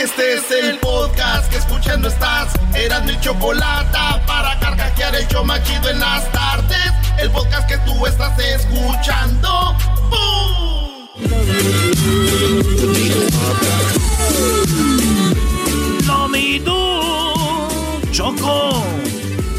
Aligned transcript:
Este 0.00 0.34
es 0.34 0.50
el 0.52 0.78
podcast 0.78 1.50
que 1.50 1.58
escuchando 1.58 2.06
estás. 2.06 2.52
Eran 2.74 3.04
mi 3.04 3.18
chocolate 3.20 3.98
para 4.26 4.58
carcajear 4.60 5.16
el 5.16 5.26
yo 5.26 5.42
machido 5.42 5.90
en 5.90 5.98
las 5.98 6.30
tardes. 6.30 6.92
El 7.18 7.30
podcast 7.32 7.68
que 7.68 7.78
tú 7.78 8.06
estás 8.06 8.38
escuchando. 8.38 9.76
¡Bum! 10.08 11.08
Choco. 18.12 18.82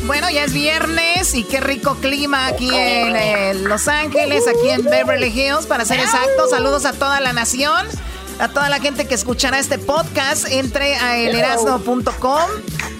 Bueno, 0.05 0.29
ya 0.29 0.43
es 0.43 0.53
viernes 0.53 1.33
y 1.35 1.43
qué 1.43 1.59
rico 1.59 1.95
clima 2.01 2.47
aquí 2.47 2.69
en 2.73 3.15
eh, 3.15 3.53
Los 3.53 3.87
Ángeles, 3.87 4.45
aquí 4.47 4.69
en 4.69 4.83
Beverly 4.83 5.27
Hills, 5.27 5.65
para 5.65 5.85
ser 5.85 5.99
exactos. 5.99 6.49
Saludos 6.49 6.85
a 6.85 6.93
toda 6.93 7.19
la 7.19 7.31
nación, 7.31 7.87
a 8.39 8.47
toda 8.47 8.69
la 8.69 8.79
gente 8.79 9.07
que 9.07 9.15
escuchará 9.15 9.59
este 9.59 9.77
podcast. 9.77 10.47
Entre 10.49 10.95
a 10.95 11.17
elerasno.com. 11.17 12.49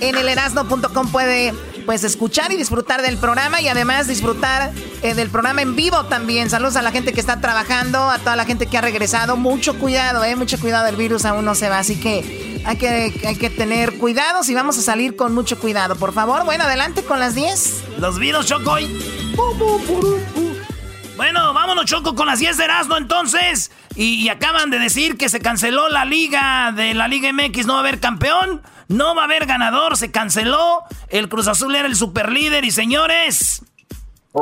En 0.01 0.15
elerasno.com 0.15 1.11
puede 1.11 1.53
pues 1.85 2.03
escuchar 2.03 2.51
y 2.51 2.55
disfrutar 2.55 3.01
del 3.01 3.17
programa 3.17 3.61
y 3.61 3.67
además 3.67 4.07
disfrutar 4.07 4.71
eh, 5.01 5.15
del 5.15 5.29
programa 5.29 5.63
en 5.63 5.75
vivo 5.75 6.05
también. 6.05 6.49
Saludos 6.49 6.75
a 6.75 6.83
la 6.83 6.91
gente 6.91 7.13
que 7.13 7.19
está 7.19 7.41
trabajando, 7.41 7.97
a 8.11 8.19
toda 8.19 8.35
la 8.35 8.45
gente 8.45 8.67
que 8.67 8.77
ha 8.77 8.81
regresado. 8.81 9.37
Mucho 9.37 9.79
cuidado, 9.79 10.23
eh, 10.23 10.35
mucho 10.35 10.59
cuidado, 10.59 10.87
el 10.87 10.97
virus 10.97 11.25
aún 11.25 11.45
no 11.45 11.55
se 11.55 11.67
va, 11.67 11.79
así 11.79 11.99
que 11.99 12.61
hay 12.63 12.77
que, 12.77 13.25
hay 13.25 13.35
que 13.35 13.49
tener 13.49 13.97
cuidado 13.97 14.41
y 14.47 14.53
vamos 14.53 14.77
a 14.77 14.81
salir 14.81 15.15
con 15.15 15.33
mucho 15.33 15.57
cuidado, 15.57 15.95
por 15.95 16.13
favor. 16.13 16.45
Bueno, 16.45 16.65
adelante 16.65 17.03
con 17.03 17.19
las 17.19 17.33
10. 17.33 17.83
Los 17.97 18.19
virus, 18.19 18.45
Choco. 18.45 18.75
Bueno, 21.15 21.53
vámonos, 21.53 21.85
Choco, 21.85 22.13
con 22.13 22.27
las 22.27 22.37
10 22.37 22.57
de 22.57 22.63
Erasmo 22.65 22.97
entonces. 22.97 23.71
Y, 23.95 24.29
acaban 24.29 24.69
de 24.69 24.79
decir 24.79 25.17
que 25.17 25.29
se 25.29 25.39
canceló 25.39 25.89
la 25.89 26.05
liga 26.05 26.71
de 26.71 26.93
la 26.93 27.07
Liga 27.07 27.31
MX, 27.33 27.65
no 27.65 27.73
va 27.73 27.79
a 27.79 27.81
haber 27.81 27.99
campeón, 27.99 28.61
no 28.87 29.15
va 29.15 29.23
a 29.23 29.25
haber 29.25 29.45
ganador, 29.45 29.97
se 29.97 30.11
canceló. 30.11 30.83
El 31.09 31.27
Cruz 31.27 31.47
Azul 31.47 31.75
era 31.75 31.87
el 31.87 31.95
superlíder 31.95 32.65
y 32.65 32.71
señores, 32.71 33.63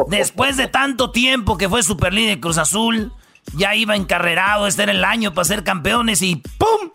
después 0.10 0.58
de 0.58 0.68
tanto 0.68 1.12
tiempo 1.12 1.58
que 1.58 1.70
fue 1.70 1.82
superlíder 1.82 2.40
Cruz 2.40 2.58
Azul, 2.58 3.14
ya 3.54 3.76
iba 3.76 3.96
encarrerado, 3.96 4.68
este 4.68 4.84
era 4.84 4.92
el 4.92 5.06
año 5.06 5.34
para 5.34 5.46
ser 5.46 5.64
campeones 5.64 6.22
y 6.22 6.36
¡pum! 6.36 6.92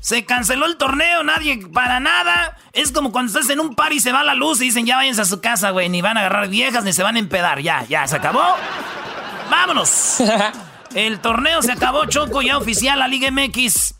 Se 0.00 0.24
canceló 0.24 0.64
el 0.64 0.76
torneo, 0.76 1.22
nadie 1.22 1.66
para 1.74 2.00
nada. 2.00 2.56
Es 2.72 2.90
como 2.90 3.12
cuando 3.12 3.30
estás 3.30 3.50
en 3.50 3.60
un 3.60 3.74
par 3.74 3.92
y 3.92 4.00
se 4.00 4.12
va 4.12 4.24
la 4.24 4.34
luz 4.34 4.60
y 4.62 4.64
dicen 4.64 4.86
ya 4.86 4.96
váyanse 4.96 5.20
a 5.20 5.26
su 5.26 5.42
casa, 5.42 5.70
güey. 5.70 5.90
Ni 5.90 6.00
van 6.00 6.16
a 6.16 6.20
agarrar 6.20 6.48
viejas 6.48 6.84
ni 6.84 6.94
se 6.94 7.02
van 7.02 7.16
a 7.16 7.18
empedar. 7.18 7.60
Ya, 7.60 7.84
ya, 7.84 8.06
se 8.06 8.16
acabó. 8.16 8.56
¡Vámonos! 9.50 10.16
El 10.94 11.20
torneo 11.20 11.62
se 11.62 11.72
acabó, 11.72 12.04
Choco, 12.06 12.42
ya 12.42 12.58
oficial, 12.58 12.98
la 12.98 13.08
Liga 13.08 13.30
MX 13.30 13.94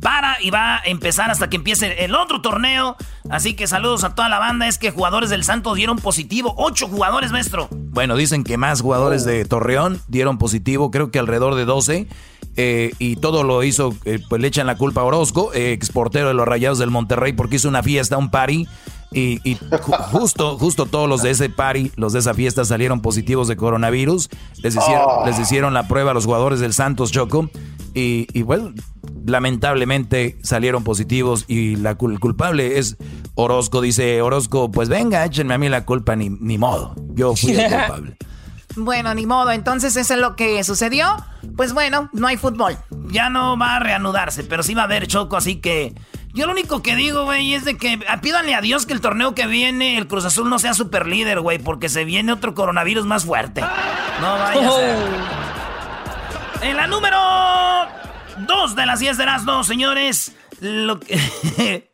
para 0.00 0.40
y 0.40 0.50
va 0.50 0.76
a 0.76 0.82
empezar 0.84 1.30
hasta 1.30 1.50
que 1.50 1.56
empiece 1.56 2.04
el 2.04 2.14
otro 2.14 2.40
torneo. 2.40 2.96
Así 3.30 3.54
que 3.54 3.66
saludos 3.66 4.04
a 4.04 4.14
toda 4.14 4.28
la 4.28 4.38
banda. 4.38 4.68
Es 4.68 4.78
que 4.78 4.90
jugadores 4.90 5.30
del 5.30 5.44
Santos 5.44 5.76
dieron 5.76 5.98
positivo. 5.98 6.54
Ocho 6.56 6.88
jugadores, 6.88 7.30
maestro. 7.32 7.68
Bueno, 7.70 8.16
dicen 8.16 8.44
que 8.44 8.56
más 8.56 8.80
jugadores 8.80 9.24
de 9.24 9.44
Torreón 9.44 10.00
dieron 10.08 10.38
positivo, 10.38 10.90
creo 10.90 11.10
que 11.10 11.18
alrededor 11.18 11.54
de 11.54 11.64
12. 11.64 12.06
Eh, 12.56 12.92
y 12.98 13.16
todo 13.16 13.44
lo 13.44 13.62
hizo, 13.62 13.94
eh, 14.04 14.18
pues 14.28 14.42
le 14.42 14.48
echan 14.48 14.66
la 14.66 14.76
culpa 14.76 15.02
a 15.02 15.04
Orozco, 15.04 15.52
eh, 15.54 15.72
exportero 15.72 16.28
de 16.28 16.34
los 16.34 16.46
Rayados 16.46 16.78
del 16.78 16.90
Monterrey, 16.90 17.32
porque 17.32 17.56
hizo 17.56 17.68
una 17.68 17.82
fiesta, 17.82 18.16
un 18.18 18.30
party. 18.30 18.66
Y, 19.10 19.40
y 19.48 19.54
ju 19.54 19.92
justo, 20.12 20.58
justo 20.58 20.86
todos 20.86 21.08
los 21.08 21.22
de 21.22 21.30
ese 21.30 21.48
party, 21.48 21.92
los 21.96 22.12
de 22.12 22.18
esa 22.18 22.34
fiesta 22.34 22.64
salieron 22.64 23.00
positivos 23.00 23.48
de 23.48 23.56
coronavirus. 23.56 24.28
Les 24.62 24.76
hicieron, 24.76 25.04
oh. 25.06 25.26
les 25.26 25.38
hicieron 25.38 25.74
la 25.74 25.88
prueba 25.88 26.10
a 26.10 26.14
los 26.14 26.26
jugadores 26.26 26.60
del 26.60 26.74
Santos 26.74 27.10
Choco. 27.10 27.50
Y, 27.94 28.26
y 28.32 28.42
bueno, 28.42 28.72
lamentablemente 29.26 30.38
salieron 30.42 30.84
positivos 30.84 31.44
y 31.48 31.76
la 31.76 31.94
cul 31.94 32.20
culpable 32.20 32.78
es 32.78 32.96
Orozco. 33.34 33.80
Dice 33.80 34.20
Orozco, 34.20 34.70
pues 34.70 34.88
venga, 34.88 35.24
échenme 35.24 35.54
a 35.54 35.58
mí 35.58 35.68
la 35.68 35.84
culpa, 35.84 36.14
ni, 36.16 36.28
ni 36.28 36.58
modo. 36.58 36.94
Yo 37.14 37.34
fui 37.34 37.52
el 37.52 37.68
culpable. 37.68 38.16
Bueno, 38.76 39.12
ni 39.14 39.26
modo, 39.26 39.50
entonces 39.50 39.96
eso 39.96 40.14
es 40.14 40.20
lo 40.20 40.36
que 40.36 40.62
sucedió. 40.62 41.06
Pues 41.56 41.72
bueno, 41.72 42.10
no 42.12 42.26
hay 42.26 42.36
fútbol. 42.36 42.76
Ya 43.10 43.30
no 43.30 43.58
va 43.58 43.76
a 43.76 43.80
reanudarse, 43.80 44.44
pero 44.44 44.62
sí 44.62 44.74
va 44.74 44.82
a 44.82 44.84
haber 44.84 45.06
choco, 45.06 45.36
así 45.36 45.56
que... 45.56 45.94
Yo 46.34 46.46
lo 46.46 46.52
único 46.52 46.82
que 46.82 46.94
digo, 46.94 47.24
güey, 47.24 47.54
es 47.54 47.64
de 47.64 47.76
que 47.76 47.98
pídanle 48.22 48.54
a 48.54 48.60
Dios 48.60 48.86
que 48.86 48.92
el 48.92 49.00
torneo 49.00 49.34
que 49.34 49.46
viene, 49.46 49.98
el 49.98 50.06
Cruz 50.06 50.24
Azul 50.24 50.48
no 50.48 50.58
sea 50.58 50.74
super 50.74 51.06
líder, 51.06 51.40
güey, 51.40 51.58
porque 51.58 51.88
se 51.88 52.04
viene 52.04 52.32
otro 52.32 52.54
coronavirus 52.54 53.06
más 53.06 53.24
fuerte. 53.24 53.60
No 54.20 54.38
vaya 54.38 54.68
a 54.68 54.72
ser. 54.72 54.96
En 56.62 56.76
la 56.76 56.86
número 56.86 57.18
dos 58.46 58.74
de 58.74 58.86
las 58.86 59.00
10 59.00 59.16
de 59.16 59.26
las 59.26 59.44
dos, 59.44 59.66
señores. 59.66 60.34
Lo 60.60 61.00
que 61.00 61.18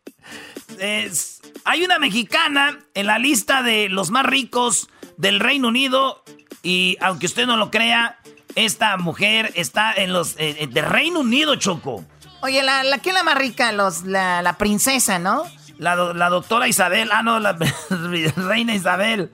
es, 0.79 1.43
hay 1.65 1.85
una 1.85 1.99
mexicana 1.99 2.79
en 2.95 3.07
la 3.07 3.19
lista 3.19 3.63
de 3.63 3.89
los 3.89 4.11
más 4.11 4.27
ricos 4.27 4.89
del 5.17 5.41
Reino 5.41 5.69
Unido 5.69 6.25
y 6.63 6.97
aunque 7.01 7.27
usted 7.27 7.47
no 7.47 7.57
lo 7.57 7.71
crea, 7.71 8.19
esta 8.55 8.97
mujer 8.97 9.53
está 9.55 9.93
en 9.93 10.13
los 10.13 10.35
eh, 10.39 10.69
de 10.71 10.83
Reino 10.83 11.21
Unido, 11.21 11.57
Choco. 11.57 12.05
Oye, 12.45 12.63
la, 12.63 12.85
la 12.85 12.99
¿quién 12.99 13.15
la 13.15 13.23
más 13.23 13.39
rica? 13.39 13.73
Los, 13.73 14.05
la, 14.05 14.43
la 14.43 14.59
princesa, 14.59 15.19
¿no? 15.19 15.45
La, 15.79 15.97
la, 15.97 16.29
doctora 16.29 16.69
Isabel. 16.69 17.09
Ah, 17.11 17.23
no, 17.23 17.41
la 17.41 17.57
reina 18.37 18.75
Isabel. 18.75 19.31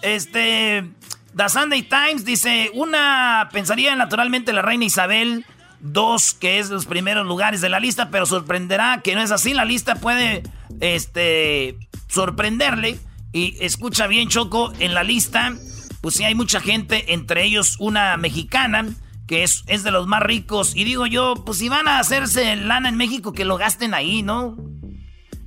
Este. 0.00 0.90
The 1.36 1.48
Sunday 1.50 1.82
Times 1.82 2.24
dice: 2.24 2.70
Una 2.72 3.50
pensaría 3.52 3.94
naturalmente 3.94 4.54
la 4.54 4.62
reina 4.62 4.86
Isabel. 4.86 5.44
Dos, 5.80 6.32
que 6.32 6.58
es 6.58 6.70
los 6.70 6.86
primeros 6.86 7.26
lugares 7.26 7.60
de 7.60 7.68
la 7.68 7.78
lista, 7.78 8.08
pero 8.10 8.24
sorprenderá 8.24 9.02
que 9.04 9.14
no 9.14 9.20
es 9.20 9.30
así. 9.30 9.52
La 9.52 9.66
lista 9.66 9.96
puede 9.96 10.44
este, 10.80 11.76
sorprenderle. 12.08 12.98
Y 13.34 13.62
escucha 13.62 14.06
bien, 14.06 14.30
Choco, 14.30 14.72
en 14.80 14.94
la 14.94 15.02
lista, 15.02 15.52
pues 16.00 16.14
sí 16.14 16.24
hay 16.24 16.34
mucha 16.34 16.60
gente, 16.60 17.12
entre 17.12 17.44
ellos 17.44 17.76
una 17.78 18.16
mexicana 18.16 18.86
que 19.28 19.44
es, 19.44 19.62
es 19.68 19.84
de 19.84 19.92
los 19.92 20.08
más 20.08 20.22
ricos. 20.22 20.74
Y 20.74 20.82
digo 20.82 21.06
yo, 21.06 21.34
pues 21.46 21.58
si 21.58 21.68
van 21.68 21.86
a 21.86 22.00
hacerse 22.00 22.56
lana 22.56 22.88
en 22.88 22.96
México, 22.96 23.32
que 23.32 23.44
lo 23.44 23.56
gasten 23.56 23.94
ahí, 23.94 24.24
¿no? 24.24 24.56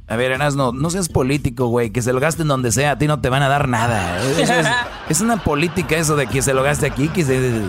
A 0.07 0.15
ver, 0.15 0.31
Erasno, 0.31 0.71
no 0.71 0.89
seas 0.89 1.09
político, 1.09 1.67
güey. 1.67 1.89
Que 1.89 2.01
se 2.01 2.13
lo 2.13 2.19
gasten 2.19 2.47
donde 2.47 2.71
sea, 2.71 2.91
a 2.91 2.97
ti 2.97 3.07
no 3.07 3.19
te 3.19 3.29
van 3.29 3.43
a 3.43 3.49
dar 3.49 3.67
nada. 3.67 4.23
Es, 4.23 4.49
es, 4.49 4.67
es 5.09 5.21
una 5.21 5.43
política 5.43 5.97
eso 5.97 6.15
de 6.15 6.27
que 6.27 6.41
se 6.41 6.53
lo 6.53 6.63
gaste 6.63 6.85
aquí, 6.85 7.09
que 7.09 7.25
se... 7.25 7.61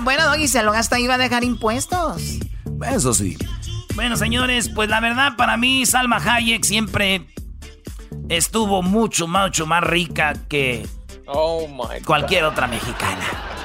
Bueno, 0.00 0.36
y 0.36 0.48
se 0.48 0.62
lo 0.62 0.72
gasta 0.72 0.98
y 0.98 1.06
va 1.06 1.14
a 1.14 1.18
dejar 1.18 1.44
impuestos. 1.44 2.38
Eso 2.82 3.14
sí. 3.14 3.38
Bueno, 3.94 4.16
señores, 4.16 4.68
pues 4.68 4.90
la 4.90 5.00
verdad 5.00 5.36
para 5.36 5.56
mí 5.56 5.86
Salma 5.86 6.16
Hayek 6.18 6.64
siempre 6.64 7.26
estuvo 8.28 8.82
mucho, 8.82 9.26
mucho 9.26 9.66
más 9.66 9.82
rica 9.82 10.34
que 10.48 10.86
oh 11.26 11.66
my 11.68 12.02
cualquier 12.04 12.44
otra 12.44 12.66
mexicana. 12.66 13.55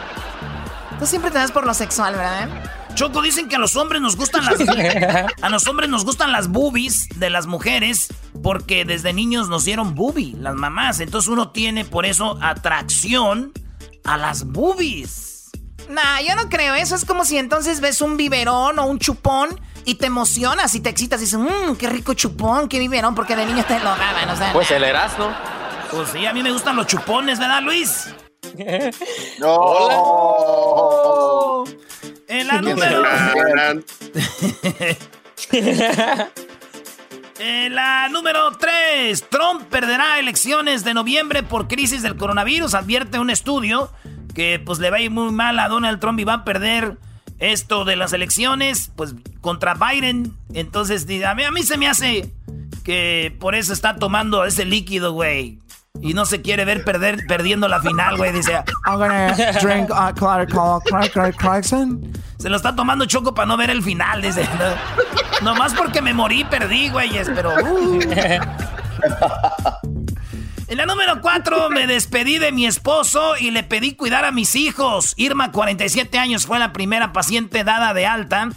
Tú 1.01 1.07
siempre 1.07 1.31
te 1.31 1.39
das 1.39 1.51
por 1.51 1.65
lo 1.65 1.73
sexual, 1.73 2.13
¿verdad? 2.13 2.47
Choco, 2.93 3.23
dicen 3.23 3.49
que 3.49 3.55
a 3.55 3.57
los 3.57 3.75
hombres 3.75 4.03
nos 4.03 4.15
gustan 4.15 4.45
las 4.45 4.59
a 5.41 5.49
los 5.49 5.65
hombres 5.65 5.89
nos 5.89 6.05
gustan 6.05 6.31
las 6.31 6.47
boobies 6.47 7.07
de 7.15 7.31
las 7.31 7.47
mujeres 7.47 8.09
porque 8.43 8.85
desde 8.85 9.11
niños 9.11 9.49
nos 9.49 9.65
dieron 9.65 9.95
boobie 9.95 10.35
las 10.37 10.53
mamás, 10.53 10.99
entonces 10.99 11.27
uno 11.27 11.49
tiene 11.49 11.85
por 11.85 12.05
eso 12.05 12.37
atracción 12.39 13.51
a 14.03 14.15
las 14.17 14.43
boobies. 14.45 15.49
Nah, 15.89 16.21
yo 16.21 16.35
no 16.35 16.49
creo, 16.49 16.75
eso 16.75 16.93
es 16.93 17.03
como 17.03 17.25
si 17.25 17.39
entonces 17.39 17.81
ves 17.81 18.01
un 18.01 18.15
biberón 18.15 18.77
o 18.77 18.85
un 18.85 18.99
chupón 18.99 19.59
y 19.85 19.95
te 19.95 20.05
emocionas 20.05 20.75
y 20.75 20.81
te 20.81 20.89
excitas 20.89 21.19
y 21.21 21.25
dices, 21.25 21.39
mmm, 21.39 21.77
qué 21.79 21.89
rico 21.89 22.13
chupón, 22.13 22.69
qué 22.69 22.77
vivieron, 22.77 23.15
porque 23.15 23.35
de 23.35 23.47
niño 23.47 23.65
te 23.67 23.79
lo 23.79 23.85
daban, 23.85 24.29
o 24.29 24.35
sea. 24.35 24.53
Pues 24.53 24.69
el 24.69 24.83
Erasmo. 24.83 25.35
Pues 25.89 26.09
sí, 26.09 26.27
a 26.27 26.33
mí 26.33 26.43
me 26.43 26.51
gustan 26.51 26.75
los 26.75 26.85
chupones, 26.85 27.39
¿verdad, 27.39 27.63
Luis? 27.63 28.13
No. 29.39 30.61
En 32.27 32.47
la 32.47 32.61
número. 32.61 33.03
en 37.39 37.75
la 37.75 38.07
número 38.09 38.51
3, 38.57 39.25
Trump 39.29 39.63
perderá 39.63 40.17
elecciones 40.17 40.85
de 40.85 40.93
noviembre 40.93 41.43
por 41.43 41.67
crisis 41.67 42.03
del 42.03 42.15
coronavirus, 42.15 42.73
advierte 42.73 43.19
un 43.19 43.29
estudio 43.29 43.91
que 44.33 44.61
pues 44.65 44.79
le 44.79 44.89
va 44.91 44.97
a 44.97 45.01
ir 45.01 45.11
muy 45.11 45.31
mal 45.33 45.59
a 45.59 45.67
Donald 45.67 45.99
Trump 45.99 46.19
y 46.21 46.23
va 46.23 46.35
a 46.35 46.43
perder 46.45 46.97
esto 47.39 47.83
de 47.83 47.95
las 47.97 48.13
elecciones, 48.13 48.91
pues 48.95 49.13
contra 49.41 49.73
Biden. 49.73 50.33
Entonces, 50.53 51.05
a 51.25 51.35
mí, 51.35 51.43
a 51.43 51.51
mí 51.51 51.63
se 51.63 51.77
me 51.77 51.87
hace 51.89 52.31
que 52.83 53.35
por 53.39 53.55
eso 53.55 53.73
está 53.73 53.95
tomando 53.97 54.45
ese 54.45 54.63
líquido, 54.63 55.11
güey. 55.13 55.59
Y 55.99 56.13
no 56.13 56.25
se 56.25 56.41
quiere 56.41 56.65
ver 56.65 56.83
perder, 56.83 57.25
perdiendo 57.27 57.67
la 57.67 57.81
final, 57.81 58.17
güey. 58.17 58.31
Dice, 58.31 58.53
I'm 58.85 58.97
gonna 58.97 59.33
drink 59.61 59.89
Se 62.37 62.49
lo 62.49 62.55
está 62.55 62.75
tomando 62.75 63.05
Choco 63.05 63.33
para 63.33 63.45
no 63.45 63.57
ver 63.57 63.69
el 63.69 63.83
final, 63.83 64.21
dice. 64.21 64.47
No, 65.41 65.53
nomás 65.53 65.73
porque 65.73 66.01
me 66.01 66.13
morí, 66.13 66.43
perdí, 66.43 66.89
güeyes, 66.89 67.29
pero... 67.33 67.53
Uh. 67.63 67.99
En 70.71 70.77
la 70.77 70.85
número 70.85 71.19
4 71.19 71.69
me 71.69 71.85
despedí 71.85 72.37
de 72.39 72.53
mi 72.53 72.65
esposo 72.65 73.35
y 73.37 73.51
le 73.51 73.61
pedí 73.61 73.93
cuidar 73.93 74.23
a 74.23 74.31
mis 74.31 74.55
hijos. 74.55 75.15
Irma, 75.17 75.51
47 75.51 76.17
años, 76.17 76.45
fue 76.45 76.59
la 76.59 76.71
primera 76.71 77.11
paciente 77.11 77.65
dada 77.65 77.93
de 77.93 78.05
alta 78.05 78.47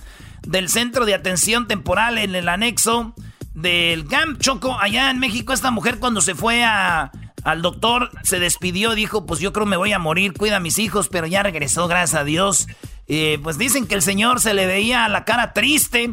del 0.43 0.69
Centro 0.69 1.07
de 1.07 1.15
Atención 1.15 1.67
Temporal 1.67 2.19
en 2.19 2.37
el 2.37 2.49
anexo 2.49 3.17
del 3.53 4.05
GAM 4.05 4.39
Choco. 4.39 4.79
Allá 4.79 5.11
en 5.11 5.19
México, 5.19 5.53
esta 5.53 5.73
mujer 5.73 5.99
cuando 5.99 6.21
se 6.21 6.37
fue 6.37 6.63
a, 6.63 7.11
al 7.45 7.63
doctor 7.63 8.11
se 8.23 8.41
despidió, 8.41 8.95
dijo, 8.95 9.27
pues 9.27 9.41
yo 9.41 9.53
creo 9.53 9.67
me 9.67 9.77
voy 9.77 9.93
a 9.93 9.99
morir, 9.99 10.33
cuida 10.33 10.57
a 10.57 10.61
mis 10.61 10.79
hijos, 10.79 11.09
pero 11.09 11.27
ya 11.27 11.43
regresó, 11.43 11.87
gracias 11.87 12.21
a 12.21 12.25
Dios. 12.25 12.67
Eh, 13.07 13.39
pues 13.43 13.59
dicen 13.59 13.87
que 13.87 13.95
el 13.95 14.03
señor 14.03 14.41
se 14.41 14.55
le 14.55 14.67
veía 14.67 15.09
la 15.09 15.25
cara 15.25 15.53
triste, 15.53 16.11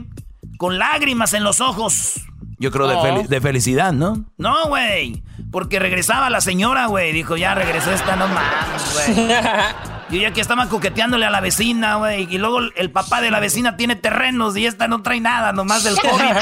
con 0.57 0.78
lágrimas 0.78 1.33
en 1.33 1.44
los 1.44 1.62
ojos. 1.62 2.22
Yo 2.60 2.69
creo 2.69 2.88
de, 2.88 2.95
oh. 2.95 3.24
de 3.28 3.42
felicidad, 3.42 3.92
¿no? 3.92 4.25
No, 4.38 4.68
güey. 4.68 5.24
Porque 5.51 5.80
regresaba 5.80 6.30
la 6.30 6.42
señora, 6.42 6.86
güey. 6.86 7.12
Dijo, 7.12 7.36
ya 7.36 7.56
regresó 7.56 7.92
esta, 7.92 8.16
no 8.16 8.27
mames, 8.27 9.16
güey. 9.16 9.27
Yo 10.12 10.19
ya 10.19 10.31
que 10.31 10.42
estaba 10.42 10.68
coqueteándole 10.68 11.25
a 11.25 11.30
la 11.30 11.39
vecina, 11.39 11.95
güey. 11.95 12.27
Y 12.30 12.38
luego 12.38 12.60
el 12.75 12.92
papá 12.92 13.22
de 13.22 13.31
la 13.31 13.39
vecina 13.39 13.77
tiene 13.77 13.95
terrenos 13.95 14.56
y 14.57 14.66
esta 14.66 14.88
no 14.88 15.01
trae 15.01 15.22
nada, 15.22 15.54
nomás 15.54 15.84
del 15.84 15.95
COVID. 15.98 16.38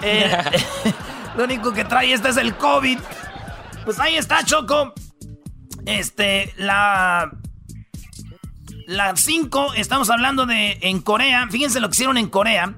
Eh, 0.00 0.30
lo 1.36 1.42
único 1.42 1.72
que 1.72 1.84
trae 1.84 2.12
esta 2.12 2.28
es 2.28 2.36
el 2.36 2.54
COVID. 2.54 3.00
Pues 3.88 4.00
ahí 4.00 4.16
está, 4.16 4.44
Choco. 4.44 4.92
Este, 5.86 6.52
la. 6.58 7.32
La 8.86 9.16
5, 9.16 9.72
estamos 9.76 10.10
hablando 10.10 10.44
de 10.44 10.76
en 10.82 11.00
Corea. 11.00 11.48
Fíjense 11.50 11.80
lo 11.80 11.88
que 11.88 11.94
hicieron 11.94 12.18
en 12.18 12.28
Corea. 12.28 12.76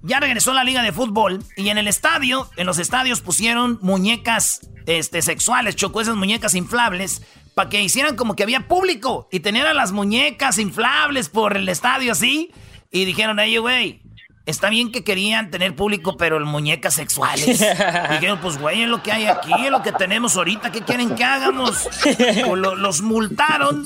Ya 0.00 0.18
regresó 0.18 0.54
la 0.54 0.64
liga 0.64 0.82
de 0.82 0.92
fútbol 0.92 1.44
y 1.58 1.68
en 1.68 1.76
el 1.76 1.86
estadio, 1.88 2.48
en 2.56 2.64
los 2.64 2.78
estadios 2.78 3.20
pusieron 3.20 3.78
muñecas 3.82 4.70
este, 4.86 5.20
sexuales, 5.20 5.76
chocó 5.76 6.00
esas 6.00 6.16
muñecas 6.16 6.54
inflables 6.54 7.20
para 7.52 7.68
que 7.68 7.82
hicieran 7.82 8.16
como 8.16 8.34
que 8.34 8.42
había 8.42 8.66
público 8.66 9.28
y 9.30 9.40
tenían 9.40 9.66
a 9.66 9.74
las 9.74 9.92
muñecas 9.92 10.56
inflables 10.56 11.28
por 11.28 11.58
el 11.58 11.68
estadio 11.68 12.12
así. 12.12 12.50
Y 12.90 13.04
dijeron, 13.04 13.38
hey, 13.38 13.58
güey, 13.58 14.00
está 14.46 14.70
bien 14.70 14.92
que 14.92 15.04
querían 15.04 15.50
tener 15.50 15.76
público, 15.76 16.16
pero 16.16 16.36
el 16.36 16.44
muñecas 16.44 16.94
sexuales. 16.94 17.46
dijeron, 18.10 18.40
pues, 18.40 18.58
güey, 18.58 18.82
es 18.82 18.88
lo 18.88 19.02
que 19.02 19.12
hay 19.12 19.26
aquí, 19.26 19.52
es 19.64 19.70
lo 19.70 19.82
que 19.82 19.92
tenemos 19.92 20.36
ahorita, 20.36 20.72
¿qué 20.72 20.82
quieren 20.82 21.14
que 21.14 21.24
hagamos? 21.24 21.88
Pues, 22.02 22.58
los 22.58 23.02
multaron, 23.02 23.84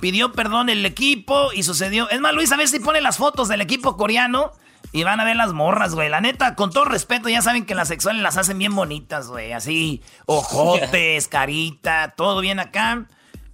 pidió 0.00 0.32
perdón 0.32 0.68
el 0.68 0.84
equipo 0.84 1.52
y 1.52 1.62
sucedió. 1.62 2.08
Es 2.10 2.20
más, 2.20 2.34
Luis, 2.34 2.52
a 2.52 2.56
ver 2.56 2.68
si 2.68 2.80
pone 2.80 3.00
las 3.00 3.18
fotos 3.18 3.48
del 3.48 3.60
equipo 3.60 3.96
coreano 3.96 4.52
y 4.92 5.02
van 5.02 5.20
a 5.20 5.24
ver 5.24 5.36
las 5.36 5.52
morras, 5.52 5.94
güey. 5.94 6.08
La 6.08 6.20
neta, 6.20 6.54
con 6.54 6.70
todo 6.70 6.84
respeto, 6.84 7.28
ya 7.28 7.42
saben 7.42 7.66
que 7.66 7.74
las 7.74 7.88
sexuales 7.88 8.22
las 8.22 8.36
hacen 8.36 8.58
bien 8.58 8.74
bonitas, 8.74 9.28
güey. 9.28 9.52
Así, 9.52 10.02
ojotes, 10.26 11.28
carita, 11.28 12.14
todo 12.16 12.40
bien 12.40 12.60
acá. 12.60 13.06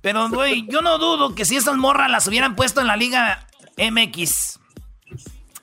Pero, 0.03 0.29
güey, 0.29 0.67
yo 0.69 0.83
no 0.83 0.99
dudo 0.99 1.35
que 1.35 1.45
si 1.45 1.57
estas 1.57 1.77
morras 1.77 2.11
las 2.11 2.27
hubieran 2.27 2.57
puesto 2.57 2.81
en 2.81 2.87
la 2.87 2.97
Liga 2.97 3.47
MX, 3.79 4.60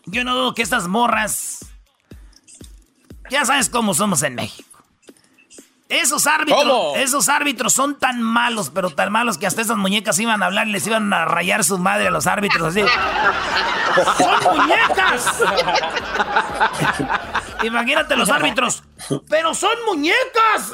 yo 0.07 0.23
no 0.23 0.35
dudo 0.35 0.53
que 0.53 0.61
estas 0.61 0.87
morras. 0.87 1.59
Ya 3.29 3.45
sabes 3.45 3.69
cómo 3.69 3.93
somos 3.93 4.23
en 4.23 4.35
México. 4.35 4.67
Esos 5.89 6.27
árbitros, 6.27 6.97
esos 6.97 7.29
árbitros 7.29 7.71
son 7.71 7.97
tan 7.97 8.21
malos, 8.21 8.69
pero 8.73 8.89
tan 8.89 9.09
malos 9.11 9.37
que 9.37 9.47
hasta 9.47 9.61
esas 9.61 9.77
muñecas 9.77 10.19
iban 10.19 10.43
a 10.43 10.47
hablar 10.47 10.67
y 10.67 10.71
les 10.71 10.85
iban 10.85 11.13
a 11.13 11.23
rayar 11.25 11.63
su 11.63 11.77
madre 11.77 12.07
a 12.07 12.11
los 12.11 12.27
árbitros 12.27 12.75
así. 12.75 12.83
¡Son 14.17 14.57
muñecas! 14.57 15.43
Imagínate 17.63 18.17
los 18.17 18.29
árbitros. 18.29 18.83
¡Pero 19.29 19.53
son 19.53 19.75
muñecas! 19.85 20.73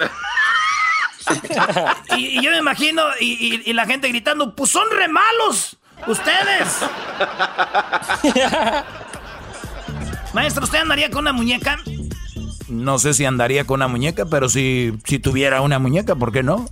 y, 2.18 2.42
yo 2.42 2.52
me 2.52 2.58
imagino, 2.58 3.04
y, 3.20 3.62
y, 3.70 3.74
la 3.74 3.86
gente 3.86 4.08
gritando, 4.10 4.56
pues 4.56 4.72
son 4.72 4.90
re 4.92 5.08
malos, 5.08 5.78
ustedes. 6.08 6.80
Maestro, 10.34 10.64
¿usted 10.64 10.80
andaría 10.80 11.10
con 11.10 11.22
una 11.22 11.34
muñeca? 11.34 11.80
No 12.68 12.98
sé 13.00 13.14
si 13.14 13.26
andaría 13.26 13.66
con 13.66 13.80
una 13.80 13.88
muñeca, 13.88 14.26
pero 14.26 14.50
si, 14.50 14.94
si 15.06 15.20
tuviera 15.20 15.62
una 15.62 15.80
muñeca, 15.80 16.16
¿por 16.16 16.32
qué 16.32 16.44
no? 16.44 16.66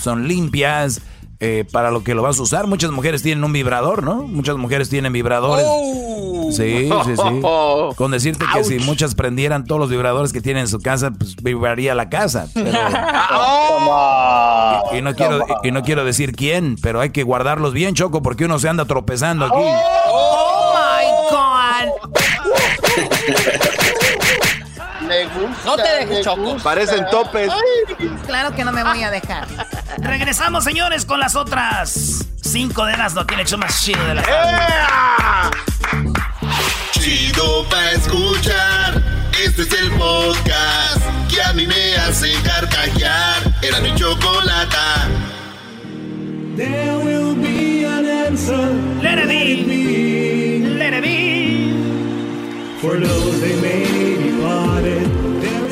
son 0.00 0.26
limpias, 0.26 1.02
eh, 1.40 1.66
para 1.70 1.90
lo 1.90 2.02
que 2.02 2.14
lo 2.14 2.22
vas 2.22 2.38
a 2.38 2.42
usar. 2.42 2.66
Muchas 2.66 2.90
mujeres 2.90 3.22
tienen 3.22 3.44
un 3.44 3.52
vibrador, 3.52 4.02
¿no? 4.02 4.22
Muchas 4.22 4.56
mujeres 4.56 4.88
tienen 4.88 5.12
vibradores. 5.12 5.66
Oh. 5.68 6.48
Sí, 6.50 6.88
sí, 7.04 7.16
sí. 7.16 7.42
Con 7.96 8.10
decirte 8.12 8.46
que 8.54 8.64
si 8.64 8.78
muchas 8.78 9.14
prendieran 9.14 9.64
todos 9.66 9.78
los 9.80 9.90
vibradores 9.90 10.32
que 10.32 10.40
tienen 10.40 10.62
en 10.62 10.68
su 10.68 10.80
casa, 10.80 11.10
pues 11.10 11.36
vibraría 11.36 11.94
la 11.94 12.08
casa. 12.08 12.48
y, 14.92 15.02
no 15.02 15.14
quiero, 15.14 15.44
y 15.62 15.70
no 15.70 15.82
quiero 15.82 16.04
decir 16.06 16.32
quién, 16.32 16.76
pero 16.80 17.00
hay 17.00 17.10
que 17.10 17.24
guardarlos 17.24 17.74
bien, 17.74 17.94
Choco, 17.94 18.22
porque 18.22 18.46
uno 18.46 18.58
se 18.58 18.70
anda 18.70 18.86
tropezando 18.86 19.44
aquí. 19.44 19.54
¡Oh! 19.58 20.33
No 25.64 25.76
te 25.76 25.88
dejes, 26.00 26.24
Choco. 26.24 26.56
Parecen 26.62 27.06
topes. 27.10 27.50
Claro 28.26 28.54
que 28.54 28.64
no 28.64 28.72
me 28.72 28.82
voy 28.82 29.02
a 29.02 29.10
dejar. 29.10 29.46
Regresamos, 29.98 30.64
señores, 30.64 31.04
con 31.04 31.20
las 31.20 31.36
otras 31.36 32.24
cinco 32.40 32.84
de 32.84 32.96
las 32.96 33.14
no 33.14 33.26
tiene 33.26 33.42
hecho 33.42 33.58
más 33.58 33.82
chido 33.82 34.04
de 34.06 34.14
la 34.14 35.50
Chido 36.92 37.64
pa' 37.68 37.90
escuchar. 37.92 39.02
Este 39.44 39.62
es 39.62 39.72
el 39.72 39.90
podcast 39.92 41.02
que 41.28 41.42
a 41.42 41.52
mí 41.52 41.66
me 41.66 41.96
hace 41.96 42.32
carcajear. 42.42 43.42
Era 43.62 43.80
mi 43.80 43.94
chocolata. 43.94 45.08
There 46.56 46.96
will 46.98 47.34
be 47.34 47.84
an 47.84 48.06
answer. 48.06 48.70
Let 49.02 49.18
it 49.18 49.26
be. 49.26 50.76
Let 50.78 50.94
it 50.94 51.02
be. 51.02 51.23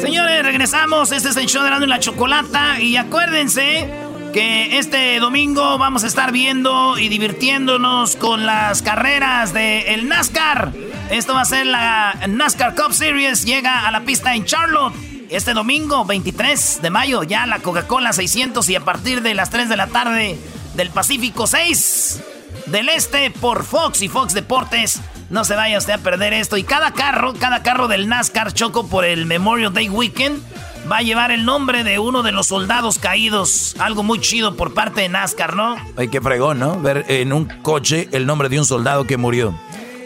Señores, 0.00 0.42
regresamos. 0.42 1.12
Este 1.12 1.28
es 1.28 1.36
el 1.36 1.46
show 1.46 1.62
de 1.62 1.68
la, 1.68 1.78
la 1.78 2.00
Chocolata. 2.00 2.80
Y 2.80 2.96
acuérdense 2.96 3.90
que 4.32 4.78
este 4.78 5.20
domingo 5.20 5.76
vamos 5.76 6.04
a 6.04 6.06
estar 6.06 6.32
viendo 6.32 6.98
y 6.98 7.10
divirtiéndonos 7.10 8.16
con 8.16 8.46
las 8.46 8.80
carreras 8.80 9.52
del 9.52 9.86
el 9.88 10.08
NASCAR. 10.08 10.72
Esto 11.10 11.34
va 11.34 11.42
a 11.42 11.44
ser 11.44 11.66
la 11.66 12.18
NASCAR 12.28 12.74
Cup 12.74 12.94
Series. 12.94 13.44
Llega 13.44 13.86
a 13.86 13.90
la 13.90 14.00
pista 14.04 14.34
en 14.34 14.46
Charlotte. 14.46 14.94
Este 15.28 15.52
domingo, 15.52 16.06
23 16.06 16.80
de 16.80 16.90
mayo, 16.90 17.24
ya 17.24 17.46
la 17.46 17.58
Coca-Cola 17.58 18.14
600 18.14 18.66
y 18.70 18.76
a 18.76 18.80
partir 18.80 19.20
de 19.20 19.34
las 19.34 19.50
3 19.50 19.68
de 19.68 19.76
la 19.76 19.88
tarde 19.88 20.38
del 20.76 20.88
Pacífico 20.88 21.46
6 21.46 22.22
del 22.66 22.88
Este 22.88 23.30
por 23.30 23.64
Fox 23.64 24.00
y 24.00 24.08
Fox 24.08 24.32
Deportes 24.32 25.02
no 25.32 25.44
se 25.46 25.56
vaya 25.56 25.78
usted 25.78 25.94
a 25.94 25.98
perder 25.98 26.34
esto. 26.34 26.58
Y 26.58 26.62
cada 26.62 26.92
carro, 26.92 27.32
cada 27.32 27.62
carro 27.62 27.88
del 27.88 28.06
NASCAR 28.06 28.52
Choco 28.52 28.86
por 28.86 29.06
el 29.06 29.24
Memorial 29.24 29.72
Day 29.72 29.88
Weekend 29.88 30.42
va 30.90 30.98
a 30.98 31.02
llevar 31.02 31.30
el 31.30 31.46
nombre 31.46 31.84
de 31.84 31.98
uno 31.98 32.22
de 32.22 32.32
los 32.32 32.48
soldados 32.48 32.98
caídos. 32.98 33.74
Algo 33.78 34.02
muy 34.02 34.20
chido 34.20 34.56
por 34.56 34.74
parte 34.74 35.00
de 35.00 35.08
NASCAR, 35.08 35.56
¿no? 35.56 35.76
Ay, 35.96 36.08
qué 36.08 36.20
fregón, 36.20 36.58
¿no? 36.58 36.78
Ver 36.78 37.06
en 37.08 37.32
un 37.32 37.46
coche 37.62 38.10
el 38.12 38.26
nombre 38.26 38.50
de 38.50 38.58
un 38.58 38.66
soldado 38.66 39.06
que 39.06 39.16
murió. 39.16 39.58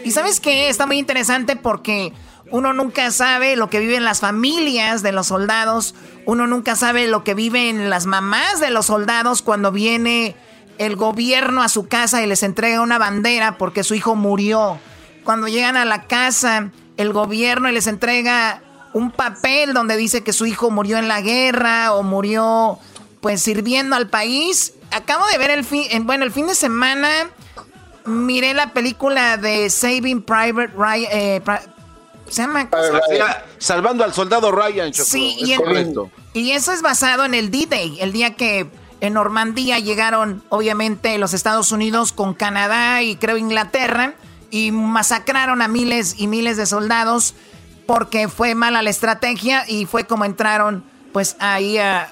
Y 0.05 0.11
sabes 0.11 0.39
qué? 0.39 0.69
Está 0.69 0.87
muy 0.87 0.97
interesante 0.97 1.57
porque 1.57 2.13
uno 2.49 2.71
nunca 2.71 3.11
sabe 3.11 3.57
lo 3.57 3.69
que 3.69 3.79
viven 3.79 4.05
las 4.05 4.21
familias 4.21 5.03
de 5.03 5.11
los 5.11 5.27
soldados. 5.27 5.93
Uno 6.25 6.47
nunca 6.47 6.77
sabe 6.77 7.05
lo 7.07 7.25
que 7.25 7.33
viven 7.33 7.89
las 7.89 8.05
mamás 8.05 8.61
de 8.61 8.69
los 8.69 8.85
soldados 8.85 9.41
cuando 9.41 9.73
viene 9.73 10.37
el 10.77 10.95
gobierno 10.95 11.63
a 11.63 11.67
su 11.67 11.89
casa 11.89 12.23
y 12.23 12.27
les 12.27 12.43
entrega 12.43 12.79
una 12.79 12.97
bandera 12.97 13.57
porque 13.57 13.83
su 13.83 13.93
hijo 13.93 14.15
murió 14.15 14.79
cuando 15.27 15.49
llegan 15.49 15.75
a 15.75 15.83
la 15.83 16.03
casa, 16.03 16.71
el 16.95 17.11
gobierno 17.11 17.69
les 17.69 17.87
entrega 17.87 18.61
un 18.93 19.11
papel 19.11 19.73
donde 19.73 19.97
dice 19.97 20.23
que 20.23 20.31
su 20.31 20.45
hijo 20.45 20.71
murió 20.71 20.97
en 20.99 21.09
la 21.09 21.19
guerra 21.19 21.93
o 21.95 22.01
murió 22.01 22.79
pues 23.19 23.41
sirviendo 23.41 23.97
al 23.97 24.07
país. 24.07 24.71
Acabo 24.89 25.25
de 25.27 25.37
ver 25.37 25.49
el 25.49 25.65
fin, 25.65 25.83
bueno, 26.05 26.23
el 26.23 26.31
fin 26.31 26.47
de 26.47 26.55
semana 26.55 27.09
miré 28.05 28.53
la 28.53 28.71
película 28.71 29.35
de 29.35 29.69
Saving 29.69 30.21
Private 30.21 30.71
Ryan. 30.77 31.09
Eh, 31.11 31.41
se 32.29 32.43
llama 32.43 32.69
Salvando 33.57 34.05
al 34.05 34.13
soldado 34.13 34.49
Ryan. 34.53 34.93
sí, 34.93 35.35
y, 35.41 36.39
y 36.39 36.51
eso 36.51 36.71
es 36.71 36.81
basado 36.81 37.25
en 37.25 37.33
el 37.33 37.51
D-Day, 37.51 37.97
el 37.99 38.13
día 38.13 38.35
que 38.35 38.69
en 39.01 39.13
Normandía 39.13 39.79
llegaron, 39.79 40.41
obviamente, 40.47 41.17
los 41.17 41.33
Estados 41.33 41.73
Unidos 41.73 42.13
con 42.13 42.33
Canadá 42.33 43.01
y 43.01 43.17
creo 43.17 43.35
Inglaterra 43.35 44.15
y 44.49 44.71
masacraron 44.71 45.61
a 45.61 45.67
miles 45.67 46.15
y 46.17 46.27
miles 46.27 46.57
de 46.57 46.65
soldados 46.65 47.35
porque 47.85 48.27
fue 48.27 48.53
mala 48.55 48.81
la 48.81 48.89
estrategia 48.89 49.63
y 49.67 49.85
fue 49.85 50.05
como 50.05 50.25
entraron 50.25 50.83
pues 51.13 51.35
ahí 51.39 51.77
a, 51.79 52.07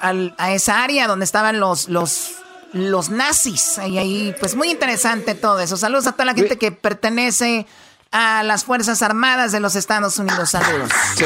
esa 0.49 0.83
área 0.83 1.07
donde 1.07 1.25
estaban 1.25 1.59
los, 1.59 1.89
los, 1.89 2.31
los 2.73 3.09
nazis. 3.09 3.79
Y 3.87 3.99
ahí, 3.99 4.35
pues 4.39 4.55
muy 4.55 4.71
interesante 4.71 5.35
todo 5.35 5.59
eso. 5.59 5.77
Saludos 5.77 6.07
a 6.07 6.13
toda 6.13 6.25
la 6.25 6.33
gente 6.33 6.57
que 6.57 6.71
pertenece 6.71 7.67
a 8.11 8.43
las 8.43 8.63
Fuerzas 8.63 9.01
Armadas 9.01 9.51
de 9.51 9.59
los 9.59 9.75
Estados 9.75 10.17
Unidos. 10.17 10.49
Saludos. 10.49 10.89
Sí, 11.15 11.25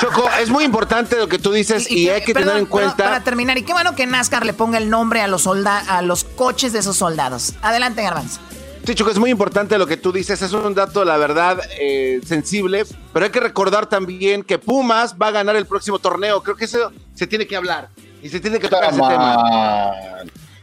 Choco, 0.00 0.28
es 0.40 0.48
muy 0.48 0.64
importante 0.64 1.16
lo 1.16 1.28
que 1.28 1.38
tú 1.38 1.52
dices 1.52 1.90
y, 1.90 2.08
hay 2.08 2.24
que 2.24 2.32
tener 2.32 2.56
en 2.56 2.66
cuenta. 2.66 3.04
Para 3.04 3.22
terminar, 3.22 3.58
y 3.58 3.62
qué 3.62 3.72
bueno 3.72 3.94
que 3.94 4.06
NASCAR 4.06 4.44
le 4.44 4.54
ponga 4.54 4.78
el 4.78 4.90
nombre 4.90 5.20
a 5.20 5.26
los, 5.28 5.46
a 5.46 6.02
los 6.02 6.24
coches 6.24 6.72
de 6.72 6.78
esos 6.78 6.96
soldados. 6.96 7.54
Adelante, 7.62 8.02
Garbanzo. 8.02 8.40
Sí, 8.84 8.94
Choco, 8.96 9.12
es 9.12 9.18
muy 9.18 9.30
importante 9.30 9.78
lo 9.78 9.86
que 9.86 9.96
tú 9.96 10.12
dices. 10.12 10.42
Es 10.42 10.52
un 10.52 10.74
dato, 10.74 11.04
la 11.04 11.16
verdad, 11.16 11.60
eh, 11.78 12.20
sensible. 12.26 12.84
Pero 13.12 13.24
hay 13.24 13.30
que 13.30 13.38
recordar 13.40 13.86
también 13.86 14.42
que 14.42 14.58
Pumas 14.58 15.14
va 15.20 15.28
a 15.28 15.30
ganar 15.30 15.54
el 15.54 15.66
próximo 15.66 16.00
torneo. 16.00 16.42
Creo 16.42 16.56
que 16.56 16.64
eso 16.64 16.90
se 17.14 17.26
tiene 17.28 17.46
que 17.46 17.54
hablar. 17.56 17.88
Y 18.22 18.28
se 18.28 18.40
tiene 18.40 18.58
que 18.58 18.68
tocar 18.68 18.92
ese 18.92 19.00
tema. 19.00 19.38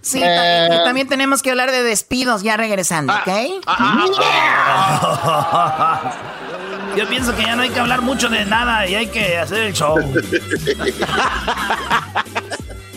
Sí, 0.02 0.20
y 0.20 0.84
también 0.84 1.08
tenemos 1.08 1.42
que 1.42 1.52
hablar 1.52 1.72
de 1.72 1.84
despidos 1.84 2.42
ya 2.42 2.56
regresando, 2.56 3.12
ah, 3.14 3.22
¿ok? 3.22 3.64
Ah, 3.68 4.08
ah, 5.24 6.14
Yo 6.98 7.08
pienso 7.08 7.36
que 7.36 7.44
ya 7.44 7.56
no 7.56 7.64
hay 7.64 7.70
que 7.70 7.80
hablar 7.80 8.02
mucho 8.02 8.30
de 8.30 8.46
nada 8.46 8.88
y 8.88 8.96
hay 8.96 9.08
que 9.08 9.38
hacer 9.38 9.60
el 9.60 9.74
show. 9.74 9.98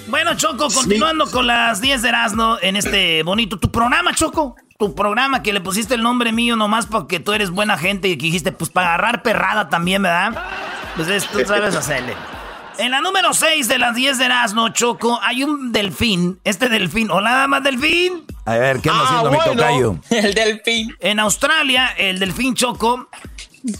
bueno, 0.09 0.35
Choco, 0.37 0.69
continuando 0.69 1.29
con 1.31 1.47
las 1.47 1.81
10 1.81 2.02
de 2.02 2.09
Erasmo 2.09 2.57
en 2.62 2.76
este 2.76 3.23
bonito 3.25 3.59
tu 3.59 3.71
programa, 3.71 4.14
Choco 4.14 4.57
tu 4.83 4.97
programa 4.97 5.45
que 5.45 5.53
le 5.53 5.61
pusiste 5.61 5.95
el 5.95 6.03
nombre 6.03 6.33
mío 6.33 6.57
nomás 6.57 6.87
porque 6.87 7.21
tú 7.21 7.33
eres 7.35 7.51
buena 7.51 7.79
gente 7.79 8.09
y 8.09 8.17
que 8.17 8.27
dijiste, 8.27 8.51
pues 8.51 8.69
para 8.69 8.89
agarrar 8.89 9.23
perrada 9.23 9.69
también, 9.69 10.03
¿verdad? 10.03 10.45
Pues 10.97 11.25
tú 11.29 11.39
sabes 11.47 11.77
hacerle. 11.77 12.17
En 12.79 12.91
la 12.91 13.01
número 13.01 13.33
6 13.33 13.69
de 13.69 13.79
las 13.79 13.95
10 13.95 14.19
de 14.19 14.25
Erasmo, 14.25 14.71
Choco, 14.71 15.21
hay 15.23 15.45
un 15.45 15.71
delfín. 15.71 16.41
Este 16.43 16.69
delfín. 16.69 17.12
Hola, 17.12 17.47
más 17.47 17.62
delfín. 17.62 18.25
A 18.45 18.55
ver, 18.55 18.81
¿qué 18.81 18.91
anda 18.91 19.05
haciendo 19.05 19.31
mi 19.31 19.39
tocayo? 19.39 19.97
El 20.11 20.35
delfín. 20.35 20.97
En 20.99 21.21
Australia, 21.21 21.95
el 21.97 22.19
delfín 22.19 22.57
Choco 22.57 23.09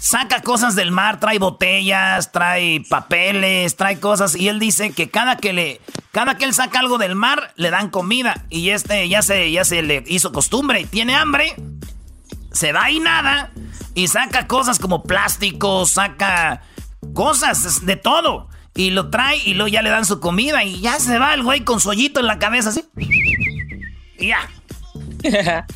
saca 0.00 0.42
cosas 0.42 0.74
del 0.74 0.90
mar, 0.90 1.18
trae 1.20 1.38
botellas, 1.38 2.32
trae 2.32 2.82
papeles, 2.88 3.76
trae 3.76 3.98
cosas 3.98 4.36
y 4.36 4.48
él 4.48 4.58
dice 4.58 4.92
que 4.92 5.10
cada 5.10 5.36
que 5.36 5.52
le 5.52 5.80
cada 6.12 6.36
que 6.36 6.44
él 6.44 6.54
saca 6.54 6.78
algo 6.78 6.98
del 6.98 7.14
mar 7.14 7.52
le 7.56 7.70
dan 7.70 7.90
comida 7.90 8.44
y 8.50 8.70
este 8.70 9.08
ya 9.08 9.22
se 9.22 9.50
ya 9.50 9.64
se 9.64 9.82
le 9.82 10.04
hizo 10.06 10.32
costumbre 10.32 10.84
tiene 10.84 11.14
hambre. 11.14 11.54
Se 12.52 12.72
va 12.72 12.90
y 12.90 13.00
nada 13.00 13.50
y 13.94 14.08
saca 14.08 14.46
cosas 14.46 14.78
como 14.78 15.02
plástico, 15.02 15.86
saca 15.86 16.62
cosas 17.14 17.84
de 17.86 17.96
todo 17.96 18.48
y 18.74 18.90
lo 18.90 19.10
trae 19.10 19.38
y 19.38 19.54
luego 19.54 19.68
ya 19.68 19.82
le 19.82 19.90
dan 19.90 20.04
su 20.04 20.20
comida 20.20 20.64
y 20.64 20.80
ya 20.80 20.98
se 21.00 21.18
va 21.18 21.34
el 21.34 21.42
güey 21.42 21.60
con 21.62 21.80
su 21.80 21.90
hoyito 21.90 22.20
en 22.20 22.26
la 22.26 22.38
cabeza 22.38 22.70
así. 22.70 22.84
Y 24.18 24.28
ya. 24.28 24.48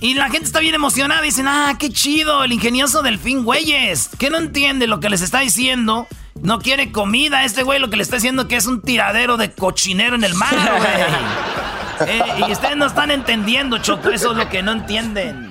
Y 0.00 0.14
la 0.14 0.30
gente 0.30 0.46
está 0.46 0.60
bien 0.60 0.74
emocionada. 0.74 1.22
Dicen, 1.22 1.46
ah, 1.46 1.76
qué 1.78 1.90
chido, 1.90 2.42
el 2.42 2.52
ingenioso 2.52 3.02
delfín, 3.02 3.44
güeyes. 3.44 4.08
Que 4.18 4.30
no 4.30 4.38
entiende 4.38 4.86
lo 4.86 4.98
que 4.98 5.10
les 5.10 5.20
está 5.20 5.40
diciendo. 5.40 6.08
No 6.40 6.58
quiere 6.58 6.90
comida. 6.90 7.44
Este 7.44 7.62
güey 7.62 7.78
lo 7.78 7.90
que 7.90 7.96
le 7.96 8.02
está 8.02 8.16
diciendo 8.16 8.48
que 8.48 8.56
es 8.56 8.66
un 8.66 8.80
tiradero 8.80 9.36
de 9.36 9.52
cochinero 9.52 10.14
en 10.16 10.24
el 10.24 10.34
mar, 10.34 10.54
güey. 10.54 10.90
Eh, 12.06 12.22
y 12.48 12.52
ustedes 12.52 12.78
no 12.78 12.86
están 12.86 13.10
entendiendo, 13.10 13.76
Choco. 13.76 14.08
Eso 14.08 14.30
es 14.30 14.38
lo 14.38 14.48
que 14.48 14.62
no 14.62 14.72
entienden. 14.72 15.49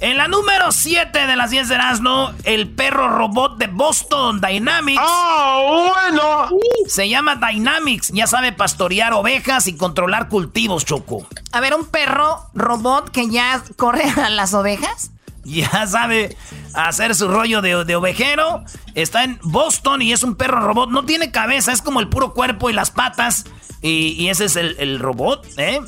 En 0.00 0.16
la 0.16 0.28
número 0.28 0.72
7 0.72 1.26
de 1.26 1.36
las 1.36 1.50
10 1.50 1.68
de 1.68 1.74
Erasmo, 1.74 2.32
el 2.44 2.70
perro 2.70 3.10
robot 3.18 3.58
de 3.58 3.66
Boston 3.66 4.40
Dynamics. 4.40 4.98
¡Ah, 5.04 5.60
bueno! 5.62 6.48
Se 6.88 7.06
llama 7.06 7.36
Dynamics. 7.36 8.08
Ya 8.14 8.26
sabe 8.26 8.52
pastorear 8.52 9.12
ovejas 9.12 9.66
y 9.66 9.76
controlar 9.76 10.28
cultivos, 10.28 10.86
Choco. 10.86 11.26
A 11.52 11.60
ver, 11.60 11.74
un 11.74 11.84
perro 11.84 12.46
robot 12.54 13.10
que 13.10 13.28
ya 13.28 13.62
corre 13.76 14.08
a 14.08 14.30
las 14.30 14.54
ovejas. 14.54 15.10
Ya 15.44 15.86
sabe 15.86 16.34
hacer 16.72 17.14
su 17.14 17.28
rollo 17.28 17.60
de, 17.60 17.94
ovejero. 17.94 18.64
Está 18.94 19.24
en 19.24 19.38
Boston 19.42 20.00
y 20.00 20.12
es 20.12 20.22
un 20.22 20.34
perro 20.34 20.60
robot. 20.60 20.88
No 20.88 21.04
tiene 21.04 21.30
cabeza, 21.30 21.72
es 21.72 21.82
como 21.82 22.00
el 22.00 22.08
puro 22.08 22.32
cuerpo 22.32 22.70
y 22.70 22.72
las 22.72 22.90
patas. 22.90 23.44
Y, 23.82 24.28
ese 24.28 24.44
es 24.44 24.56
el, 24.56 24.76
el 24.78 24.98
robot, 24.98 25.46
¿eh? 25.56 25.80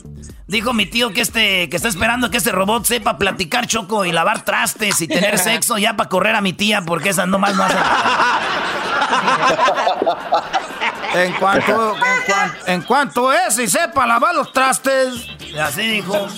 Dijo 0.46 0.72
mi 0.72 0.86
tío 0.86 1.12
que 1.12 1.20
este 1.20 1.68
que 1.68 1.76
está 1.76 1.88
esperando 1.88 2.30
que 2.30 2.36
este 2.36 2.52
robot 2.52 2.84
sepa 2.84 3.16
platicar 3.16 3.66
choco 3.66 4.04
y 4.04 4.12
lavar 4.12 4.44
trastes 4.44 5.00
y 5.00 5.08
tener 5.08 5.38
sexo 5.38 5.78
ya 5.78 5.96
para 5.96 6.08
correr 6.08 6.34
a 6.34 6.40
mi 6.40 6.52
tía 6.52 6.82
porque 6.82 7.10
esa 7.10 7.24
nomás 7.26 7.54
no 7.54 7.64
hace. 7.64 7.78
en 11.14 11.32
cuanto 11.34 11.94
en, 12.66 12.82
cuanto 12.82 13.32
es 13.32 13.58
y 13.58 13.68
sepa 13.68 14.06
lavar 14.06 14.34
los 14.34 14.52
trastes. 14.52 15.26
Así 15.58 15.82
dijo. 15.82 16.28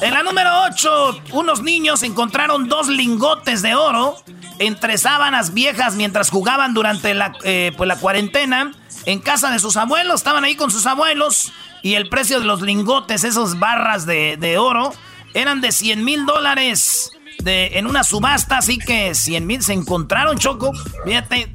En 0.00 0.14
la 0.14 0.22
número 0.22 0.50
8, 0.64 1.22
unos 1.32 1.62
niños 1.62 2.02
encontraron 2.02 2.68
dos 2.68 2.88
lingotes 2.88 3.62
de 3.62 3.74
oro 3.74 4.16
entre 4.58 4.98
sábanas 4.98 5.52
viejas 5.52 5.94
mientras 5.94 6.30
jugaban 6.30 6.74
durante 6.74 7.14
la, 7.14 7.32
eh, 7.42 7.72
pues 7.76 7.88
la 7.88 7.96
cuarentena 7.96 8.72
en 9.06 9.20
casa 9.20 9.50
de 9.50 9.58
sus 9.58 9.76
abuelos. 9.76 10.16
Estaban 10.16 10.44
ahí 10.44 10.56
con 10.56 10.70
sus 10.70 10.86
abuelos 10.86 11.52
y 11.82 11.94
el 11.94 12.08
precio 12.08 12.40
de 12.40 12.46
los 12.46 12.62
lingotes, 12.62 13.24
esos 13.24 13.58
barras 13.58 14.06
de, 14.06 14.56
oro, 14.58 14.92
eran 15.34 15.60
de 15.60 15.72
100 15.72 16.04
mil 16.04 16.26
dólares 16.26 17.12
de, 17.42 17.78
en 17.78 17.86
una 17.86 18.04
subasta. 18.04 18.58
Así 18.58 18.78
que 18.78 19.14
100 19.14 19.46
mil 19.46 19.62
se 19.62 19.72
encontraron, 19.72 20.38
Choco. 20.38 20.72
Fíjate, 21.04 21.54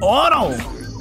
oro, 0.00 0.50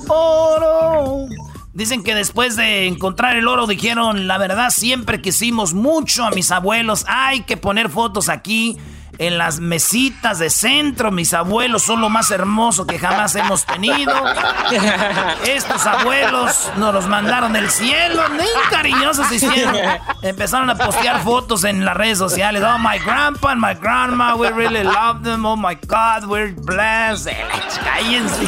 oro. 0.08 1.28
Dicen 1.74 2.04
que 2.04 2.16
después 2.16 2.56
de 2.56 2.88
encontrar 2.88 3.36
el 3.36 3.48
oro 3.48 3.68
dijeron, 3.68 4.28
la 4.28 4.40
verdad 4.40 4.72
siempre 4.72 5.22
quisimos 5.22 5.76
mucho 5.76 6.26
a 6.26 6.32
mis 6.32 6.50
abuelos. 6.50 7.06
Hay 7.08 7.42
que 7.42 7.58
poner 7.58 7.90
fotos 7.90 8.30
aquí 8.30 8.78
en 9.18 9.38
las 9.38 9.60
mesitas 9.60 10.40
de 10.40 10.50
centro. 10.50 11.12
Mis 11.12 11.34
abuelos 11.34 11.84
son 11.84 12.02
lo 12.02 12.10
más 12.10 12.32
hermoso 12.32 12.86
que 12.86 13.00
jamás 13.00 13.36
hemos 13.36 13.66
tenido. 13.66 14.14
Estos 15.46 15.86
abuelos 15.86 16.72
nos 16.78 16.94
los 16.94 17.08
mandaron 17.08 17.54
del 17.54 17.70
cielo. 17.70 18.24
Muy 18.30 18.46
cariñosos 18.70 19.32
hicieron. 19.32 19.76
Empezaron 20.22 20.70
a 20.70 20.76
postear 20.76 21.22
fotos 21.24 21.64
en 21.64 21.86
las 21.86 21.96
redes 21.96 22.18
sociales. 22.18 22.64
Oh, 22.64 22.78
my 22.78 23.00
grandpa 23.00 23.52
and 23.52 23.62
my 23.62 23.74
grandma, 23.74 24.36
we 24.36 24.50
really 24.50 24.84
love 24.84 25.24
them. 25.24 25.46
Oh, 25.46 25.56
my 25.56 25.76
God, 25.88 26.26
we're 26.28 26.54
blessed. 26.54 27.32
Cállense. 27.84 28.48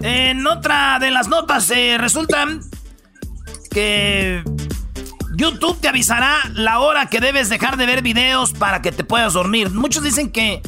En 0.00 0.46
otra 0.46 0.98
de 1.00 1.10
las 1.10 1.28
notas, 1.28 1.70
eh, 1.70 1.96
resulta 1.98 2.46
que 3.70 4.44
YouTube 5.36 5.78
te 5.80 5.88
avisará 5.88 6.38
la 6.54 6.80
hora 6.80 7.10
que 7.10 7.20
debes 7.20 7.50
dejar 7.50 7.76
de 7.76 7.84
ver 7.84 8.02
videos 8.02 8.52
para 8.54 8.80
que 8.80 8.90
te 8.90 9.04
puedas 9.04 9.34
dormir. 9.34 9.70
Muchos 9.70 10.02
dicen 10.02 10.30
que 10.30 10.62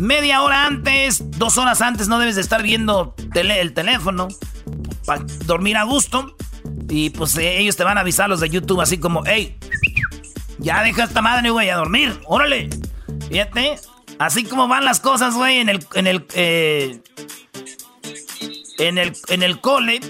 media 0.00 0.42
hora 0.42 0.66
antes, 0.66 1.22
dos 1.38 1.56
horas 1.56 1.80
antes 1.80 2.08
no 2.08 2.18
debes 2.18 2.34
de 2.34 2.40
estar 2.40 2.62
viendo 2.62 3.14
el 3.34 3.72
teléfono 3.74 4.28
para 5.06 5.24
dormir 5.46 5.76
a 5.76 5.84
gusto. 5.84 6.36
Y 6.88 7.10
pues 7.10 7.36
eh, 7.36 7.58
ellos 7.58 7.76
te 7.76 7.84
van 7.84 7.96
a 7.96 8.00
avisar 8.00 8.28
los 8.28 8.40
de 8.40 8.50
YouTube 8.50 8.80
así 8.80 8.98
como, 8.98 9.22
hey, 9.24 9.56
ya 10.58 10.82
deja 10.82 11.04
esta 11.04 11.22
madre, 11.22 11.50
güey, 11.50 11.70
a 11.70 11.76
dormir, 11.76 12.18
órale. 12.24 12.68
Fíjate, 13.28 13.78
así 14.18 14.44
como 14.44 14.66
van 14.66 14.84
las 14.84 14.98
cosas, 14.98 15.34
güey, 15.34 15.58
en 15.58 15.68
el, 15.68 15.86
en 15.94 16.06
el, 16.08 16.26
eh, 16.34 17.00
en 18.78 18.98
el, 18.98 19.16
en 19.28 19.42
el 19.44 19.60
cole 19.60 20.00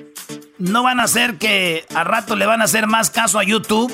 no 0.58 0.82
van 0.82 1.00
a 1.00 1.04
hacer 1.04 1.38
que 1.38 1.86
a 1.94 2.04
rato 2.04 2.36
le 2.36 2.46
van 2.46 2.60
a 2.60 2.64
hacer 2.64 2.86
más 2.86 3.10
caso 3.10 3.38
a 3.38 3.44
YouTube. 3.44 3.92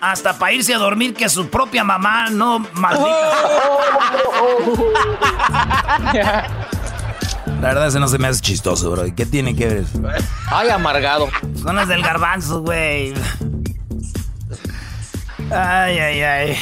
Hasta 0.00 0.38
para 0.38 0.52
irse 0.52 0.74
a 0.74 0.78
dormir 0.78 1.14
que 1.14 1.28
su 1.30 1.48
propia 1.48 1.82
mamá, 1.82 2.28
no 2.30 2.58
maldita. 2.74 3.08
La 7.60 7.68
verdad, 7.68 7.86
ese 7.86 8.00
no 8.00 8.08
se 8.08 8.18
me 8.18 8.28
hace 8.28 8.42
chistoso, 8.42 8.90
bro. 8.90 9.04
¿Qué 9.16 9.24
tiene 9.24 9.56
que 9.56 9.66
ver? 9.66 9.84
Ay, 10.50 10.68
amargado. 10.68 11.28
Son 11.62 11.74
las 11.74 11.88
del 11.88 12.02
garbanzo, 12.02 12.60
güey. 12.60 13.14
Ay, 15.50 15.98
ay, 15.98 16.22
ay. 16.22 16.58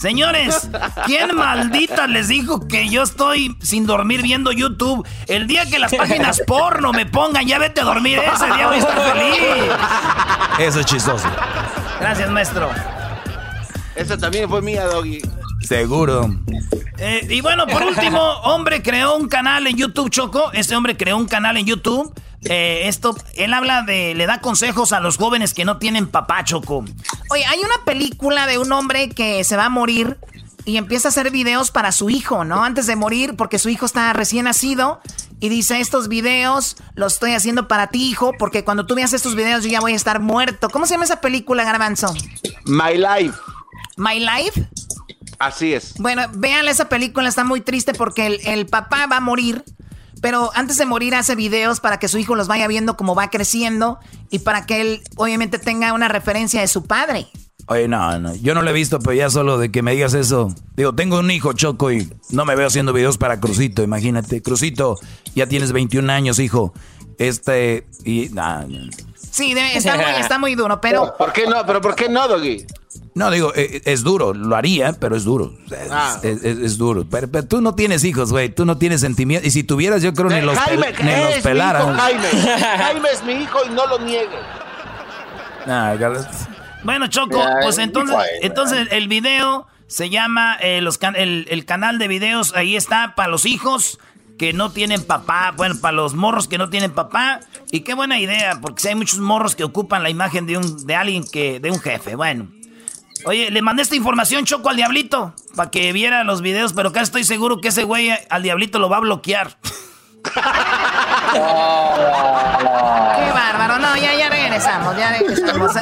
Señores, 0.00 0.70
¿quién 1.04 1.36
maldita 1.36 2.06
les 2.06 2.28
dijo 2.28 2.66
que 2.66 2.88
yo 2.88 3.02
estoy 3.02 3.54
sin 3.60 3.84
dormir 3.84 4.22
viendo 4.22 4.50
YouTube? 4.50 5.06
El 5.26 5.46
día 5.46 5.66
que 5.66 5.78
las 5.78 5.94
páginas 5.94 6.40
porno 6.46 6.90
me 6.94 7.04
pongan, 7.04 7.46
ya 7.46 7.58
vete 7.58 7.82
a 7.82 7.84
dormir, 7.84 8.18
ese 8.18 8.46
día 8.46 8.66
voy 8.66 8.76
a 8.76 8.78
estar 8.78 9.12
feliz. 9.12 9.42
Eso 10.58 10.80
es 10.80 10.86
chistoso. 10.86 11.28
Gracias, 12.00 12.30
maestro. 12.30 12.70
Esa 13.94 14.16
también 14.16 14.48
fue 14.48 14.62
mía, 14.62 14.86
Doggy. 14.86 15.20
Seguro. 15.60 16.30
Eh, 16.98 17.26
y 17.30 17.40
bueno, 17.40 17.66
por 17.66 17.82
último, 17.82 18.20
hombre 18.42 18.82
creó 18.82 19.16
un 19.16 19.28
canal 19.28 19.66
en 19.66 19.76
YouTube, 19.76 20.10
Choco. 20.10 20.52
Este 20.52 20.76
hombre 20.76 20.96
creó 20.96 21.16
un 21.16 21.26
canal 21.26 21.56
en 21.56 21.66
YouTube. 21.66 22.12
Eh, 22.44 22.82
esto, 22.84 23.16
él 23.34 23.52
habla 23.52 23.82
de, 23.82 24.14
le 24.14 24.26
da 24.26 24.40
consejos 24.40 24.92
a 24.92 25.00
los 25.00 25.18
jóvenes 25.18 25.52
que 25.52 25.64
no 25.64 25.78
tienen 25.78 26.06
papá, 26.06 26.42
Choco. 26.44 26.84
Oye, 27.30 27.44
hay 27.44 27.58
una 27.60 27.84
película 27.84 28.46
de 28.46 28.58
un 28.58 28.72
hombre 28.72 29.10
que 29.10 29.44
se 29.44 29.56
va 29.56 29.66
a 29.66 29.68
morir 29.68 30.18
y 30.64 30.76
empieza 30.76 31.08
a 31.08 31.10
hacer 31.10 31.30
videos 31.30 31.70
para 31.70 31.92
su 31.92 32.10
hijo, 32.10 32.44
¿no? 32.44 32.64
Antes 32.64 32.86
de 32.86 32.96
morir, 32.96 33.34
porque 33.36 33.58
su 33.58 33.68
hijo 33.68 33.86
está 33.86 34.12
recién 34.12 34.44
nacido. 34.44 35.00
Y 35.42 35.48
dice, 35.48 35.80
estos 35.80 36.08
videos 36.08 36.76
los 36.94 37.14
estoy 37.14 37.32
haciendo 37.32 37.66
para 37.66 37.86
ti, 37.86 38.10
hijo, 38.10 38.34
porque 38.38 38.62
cuando 38.62 38.84
tú 38.86 38.94
veas 38.94 39.14
estos 39.14 39.34
videos 39.34 39.64
yo 39.64 39.70
ya 39.70 39.80
voy 39.80 39.92
a 39.92 39.96
estar 39.96 40.20
muerto. 40.20 40.68
¿Cómo 40.68 40.84
se 40.84 40.94
llama 40.94 41.04
esa 41.04 41.20
película, 41.22 41.64
Garbanzo? 41.64 42.12
My 42.66 42.96
Life. 42.96 43.38
My 43.96 44.20
Life. 44.20 44.68
Así 45.40 45.72
es. 45.72 45.94
Bueno, 45.98 46.22
vean 46.34 46.68
esa 46.68 46.90
película, 46.90 47.26
está 47.26 47.44
muy 47.44 47.62
triste 47.62 47.94
porque 47.94 48.26
el, 48.44 48.66
papá 48.66 49.06
va 49.10 49.16
a 49.16 49.20
morir, 49.20 49.64
pero 50.20 50.50
antes 50.54 50.76
de 50.76 50.84
morir 50.84 51.14
hace 51.14 51.34
videos 51.34 51.80
para 51.80 51.98
que 51.98 52.08
su 52.08 52.18
hijo 52.18 52.34
los 52.36 52.46
vaya 52.46 52.68
viendo 52.68 52.94
cómo 52.98 53.14
va 53.14 53.30
creciendo 53.30 53.98
y 54.30 54.40
para 54.40 54.66
que 54.66 54.82
él 54.82 55.02
obviamente 55.16 55.58
tenga 55.58 55.94
una 55.94 56.08
referencia 56.08 56.60
de 56.60 56.68
su 56.68 56.84
padre. 56.84 57.26
Oye, 57.68 57.88
no, 57.88 58.18
no, 58.18 58.34
yo 58.34 58.54
no 58.54 58.60
lo 58.60 58.68
he 58.68 58.74
visto, 58.74 58.98
pero 58.98 59.14
ya 59.14 59.30
solo 59.30 59.56
de 59.56 59.72
que 59.72 59.80
me 59.80 59.92
digas 59.92 60.12
eso. 60.12 60.54
Digo, 60.76 60.94
tengo 60.94 61.18
un 61.18 61.30
hijo 61.30 61.54
choco 61.54 61.90
y 61.90 62.12
no 62.28 62.44
me 62.44 62.54
veo 62.54 62.66
haciendo 62.66 62.92
videos 62.92 63.16
para 63.16 63.40
Crucito, 63.40 63.82
imagínate. 63.82 64.42
Crucito, 64.42 64.98
ya 65.34 65.46
tienes 65.46 65.72
21 65.72 66.12
años, 66.12 66.38
hijo. 66.38 66.74
Este, 67.16 67.86
y... 68.04 68.30
Sí, 69.14 69.54
está, 69.74 69.96
muy, 69.96 70.20
está 70.20 70.38
muy 70.38 70.54
duro, 70.54 70.82
pero... 70.82 71.14
¿Por 71.16 71.32
qué 71.32 71.46
no? 71.46 71.64
¿Pero 71.64 71.80
por 71.80 71.94
qué 71.94 72.10
no, 72.10 72.28
Doggy? 72.28 72.66
No, 73.14 73.30
digo, 73.30 73.52
eh, 73.56 73.82
es 73.84 74.04
duro, 74.04 74.32
lo 74.32 74.54
haría, 74.54 74.92
pero 74.92 75.16
es 75.16 75.24
duro. 75.24 75.52
Es, 75.70 75.88
ah. 75.90 76.20
duro. 76.78 77.04
Pero, 77.10 77.44
tú 77.44 77.60
no 77.60 77.74
tienes 77.74 78.04
hijos, 78.04 78.30
güey, 78.30 78.50
tú 78.50 78.64
no 78.64 78.78
tienes 78.78 79.00
sentimientos. 79.00 79.48
Y 79.48 79.50
si 79.50 79.64
tuvieras, 79.64 80.02
yo 80.02 80.14
creo 80.14 80.30
ni 80.30 80.40
los, 80.40 80.56
Jaime, 80.56 80.92
los 80.92 81.42
pelaran. 81.42 81.96
Jaime. 81.96 82.28
Jaime 82.28 83.08
es 83.12 83.24
mi 83.24 83.32
hijo 83.32 83.58
y 83.66 83.70
no 83.70 83.86
lo 83.86 83.98
niegue. 83.98 84.38
bueno, 86.84 87.06
Choco, 87.08 87.42
pues 87.62 87.78
entonces, 87.78 88.16
entonces 88.42 88.88
el 88.90 89.08
video 89.08 89.66
se 89.86 90.08
llama 90.08 90.56
eh, 90.60 90.80
los 90.80 90.98
el, 91.16 91.46
el 91.50 91.64
canal 91.64 91.98
de 91.98 92.08
videos, 92.08 92.54
ahí 92.54 92.76
está 92.76 93.14
para 93.16 93.28
los 93.28 93.44
hijos 93.44 93.98
que 94.38 94.52
no 94.52 94.70
tienen 94.70 95.02
papá, 95.04 95.52
bueno, 95.56 95.74
para 95.80 95.92
los 95.92 96.14
morros 96.14 96.48
que 96.48 96.56
no 96.56 96.70
tienen 96.70 96.92
papá. 96.92 97.40
Y 97.70 97.80
qué 97.80 97.92
buena 97.94 98.18
idea, 98.18 98.58
porque 98.62 98.80
si 98.80 98.88
hay 98.88 98.94
muchos 98.94 99.18
morros 99.18 99.54
que 99.54 99.64
ocupan 99.64 100.02
la 100.02 100.08
imagen 100.08 100.46
de 100.46 100.56
un 100.56 100.86
de 100.86 100.94
alguien 100.94 101.24
que 101.30 101.60
de 101.60 101.70
un 101.70 101.78
jefe. 101.78 102.14
Bueno. 102.14 102.59
Oye, 103.24 103.50
le 103.50 103.62
mandé 103.62 103.82
esta 103.82 103.96
información 103.96 104.44
Choco 104.44 104.70
al 104.70 104.76
Diablito 104.76 105.34
para 105.56 105.70
que 105.70 105.92
viera 105.92 106.24
los 106.24 106.42
videos, 106.42 106.72
pero 106.72 106.88
acá 106.90 107.00
estoy 107.02 107.24
seguro 107.24 107.60
que 107.60 107.68
ese 107.68 107.84
güey 107.84 108.10
al 108.28 108.42
Diablito 108.42 108.78
lo 108.78 108.88
va 108.88 108.98
a 108.98 109.00
bloquear. 109.00 109.58
Qué 110.22 110.40
bárbaro. 113.32 113.78
No, 113.78 113.96
ya, 113.96 114.14
ya 114.14 114.28
regresamos, 114.28 114.96
ya 114.96 115.18
regresamos. 115.18 115.72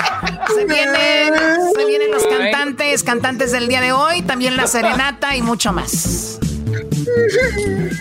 Se 0.54 0.64
vienen, 0.66 1.34
se 1.74 1.84
vienen 1.84 2.10
los 2.10 2.26
cantantes, 2.26 3.02
cantantes 3.02 3.52
del 3.52 3.68
día 3.68 3.80
de 3.80 3.92
hoy, 3.92 4.22
también 4.22 4.56
la 4.56 4.66
serenata 4.66 5.36
y 5.36 5.42
mucho 5.42 5.72
más. 5.72 6.38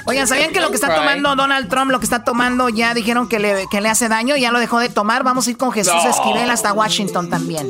Oigan, 0.06 0.28
¿sabían 0.28 0.52
que 0.52 0.62
lo 0.62 0.70
que 0.70 0.76
está 0.76 0.96
tomando 0.96 1.36
Donald 1.36 1.70
Trump, 1.70 1.92
lo 1.92 2.00
que 2.00 2.06
está 2.06 2.24
tomando, 2.24 2.70
ya 2.70 2.94
dijeron 2.94 3.28
que 3.28 3.40
le, 3.40 3.68
que 3.70 3.82
le 3.82 3.90
hace 3.90 4.08
daño? 4.10 4.36
Ya 4.36 4.52
lo 4.52 4.60
dejó 4.60 4.80
de 4.80 4.90
tomar. 4.90 5.24
Vamos 5.24 5.48
a 5.48 5.52
ir 5.52 5.58
con 5.58 5.72
Jesús 5.72 6.04
Esquivel 6.08 6.50
hasta 6.50 6.74
Washington 6.74 7.30
también. 7.30 7.68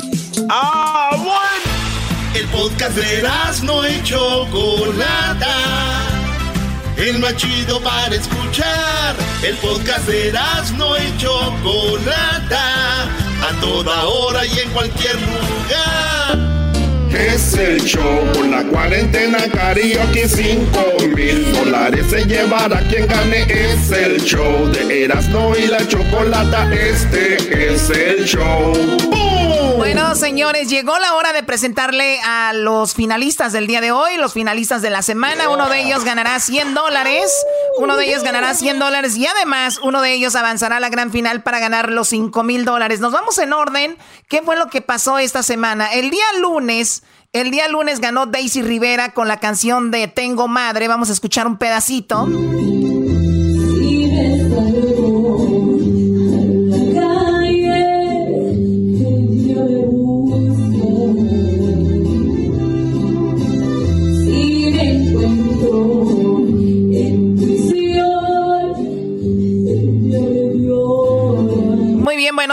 ¡Ah, 0.50 1.12
bueno! 1.18 1.78
El 2.34 2.46
podcast 2.50 2.96
de 2.96 3.28
no 3.64 3.84
hecho 3.84 4.46
Chocolata. 4.46 5.56
El 6.98 7.20
más 7.20 7.36
chido 7.36 7.82
para 7.82 8.16
escuchar. 8.16 9.16
El 9.44 9.56
podcast 9.58 10.08
de 10.08 10.34
no 10.78 10.96
hecho 10.96 11.32
Chocolata. 11.64 13.04
A 13.04 13.60
toda 13.62 14.06
hora 14.06 14.46
y 14.46 14.60
en 14.60 14.70
cualquier 14.72 15.16
lugar. 15.16 16.57
Es 17.12 17.54
el 17.54 17.82
show 17.82 18.20
con 18.34 18.52
la 18.52 18.64
cuarentena 18.64 19.40
karaoke 19.52 20.28
5 20.28 20.98
mil 21.16 21.52
dólares 21.54 22.06
se 22.10 22.26
llevará 22.26 22.80
quien 22.90 23.08
gane. 23.08 23.44
Es 23.44 23.92
el 23.92 24.22
show 24.22 24.68
de 24.72 25.06
Erasmo 25.06 25.54
y 25.56 25.68
la 25.68 25.88
Chocolata. 25.88 26.74
Este 26.74 27.36
es 27.74 27.90
el 27.90 28.26
show. 28.26 28.74
Bueno, 29.78 30.16
señores, 30.16 30.70
llegó 30.70 30.98
la 30.98 31.14
hora 31.14 31.34
de 31.34 31.44
presentarle 31.44 32.20
a 32.22 32.52
los 32.52 32.96
finalistas 32.96 33.54
del 33.54 33.68
día 33.68 33.80
de 33.80 33.92
hoy, 33.92 34.18
los 34.18 34.34
finalistas 34.34 34.82
de 34.82 34.90
la 34.90 35.04
semana. 35.04 35.50
Uno 35.50 35.70
de 35.70 35.84
ellos 35.84 36.04
ganará 36.04 36.40
100 36.40 36.74
dólares. 36.74 37.32
Uno 37.78 37.96
de 37.96 38.08
ellos 38.08 38.24
ganará 38.24 38.56
100 38.56 38.80
dólares 38.80 39.16
y 39.16 39.28
además 39.28 39.80
uno 39.84 40.02
de 40.02 40.14
ellos 40.14 40.36
avanzará 40.36 40.78
a 40.78 40.80
la 40.80 40.90
gran 40.90 41.12
final 41.12 41.44
para 41.44 41.60
ganar 41.60 41.92
los 41.92 42.08
5 42.10 42.44
mil 42.44 42.66
dólares. 42.66 43.00
Nos 43.00 43.14
vamos 43.14 43.38
en 43.38 43.54
orden. 43.54 43.98
¿Qué 44.28 44.42
fue 44.42 44.58
lo 44.58 44.68
que 44.68 44.82
pasó 44.82 45.20
esta 45.20 45.44
semana? 45.44 45.94
El 45.94 46.10
día 46.10 46.26
lunes 46.40 47.04
el 47.34 47.52
día 47.52 47.68
lunes 47.68 48.00
ganó 48.00 48.26
Daisy 48.26 48.64
Rivera 48.64 49.14
con 49.14 49.28
la 49.28 49.40
canción 49.40 49.92
de 49.92 50.08
Tengo 50.08 50.48
Madre. 50.48 50.88
Vamos 50.88 51.12
a 51.12 51.14
escuchar 51.14 51.46
un 51.46 51.58
pedacito. 51.58 52.26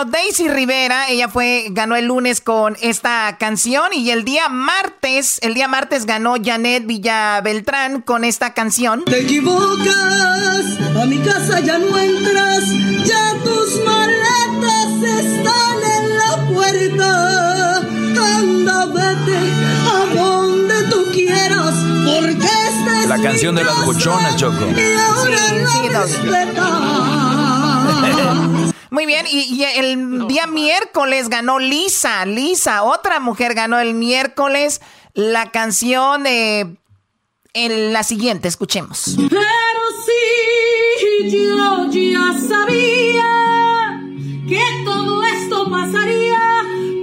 Bueno, 0.04 0.10
Daisy 0.10 0.48
Rivera, 0.48 1.08
ella 1.08 1.28
fue, 1.28 1.68
ganó 1.70 1.94
el 1.96 2.06
lunes 2.06 2.40
con 2.40 2.76
esta 2.80 3.36
canción 3.38 3.92
y 3.92 4.10
el 4.10 4.24
día 4.24 4.48
martes, 4.48 5.38
el 5.42 5.54
día 5.54 5.68
martes 5.68 6.06
ganó 6.06 6.34
Janet 6.42 6.86
Villa 6.86 7.40
Beltrán 7.40 8.02
con 8.02 8.24
esta 8.24 8.54
canción. 8.54 9.04
Te 9.04 9.20
equivocas, 9.20 10.64
a 11.00 11.06
mi 11.06 11.18
casa 11.18 11.60
ya 11.60 11.78
no 11.78 11.96
entras, 11.98 12.64
ya 13.04 13.34
tus 13.44 13.84
maletas 13.84 15.02
están 15.20 15.76
en 15.98 16.18
la 16.18 16.48
puerta. 16.52 17.78
Anda, 18.36 18.86
vete 18.86 19.38
a 19.86 20.06
donde 20.14 20.82
tú 20.90 21.06
quieras, 21.12 21.74
porque 22.04 22.46
esta 22.46 23.02
es 23.02 23.08
La 23.08 23.22
canción 23.22 23.54
de 23.54 23.62
las 23.64 23.84
buchonas, 23.84 24.36
Choco. 24.36 24.66
Y 24.66 24.98
ahora 24.98 25.38
sí, 28.62 28.70
Muy 28.94 29.06
bien, 29.06 29.26
y, 29.28 29.64
el 29.64 30.28
día 30.28 30.46
miércoles 30.46 31.28
ganó 31.28 31.58
Lisa, 31.58 32.24
Lisa, 32.26 32.84
otra 32.84 33.18
mujer 33.18 33.52
ganó 33.52 33.80
el 33.80 33.92
miércoles 33.92 34.80
la 35.14 35.50
canción 35.50 36.22
de 36.22 36.76
en 37.54 37.92
la 37.92 38.04
siguiente, 38.04 38.46
escuchemos. 38.46 39.16
Pero 39.16 39.42
sí, 40.06 41.28
yo 41.28 41.90
ya 41.90 42.38
sabía 42.48 44.00
que 44.48 44.62
todo 44.84 45.24
esto 45.24 45.68
pasaría, 45.68 46.38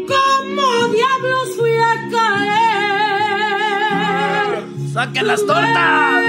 como 0.08 0.88
diablos 0.93 1.58
fui 1.58 1.75
a 1.75 2.08
caer. 4.56 4.63
¡Saquen 4.93 5.27
las 5.27 5.45
tortas! 5.45 6.23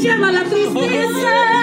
Lleva 0.00 0.30
la 0.30 0.44
tristeza. 0.44 1.53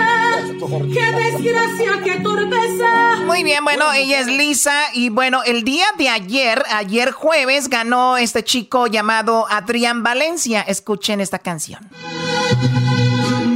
¡Qué 0.68 1.12
desgracia, 1.12 2.02
qué 2.04 2.20
torpeza! 2.20 3.24
Muy 3.26 3.44
bien, 3.44 3.64
bueno, 3.64 3.92
ella 3.94 4.20
es 4.20 4.28
Lisa 4.28 4.84
y 4.94 5.10
bueno, 5.10 5.42
el 5.44 5.64
día 5.64 5.86
de 5.98 6.10
ayer, 6.10 6.64
ayer 6.72 7.12
jueves, 7.12 7.68
ganó 7.68 8.18
este 8.18 8.44
chico 8.44 8.86
llamado 8.86 9.48
Adrián 9.50 10.04
Valencia. 10.04 10.62
Escuchen 10.62 11.20
esta 11.20 11.40
canción. 11.40 11.82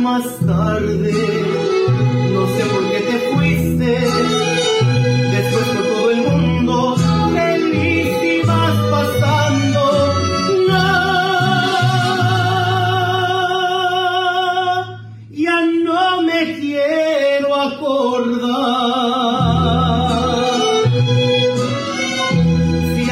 Más 0.01 0.23
tarde, 0.45 1.44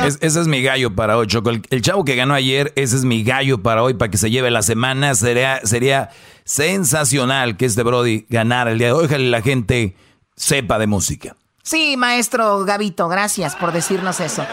ese 0.08 0.42
es 0.42 0.48
mi 0.48 0.62
gallo 0.62 0.96
para 0.96 1.18
hoy, 1.18 1.28
Choco. 1.28 1.50
El, 1.50 1.82
chavo 1.82 2.06
que 2.06 2.16
ganó 2.16 2.34
ayer, 2.34 2.74
ese 2.76 2.96
es 2.96 3.06
mi 3.06 3.24
gallo 3.24 3.62
para 3.62 3.84
hoy, 3.84 3.94
para 3.94 4.12
que 4.12 4.18
se 4.18 4.30
lleve 4.30 4.52
la 4.52 4.62
semana. 4.62 5.16
Sería, 5.16 5.62
sería 5.66 6.10
sensacional 6.44 7.58
que 7.58 7.66
este 7.66 7.84
Brody 7.84 8.26
ganara 8.30 8.72
el 8.72 8.78
día 8.78 8.88
de 8.88 8.94
hoy. 8.94 9.06
Ojalá 9.06 9.24
la 9.24 9.42
gente 9.42 9.96
sepa 10.36 10.80
de 10.80 10.88
música. 10.88 11.36
Sí, 11.64 11.96
maestro 11.96 12.66
Gavito, 12.66 13.08
gracias 13.08 13.56
por 13.56 13.72
decirnos 13.72 14.20
eso. 14.20 14.46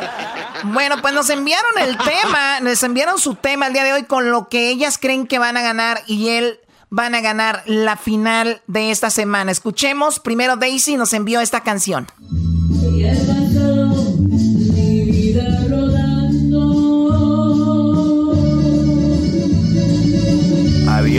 Bueno, 0.64 0.96
pues 1.02 1.12
nos 1.12 1.28
enviaron 1.28 1.78
el 1.78 1.96
tema, 1.98 2.60
nos 2.60 2.82
enviaron 2.84 3.18
su 3.18 3.34
tema 3.34 3.66
el 3.66 3.72
día 3.72 3.82
de 3.82 3.92
hoy 3.92 4.04
con 4.04 4.30
lo 4.30 4.48
que 4.48 4.68
ellas 4.70 4.96
creen 4.96 5.26
que 5.26 5.40
van 5.40 5.56
a 5.56 5.62
ganar 5.62 6.02
y 6.06 6.28
él 6.28 6.60
van 6.88 7.14
a 7.14 7.20
ganar 7.20 7.62
la 7.66 7.96
final 7.96 8.62
de 8.68 8.90
esta 8.90 9.10
semana. 9.10 9.50
Escuchemos, 9.50 10.20
primero 10.20 10.56
Daisy 10.56 10.96
nos 10.96 11.12
envió 11.12 11.40
esta 11.40 11.62
canción. 11.62 12.06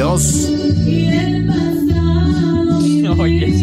Dios. 0.01 0.49
Oye. 3.19 3.60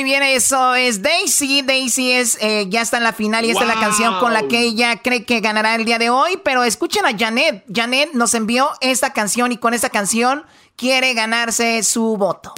Adiós. 0.00 0.20
Eso 0.22 0.74
es 0.74 1.02
Daisy. 1.02 1.62
Daisy 1.62 2.12
es, 2.12 2.38
eh, 2.40 2.66
ya 2.68 2.82
está 2.82 2.96
en 2.96 3.04
la 3.04 3.12
final 3.12 3.44
y 3.44 3.50
esta 3.50 3.62
es 3.62 3.68
la 3.68 3.80
canción 3.80 4.18
con 4.18 4.32
la 4.32 4.48
que 4.48 4.60
ella 4.60 4.96
cree 5.02 5.24
que 5.24 5.40
ganará 5.40 5.74
el 5.74 5.84
día 5.84 5.98
de 5.98 6.10
hoy. 6.10 6.38
Pero 6.42 6.64
escuchen 6.64 7.04
a 7.04 7.16
Janet. 7.16 7.64
Janet 7.72 8.12
nos 8.14 8.34
envió 8.34 8.70
esta 8.80 9.12
canción 9.12 9.52
y 9.52 9.58
con 9.58 9.74
esta 9.74 9.90
canción 9.90 10.44
quiere 10.76 11.12
ganarse 11.14 11.82
su 11.82 12.16
voto. 12.16 12.54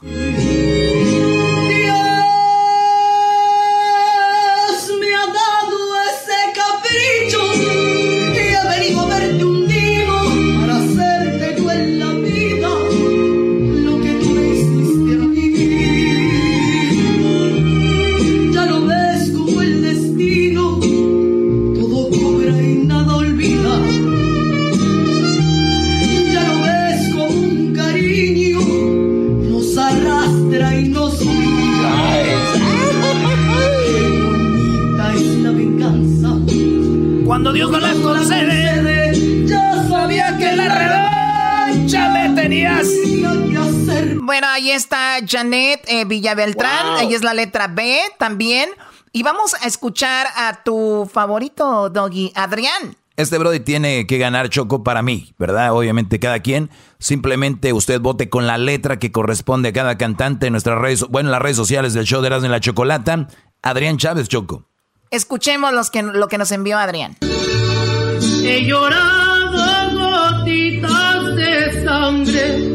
Ahí 44.52 44.70
está 44.70 45.18
Janet 45.26 45.84
eh, 45.86 46.04
Villabeltrán. 46.04 46.96
Ahí 46.96 47.14
es 47.14 47.22
la 47.22 47.34
letra 47.34 47.68
B 47.68 48.00
también. 48.18 48.70
Y 49.12 49.22
vamos 49.22 49.54
a 49.54 49.66
escuchar 49.66 50.26
a 50.36 50.62
tu 50.62 51.08
favorito, 51.12 51.90
Doggy, 51.90 52.32
Adrián. 52.34 52.96
Este 53.16 53.36
Brody 53.36 53.60
tiene 53.60 54.06
que 54.06 54.16
ganar 54.16 54.48
Choco 54.48 54.82
para 54.82 55.02
mí, 55.02 55.34
¿verdad? 55.38 55.74
Obviamente 55.74 56.18
cada 56.18 56.40
quien. 56.40 56.70
Simplemente 56.98 57.74
usted 57.74 58.00
vote 58.00 58.30
con 58.30 58.46
la 58.46 58.56
letra 58.56 58.98
que 58.98 59.12
corresponde 59.12 59.68
a 59.68 59.72
cada 59.72 59.98
cantante 59.98 60.46
en 60.46 60.52
nuestras 60.52 60.78
redes, 60.78 61.06
bueno, 61.08 61.28
en 61.28 61.32
las 61.32 61.42
redes 61.42 61.56
sociales 61.56 61.92
del 61.92 62.06
show 62.06 62.22
de 62.22 62.28
Erasmo 62.28 62.46
en 62.46 62.52
la 62.52 62.60
Chocolata. 62.60 63.28
Adrián 63.60 63.98
Chávez, 63.98 64.28
Choco. 64.28 64.64
Escuchemos 65.10 65.74
los 65.74 65.90
que, 65.90 66.02
lo 66.02 66.26
que 66.28 66.38
nos 66.38 66.50
envió 66.52 66.78
Adrián. 66.78 67.18
He 67.20 68.64
llorado 68.64 69.92
gotitas 70.40 71.36
de 71.36 71.84
sangre 71.84 72.71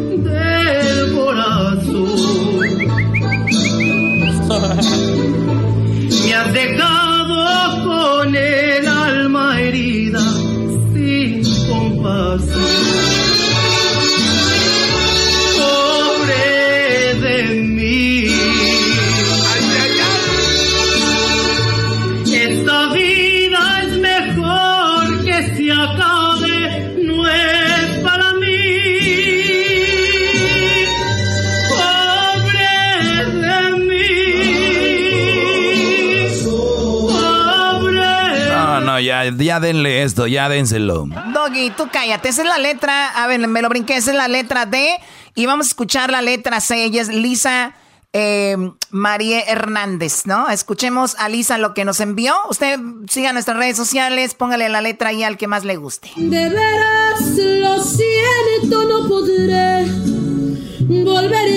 con 8.28 8.36
el 8.36 8.86
alma 8.86 9.58
herida 9.58 10.20
sin 10.94 11.42
compasión. 11.70 13.07
Ya, 39.26 39.60
denle 39.60 40.04
esto, 40.04 40.28
ya 40.28 40.50
dénselo. 40.50 41.06
Doggy, 41.34 41.72
tú 41.72 41.90
cállate, 41.92 42.30
esa 42.30 42.42
es 42.44 42.48
la 42.48 42.58
letra, 42.58 43.10
a 43.10 43.28
ver, 43.28 43.46
me 43.48 43.62
lo 43.62 43.70
brinqué, 43.70 43.96
esa 43.96 44.12
es 44.12 44.18
la 44.18 44.28
letra 44.28 44.66
D 44.66 44.98
y 45.36 45.46
vamos 45.46 45.68
a 45.68 45.70
escuchar 45.70 46.12
la 46.12 46.22
letra 46.22 46.60
C, 46.62 46.84
ella 46.84 47.02
es 47.02 47.10
Lisa 47.10 47.76
eh, 48.14 48.58
María 48.90 49.42
Hernández, 49.42 50.26
¿no? 50.26 50.50
Escuchemos 50.50 51.16
a 51.20 51.30
Lisa 51.30 51.58
lo 51.58 51.74
que 51.74 51.86
nos 51.86 52.00
envió. 52.00 52.36
Usted 52.50 52.80
siga 53.08 53.34
nuestras 53.34 53.58
redes 53.58 53.78
sociales, 53.78 54.34
póngale 54.34 54.70
la 54.70 54.82
letra 54.82 55.10
ahí 55.10 55.24
al 55.24 55.38
que 55.38 55.48
más 55.48 55.66
le 55.66 55.76
guste. 55.76 56.10
De 56.16 56.50
veras, 56.50 57.22
lo 57.38 57.84
siento, 57.84 58.84
no 58.86 59.08
podré 59.08 59.86
volverme 61.04 61.57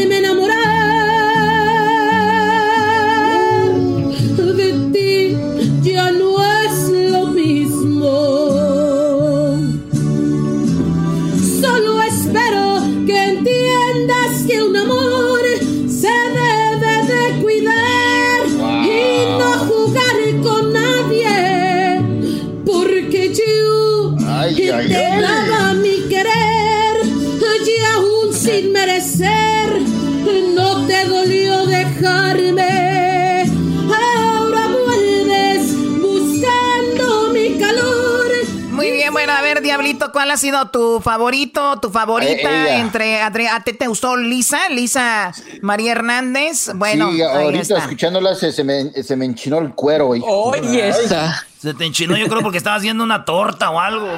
¿cuál 40.20 40.33
ha 40.33 40.37
sido 40.37 40.68
tu 40.68 41.00
favorito, 41.00 41.80
tu 41.80 41.88
favorita 41.88 42.68
eh, 42.68 42.80
entre 42.80 43.22
Adrián? 43.22 43.64
¿Te, 43.64 43.72
¿Te 43.72 43.87
gustó 43.87 44.18
Lisa? 44.18 44.68
Lisa 44.68 45.33
María 45.62 45.92
Hernández. 45.92 46.72
Bueno, 46.74 47.11
sí, 47.11 47.22
ahorita 47.22 47.78
escuchándola 47.78 48.35
se, 48.35 48.62
me, 48.62 48.92
se, 49.02 49.16
me, 49.16 49.24
enchinó 49.24 49.61
el 49.61 49.70
cuero. 49.70 50.09
Oye, 50.09 50.90
esa. 50.90 51.46
Se 51.59 51.72
te 51.72 51.87
enchinó, 51.87 52.18
yo 52.18 52.26
creo, 52.28 52.42
porque 52.42 52.59
estaba 52.59 52.76
haciendo 52.76 53.02
una 53.02 53.24
torta 53.24 53.70
o 53.70 53.80
algo. 53.80 54.09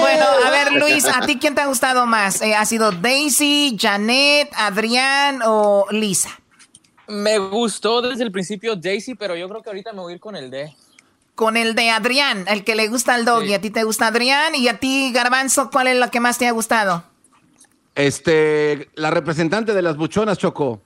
bueno, 0.00 0.26
a 0.44 0.50
ver, 0.50 0.72
Luis, 0.78 1.06
¿a 1.06 1.22
ti 1.22 1.38
quién 1.38 1.54
te 1.54 1.62
ha 1.62 1.66
gustado 1.66 2.04
más? 2.04 2.42
Eh, 2.42 2.54
¿Ha 2.54 2.66
sido 2.66 2.92
Daisy, 2.92 3.78
Janet, 3.80 4.50
Adrián 4.54 5.40
o 5.46 5.86
Lisa? 5.92 6.28
Me 7.08 7.38
gustó 7.38 8.02
desde 8.02 8.22
el 8.22 8.30
principio 8.30 8.76
Daisy, 8.76 9.14
pero 9.14 9.34
yo 9.34 9.48
creo 9.48 9.62
que 9.62 9.70
ahorita 9.70 9.94
me 9.94 10.00
voy 10.00 10.12
a 10.12 10.16
ir 10.16 10.20
con 10.20 10.36
el 10.36 10.50
D. 10.50 10.76
Con 11.34 11.56
el 11.56 11.74
de 11.74 11.90
Adrián, 11.90 12.44
el 12.48 12.64
que 12.64 12.74
le 12.74 12.88
gusta 12.88 13.14
al 13.14 13.24
dog. 13.24 13.44
Y 13.44 13.54
a 13.54 13.60
ti 13.60 13.70
te 13.70 13.84
gusta 13.84 14.08
Adrián. 14.08 14.54
Y 14.54 14.68
a 14.68 14.78
ti, 14.78 15.10
Garbanzo, 15.12 15.70
¿cuál 15.70 15.88
es 15.88 15.98
lo 15.98 16.10
que 16.10 16.20
más 16.20 16.38
te 16.38 16.46
ha 16.46 16.52
gustado? 16.52 17.04
Este, 17.94 18.88
la 18.94 19.10
representante 19.10 19.72
de 19.72 19.82
las 19.82 19.96
buchonas, 19.96 20.38
Choco. 20.38 20.82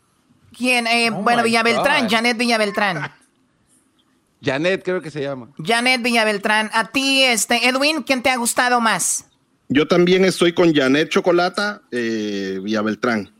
¿Quién? 0.57 0.87
Eh, 0.87 1.11
oh 1.11 1.23
bueno, 1.23 1.43
Villabeltrán, 1.43 2.09
Janet 2.09 2.37
Villabeltrán. 2.37 3.13
Janet, 4.43 4.83
creo 4.85 5.01
que 5.01 5.11
se 5.11 5.23
llama. 5.23 5.49
Janet 5.63 6.03
Villabeltrán. 6.03 6.71
A 6.73 6.89
ti, 6.89 7.25
este, 7.25 7.69
Edwin, 7.69 8.03
¿quién 8.03 8.23
te 8.23 8.31
ha 8.31 8.37
gustado 8.37 8.81
más? 8.81 9.27
Yo 9.69 9.87
también 9.87 10.25
estoy 10.25 10.55
con 10.55 10.75
Janet 10.75 11.11
Chocolata 11.11 11.83
eh, 11.91 12.59
Villabeltrán. 12.63 13.31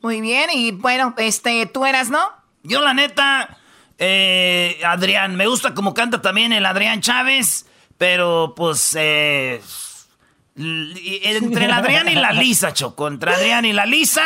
Muy 0.00 0.20
bien, 0.20 0.48
y 0.52 0.72
bueno, 0.72 1.14
este, 1.18 1.66
tú 1.66 1.84
eras, 1.84 2.08
¿no? 2.08 2.20
Yo 2.62 2.80
la 2.82 2.94
neta, 2.94 3.57
eh, 3.98 4.80
Adrián, 4.84 5.36
me 5.36 5.46
gusta 5.46 5.74
como 5.74 5.92
canta 5.94 6.22
también 6.22 6.52
el 6.52 6.64
Adrián 6.64 7.00
Chávez, 7.00 7.66
pero 7.98 8.54
pues 8.56 8.96
eh, 8.98 9.60
entre 10.56 11.66
el 11.66 11.72
Adrián 11.72 12.08
y 12.08 12.14
la 12.14 12.32
Lisa, 12.32 12.72
Choco, 12.72 13.06
entre 13.08 13.34
Adrián 13.34 13.64
y 13.64 13.72
la 13.72 13.86
Lisa, 13.86 14.22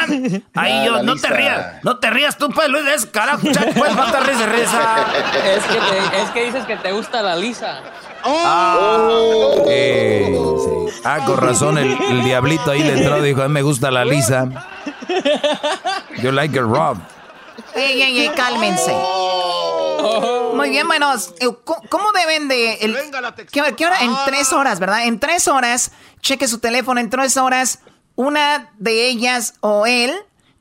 ahí 0.55 0.73
ah, 0.73 0.85
yo, 0.85 1.03
no 1.03 1.17
te 1.17 1.29
rías, 1.29 1.83
no 1.85 1.99
te 1.99 2.11
rías 2.11 2.39
tú, 2.39 2.49
pues, 2.51 2.69
Luis, 2.69 2.87
es 2.87 3.07
carajo, 3.07 3.41
pues, 3.43 3.97
no 3.97 4.13
te 4.13 4.21
ríes 4.21 4.39
de 4.39 4.47
risa. 4.47 5.07
Es 5.45 5.65
que, 5.65 6.23
es 6.23 6.31
que 6.31 6.45
dices 6.45 6.65
que 6.65 6.77
te 6.77 6.93
gusta 6.93 7.23
la 7.23 7.37
Lisa. 7.37 7.83
Oh. 8.25 9.67
Ah, 11.05 11.21
con 11.27 11.37
razón, 11.39 11.77
el, 11.79 12.23
diablito 12.25 12.71
ahí 12.71 12.83
le 12.83 12.95
entró 12.95 13.19
y 13.19 13.29
dijo, 13.29 13.43
a 13.43 13.49
mí 13.49 13.55
me 13.55 13.63
gusta 13.63 13.91
la 13.91 14.05
Lisa. 14.05 14.49
You 16.23 16.31
like 16.31 16.57
it 16.57 16.63
Rob. 16.63 16.99
Ey, 17.75 18.03
ey, 18.03 18.21
ey, 18.21 18.29
cálmense. 18.35 18.95
Muy 20.55 20.71
bien, 20.71 20.87
bueno, 20.87 21.15
eh, 21.15 21.49
¿cómo 21.65 22.13
deben 22.13 22.49
de... 22.49 22.75
El, 22.75 22.97
¿qué, 23.51 23.87
hora? 23.87 24.01
En 24.01 24.11
ah. 24.11 24.25
tres 24.27 24.53
horas, 24.53 24.79
¿verdad? 24.79 25.07
En 25.07 25.19
tres 25.19 25.49
horas, 25.49 25.93
cheque 26.21 26.49
su 26.49 26.59
teléfono, 26.59 27.01
en 27.01 27.11
tres 27.11 27.37
horas, 27.37 27.81
una 28.15 28.71
de 28.79 29.09
ellas 29.09 29.55
o 29.61 29.87
él 29.87 30.13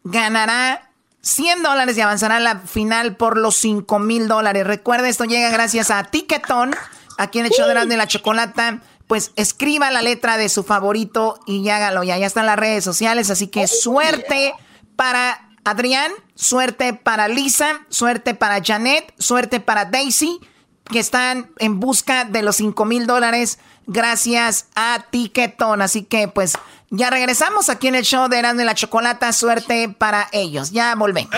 ganará 0.03 0.91
100 1.21 1.63
dólares 1.63 1.97
y 1.97 2.01
avanzará 2.01 2.37
a 2.37 2.39
la 2.39 2.59
final 2.59 3.15
por 3.15 3.37
los 3.37 3.55
5 3.57 3.99
mil 3.99 4.27
dólares. 4.27 4.65
Recuerda, 4.65 5.09
esto 5.09 5.25
llega 5.25 5.49
gracias 5.49 5.91
a 5.91 6.03
Ticketon, 6.03 6.75
aquí 7.17 7.39
en 7.39 7.45
el 7.45 7.51
show 7.51 7.67
de 7.67 7.97
la 7.97 8.07
chocolata. 8.07 8.81
Pues 9.07 9.33
escriba 9.35 9.91
la 9.91 10.01
letra 10.01 10.37
de 10.37 10.47
su 10.47 10.63
favorito 10.63 11.39
y 11.45 11.67
hágalo 11.67 12.03
ya. 12.03 12.17
Ya 12.17 12.27
están 12.27 12.45
las 12.45 12.57
redes 12.57 12.83
sociales, 12.83 13.29
así 13.29 13.47
que 13.47 13.67
suerte 13.67 14.53
para 14.95 15.50
Adrián, 15.63 16.11
suerte 16.35 16.93
para 16.93 17.27
Lisa, 17.27 17.81
suerte 17.89 18.33
para 18.33 18.63
Janet, 18.63 19.13
suerte 19.19 19.59
para 19.59 19.85
Daisy, 19.85 20.39
que 20.85 20.99
están 20.99 21.51
en 21.59 21.79
busca 21.79 22.25
de 22.25 22.41
los 22.41 22.57
5 22.57 22.85
mil 22.85 23.07
dólares 23.07 23.59
gracias 23.87 24.67
a 24.75 25.05
Tiquetón. 25.11 25.81
Así 25.81 26.03
que 26.03 26.27
pues 26.27 26.53
ya 26.89 27.09
regresamos 27.09 27.69
aquí 27.69 27.87
en 27.87 27.95
el 27.95 28.03
show 28.03 28.27
de 28.27 28.39
Erasmo 28.39 28.61
y 28.61 28.65
la 28.65 28.75
Chocolata. 28.75 29.31
Suerte 29.33 29.89
para 29.89 30.27
ellos. 30.31 30.71
Ya 30.71 30.95
volvemos. 30.95 31.33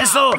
Eso. 0.00 0.30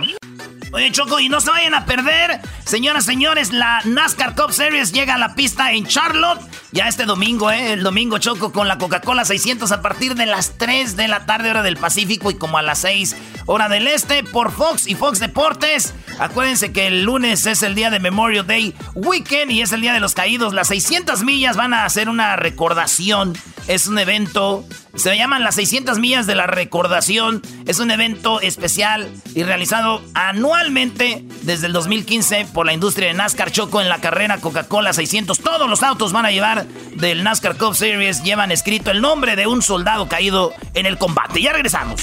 Oye, 0.72 0.92
Choco, 0.92 1.20
y 1.20 1.30
no 1.30 1.40
se 1.40 1.50
vayan 1.50 1.74
a 1.74 1.86
perder, 1.86 2.42
señoras, 2.66 3.06
señores, 3.06 3.54
la 3.54 3.82
NASCAR 3.86 4.36
Cup 4.36 4.52
Series 4.52 4.92
llega 4.92 5.16
a 5.16 5.18
la 5.18 5.34
pista 5.34 5.72
en 5.72 5.88
Charlotte 5.88 6.42
ya 6.72 6.88
este 6.88 7.06
domingo, 7.06 7.50
¿eh? 7.50 7.74
El 7.74 7.84
domingo, 7.84 8.18
Choco, 8.18 8.52
con 8.52 8.68
la 8.68 8.78
Coca-Cola 8.78 9.24
600 9.24 9.72
a 9.72 9.82
partir 9.82 10.16
de 10.16 10.26
las 10.26 10.58
3 10.58 10.98
de 10.98 11.08
la 11.08 11.26
tarde, 11.26 11.50
hora 11.50 11.64
del 11.64 11.78
Pacífico, 11.78 12.30
y 12.30 12.36
como 12.36 12.58
a 12.58 12.62
las 12.62 12.80
6, 12.80 13.16
hora 13.46 13.70
del 13.70 13.88
Este, 13.88 14.24
por 14.24 14.52
Fox 14.52 14.88
y 14.88 14.96
Fox 14.96 15.20
Deportes. 15.20 15.94
Acuérdense 16.20 16.74
que 16.74 16.88
el 16.88 17.04
lunes 17.04 17.46
es 17.46 17.64
el 17.64 17.74
día 17.74 17.90
de 17.90 18.00
Memorial 18.00 18.46
Day 18.46 18.76
Weekend 18.96 19.52
y 19.52 19.62
es 19.62 19.72
el 19.72 19.82
día 19.82 19.94
de 19.94 20.02
los 20.02 20.14
caídos. 20.14 20.54
Las 20.54 20.68
600 20.68 21.24
millas 21.24 21.56
van 21.56 21.74
a 21.74 21.86
hacer 21.86 22.10
una 22.10 22.36
recordación. 22.36 23.34
Es 23.68 23.88
un 23.88 23.98
evento 23.98 24.66
se 24.98 25.16
llaman 25.16 25.44
las 25.44 25.56
600 25.56 26.00
millas 26.00 26.26
de 26.26 26.36
la 26.36 26.48
recordación. 26.48 27.42
Es 27.66 27.80
un 27.80 27.92
evento 27.92 28.42
especial 28.42 29.10
y 29.36 29.44
realizado 29.44 30.02
anualmente 30.14 31.24
desde 31.44 31.68
el 31.68 31.74
2015 31.74 32.48
por 32.54 32.66
la 32.66 32.74
industria 32.74 33.08
de 33.08 33.14
NASCAR 33.14 33.52
Choco 33.52 33.80
en 33.80 33.90
la 33.90 34.02
carrera 34.02 34.40
Coca-Cola 34.40 34.94
600. 34.94 35.40
Todos 35.40 35.70
los 35.70 35.84
autos 35.84 36.12
van 36.14 36.26
a 36.26 36.32
llevar 36.32 36.66
del 36.96 37.24
NASCAR 37.24 37.58
Cup 37.58 37.76
Series, 37.76 38.24
llevan 38.24 38.52
escrito 38.52 38.92
el 38.92 39.02
nombre 39.02 39.36
de 39.36 39.48
un 39.48 39.62
soldado 39.62 40.08
caído 40.08 40.54
en 40.74 40.86
el 40.86 40.98
combate. 40.98 41.42
Ya 41.42 41.54
regresamos. 41.54 42.02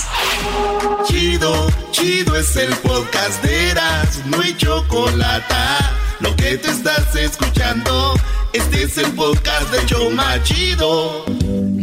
Chido, 1.04 1.66
chido 1.90 2.36
es 2.36 2.56
el 2.56 2.74
podcast 2.76 3.42
de 3.42 3.70
Eras, 3.70 4.22
no 4.26 4.40
hay 4.40 4.56
chocolate. 4.56 5.54
Lo 6.20 6.34
que 6.36 6.56
te 6.58 6.70
estás 6.70 7.14
escuchando, 7.16 8.14
este 8.52 8.84
es 8.84 8.96
el 8.98 9.10
podcast 9.12 9.70
de 9.72 9.84
Choma 9.86 10.42
Chido. 10.42 11.24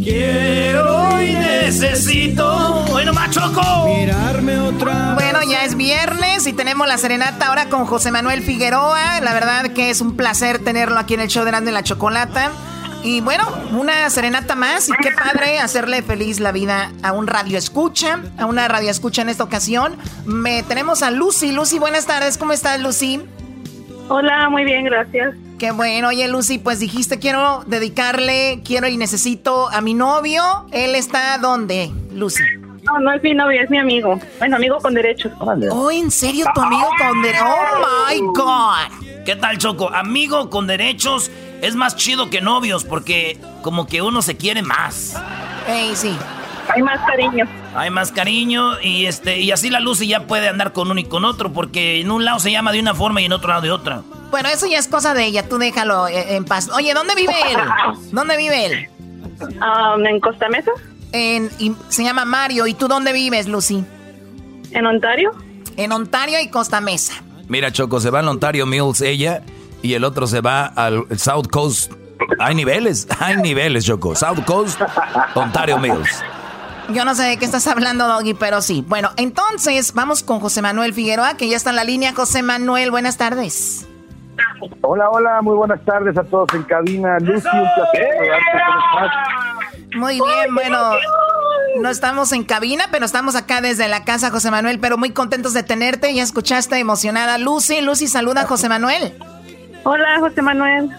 Quiero 0.02 1.01
y 1.22 1.32
necesito. 1.34 2.84
Bueno, 2.90 3.12
machoco. 3.12 3.86
Mirarme 3.86 4.58
otra. 4.58 5.14
Bueno, 5.14 5.40
ya 5.48 5.64
es 5.64 5.76
viernes 5.76 6.46
y 6.46 6.52
tenemos 6.52 6.86
la 6.86 6.98
serenata 6.98 7.48
ahora 7.48 7.66
con 7.66 7.86
José 7.86 8.10
Manuel 8.10 8.42
Figueroa. 8.42 9.20
La 9.20 9.32
verdad 9.32 9.72
que 9.72 9.90
es 9.90 10.00
un 10.00 10.16
placer 10.16 10.58
tenerlo 10.58 10.98
aquí 10.98 11.14
en 11.14 11.20
el 11.20 11.28
show 11.28 11.44
de 11.44 11.72
la 11.72 11.82
Chocolata. 11.82 12.50
Y 13.04 13.20
bueno, 13.20 13.44
una 13.72 14.08
serenata 14.10 14.54
más 14.54 14.88
y 14.88 14.92
qué 14.92 15.10
padre 15.10 15.58
hacerle 15.58 16.02
feliz 16.02 16.38
la 16.38 16.52
vida 16.52 16.92
a 17.02 17.12
un 17.12 17.26
radio 17.26 17.58
escucha, 17.58 18.20
a 18.38 18.46
una 18.46 18.68
radio 18.68 18.90
escucha 18.90 19.22
en 19.22 19.28
esta 19.28 19.42
ocasión. 19.42 19.96
Me, 20.24 20.62
tenemos 20.62 21.02
a 21.02 21.10
Lucy. 21.10 21.50
Lucy, 21.50 21.80
buenas 21.80 22.06
tardes. 22.06 22.38
¿Cómo 22.38 22.52
estás, 22.52 22.80
Lucy? 22.80 23.20
Hola, 24.08 24.48
muy 24.50 24.64
bien, 24.64 24.84
gracias. 24.84 25.34
Qué 25.62 25.70
bueno, 25.70 26.08
oye 26.08 26.26
Lucy, 26.26 26.58
pues 26.58 26.80
dijiste 26.80 27.20
quiero 27.20 27.62
dedicarle, 27.68 28.62
quiero 28.64 28.88
y 28.88 28.96
necesito 28.96 29.68
a 29.68 29.80
mi 29.80 29.94
novio. 29.94 30.42
¿Él 30.72 30.96
está 30.96 31.38
dónde, 31.38 31.88
Lucy? 32.10 32.42
No, 32.82 32.98
no 32.98 33.12
es 33.12 33.22
mi 33.22 33.32
novio, 33.32 33.62
es 33.62 33.70
mi 33.70 33.78
amigo. 33.78 34.18
Bueno, 34.40 34.56
amigo 34.56 34.78
con 34.78 34.92
derechos. 34.92 35.30
Oh, 35.38 35.88
¿en 35.92 36.10
serio 36.10 36.46
tu 36.52 36.60
amigo 36.60 36.88
con 36.98 37.22
derechos? 37.22 37.46
Oh 37.46 38.08
my 38.10 38.18
God. 38.34 39.22
¿Qué 39.24 39.36
tal, 39.36 39.58
Choco? 39.58 39.88
Amigo 39.94 40.50
con 40.50 40.66
derechos 40.66 41.30
es 41.60 41.76
más 41.76 41.94
chido 41.94 42.28
que 42.28 42.40
novios 42.40 42.82
porque 42.82 43.38
como 43.62 43.86
que 43.86 44.02
uno 44.02 44.20
se 44.20 44.36
quiere 44.36 44.62
más. 44.62 45.14
Ey, 45.68 45.94
sí. 45.94 46.18
Hay 46.74 46.82
más 46.82 46.98
cariño. 47.06 47.46
Hay 47.76 47.90
más 47.90 48.10
cariño 48.10 48.80
y 48.80 49.06
este 49.06 49.38
y 49.38 49.52
así 49.52 49.70
la 49.70 49.78
Lucy 49.78 50.08
ya 50.08 50.26
puede 50.26 50.48
andar 50.48 50.72
con 50.72 50.90
uno 50.90 50.98
y 50.98 51.04
con 51.04 51.24
otro 51.24 51.52
porque 51.52 52.00
en 52.00 52.10
un 52.10 52.24
lado 52.24 52.40
se 52.40 52.50
llama 52.50 52.72
de 52.72 52.80
una 52.80 52.96
forma 52.96 53.20
y 53.20 53.26
en 53.26 53.32
otro 53.32 53.50
lado 53.50 53.62
de 53.62 53.70
otra. 53.70 54.02
Bueno, 54.32 54.48
eso 54.48 54.66
ya 54.66 54.78
es 54.78 54.88
cosa 54.88 55.12
de 55.12 55.26
ella, 55.26 55.46
tú 55.46 55.58
déjalo 55.58 56.08
eh, 56.08 56.36
en 56.36 56.46
paz. 56.46 56.70
Oye, 56.70 56.94
¿dónde 56.94 57.14
vive 57.14 57.34
él? 57.50 57.58
¿Dónde 58.12 58.38
vive 58.38 58.64
él? 58.64 58.88
Um, 59.42 60.06
en 60.06 60.20
Costa 60.20 60.48
Mesa. 60.48 60.70
En, 61.12 61.50
se 61.90 62.02
llama 62.02 62.24
Mario. 62.24 62.66
¿Y 62.66 62.72
tú 62.72 62.88
dónde 62.88 63.12
vives, 63.12 63.46
Lucy? 63.46 63.84
En 64.70 64.86
Ontario. 64.86 65.32
En 65.76 65.92
Ontario 65.92 66.40
y 66.40 66.48
Costa 66.48 66.80
Mesa. 66.80 67.12
Mira, 67.46 67.70
Choco, 67.72 68.00
se 68.00 68.08
va 68.08 68.20
al 68.20 68.28
Ontario 68.28 68.64
Mills 68.64 69.02
ella 69.02 69.42
y 69.82 69.92
el 69.92 70.02
otro 70.02 70.26
se 70.26 70.40
va 70.40 70.64
al 70.64 71.06
South 71.18 71.48
Coast. 71.52 71.92
Hay 72.38 72.54
niveles, 72.54 73.06
hay 73.20 73.36
niveles, 73.36 73.84
Choco. 73.84 74.16
South 74.16 74.44
Coast, 74.46 74.80
Ontario 75.34 75.78
Mills. 75.78 76.22
Yo 76.94 77.04
no 77.04 77.14
sé 77.14 77.24
de 77.24 77.36
qué 77.36 77.44
estás 77.44 77.66
hablando, 77.66 78.08
Doggy, 78.08 78.32
pero 78.32 78.62
sí. 78.62 78.82
Bueno, 78.88 79.10
entonces 79.18 79.92
vamos 79.92 80.22
con 80.22 80.40
José 80.40 80.62
Manuel 80.62 80.94
Figueroa, 80.94 81.36
que 81.36 81.50
ya 81.50 81.56
está 81.58 81.68
en 81.68 81.76
la 81.76 81.84
línea. 81.84 82.14
José 82.14 82.42
Manuel, 82.42 82.90
buenas 82.90 83.18
tardes. 83.18 83.86
Hola, 84.80 85.10
hola, 85.10 85.42
muy 85.42 85.56
buenas 85.56 85.84
tardes 85.84 86.16
a 86.16 86.24
todos 86.24 86.48
en 86.54 86.62
cabina. 86.64 87.18
Lucy, 87.20 87.48
un 87.52 90.00
Muy 90.00 90.14
bien, 90.14 90.54
bueno, 90.54 90.78
no 91.80 91.88
estamos 91.88 92.32
en 92.32 92.44
cabina, 92.44 92.84
pero 92.90 93.04
estamos 93.04 93.36
acá 93.36 93.60
desde 93.60 93.88
la 93.88 94.04
casa, 94.04 94.30
José 94.30 94.50
Manuel, 94.50 94.78
pero 94.78 94.98
muy 94.98 95.10
contentos 95.10 95.54
de 95.54 95.62
tenerte. 95.62 96.14
Ya 96.14 96.22
escuchaste 96.22 96.78
emocionada 96.78 97.38
Lucy. 97.38 97.80
Lucy, 97.80 98.08
saluda 98.08 98.42
a 98.42 98.46
José 98.46 98.68
Manuel. 98.68 99.14
Hola, 99.84 100.18
José 100.20 100.42
Manuel. 100.42 100.90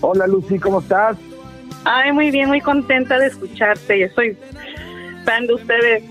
Hola, 0.00 0.26
Lucy, 0.26 0.58
¿cómo 0.58 0.80
estás? 0.80 1.16
Ay, 1.84 2.12
muy 2.12 2.30
bien, 2.30 2.48
muy 2.48 2.60
contenta 2.60 3.18
de 3.18 3.26
escucharte. 3.26 4.00
Yo 4.00 4.06
soy 4.14 4.36
fan 5.24 5.46
de 5.46 5.54
ustedes, 5.54 6.02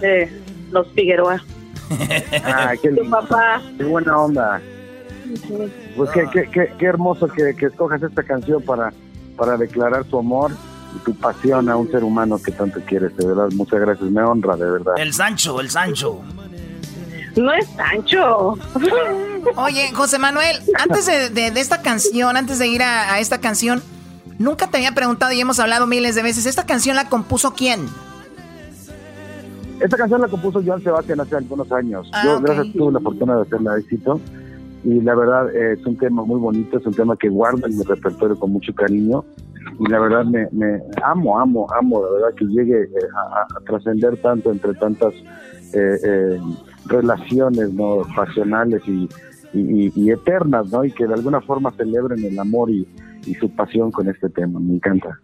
de 0.00 0.42
los 0.70 0.86
Figueroa. 0.92 1.42
Ah, 2.44 2.72
qué 2.80 2.90
lindo. 2.90 3.10
papá. 3.10 3.60
Qué 3.76 3.84
buena 3.84 4.16
onda. 4.16 4.60
Pues 5.96 6.10
qué, 6.10 6.26
qué, 6.32 6.72
qué, 6.78 6.86
hermoso 6.86 7.28
que, 7.28 7.54
que, 7.54 7.66
escojas 7.66 8.02
esta 8.02 8.22
canción 8.22 8.62
para, 8.62 8.92
para 9.36 9.56
declarar 9.56 10.04
tu 10.04 10.18
amor 10.18 10.52
y 10.96 10.98
tu 11.00 11.14
pasión 11.14 11.68
a 11.68 11.76
un 11.76 11.90
ser 11.90 12.02
humano 12.02 12.40
que 12.42 12.52
tanto 12.52 12.80
quieres, 12.80 13.16
de 13.16 13.26
verdad. 13.26 13.48
Muchas 13.52 13.80
gracias, 13.80 14.10
me 14.10 14.22
honra, 14.22 14.56
de 14.56 14.70
verdad. 14.70 14.94
El 14.96 15.12
Sancho, 15.12 15.60
el 15.60 15.70
Sancho. 15.70 16.20
No 17.36 17.52
es 17.52 17.66
Sancho. 17.68 18.58
Oye, 19.56 19.90
José 19.94 20.18
Manuel, 20.18 20.58
antes 20.78 21.06
de, 21.06 21.46
esta 21.60 21.82
canción, 21.82 22.36
antes 22.36 22.58
de 22.58 22.68
ir 22.68 22.82
a, 22.82 23.18
esta 23.20 23.38
canción, 23.38 23.82
nunca 24.38 24.68
te 24.68 24.78
había 24.78 24.92
preguntado 24.92 25.32
y 25.32 25.40
hemos 25.40 25.58
hablado 25.58 25.86
miles 25.86 26.14
de 26.14 26.22
veces, 26.22 26.46
¿esta 26.46 26.64
canción 26.64 26.96
la 26.96 27.08
compuso 27.08 27.54
quién? 27.54 27.86
Esta 29.80 29.96
canción 29.96 30.20
la 30.20 30.28
compuso 30.28 30.62
Joan 30.64 30.82
Sebastián 30.82 31.20
hace 31.20 31.36
algunos 31.36 31.70
años. 31.72 32.08
Ah, 32.12 32.22
Yo, 32.24 32.40
gracias, 32.40 32.72
tuve 32.72 32.92
la 32.92 33.00
fortuna 33.00 33.36
de 33.36 33.42
hacerla 33.42 33.78
éxito 33.78 34.20
y 34.84 35.00
la 35.00 35.14
verdad 35.14 35.54
es 35.54 35.84
un 35.86 35.96
tema 35.96 36.24
muy 36.24 36.40
bonito, 36.40 36.78
es 36.78 36.86
un 36.86 36.94
tema 36.94 37.16
que 37.16 37.28
guardo 37.28 37.66
en 37.66 37.78
mi 37.78 37.84
repertorio 37.84 38.38
con 38.38 38.52
mucho 38.52 38.74
cariño 38.74 39.24
y 39.78 39.88
la 39.88 40.00
verdad 40.00 40.24
me, 40.24 40.80
amo, 41.02 41.38
amo, 41.38 41.66
amo, 41.78 42.02
la 42.04 42.12
verdad 42.12 42.36
que 42.36 42.44
llegue 42.46 42.82
eh, 42.82 42.88
a, 43.16 43.60
trascender 43.64 44.16
tanto 44.18 44.50
entre 44.50 44.74
tantas 44.74 45.14
eh, 45.72 45.98
eh, 46.04 46.40
relaciones 46.86 47.72
no 47.72 48.02
pasionales 48.14 48.82
y, 48.86 49.08
y, 49.54 50.10
eternas, 50.10 50.70
¿no? 50.70 50.84
Y 50.84 50.90
que 50.90 51.06
de 51.06 51.14
alguna 51.14 51.40
forma 51.40 51.70
celebren 51.72 52.24
el 52.24 52.38
amor 52.38 52.70
y, 52.70 52.86
y 53.26 53.34
su 53.34 53.50
pasión 53.50 53.90
con 53.90 54.08
este 54.08 54.28
tema, 54.28 54.58
me 54.58 54.74
encanta. 54.74 55.20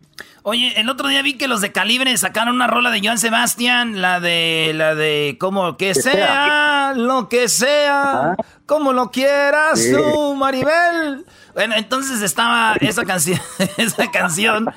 Oye, 0.51 0.81
el 0.81 0.89
otro 0.89 1.09
día 1.09 1.21
vi 1.21 1.35
que 1.35 1.47
los 1.47 1.61
de 1.61 1.73
Calibre 1.73 2.17
sacaron 2.17 2.55
una 2.55 2.67
rola 2.67 2.91
de 2.91 3.03
Joan 3.05 3.19
Sebastián, 3.19 4.01
la 4.01 4.19
de, 4.19 4.73
la 4.75 4.95
de, 4.95 5.37
como 5.39 5.77
que, 5.77 5.95
sea, 5.95 6.95
lo 6.97 7.29
que 7.29 7.51
sea, 7.51 8.35
como 8.65 8.95
lo 8.95 9.11
quieras 9.11 9.79
tú, 9.93 10.35
Maribel. 10.37 11.27
Bueno, 11.53 11.75
entonces 11.77 12.23
estaba 12.23 12.77
esa 12.81 13.05
canción, 13.05 13.39
esa 13.77 14.11
canción, 14.11 14.73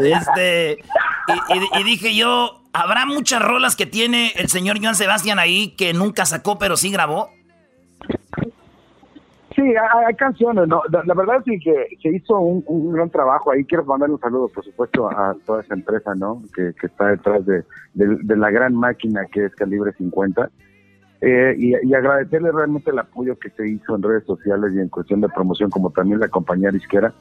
este, 0.00 0.84
y, 1.76 1.82
dije 1.82 2.14
yo, 2.14 2.62
¿habrá 2.72 3.04
muchas 3.04 3.42
rolas 3.42 3.74
que 3.74 3.86
tiene 3.86 4.32
el 4.36 4.48
señor 4.48 4.80
Joan 4.80 4.94
Sebastián 4.94 5.40
ahí 5.40 5.70
que 5.70 5.94
nunca 5.94 6.26
sacó 6.26 6.60
pero 6.60 6.76
sí 6.76 6.92
grabó? 6.92 7.28
Sí, 9.58 9.64
hay, 10.06 10.14
canciones, 10.14 10.68
¿no? 10.68 10.82
La, 10.88 11.14
verdad 11.14 11.42
sí 11.44 11.58
que 11.58 11.88
se 12.00 12.10
hizo 12.10 12.38
un, 12.38 12.92
gran 12.92 13.10
trabajo 13.10 13.50
ahí. 13.50 13.64
Quiero 13.64 13.84
mandar 13.84 14.08
un 14.08 14.20
saludo, 14.20 14.46
por 14.46 14.64
supuesto, 14.64 15.10
a 15.10 15.34
toda 15.44 15.62
esa 15.62 15.74
empresa, 15.74 16.14
¿no? 16.14 16.40
Que, 16.54 16.72
está 16.80 17.08
detrás 17.08 17.44
de, 17.44 17.64
la 17.96 18.52
gran 18.52 18.76
máquina 18.76 19.26
que 19.26 19.46
es 19.46 19.54
Calibre 19.56 19.92
50. 19.98 20.48
Eh, 21.22 21.56
y, 21.58 21.92
agradecerle 21.92 22.52
realmente 22.52 22.92
el 22.92 23.00
apoyo 23.00 23.36
que 23.36 23.50
se 23.50 23.68
hizo 23.68 23.96
en 23.96 24.02
redes 24.04 24.22
sociales 24.26 24.74
y 24.76 24.78
en 24.78 24.90
cuestión 24.90 25.22
de 25.22 25.28
promoción, 25.28 25.70
como 25.70 25.90
también 25.90 26.20
la 26.20 26.28
compañía 26.28 26.70
disquera. 26.70 27.12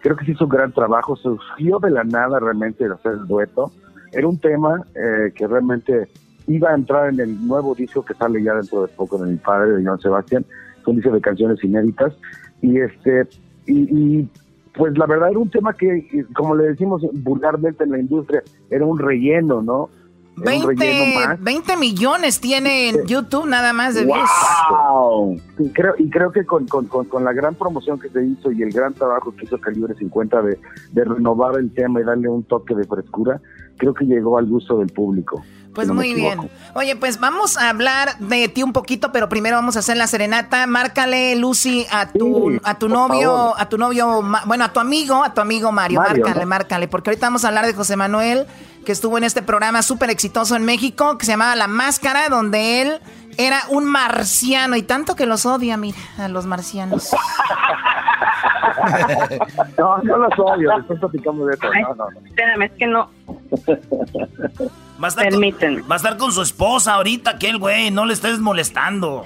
Creo 0.00 0.16
que 0.16 0.24
se 0.24 0.30
hizo 0.30 0.44
un 0.44 0.50
gran 0.52 0.72
trabajo, 0.72 1.16
surgió 1.16 1.80
de 1.80 1.90
la 1.90 2.04
nada 2.04 2.40
realmente 2.40 2.86
hacer 2.86 3.12
el 3.12 3.26
dueto. 3.26 3.70
Era 4.10 4.26
un 4.26 4.40
tema 4.40 4.86
eh, 4.94 5.32
que 5.34 5.46
realmente 5.46 6.08
iba 6.46 6.70
a 6.70 6.76
entrar 6.76 7.10
en 7.12 7.20
el 7.20 7.46
nuevo 7.46 7.74
disco 7.74 8.02
que 8.02 8.14
sale 8.14 8.42
ya 8.42 8.54
dentro 8.54 8.86
de 8.86 8.88
poco 8.88 9.18
de 9.18 9.32
mi 9.32 9.36
padre, 9.36 9.72
de 9.72 9.84
Joan 9.84 10.00
Sebastián 10.00 10.46
son 10.84 10.96
dice 10.96 11.10
de 11.10 11.20
canciones 11.20 11.62
inéditas. 11.62 12.14
Y 12.62 12.78
este 12.78 13.26
y, 13.66 14.28
pues 14.74 14.96
la 14.98 15.06
verdad 15.06 15.30
era 15.30 15.38
un 15.38 15.50
tema 15.50 15.72
que 15.72 16.26
como 16.34 16.54
le 16.54 16.64
decimos 16.64 17.02
vulgarmente 17.12 17.84
en 17.84 17.92
la 17.92 17.98
industria 17.98 18.42
era 18.70 18.84
un 18.84 18.98
relleno 18.98 19.62
no 19.62 19.88
20, 20.36 21.76
millones 21.76 22.40
tiene 22.40 22.88
en 22.88 23.06
YouTube 23.06 23.46
nada 23.46 23.72
más 23.72 23.94
de 23.94 24.04
wow. 24.04 25.40
Y 25.58 25.68
creo, 25.70 25.94
y 25.98 26.10
creo 26.10 26.32
que 26.32 26.44
con, 26.44 26.66
con, 26.66 26.86
con, 26.86 27.24
la 27.24 27.32
gran 27.32 27.54
promoción 27.54 28.00
que 28.00 28.08
se 28.08 28.24
hizo 28.24 28.50
y 28.50 28.62
el 28.62 28.72
gran 28.72 28.94
trabajo 28.94 29.32
que 29.36 29.44
hizo 29.44 29.58
Calibre 29.60 29.94
50 29.94 30.42
de, 30.42 30.58
de 30.92 31.04
renovar 31.04 31.56
el 31.58 31.72
tema 31.72 32.00
y 32.00 32.04
darle 32.04 32.28
un 32.28 32.42
toque 32.42 32.74
de 32.74 32.84
frescura, 32.84 33.40
creo 33.76 33.94
que 33.94 34.04
llegó 34.04 34.38
al 34.38 34.46
gusto 34.46 34.78
del 34.78 34.88
público. 34.88 35.42
Pues 35.74 35.88
muy 35.88 36.14
bien. 36.14 36.48
Oye, 36.74 36.94
pues 36.94 37.18
vamos 37.18 37.56
a 37.56 37.68
hablar 37.68 38.16
de 38.18 38.48
ti 38.48 38.62
un 38.62 38.72
poquito, 38.72 39.10
pero 39.10 39.28
primero 39.28 39.56
vamos 39.56 39.74
a 39.74 39.80
hacer 39.80 39.96
la 39.96 40.06
serenata. 40.06 40.66
Márcale, 40.68 41.34
Lucy, 41.34 41.84
a 41.90 42.12
tu, 42.12 42.60
a 42.62 42.78
tu 42.78 42.88
novio, 42.88 43.58
a 43.58 43.68
tu 43.68 43.76
novio, 43.76 44.22
bueno, 44.46 44.64
a 44.64 44.72
tu 44.72 44.78
amigo, 44.78 45.24
a 45.24 45.34
tu 45.34 45.40
amigo 45.40 45.72
Mario. 45.72 46.00
márcale, 46.00 46.46
márcale, 46.46 46.88
porque 46.88 47.10
ahorita 47.10 47.26
vamos 47.26 47.44
a 47.44 47.48
hablar 47.48 47.66
de 47.66 47.74
José 47.74 47.96
Manuel, 47.96 48.46
que 48.84 48.92
estuvo 48.92 49.18
en 49.18 49.24
este 49.24 49.42
programa 49.42 49.82
súper 49.82 50.10
exitoso 50.10 50.54
en 50.54 50.64
México, 50.64 51.18
que 51.18 51.26
se 51.26 51.32
llamaba 51.32 51.56
La 51.56 51.66
Máscara, 51.66 52.28
donde 52.28 52.82
él 52.82 53.00
era 53.38 53.62
un 53.68 53.84
marciano 53.84 54.76
y 54.76 54.82
tanto 54.82 55.16
que 55.16 55.26
los 55.26 55.46
odia, 55.46 55.76
mira, 55.76 55.98
a 56.18 56.28
los 56.28 56.46
marcianos. 56.46 57.10
no, 59.78 59.98
no 59.98 60.18
los 60.18 60.38
odio, 60.38 60.70
después 60.76 61.00
platicamos 61.00 61.46
de 61.46 61.54
eso. 61.54 61.66
No, 61.72 61.94
no, 61.94 62.10
no. 62.10 62.26
Espérame, 62.26 62.62
es 62.62 62.72
que 62.72 62.86
no. 62.86 63.10
Va 65.02 65.08
a, 65.08 65.10
estar 65.10 65.28
con, 65.28 65.42
va 65.42 65.94
a 65.94 65.96
estar 65.96 66.16
con 66.16 66.30
su 66.30 66.40
esposa 66.40 66.94
ahorita, 66.94 67.32
aquel 67.32 67.58
güey, 67.58 67.90
no 67.90 68.06
le 68.06 68.14
estés 68.14 68.38
molestando. 68.38 69.24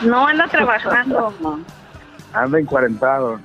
No, 0.00 0.26
anda 0.26 0.48
trabajando. 0.48 1.34
anda 2.32 2.58
encuarentado. 2.58 3.38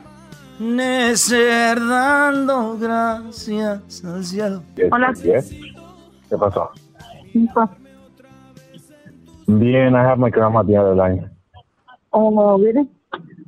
Necer 0.59 1.85
dando 1.85 2.77
gracias 2.77 4.05
al 4.05 4.23
cielo. 4.23 4.63
Hola. 4.89 5.13
¿Qué 5.13 6.37
pasó? 6.39 6.71
Bien, 9.47 9.95
I 9.95 10.03
have 10.03 10.19
my 10.19 10.29
grandma 10.29 10.63
the 10.63 10.77
other 10.77 10.95
line. 10.95 11.29
Oh, 12.11 12.57
really? 12.57 12.89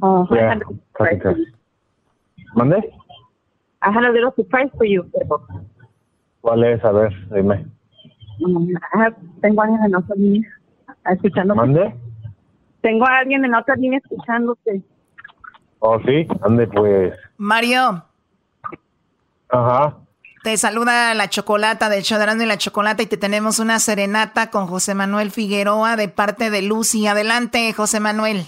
Oh, 0.01 0.27
yeah, 0.31 0.59
¿Mande? 2.55 2.75
I 3.81 3.91
had 3.91 4.03
a 4.03 4.11
little 4.11 4.33
surprise 4.35 4.69
for 4.77 4.85
you. 4.85 5.05
¿Cuál 6.41 6.63
es? 6.63 6.83
A 6.83 6.91
ver, 6.91 7.11
dime. 7.31 7.65
Mm, 8.39 8.75
tengo 9.41 9.61
a 9.61 9.65
alguien 9.65 9.85
en 9.85 9.95
otra 9.95 10.15
línea 10.15 10.49
escuchándote. 11.05 11.59
¿Mande? 11.59 11.95
Tengo 12.81 13.05
a 13.05 13.19
alguien 13.19 13.45
en 13.45 13.55
otra 13.55 13.75
línea 13.75 13.99
escuchándote. 13.99 14.81
Oh, 15.79 15.99
sí, 16.01 16.27
ande 16.41 16.67
pues. 16.67 17.15
Mario. 17.37 18.03
Ajá. 19.49 19.97
Te 20.45 20.57
saluda 20.57 21.15
la 21.15 21.27
chocolata 21.27 21.89
del 21.89 22.03
show 22.03 22.19
y 22.21 22.45
la 22.45 22.57
chocolata 22.59 23.01
y 23.01 23.07
te 23.07 23.17
tenemos 23.17 23.57
una 23.57 23.79
serenata 23.79 24.51
con 24.51 24.67
José 24.67 24.93
Manuel 24.93 25.31
Figueroa 25.31 25.95
de 25.95 26.07
parte 26.07 26.51
de 26.51 26.61
Lucy. 26.61 27.07
Adelante, 27.07 27.73
José 27.73 27.99
Manuel. 27.99 28.43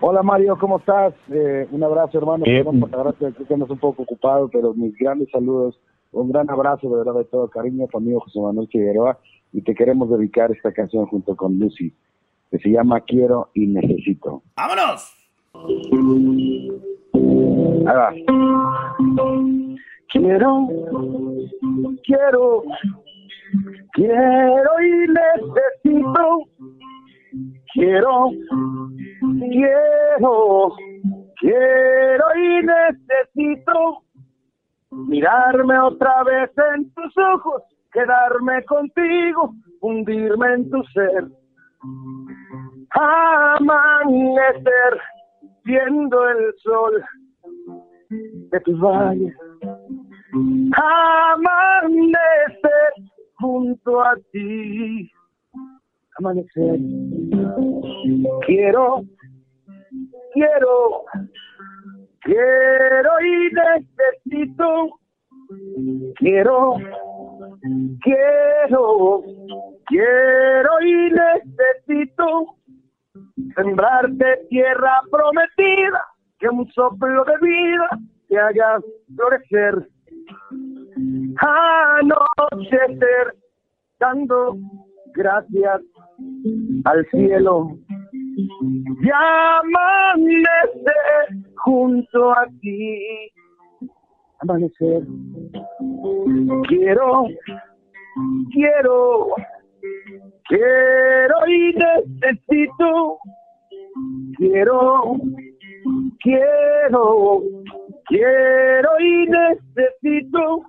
Hola 0.00 0.22
Mario, 0.22 0.56
¿cómo 0.58 0.78
estás? 0.78 1.12
Eh, 1.30 1.68
un 1.70 1.84
abrazo 1.84 2.16
hermano. 2.16 2.46
Gracias, 2.46 3.34
que 3.36 3.42
estamos 3.42 3.68
un 3.68 3.78
poco 3.80 4.04
ocupado, 4.04 4.48
pero 4.48 4.72
mis 4.72 4.96
grandes 4.96 5.28
saludos 5.30 5.78
un 6.12 6.32
gran 6.32 6.48
abrazo 6.48 6.88
de 6.88 6.96
verdad 6.96 7.16
de 7.16 7.26
todo 7.26 7.50
cariño, 7.50 7.86
tu 7.88 7.98
amigo 7.98 8.20
José 8.20 8.40
Manuel 8.40 8.68
Figueroa, 8.68 9.18
y 9.52 9.60
te 9.60 9.74
queremos 9.74 10.08
dedicar 10.08 10.50
esta 10.52 10.72
canción 10.72 11.04
junto 11.04 11.36
con 11.36 11.58
Lucy, 11.58 11.92
que 12.50 12.58
se 12.60 12.70
llama 12.70 13.02
Quiero 13.02 13.50
y 13.52 13.66
Necesito. 13.66 14.42
¡Vámonos! 14.56 15.12
Ahí 17.84 17.94
va. 17.94 18.10
Quiero, 20.12 20.68
quiero, 22.04 22.62
quiero 23.92 24.80
y 24.80 25.08
necesito. 25.08 26.44
Quiero, 27.72 28.30
quiero, 29.38 30.74
quiero 31.40 32.24
y 32.36 32.66
necesito 32.66 34.02
mirarme 34.90 35.80
otra 35.80 36.22
vez 36.24 36.50
en 36.74 36.92
tus 36.92 37.16
ojos, 37.16 37.62
quedarme 37.90 38.62
contigo, 38.64 39.54
hundirme 39.80 40.52
en 40.52 40.70
tu 40.70 40.84
ser, 40.92 41.26
amanecer 42.90 45.00
viendo 45.64 46.28
el 46.28 46.54
sol 46.58 47.02
de 48.50 48.60
tus 48.60 48.78
valles, 48.78 49.34
amanecer 51.12 52.12
junto 53.34 54.00
a 54.00 54.16
ti, 54.32 55.10
amanecer. 56.18 56.78
Quiero, 58.46 59.04
quiero 60.32 61.04
Quiero 62.24 63.10
y 63.20 63.50
necesito, 63.52 65.00
quiero, 66.14 66.76
quiero, 68.00 69.22
quiero 69.86 70.80
y 70.82 71.10
necesito 71.10 72.56
sembrarte 73.56 74.46
tierra 74.50 75.02
prometida, 75.10 76.04
que 76.38 76.48
un 76.48 76.70
soplo 76.70 77.24
de 77.24 77.36
vida 77.40 77.88
te 78.28 78.38
haga 78.38 78.78
florecer, 79.16 79.88
anochecer, 81.38 83.34
dando 83.98 84.56
gracias 85.14 85.80
al 86.84 87.06
cielo 87.10 87.76
y 88.36 89.10
amanecer 89.10 90.62
junto 91.56 92.32
a 92.32 92.46
ti. 92.60 93.30
Amanecer. 94.40 95.04
Quiero, 96.68 97.26
quiero, 98.52 99.28
quiero 100.48 101.46
y 101.46 101.74
necesito. 101.74 103.18
Quiero, 104.36 105.16
quiero, 106.20 107.42
quiero 108.12 108.90
y 109.00 109.26
necesito 109.26 110.64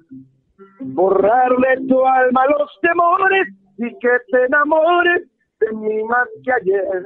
borrarle 0.79 1.87
tu 1.87 2.05
alma 2.05 2.45
los 2.47 2.71
temores 2.81 3.47
y 3.77 3.89
que 3.99 4.09
te 4.31 4.45
enamores 4.45 5.27
de 5.59 5.71
mí 5.73 6.03
más 6.03 6.27
que 6.43 6.51
ayer 6.53 7.03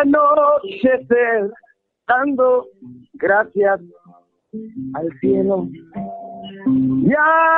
anochecer, 0.00 1.50
dando 2.06 2.66
gracias 3.14 3.80
al 4.94 5.08
cielo 5.20 5.68
y 6.66 7.12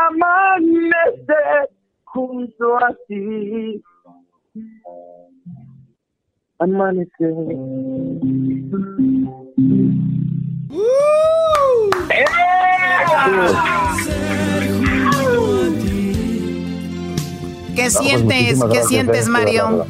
amanecer 0.08 1.68
junto 2.04 2.76
a 2.76 2.94
ti. 3.06 3.82
Amanecer. 6.58 7.34
¿Qué 17.75 17.83
pues 17.83 17.99
sientes, 17.99 18.64
qué 18.73 18.83
sientes, 18.83 19.27
eh, 19.27 19.31
Mario? 19.31 19.87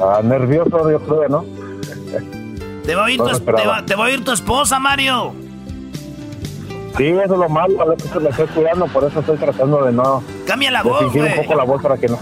Ah, 0.00 0.20
nervioso, 0.22 0.90
yo 0.90 0.98
creo, 1.00 1.28
¿no? 1.28 1.44
Te 2.84 2.94
va, 2.94 3.06
a 3.06 3.10
ir 3.10 3.18
no 3.18 3.28
tu, 3.28 3.38
te, 3.38 3.96
va, 3.96 4.04
a 4.06 4.10
ir 4.10 4.24
tu 4.24 4.32
esposa, 4.32 4.78
Mario. 4.78 5.34
Sí, 6.96 7.06
eso 7.06 7.22
es 7.22 7.30
lo 7.30 7.48
malo, 7.48 7.80
a 7.80 7.84
veces 7.86 8.14
me 8.20 8.28
estoy 8.28 8.46
cuidando, 8.48 8.86
por 8.86 9.04
eso 9.04 9.20
estoy 9.20 9.38
tratando 9.38 9.84
de 9.84 9.92
no... 9.92 10.22
Cambia 10.46 10.70
la 10.70 10.82
voz, 10.82 11.12
güey. 11.12 11.30
un 11.30 11.42
poco 11.42 11.54
la 11.54 11.64
voz 11.64 11.82
para 11.82 11.96
que 11.96 12.08
no... 12.08 12.18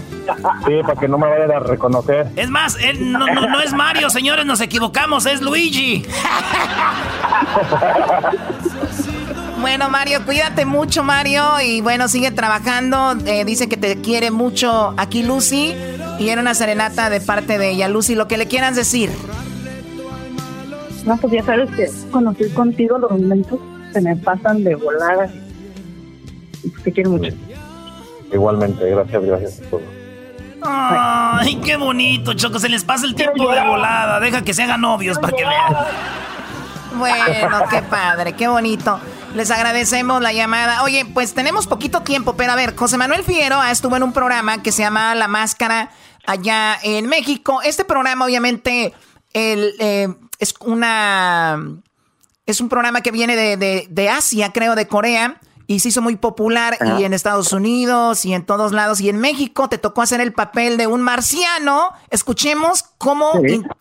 Sí, 0.65 0.73
para 0.81 0.99
que 0.99 1.07
no 1.07 1.17
me 1.17 1.27
vayan 1.27 1.51
a 1.51 1.59
reconocer. 1.59 2.27
Es 2.35 2.49
más, 2.49 2.77
no, 2.99 3.27
no, 3.27 3.59
es 3.59 3.73
Mario, 3.73 4.09
señores, 4.09 4.45
nos 4.45 4.61
equivocamos, 4.61 5.25
es 5.25 5.41
Luigi. 5.41 6.05
Bueno, 9.59 9.89
Mario, 9.89 10.25
cuídate 10.25 10.65
mucho, 10.65 11.03
Mario. 11.03 11.43
Y 11.63 11.81
bueno, 11.81 12.07
sigue 12.07 12.31
trabajando. 12.31 13.15
Eh, 13.27 13.45
dice 13.45 13.69
que 13.69 13.77
te 13.77 14.01
quiere 14.01 14.31
mucho 14.31 14.95
aquí, 14.97 15.21
Lucy. 15.21 15.75
Y 16.17 16.29
era 16.29 16.41
una 16.41 16.55
serenata 16.55 17.11
de 17.11 17.21
parte 17.21 17.59
de 17.59 17.69
ella. 17.69 17.87
Lucy, 17.87 18.15
lo 18.15 18.27
que 18.27 18.37
le 18.37 18.47
quieras 18.47 18.75
decir. 18.75 19.11
No, 21.05 21.15
pues 21.17 21.33
ya 21.33 21.43
sabes 21.43 21.69
que 21.75 21.83
estoy 21.83 22.49
contigo 22.55 22.97
los 22.97 23.11
momentos 23.11 23.59
se 23.91 24.01
me 24.01 24.15
pasan 24.15 24.63
de 24.63 24.75
volar. 24.75 25.29
Te 26.83 26.91
quiero 26.91 27.11
mucho. 27.11 27.33
Igualmente, 28.31 28.89
gracias, 28.89 29.23
gracias 29.23 29.53
por 29.69 29.81
todo. 29.81 30.01
Ay, 30.63 31.55
qué 31.63 31.75
bonito, 31.75 32.33
Choco. 32.33 32.59
Se 32.59 32.69
les 32.69 32.83
pasa 32.83 33.05
el 33.05 33.15
tiempo 33.15 33.51
de 33.51 33.61
volada. 33.61 34.19
Deja 34.19 34.43
que 34.43 34.53
se 34.53 34.63
hagan 34.63 34.81
novios 34.81 35.17
para 35.17 35.35
que 35.35 35.43
vean. 35.43 35.75
Bueno, 36.97 37.63
qué 37.69 37.81
padre, 37.81 38.33
qué 38.33 38.47
bonito. 38.47 38.99
Les 39.33 39.49
agradecemos 39.49 40.21
la 40.21 40.33
llamada. 40.33 40.83
Oye, 40.83 41.05
pues 41.05 41.33
tenemos 41.33 41.65
poquito 41.65 42.01
tiempo, 42.01 42.35
pero 42.35 42.51
a 42.51 42.55
ver, 42.55 42.75
José 42.75 42.97
Manuel 42.97 43.23
Figueroa 43.23 43.71
estuvo 43.71 43.95
en 43.95 44.03
un 44.03 44.13
programa 44.13 44.61
que 44.61 44.71
se 44.71 44.83
llama 44.83 45.15
La 45.15 45.27
Máscara 45.27 45.89
allá 46.25 46.77
en 46.83 47.07
México. 47.07 47.61
Este 47.63 47.85
programa, 47.85 48.25
obviamente, 48.25 48.93
el, 49.33 49.73
eh, 49.79 50.09
es 50.39 50.53
una. 50.59 51.59
Es 52.45 52.59
un 52.59 52.69
programa 52.69 53.01
que 53.01 53.11
viene 53.11 53.35
de, 53.35 54.09
Asia, 54.09 54.51
creo, 54.51 54.75
de 54.75 54.87
Corea. 54.87 55.39
Y 55.67 55.79
se 55.79 55.89
hizo 55.89 56.01
muy 56.01 56.15
popular 56.17 56.77
y 56.99 57.03
en 57.05 57.13
Estados 57.13 57.53
Unidos 57.53 58.25
y 58.25 58.33
en 58.33 58.45
todos 58.45 58.73
lados. 58.73 58.99
Y 58.99 59.07
en 59.07 59.17
México 59.17 59.69
te 59.69 59.77
tocó 59.77 60.01
hacer 60.01 60.19
el 60.19 60.33
papel 60.33 60.75
de 60.75 60.87
un 60.87 61.01
marciano. 61.01 61.93
Escuchemos 62.09 62.83
cómo 62.97 63.31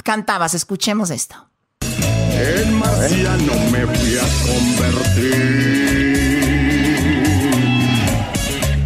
cantabas. 0.04 0.54
Escuchemos 0.54 1.11
esto. 1.11 1.48
En 1.80 2.78
marciano 2.78 3.54
me 3.72 3.86
fui 3.86 4.18
a 4.18 4.22
convertir. 4.46 5.80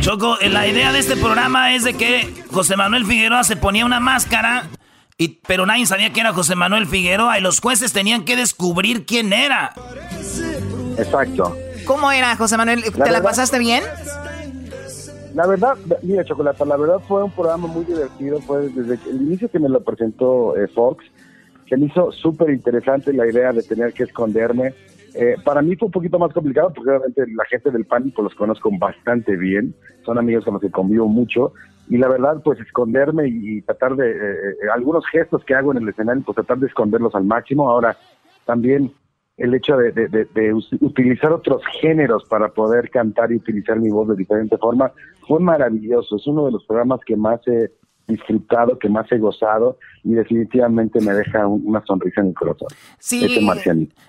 Choco, 0.00 0.38
la 0.40 0.66
idea 0.66 0.92
de 0.92 1.00
este 1.00 1.16
programa 1.16 1.74
es 1.74 1.84
de 1.84 1.92
que 1.94 2.32
José 2.50 2.76
Manuel 2.76 3.04
Figueroa 3.04 3.44
se 3.44 3.56
ponía 3.56 3.84
una 3.84 4.00
máscara 4.00 4.68
y, 5.16 5.40
pero 5.46 5.66
nadie 5.66 5.86
sabía 5.86 6.12
que 6.12 6.20
era 6.20 6.32
José 6.32 6.56
Manuel 6.56 6.86
Figueroa 6.86 7.38
y 7.38 7.42
los 7.42 7.60
jueces 7.60 7.92
tenían 7.92 8.24
que 8.24 8.36
descubrir 8.36 9.06
quién 9.06 9.32
era. 9.32 9.72
Exacto. 10.98 11.56
¿Cómo 11.84 12.10
era, 12.10 12.34
José 12.36 12.56
Manuel? 12.56 12.82
¿Te 12.82 13.10
la, 13.10 13.22
pasaste 13.22 13.58
bien? 13.58 13.82
La 15.34 15.46
verdad, 15.46 15.76
mira, 16.02 16.24
Chocolata, 16.24 16.64
la 16.64 16.76
verdad 16.76 17.00
fue 17.06 17.22
un 17.22 17.30
programa 17.30 17.66
muy 17.66 17.84
divertido. 17.84 18.40
Fue 18.40 18.68
desde 18.68 19.10
el 19.10 19.22
inicio 19.22 19.50
que 19.50 19.58
me 19.58 19.68
lo 19.68 19.82
presentó 19.82 20.56
eh, 20.56 20.68
Fox, 20.68 21.04
se 21.68 21.76
me 21.76 21.86
hizo 21.86 22.12
súper 22.12 22.50
interesante 22.50 23.12
la 23.12 23.26
idea 23.26 23.52
de 23.52 23.62
tener 23.62 23.92
que 23.92 24.04
esconderme. 24.04 24.74
Eh, 25.14 25.36
para 25.44 25.62
mí 25.62 25.76
fue 25.76 25.86
un 25.86 25.92
poquito 25.92 26.18
más 26.18 26.32
complicado 26.32 26.72
porque 26.74 26.90
obviamente 26.90 27.24
la 27.34 27.44
gente 27.44 27.70
del 27.70 27.84
pánico 27.84 28.22
los 28.22 28.34
conozco 28.34 28.68
bastante 28.78 29.36
bien, 29.36 29.74
son 30.04 30.18
amigos 30.18 30.44
con 30.44 30.54
los 30.54 30.62
que 30.62 30.70
convivo 30.70 31.06
mucho 31.06 31.52
y 31.88 31.98
la 31.98 32.08
verdad 32.08 32.40
pues 32.42 32.58
esconderme 32.60 33.28
y, 33.28 33.62
tratar 33.62 33.94
de 33.94 34.10
eh, 34.10 34.50
eh, 34.50 34.54
algunos 34.74 35.06
gestos 35.06 35.44
que 35.44 35.54
hago 35.54 35.70
en 35.70 35.78
el 35.78 35.88
escenario 35.88 36.24
pues 36.24 36.34
tratar 36.34 36.58
de 36.58 36.66
esconderlos 36.66 37.14
al 37.14 37.24
máximo. 37.24 37.70
Ahora 37.70 37.96
también 38.44 38.92
el 39.36 39.54
hecho 39.54 39.76
de, 39.76 40.54
utilizar 40.80 41.32
otros 41.32 41.62
géneros 41.80 42.24
para 42.24 42.48
poder 42.48 42.90
cantar 42.90 43.30
y 43.30 43.36
utilizar 43.36 43.78
mi 43.78 43.90
voz 43.90 44.08
de 44.08 44.16
diferente 44.16 44.56
forma 44.58 44.92
fue 45.26 45.40
maravilloso 45.40 46.16
es 46.16 46.26
uno 46.26 46.46
de 46.46 46.52
los 46.52 46.64
programas 46.64 47.00
que 47.04 47.16
más 47.16 47.40
he 47.48 47.70
disfrutado 48.06 48.78
que 48.78 48.88
más 48.88 49.10
he 49.10 49.18
gozado 49.18 49.78
y 50.02 50.12
definitivamente 50.12 51.00
me 51.00 51.12
deja 51.14 51.46
una 51.46 51.84
sonrisa 51.86 52.20
en 52.20 52.28
el 52.28 52.34
corazón. 52.34 52.68
Sí, 52.98 53.40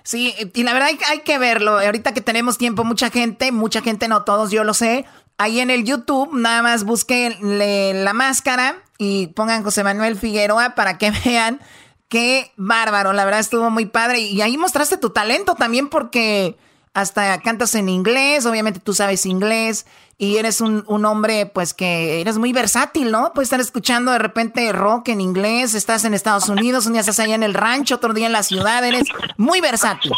sí, 0.02 0.34
y 0.54 0.62
la 0.62 0.72
verdad 0.72 0.88
hay, 0.88 0.98
hay 1.10 1.20
que 1.20 1.38
verlo. 1.38 1.78
Ahorita 1.78 2.12
que 2.12 2.20
tenemos 2.20 2.58
tiempo, 2.58 2.84
mucha 2.84 3.10
gente, 3.10 3.52
mucha 3.52 3.80
gente, 3.80 4.08
no 4.08 4.24
todos, 4.24 4.50
yo 4.50 4.64
lo 4.64 4.74
sé, 4.74 5.06
Ahí 5.38 5.60
en 5.60 5.68
el 5.70 5.84
YouTube, 5.84 6.30
nada 6.32 6.62
más 6.62 6.84
busquen 6.84 7.34
la 7.42 8.12
máscara 8.14 8.76
y 8.96 9.28
pongan 9.28 9.62
José 9.62 9.84
Manuel 9.84 10.16
Figueroa 10.16 10.74
para 10.74 10.96
que 10.96 11.10
vean 11.24 11.60
qué 12.08 12.52
bárbaro. 12.56 13.12
La 13.12 13.24
verdad 13.24 13.40
estuvo 13.40 13.68
muy 13.70 13.86
padre. 13.86 14.20
Y 14.20 14.40
ahí 14.40 14.56
mostraste 14.56 14.96
tu 14.96 15.10
talento 15.10 15.54
también 15.54 15.88
porque 15.88 16.56
hasta 16.94 17.38
cantas 17.42 17.74
en 17.74 17.90
inglés, 17.90 18.46
obviamente 18.46 18.80
tú 18.80 18.94
sabes 18.94 19.26
inglés 19.26 19.84
y 20.18 20.36
eres 20.36 20.60
un, 20.60 20.84
un, 20.88 21.04
hombre 21.04 21.50
pues 21.52 21.74
que 21.74 22.20
eres 22.20 22.38
muy 22.38 22.52
versátil, 22.52 23.10
¿no? 23.10 23.32
Puedes 23.34 23.46
estar 23.46 23.60
escuchando 23.60 24.12
de 24.12 24.18
repente 24.18 24.72
rock 24.72 25.08
en 25.08 25.20
inglés, 25.20 25.74
estás 25.74 26.04
en 26.04 26.14
Estados 26.14 26.48
Unidos, 26.48 26.86
un 26.86 26.92
día 26.92 27.00
estás 27.00 27.20
allá 27.20 27.34
en 27.34 27.42
el 27.42 27.54
rancho, 27.54 27.96
otro 27.96 28.14
día 28.14 28.26
en 28.26 28.32
la 28.32 28.42
ciudad, 28.42 28.84
eres 28.84 29.04
muy 29.36 29.60
versátil. 29.60 30.12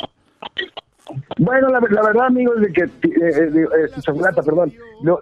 Bueno, 1.39 1.69
la, 1.69 1.81
verdad, 1.81 2.27
amigos, 2.27 2.61
de 2.61 2.73
que, 2.73 2.83
eh, 2.83 2.91
eh, 3.03 3.53
eh 3.55 4.43
perdón, 4.45 4.73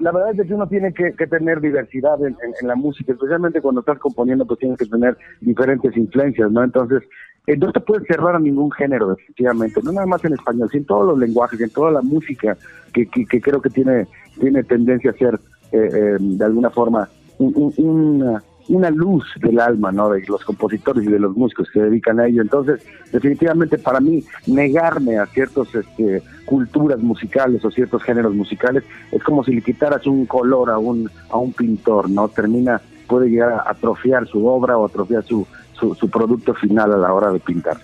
la 0.00 0.12
verdad 0.12 0.40
es 0.40 0.46
que 0.46 0.54
uno 0.54 0.66
tiene 0.66 0.92
que, 0.92 1.12
tener 1.26 1.60
diversidad 1.60 2.18
en, 2.24 2.36
la 2.62 2.74
música, 2.74 3.12
especialmente 3.12 3.60
cuando 3.60 3.80
estás 3.80 3.98
componiendo, 3.98 4.46
pues 4.46 4.58
tienes 4.58 4.78
que 4.78 4.86
tener 4.86 5.16
diferentes 5.40 5.96
influencias, 5.96 6.50
¿no? 6.50 6.64
Entonces, 6.64 7.02
eh, 7.46 7.56
no 7.56 7.70
te 7.70 7.80
puedes 7.80 8.06
cerrar 8.06 8.34
a 8.34 8.40
ningún 8.40 8.72
género, 8.72 9.12
efectivamente, 9.12 9.80
no 9.84 9.92
nada 9.92 10.06
más 10.06 10.24
en 10.24 10.32
español, 10.32 10.68
sino 10.70 10.80
en 10.80 10.86
todos 10.86 11.06
los 11.06 11.18
lenguajes, 11.18 11.60
en 11.60 11.70
toda 11.70 11.92
la 11.92 12.02
música 12.02 12.56
que, 12.92 13.06
que, 13.06 13.40
creo 13.40 13.60
que 13.60 13.70
tiene, 13.70 14.08
tiene 14.38 14.62
tendencia 14.64 15.10
a 15.10 15.14
ser, 15.14 15.38
de 15.70 16.44
alguna 16.44 16.70
forma, 16.70 17.08
un, 17.38 18.40
una 18.68 18.90
luz 18.90 19.24
del 19.40 19.60
alma, 19.60 19.92
¿no? 19.92 20.10
De 20.10 20.24
los 20.26 20.44
compositores 20.44 21.04
y 21.04 21.10
de 21.10 21.18
los 21.18 21.36
músicos 21.36 21.68
que 21.68 21.80
se 21.80 21.86
dedican 21.86 22.18
a 22.20 22.26
ello. 22.26 22.42
Entonces, 22.42 22.80
definitivamente 23.12 23.78
para 23.78 24.00
mí, 24.00 24.24
negarme 24.46 25.18
a 25.18 25.26
ciertas 25.26 25.74
este, 25.74 26.22
culturas 26.44 26.98
musicales 27.00 27.64
o 27.64 27.70
ciertos 27.70 28.02
géneros 28.02 28.34
musicales 28.34 28.84
es 29.12 29.22
como 29.22 29.44
si 29.44 29.52
le 29.52 29.62
quitaras 29.62 30.06
un 30.06 30.26
color 30.26 30.70
a 30.70 30.78
un, 30.78 31.10
a 31.30 31.36
un 31.36 31.52
pintor, 31.52 32.10
¿no? 32.10 32.28
Termina, 32.28 32.80
puede 33.06 33.28
llegar 33.28 33.52
a 33.52 33.70
atrofiar 33.70 34.26
su 34.26 34.46
obra 34.46 34.76
o 34.76 34.86
atrofiar 34.86 35.24
su, 35.24 35.46
su, 35.78 35.94
su 35.94 36.10
producto 36.10 36.54
final 36.54 36.92
a 36.92 36.96
la 36.96 37.12
hora 37.12 37.30
de 37.30 37.40
pintar. 37.40 37.78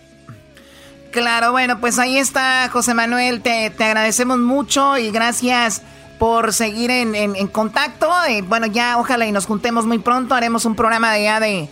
Claro, 1.11 1.53
bueno, 1.53 1.79
pues 1.79 1.99
ahí 1.99 2.17
está 2.17 2.69
José 2.73 2.95
Manuel, 2.95 3.43
te, 3.43 3.71
te 3.77 3.85
agradecemos 3.85 4.39
mucho 4.39 4.97
y 4.97 5.11
gracias 5.11 5.83
por 6.23 6.53
seguir 6.53 6.89
en, 6.93 7.17
en, 7.17 7.49
contacto. 7.49 8.07
Eh, 8.29 8.43
bueno, 8.43 8.67
ya 8.67 8.97
ojalá 8.97 9.27
y 9.27 9.33
nos 9.33 9.45
juntemos 9.45 9.87
muy 9.87 9.99
pronto. 9.99 10.37
Haremos 10.37 10.65
un 10.65 10.77
programa 10.77 11.13
de 11.13 11.25
ya 11.25 11.41
de, 11.41 11.69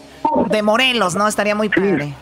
de 0.51 0.62
Morelos, 0.62 1.14
¿no? 1.14 1.28
Estaría 1.28 1.55
muy 1.55 1.68
padre. 1.68 2.12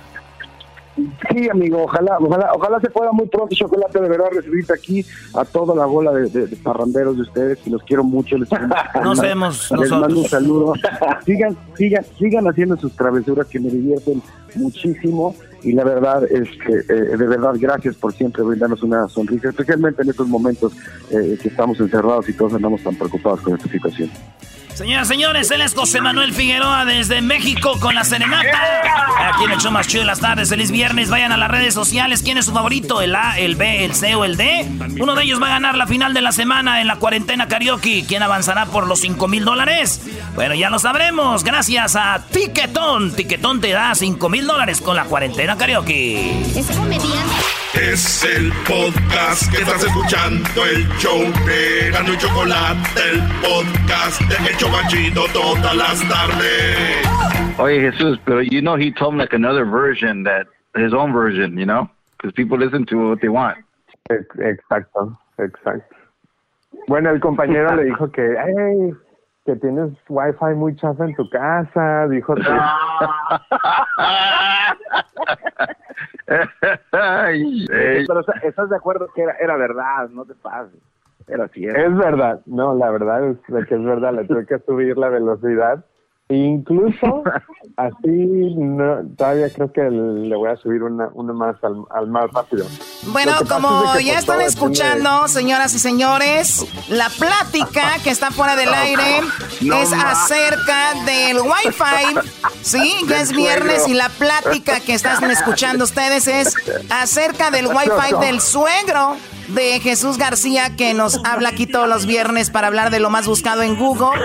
Sí, 1.31 1.49
amigo, 1.49 1.85
ojalá, 1.85 2.19
ojalá, 2.21 2.51
ojalá 2.55 2.81
se 2.81 2.91
pueda 2.91 3.13
muy 3.13 3.29
pronto, 3.29 3.55
Chocolate, 3.55 3.99
de 4.03 4.09
verdad, 4.11 4.27
recibirte 4.31 4.75
aquí 4.75 5.07
a 5.35 5.43
toda 5.47 5.75
la 5.75 5.87
bola 5.87 6.13
de, 6.13 6.55
parranderos 6.57 7.17
de 7.17 7.23
ustedes, 7.23 7.59
que 7.61 7.71
los 7.71 7.83
quiero 7.85 8.05
mucho. 8.05 8.37
Les, 8.37 8.49
nos 9.03 9.21
vemos. 9.21 9.71
Les 9.71 9.91
mando 9.91 10.21
un 10.21 10.29
saludo. 10.29 10.75
sigan, 11.25 11.57
sigan, 11.79 12.05
sigan 12.19 12.47
haciendo 12.47 12.77
sus 12.77 12.93
travesuras 12.95 13.47
que 13.47 13.59
me 13.59 13.71
divierten 13.71 14.21
muchísimo 14.55 15.35
y 15.63 15.73
la 15.73 15.85
verdad 15.85 16.25
es 16.25 16.49
que 16.65 16.93
eh, 16.93 17.17
de 17.17 17.27
verdad 17.27 17.55
gracias 17.59 17.97
por 17.97 18.13
siempre 18.13 18.43
brindarnos 18.43 18.83
una 18.83 19.09
sonrisa, 19.09 19.49
especialmente 19.49 20.03
en 20.03 20.11
estos 20.11 20.29
momentos 20.29 20.73
eh, 21.11 21.39
que 21.41 21.49
estamos 21.49 21.81
encerrados 21.81 22.29
y 22.29 22.33
todos 22.33 22.55
andamos 22.55 22.83
tan 22.83 22.95
preocupados 22.97 23.41
con 23.41 23.55
esta 23.55 23.69
situación. 23.69 24.11
Señoras, 24.79 25.09
señores, 25.09 25.51
él 25.51 25.61
es 25.61 25.75
José 25.75 26.01
Manuel 26.01 26.33
Figueroa 26.33 26.85
desde 26.85 27.21
México 27.21 27.81
con 27.81 27.97
la 27.97 28.05
serenata. 28.05 28.61
Aquí 29.19 29.43
en 29.43 29.51
el 29.51 29.59
show 29.59 29.73
más 29.73 29.89
chido 29.89 30.03
de 30.03 30.07
las 30.07 30.21
tardes. 30.21 30.51
Feliz 30.51 30.71
viernes. 30.71 31.11
Vayan 31.11 31.33
a 31.33 31.37
las 31.37 31.51
redes 31.51 31.75
sociales. 31.75 32.23
¿Quién 32.23 32.39
es 32.39 32.45
su 32.45 32.53
favorito? 32.53 33.03
¿El 33.03 33.17
A, 33.17 33.37
el 33.41 33.57
B, 33.57 33.85
el 33.85 33.97
C 33.97 34.15
o 34.15 34.25
el 34.25 34.37
D? 34.37 34.69
Uno 35.01 35.17
de 35.17 35.25
ellos 35.25 35.43
va 35.43 35.49
a 35.49 35.51
ganar 35.51 35.77
la 35.77 35.89
final 35.89 36.15
de 36.15 36.21
la 36.21 36.31
semana 36.31 36.81
en 36.81 36.87
la 36.87 36.95
cuarentena 36.95 37.49
karaoke. 37.49 38.05
¿Quién 38.07 38.23
avanzará 38.23 38.67
por 38.67 38.87
los 38.87 39.01
5 39.01 39.27
mil 39.27 39.45
dólares? 39.45 40.01
Bueno, 40.37 40.55
ya 40.55 40.71
lo 40.71 40.79
sabremos. 40.79 41.43
Gracias 41.43 41.97
a 41.97 42.25
Tiquetón. 42.31 43.17
Tiquetón 43.17 43.61
te 43.61 43.73
da 43.73 43.93
5 43.97 44.29
mil 44.29 44.47
dólares 44.47 44.81
con 44.81 44.95
la 44.95 45.07
cuarentena 45.07 45.57
karaoke. 45.57 46.41
Es 46.57 46.67
comediante. 46.69 47.35
Es 47.81 48.25
el 48.25 48.51
podcast 48.67 49.49
que 49.53 49.59
estás 49.63 49.85
escuchando, 49.85 50.65
el 50.65 50.85
show 50.99 51.21
de 51.47 51.93
Gano 51.93 52.13
y 52.13 52.19
Chocolate, 52.19 53.01
el 53.09 53.21
podcast 53.41 54.21
de 54.23 54.35
Hecho 54.51 54.69
Machito 54.69 55.23
todas 55.33 55.77
las 55.77 56.01
tardes. 56.09 57.07
Oye, 57.59 57.81
Jesús, 57.81 58.19
pero 58.25 58.43
you 58.43 58.61
know 58.61 58.75
he 58.77 58.93
told 58.93 59.15
me 59.15 59.21
like 59.21 59.33
another 59.33 59.65
version 59.65 60.25
that 60.25 60.49
his 60.75 60.93
own 60.93 61.13
version, 61.13 61.57
you 61.57 61.67
know? 61.67 61.89
Because 62.17 62.33
people 62.35 62.59
listen 62.59 62.85
to 62.87 63.11
what 63.11 63.21
they 63.21 63.29
want. 63.29 63.59
Exacto, 64.11 65.17
exacto. 65.39 65.95
Bueno, 66.89 67.11
el 67.11 67.21
compañero 67.21 67.77
le 67.77 67.85
dijo 67.85 68.11
que, 68.11 68.35
hey, 68.45 68.93
que 69.47 69.55
tienes 69.55 69.93
wifi 70.09 70.55
muy 70.57 70.75
chafa 70.75 71.05
en 71.05 71.15
tu 71.15 71.31
casa, 71.31 72.09
dijo. 72.09 72.35
Pero 76.91 78.21
estás 78.43 78.69
de 78.71 78.77
acuerdo 78.77 79.09
que 79.15 79.23
era, 79.23 79.33
era 79.41 79.57
verdad, 79.57 80.09
no 80.11 80.25
te 80.25 80.35
pases. 80.35 80.81
Era 81.27 81.49
cierto. 81.49 81.81
Es 81.81 81.97
verdad, 81.97 82.41
no, 82.47 82.75
la 82.75 82.91
verdad 82.91 83.31
es 83.31 83.39
que 83.67 83.75
es 83.75 83.85
verdad, 83.85 84.15
le 84.15 84.25
tuve 84.25 84.47
que 84.47 84.59
subir 84.61 84.97
la 84.97 85.11
velocidad 85.11 85.85
Incluso 86.31 87.23
así, 87.77 88.55
no, 88.57 89.03
todavía 89.17 89.49
creo 89.51 89.73
que 89.73 89.81
le 89.83 90.37
voy 90.37 90.51
a 90.51 90.57
subir 90.57 90.83
una, 90.83 91.09
una 91.15 91.33
más 91.33 91.57
al, 91.63 92.07
más 92.09 92.31
rápido. 92.33 92.67
Bueno, 93.07 93.33
como 93.49 93.99
ya 93.99 94.19
están 94.19 94.43
escuchando, 94.43 95.27
señoras 95.29 95.75
y 95.75 95.79
señores, 95.79 96.67
la 96.91 97.09
plática 97.09 97.93
que 98.05 98.11
está 98.11 98.31
fuera 98.31 98.57
del 98.57 98.73
aire 98.75 99.21
es 99.61 99.93
acerca 99.93 100.95
del 101.07 101.39
Wi-Fi. 101.39 102.31
Sí, 102.61 102.95
ya 103.09 103.23
es 103.23 103.33
viernes 103.33 103.89
y 103.89 103.95
la 103.95 104.11
plática 104.11 104.81
que 104.81 104.93
están 104.93 105.31
escuchando 105.31 105.85
ustedes 105.85 106.29
es 106.29 106.55
acerca 106.91 107.51
del 107.51 107.69
Wi-Fi 107.69 108.21
del 108.21 108.41
suegro 108.43 109.17
de 109.49 109.81
Jesús 109.81 110.19
García 110.19 110.77
que 110.77 110.95
nos 110.95 111.21
habla 111.25 111.51
aquí 111.51 111.67
todos 111.67 111.89
los 111.89 112.07
viernes 112.07 112.51
para 112.51 112.67
hablar 112.67 112.91
de 112.91 113.01
lo 113.01 113.11
más 113.11 113.27
buscado 113.27 113.63
en 113.63 113.77
Google. 113.77 114.19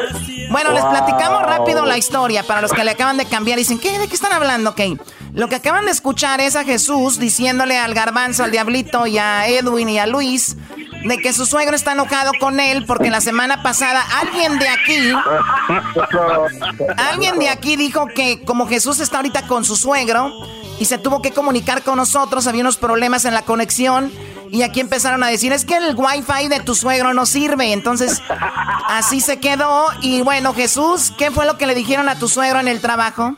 Bueno, 0.51 0.71
les 0.71 0.83
platicamos 0.83 1.43
rápido 1.43 1.85
la 1.85 1.97
historia 1.97 2.43
para 2.43 2.61
los 2.61 2.71
que 2.71 2.83
le 2.83 2.91
acaban 2.91 3.17
de 3.17 3.25
cambiar. 3.25 3.57
Dicen, 3.57 3.79
¿qué? 3.79 3.97
¿De 3.97 4.07
qué 4.07 4.15
están 4.15 4.33
hablando? 4.33 4.71
Ok. 4.71 4.81
Lo 5.33 5.49
que 5.49 5.55
acaban 5.55 5.85
de 5.85 5.91
escuchar 5.91 6.41
es 6.41 6.55
a 6.55 6.63
Jesús 6.63 7.17
diciéndole 7.17 7.77
al 7.77 7.93
garbanzo, 7.93 8.43
al 8.43 8.51
diablito 8.51 9.07
y 9.07 9.17
a 9.17 9.47
Edwin 9.47 9.89
y 9.89 9.97
a 9.97 10.05
Luis 10.05 10.55
de 11.03 11.17
que 11.17 11.33
su 11.33 11.45
suegro 11.45 11.75
está 11.75 11.93
enojado 11.93 12.31
con 12.39 12.59
él 12.59 12.85
porque 12.85 13.09
la 13.09 13.19
semana 13.19 13.61
pasada 13.61 14.01
alguien 14.21 14.57
de 14.57 14.69
aquí, 14.69 15.13
alguien 16.97 17.39
de 17.39 17.49
aquí 17.49 17.75
dijo 17.75 18.07
que 18.07 18.43
como 18.45 18.67
Jesús 18.67 18.99
está 18.99 19.17
ahorita 19.17 19.47
con 19.47 19.65
su 19.65 19.75
suegro 19.75 20.31
y 20.79 20.85
se 20.85 20.97
tuvo 20.97 21.21
que 21.21 21.31
comunicar 21.31 21.83
con 21.83 21.97
nosotros, 21.97 22.47
había 22.47 22.61
unos 22.61 22.77
problemas 22.77 23.25
en 23.25 23.33
la 23.33 23.41
conexión 23.41 24.11
y 24.53 24.61
aquí 24.61 24.81
empezaron 24.81 25.23
a 25.23 25.29
decir, 25.29 25.51
es 25.51 25.65
que 25.65 25.75
el 25.75 25.95
wifi 25.95 26.47
de 26.47 26.59
tu 26.59 26.75
suegro 26.75 27.15
no 27.15 27.25
sirve. 27.25 27.73
Entonces, 27.73 28.21
así 28.87 29.19
se 29.19 29.39
quedó. 29.39 29.87
Y 30.03 30.21
bueno, 30.21 30.53
Jesús, 30.53 31.11
¿qué 31.17 31.31
fue 31.31 31.47
lo 31.47 31.57
que 31.57 31.65
le 31.65 31.73
dijeron 31.73 32.07
a 32.07 32.19
tu 32.19 32.27
suegro 32.27 32.59
en 32.59 32.67
el 32.67 32.79
trabajo? 32.79 33.35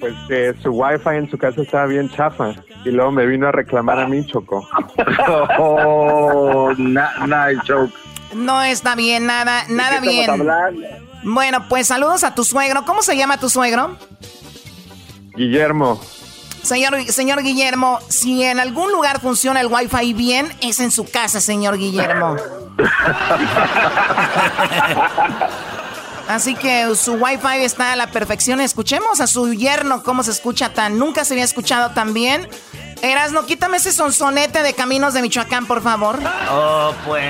Pues 0.00 0.14
que 0.26 0.54
su 0.62 0.70
wifi 0.70 1.16
en 1.16 1.30
su 1.30 1.36
casa 1.36 1.60
estaba 1.60 1.84
bien 1.84 2.08
chafa. 2.08 2.54
Y 2.86 2.92
luego 2.92 3.12
me 3.12 3.26
vino 3.26 3.46
a 3.46 3.52
reclamar 3.52 4.00
a 4.00 4.08
mí, 4.08 4.24
Choco. 4.24 4.66
oh, 5.58 6.72
nice 6.78 7.60
joke. 7.68 7.92
No 8.32 8.62
está 8.62 8.94
bien, 8.94 9.26
nada, 9.26 9.66
nada 9.68 10.00
bien. 10.00 10.30
Bueno, 11.24 11.68
pues 11.68 11.88
saludos 11.88 12.24
a 12.24 12.34
tu 12.34 12.42
suegro. 12.42 12.86
¿Cómo 12.86 13.02
se 13.02 13.18
llama 13.18 13.36
tu 13.36 13.50
suegro? 13.50 13.98
Guillermo. 15.36 16.00
Señor, 16.64 17.04
señor 17.12 17.42
Guillermo, 17.42 17.98
si 18.08 18.42
en 18.42 18.58
algún 18.58 18.90
lugar 18.90 19.20
funciona 19.20 19.60
el 19.60 19.66
Wi-Fi 19.66 20.14
bien, 20.14 20.50
es 20.62 20.80
en 20.80 20.90
su 20.90 21.04
casa, 21.04 21.40
señor 21.40 21.76
Guillermo. 21.76 22.36
Así 26.26 26.54
que 26.54 26.94
su 26.96 27.14
Wi-Fi 27.14 27.64
está 27.64 27.92
a 27.92 27.96
la 27.96 28.06
perfección. 28.06 28.62
Escuchemos 28.62 29.20
a 29.20 29.26
su 29.26 29.52
yerno 29.52 30.02
cómo 30.02 30.22
se 30.22 30.30
escucha 30.30 30.70
tan. 30.70 30.98
Nunca 30.98 31.26
se 31.26 31.34
había 31.34 31.44
escuchado 31.44 31.90
tan 31.90 32.14
bien. 32.14 32.48
Erasno, 33.02 33.44
quítame 33.44 33.76
ese 33.76 33.92
sonsonete 33.92 34.62
de 34.62 34.72
Caminos 34.72 35.12
de 35.12 35.20
Michoacán, 35.20 35.66
por 35.66 35.82
favor. 35.82 36.18
Oh, 36.50 36.94
pues. 37.04 37.22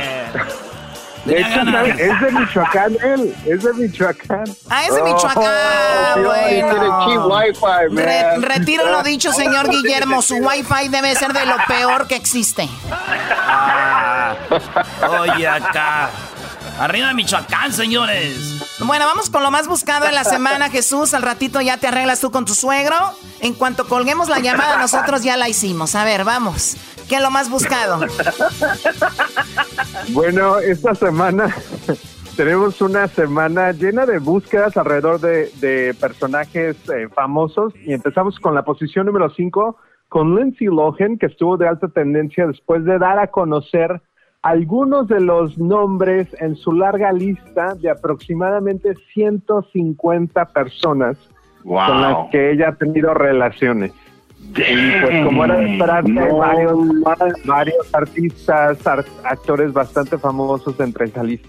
De 1.24 1.40
hecho, 1.40 1.60
es 1.60 2.20
de 2.20 2.32
Michoacán 2.32 2.96
él, 3.02 3.34
es 3.46 3.62
de 3.62 3.72
Michoacán. 3.72 4.44
Ah, 4.68 4.84
es 4.84 4.94
de 4.94 5.02
Michoacán. 5.02 5.44
Oh, 6.18 6.22
bueno. 7.88 8.46
retiro 8.46 8.90
lo 8.90 9.02
dicho, 9.02 9.32
señor 9.32 9.70
Guillermo. 9.70 10.20
Su 10.20 10.36
wifi 10.36 10.88
debe 10.88 11.14
ser 11.14 11.32
de 11.32 11.46
lo 11.46 11.56
peor 11.66 12.06
que 12.06 12.16
existe. 12.16 12.68
Ah, 12.90 14.34
oye, 15.20 15.48
acá. 15.48 16.10
Arriba 16.78 17.08
de 17.08 17.14
Michoacán, 17.14 17.72
señores. 17.72 18.60
Bueno, 18.80 19.06
vamos 19.06 19.30
con 19.30 19.42
lo 19.42 19.50
más 19.50 19.68
buscado 19.68 20.06
en 20.06 20.14
la 20.14 20.24
semana, 20.24 20.70
Jesús. 20.70 21.14
Al 21.14 21.22
ratito 21.22 21.60
ya 21.60 21.76
te 21.76 21.86
arreglas 21.86 22.20
tú 22.20 22.30
con 22.32 22.44
tu 22.44 22.54
suegro. 22.54 22.96
En 23.40 23.54
cuanto 23.54 23.86
colguemos 23.86 24.28
la 24.28 24.40
llamada, 24.40 24.76
nosotros 24.78 25.22
ya 25.22 25.36
la 25.36 25.48
hicimos. 25.48 25.94
A 25.94 26.04
ver, 26.04 26.24
vamos. 26.24 26.76
¿Qué 27.08 27.16
es 27.16 27.22
lo 27.22 27.30
más 27.30 27.50
buscado? 27.50 28.00
Bueno, 30.12 30.58
esta 30.58 30.94
semana 30.94 31.54
tenemos 32.36 32.80
una 32.80 33.08
semana 33.08 33.72
llena 33.72 34.06
de 34.06 34.18
búsquedas 34.18 34.76
alrededor 34.76 35.20
de, 35.20 35.94
personajes 36.00 36.76
eh, 36.90 37.08
famosos 37.08 37.72
y 37.84 37.92
empezamos 37.92 38.38
con 38.38 38.54
la 38.54 38.64
posición 38.64 39.06
número 39.06 39.30
5 39.30 39.76
con 40.08 40.36
Lindsay 40.36 40.66
Lohan, 40.68 41.18
que 41.18 41.26
estuvo 41.26 41.56
de 41.56 41.68
alta 41.68 41.88
tendencia 41.88 42.46
después 42.46 42.84
de 42.84 42.98
dar 42.98 43.18
a 43.18 43.28
conocer 43.28 44.02
algunos 44.42 45.08
de 45.08 45.20
los 45.20 45.56
nombres 45.58 46.28
en 46.38 46.54
su 46.56 46.72
larga 46.72 47.12
lista 47.12 47.74
de 47.74 47.90
aproximadamente 47.90 48.94
150 49.14 50.44
personas 50.46 51.16
con 51.64 52.00
las 52.02 52.30
que 52.30 52.52
ella 52.52 52.68
ha 52.68 52.74
tenido 52.74 53.14
relaciones. 53.14 53.92
Y 54.56 55.00
pues 55.00 55.24
como 55.24 55.44
era 55.44 55.56
de 55.56 55.72
esperarse, 55.72 56.12
varios, 56.12 56.78
varios 57.44 57.94
artistas, 57.94 58.78
actores 59.24 59.72
bastante 59.72 60.16
famosos 60.16 60.78
entre 60.78 61.06
esa 61.06 61.22
lista. 61.24 61.48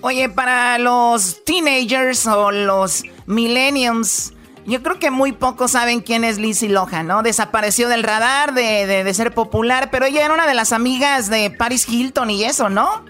Oye, 0.00 0.28
para 0.28 0.78
los 0.78 1.44
teenagers 1.44 2.26
o 2.26 2.50
los 2.50 3.04
millenniums, 3.26 4.34
yo 4.66 4.82
creo 4.82 4.98
que 4.98 5.12
muy 5.12 5.30
pocos 5.30 5.72
saben 5.72 6.00
quién 6.00 6.24
es 6.24 6.38
Lizzie 6.38 6.68
Lohan, 6.68 7.06
¿no? 7.06 7.22
Desapareció 7.22 7.88
del 7.88 8.02
radar 8.02 8.54
de, 8.54 8.86
de, 8.86 9.14
ser 9.14 9.32
popular, 9.32 9.90
pero 9.92 10.06
ella 10.06 10.24
era 10.24 10.34
una 10.34 10.48
de 10.48 10.54
las 10.54 10.72
amigas 10.72 11.30
de 11.30 11.50
Paris 11.56 11.88
Hilton 11.88 12.30
y 12.30 12.44
eso, 12.44 12.68
¿no? 12.68 13.04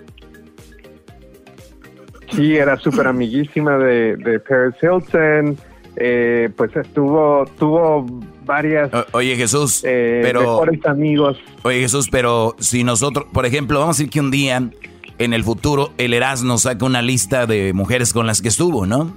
Sí, 2.30 2.56
era 2.56 2.76
súper 2.78 3.06
amiguísima 3.06 3.78
de, 3.78 4.16
de 4.16 4.38
Paris 4.40 4.74
Hilton. 4.82 5.56
Eh, 5.96 6.50
pues 6.56 6.74
estuvo, 6.74 7.44
tuvo 7.58 8.06
varias. 8.44 8.90
oye 9.12 9.36
Jesús, 9.36 9.82
eh, 9.84 10.20
pero 10.22 10.40
mejores 10.40 10.84
amigos. 10.86 11.38
Oye 11.62 11.80
Jesús, 11.80 12.08
pero 12.10 12.56
si 12.58 12.84
nosotros, 12.84 13.26
por 13.32 13.46
ejemplo, 13.46 13.80
vamos 13.80 13.96
a 13.96 13.98
decir 13.98 14.10
que 14.10 14.20
un 14.20 14.30
día 14.30 14.70
en 15.18 15.32
el 15.32 15.44
futuro 15.44 15.92
el 15.98 16.14
Erasmo 16.14 16.58
saca 16.58 16.84
una 16.84 17.02
lista 17.02 17.46
de 17.46 17.72
mujeres 17.72 18.12
con 18.12 18.26
las 18.26 18.42
que 18.42 18.48
estuvo, 18.48 18.86
¿no? 18.86 19.12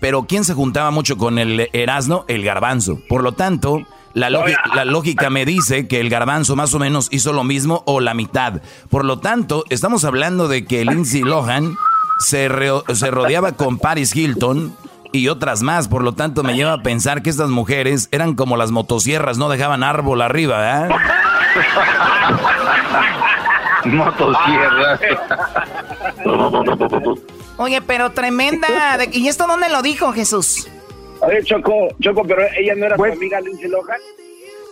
Pero 0.00 0.24
¿quién 0.24 0.44
se 0.44 0.54
juntaba 0.54 0.90
mucho 0.90 1.16
con 1.16 1.38
el 1.38 1.68
Erasmo? 1.72 2.24
El 2.28 2.44
garbanzo. 2.44 3.00
Por 3.08 3.22
lo 3.22 3.32
tanto, 3.32 3.86
la, 4.12 4.28
la, 4.28 4.84
lógica 4.84 5.30
me 5.30 5.46
dice 5.46 5.88
que 5.88 6.00
el 6.00 6.10
garbanzo 6.10 6.56
más 6.56 6.74
o 6.74 6.78
menos 6.78 7.08
hizo 7.10 7.32
lo 7.32 7.42
mismo 7.42 7.82
o 7.86 8.00
la 8.00 8.14
mitad. 8.14 8.60
Por 8.90 9.04
lo 9.04 9.18
tanto, 9.18 9.64
estamos 9.70 10.04
hablando 10.04 10.46
de 10.46 10.64
que 10.64 10.84
Lindsay 10.84 11.22
Lohan 11.22 11.74
se, 12.18 12.48
se 12.94 13.10
rodeaba 13.10 13.52
con 13.52 13.78
Paris 13.78 14.14
Hilton 14.14 14.76
y 15.14 15.28
otras 15.28 15.62
más. 15.62 15.88
Por 15.88 16.02
lo 16.02 16.12
tanto, 16.12 16.42
me 16.42 16.54
lleva 16.54 16.72
a 16.72 16.82
pensar 16.82 17.22
que 17.22 17.30
estas 17.30 17.48
mujeres 17.48 18.08
eran 18.10 18.34
como 18.34 18.56
las 18.56 18.70
motosierras, 18.70 19.38
no 19.38 19.48
dejaban 19.48 19.82
árbol 19.82 20.22
arriba, 20.22 20.86
¿eh? 20.86 20.88
Motosierras. 23.84 25.00
Oye, 27.56 27.82
pero 27.82 28.10
tremenda. 28.10 28.98
¿Y 29.12 29.28
esto 29.28 29.46
dónde 29.46 29.68
lo 29.68 29.82
dijo 29.82 30.12
Jesús? 30.12 30.68
Oye, 31.20 31.44
Choco, 31.44 31.88
Choco, 32.00 32.24
pero 32.26 32.42
ella 32.56 32.74
no 32.74 32.86
era 32.86 32.96
tu 32.96 33.04
amiga 33.04 33.40
Lindsay 33.40 33.68
Lohan. 33.68 34.00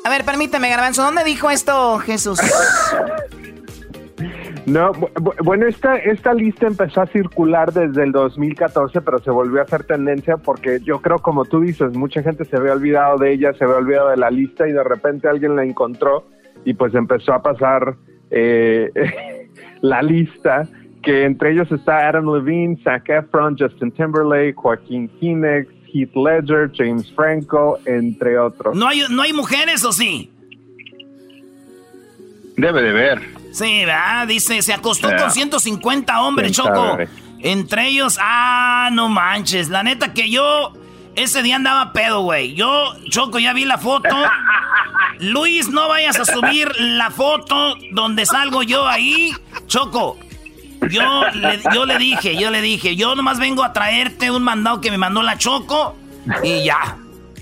A 0.05 0.11
ver, 0.11 0.24
permíteme, 0.24 0.68
Garbanzo, 0.68 1.03
¿dónde 1.03 1.22
dijo 1.22 1.51
esto 1.51 1.99
Jesús? 2.01 2.40
No, 4.66 4.92
bueno, 5.42 5.66
esta, 5.66 5.96
esta 5.96 6.34
lista 6.34 6.68
empezó 6.68 7.00
a 7.00 7.06
circular 7.06 7.72
desde 7.72 8.04
el 8.04 8.12
2014, 8.12 9.00
pero 9.00 9.18
se 9.18 9.30
volvió 9.30 9.60
a 9.60 9.64
hacer 9.64 9.84
tendencia 9.84 10.36
porque 10.36 10.78
yo 10.84 11.00
creo, 11.00 11.18
como 11.18 11.44
tú 11.44 11.60
dices, 11.60 11.96
mucha 11.96 12.22
gente 12.22 12.44
se 12.44 12.56
había 12.56 12.72
olvidado 12.72 13.18
de 13.18 13.32
ella, 13.32 13.52
se 13.54 13.64
había 13.64 13.76
olvidado 13.76 14.10
de 14.10 14.18
la 14.18 14.30
lista 14.30 14.68
y 14.68 14.72
de 14.72 14.84
repente 14.84 15.28
alguien 15.28 15.56
la 15.56 15.64
encontró 15.64 16.28
y 16.64 16.74
pues 16.74 16.94
empezó 16.94 17.32
a 17.32 17.42
pasar 17.42 17.96
eh, 18.30 18.90
la 19.80 20.00
lista, 20.00 20.68
que 21.02 21.24
entre 21.24 21.52
ellos 21.52 21.70
está 21.72 22.08
Adam 22.08 22.32
Levine, 22.32 22.78
Zac 22.84 23.08
Efron, 23.08 23.56
Justin 23.58 23.90
Timberlake, 23.90 24.54
Joaquín 24.54 25.10
Phoenix, 25.18 25.66
Heath 25.92 26.14
Ledger, 26.14 26.70
James 26.72 27.12
Franco, 27.16 27.80
entre 27.84 28.38
otros. 28.38 28.76
¿No 28.76 28.86
hay, 28.86 29.02
no 29.10 29.22
hay 29.22 29.32
mujeres 29.32 29.84
o 29.84 29.92
sí? 29.92 30.30
Debe 32.56 32.82
de 32.82 32.92
ver. 32.92 33.41
Sí, 33.53 33.84
¿verdad? 33.84 34.26
Dice, 34.26 34.62
se 34.62 34.72
acostó 34.72 35.09
con 35.16 35.30
150 35.30 36.22
hombres, 36.22 36.53
Choco. 36.53 36.98
Entre 37.40 37.88
ellos, 37.88 38.18
ah, 38.20 38.88
no 38.92 39.09
manches. 39.09 39.68
La 39.68 39.82
neta 39.82 40.12
que 40.14 40.30
yo 40.30 40.72
ese 41.14 41.42
día 41.42 41.57
andaba 41.57 41.92
pedo, 41.92 42.22
güey. 42.22 42.55
Yo, 42.55 42.94
Choco, 43.11 43.38
ya 43.38 43.53
vi 43.53 43.64
la 43.64 43.78
foto. 43.78 44.09
Luis, 45.18 45.68
no 45.68 45.88
vayas 45.88 46.18
a 46.18 46.24
subir 46.24 46.72
la 46.78 47.11
foto 47.11 47.76
donde 47.92 48.26
salgo 48.26 48.62
yo 48.62 48.86
ahí. 48.88 49.32
Choco, 49.66 50.18
Yo 50.88 51.24
le, 51.34 51.61
yo 51.74 51.84
le 51.86 51.98
dije, 51.98 52.36
yo 52.36 52.50
le 52.50 52.61
dije, 52.62 52.96
yo 52.96 53.14
nomás 53.14 53.38
vengo 53.38 53.62
a 53.62 53.72
traerte 53.72 54.30
un 54.30 54.42
mandado 54.42 54.80
que 54.80 54.90
me 54.90 54.98
mandó 54.98 55.22
la 55.22 55.36
Choco 55.38 55.96
y 56.42 56.64
ya. 56.64 56.96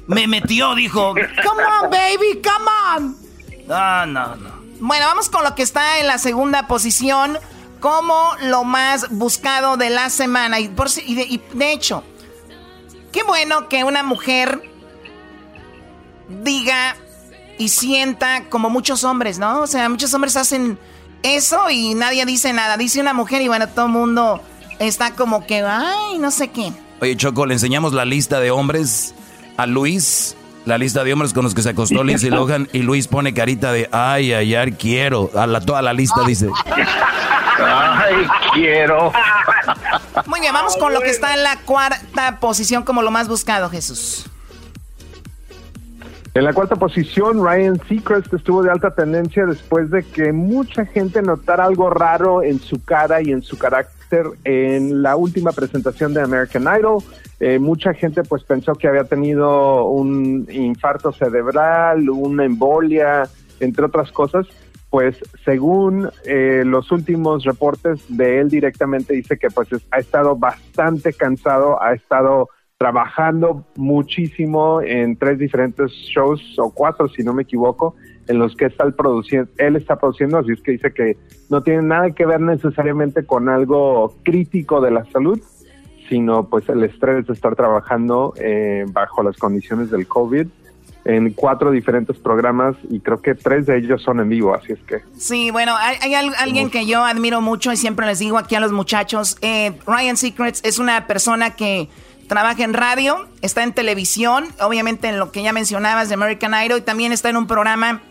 Me 0.08 0.26
metió, 0.26 0.74
dijo, 0.74 1.14
come 1.14 1.62
on, 1.82 1.90
baby, 1.90 2.42
come 2.42 2.70
on. 2.96 3.16
No, 3.68 4.06
no, 4.06 4.36
no. 4.36 4.59
Bueno, 4.80 5.06
vamos 5.06 5.28
con 5.28 5.44
lo 5.44 5.54
que 5.54 5.62
está 5.62 5.98
en 5.98 6.06
la 6.06 6.18
segunda 6.18 6.66
posición 6.66 7.38
como 7.80 8.32
lo 8.42 8.64
más 8.64 9.10
buscado 9.10 9.76
de 9.76 9.90
la 9.90 10.10
semana. 10.10 10.58
Y, 10.60 10.68
por, 10.68 10.88
y 11.06 11.40
de 11.52 11.72
hecho, 11.72 12.02
qué 13.12 13.22
bueno 13.22 13.68
que 13.68 13.84
una 13.84 14.02
mujer 14.02 14.62
diga 16.42 16.96
y 17.58 17.68
sienta 17.68 18.44
como 18.48 18.70
muchos 18.70 19.04
hombres, 19.04 19.38
¿no? 19.38 19.60
O 19.60 19.66
sea, 19.66 19.88
muchos 19.88 20.12
hombres 20.14 20.36
hacen 20.36 20.78
eso 21.22 21.68
y 21.70 21.94
nadie 21.94 22.24
dice 22.24 22.52
nada. 22.52 22.76
Dice 22.76 23.00
una 23.00 23.12
mujer 23.12 23.42
y 23.42 23.48
bueno, 23.48 23.68
todo 23.68 23.86
el 23.86 23.92
mundo 23.92 24.40
está 24.78 25.14
como 25.14 25.46
que, 25.46 25.62
ay, 25.62 26.18
no 26.18 26.30
sé 26.30 26.48
qué. 26.48 26.72
Oye, 27.02 27.16
Choco, 27.16 27.46
le 27.46 27.54
enseñamos 27.54 27.92
la 27.92 28.04
lista 28.04 28.40
de 28.40 28.50
hombres 28.50 29.14
a 29.56 29.66
Luis, 29.66 30.36
la 30.64 30.78
lista 30.78 31.04
de 31.04 31.12
hombres 31.12 31.32
con 31.32 31.44
los 31.44 31.54
que 31.54 31.62
se 31.62 31.70
acostó 31.70 32.04
Lindsay 32.04 32.30
Lohan 32.30 32.68
y 32.72 32.80
Luis 32.82 33.08
pone 33.08 33.34
carita 33.34 33.72
de, 33.72 33.88
ay, 33.92 34.32
ay, 34.32 34.54
ay, 34.54 34.72
quiero. 34.72 35.30
A 35.34 35.46
la, 35.46 35.60
toda 35.60 35.82
la 35.82 35.92
lista 35.92 36.22
dice. 36.26 36.48
Ay, 37.58 38.26
quiero. 38.54 39.12
Muy 40.26 40.40
bien, 40.40 40.52
vamos 40.52 40.76
con 40.76 40.92
lo 40.92 41.00
que 41.00 41.10
está 41.10 41.34
en 41.34 41.42
la 41.42 41.56
cuarta 41.64 42.38
posición 42.40 42.82
como 42.82 43.02
lo 43.02 43.10
más 43.10 43.28
buscado, 43.28 43.68
Jesús. 43.70 44.26
En 46.32 46.44
la 46.44 46.52
cuarta 46.52 46.76
posición, 46.76 47.44
Ryan 47.44 47.80
Seacrest 47.88 48.32
estuvo 48.32 48.62
de 48.62 48.70
alta 48.70 48.94
tendencia 48.94 49.44
después 49.46 49.90
de 49.90 50.04
que 50.04 50.32
mucha 50.32 50.86
gente 50.86 51.22
notara 51.22 51.64
algo 51.64 51.90
raro 51.90 52.44
en 52.44 52.60
su 52.60 52.82
cara 52.84 53.20
y 53.20 53.32
en 53.32 53.42
su 53.42 53.58
carácter 53.58 54.26
en 54.44 55.02
la 55.02 55.16
última 55.16 55.50
presentación 55.50 56.14
de 56.14 56.22
American 56.22 56.68
Idol. 56.78 57.02
Eh, 57.40 57.58
mucha 57.58 57.94
gente 57.94 58.22
pues 58.22 58.44
pensó 58.44 58.74
que 58.74 58.86
había 58.86 59.04
tenido 59.04 59.86
un 59.86 60.46
infarto 60.50 61.10
cerebral, 61.10 62.08
una 62.10 62.44
embolia, 62.44 63.22
entre 63.60 63.86
otras 63.86 64.12
cosas. 64.12 64.46
Pues 64.90 65.16
según 65.44 66.10
eh, 66.26 66.64
los 66.66 66.90
últimos 66.92 67.44
reportes 67.44 68.04
de 68.08 68.40
él 68.40 68.48
directamente 68.50 69.14
dice 69.14 69.38
que 69.38 69.48
pues 69.48 69.68
ha 69.90 69.98
estado 69.98 70.36
bastante 70.36 71.12
cansado, 71.12 71.80
ha 71.80 71.94
estado 71.94 72.48
trabajando 72.76 73.66
muchísimo 73.76 74.80
en 74.80 75.16
tres 75.16 75.38
diferentes 75.38 75.92
shows 75.92 76.58
o 76.58 76.72
cuatro, 76.72 77.08
si 77.08 77.22
no 77.22 77.34
me 77.34 77.42
equivoco, 77.42 77.94
en 78.26 78.38
los 78.38 78.56
que 78.56 78.64
está 78.66 78.90
produciendo, 78.90 79.50
él 79.58 79.76
está 79.76 79.96
produciendo, 79.96 80.38
así 80.38 80.52
es 80.52 80.62
que 80.62 80.72
dice 80.72 80.92
que 80.92 81.16
no 81.50 81.62
tiene 81.62 81.82
nada 81.82 82.10
que 82.12 82.24
ver 82.24 82.40
necesariamente 82.40 83.26
con 83.26 83.48
algo 83.50 84.14
crítico 84.22 84.80
de 84.80 84.92
la 84.92 85.04
salud, 85.12 85.38
sino 86.10 86.44
pues 86.44 86.68
el 86.68 86.82
estrés 86.82 87.26
de 87.26 87.32
estar 87.32 87.56
trabajando 87.56 88.34
eh, 88.36 88.84
bajo 88.88 89.22
las 89.22 89.38
condiciones 89.38 89.90
del 89.90 90.06
COVID 90.06 90.46
en 91.04 91.32
cuatro 91.32 91.70
diferentes 91.70 92.18
programas 92.18 92.76
y 92.90 93.00
creo 93.00 93.22
que 93.22 93.34
tres 93.34 93.64
de 93.64 93.78
ellos 93.78 94.02
son 94.02 94.20
en 94.20 94.28
vivo, 94.28 94.54
así 94.54 94.72
es 94.72 94.80
que... 94.80 95.00
Sí, 95.16 95.50
bueno, 95.50 95.74
hay, 95.78 96.14
alguien 96.14 96.68
que 96.68 96.84
yo 96.84 97.04
admiro 97.04 97.40
mucho 97.40 97.72
y 97.72 97.78
siempre 97.78 98.04
les 98.06 98.18
digo 98.18 98.36
aquí 98.36 98.54
a 98.54 98.60
los 98.60 98.72
muchachos, 98.72 99.38
eh, 99.40 99.72
Ryan 99.86 100.18
Secrets 100.18 100.60
es 100.62 100.78
una 100.78 101.06
persona 101.06 101.50
que 101.56 101.88
trabaja 102.28 102.64
en 102.64 102.74
radio, 102.74 103.26
está 103.40 103.62
en 103.62 103.72
televisión, 103.72 104.44
obviamente 104.60 105.08
en 105.08 105.18
lo 105.18 105.32
que 105.32 105.42
ya 105.42 105.52
mencionabas 105.52 106.08
de 106.08 106.14
American 106.14 106.52
Idol, 106.64 106.78
y 106.78 106.82
también 106.82 107.12
está 107.12 107.30
en 107.30 107.36
un 107.36 107.46
programa 107.46 108.02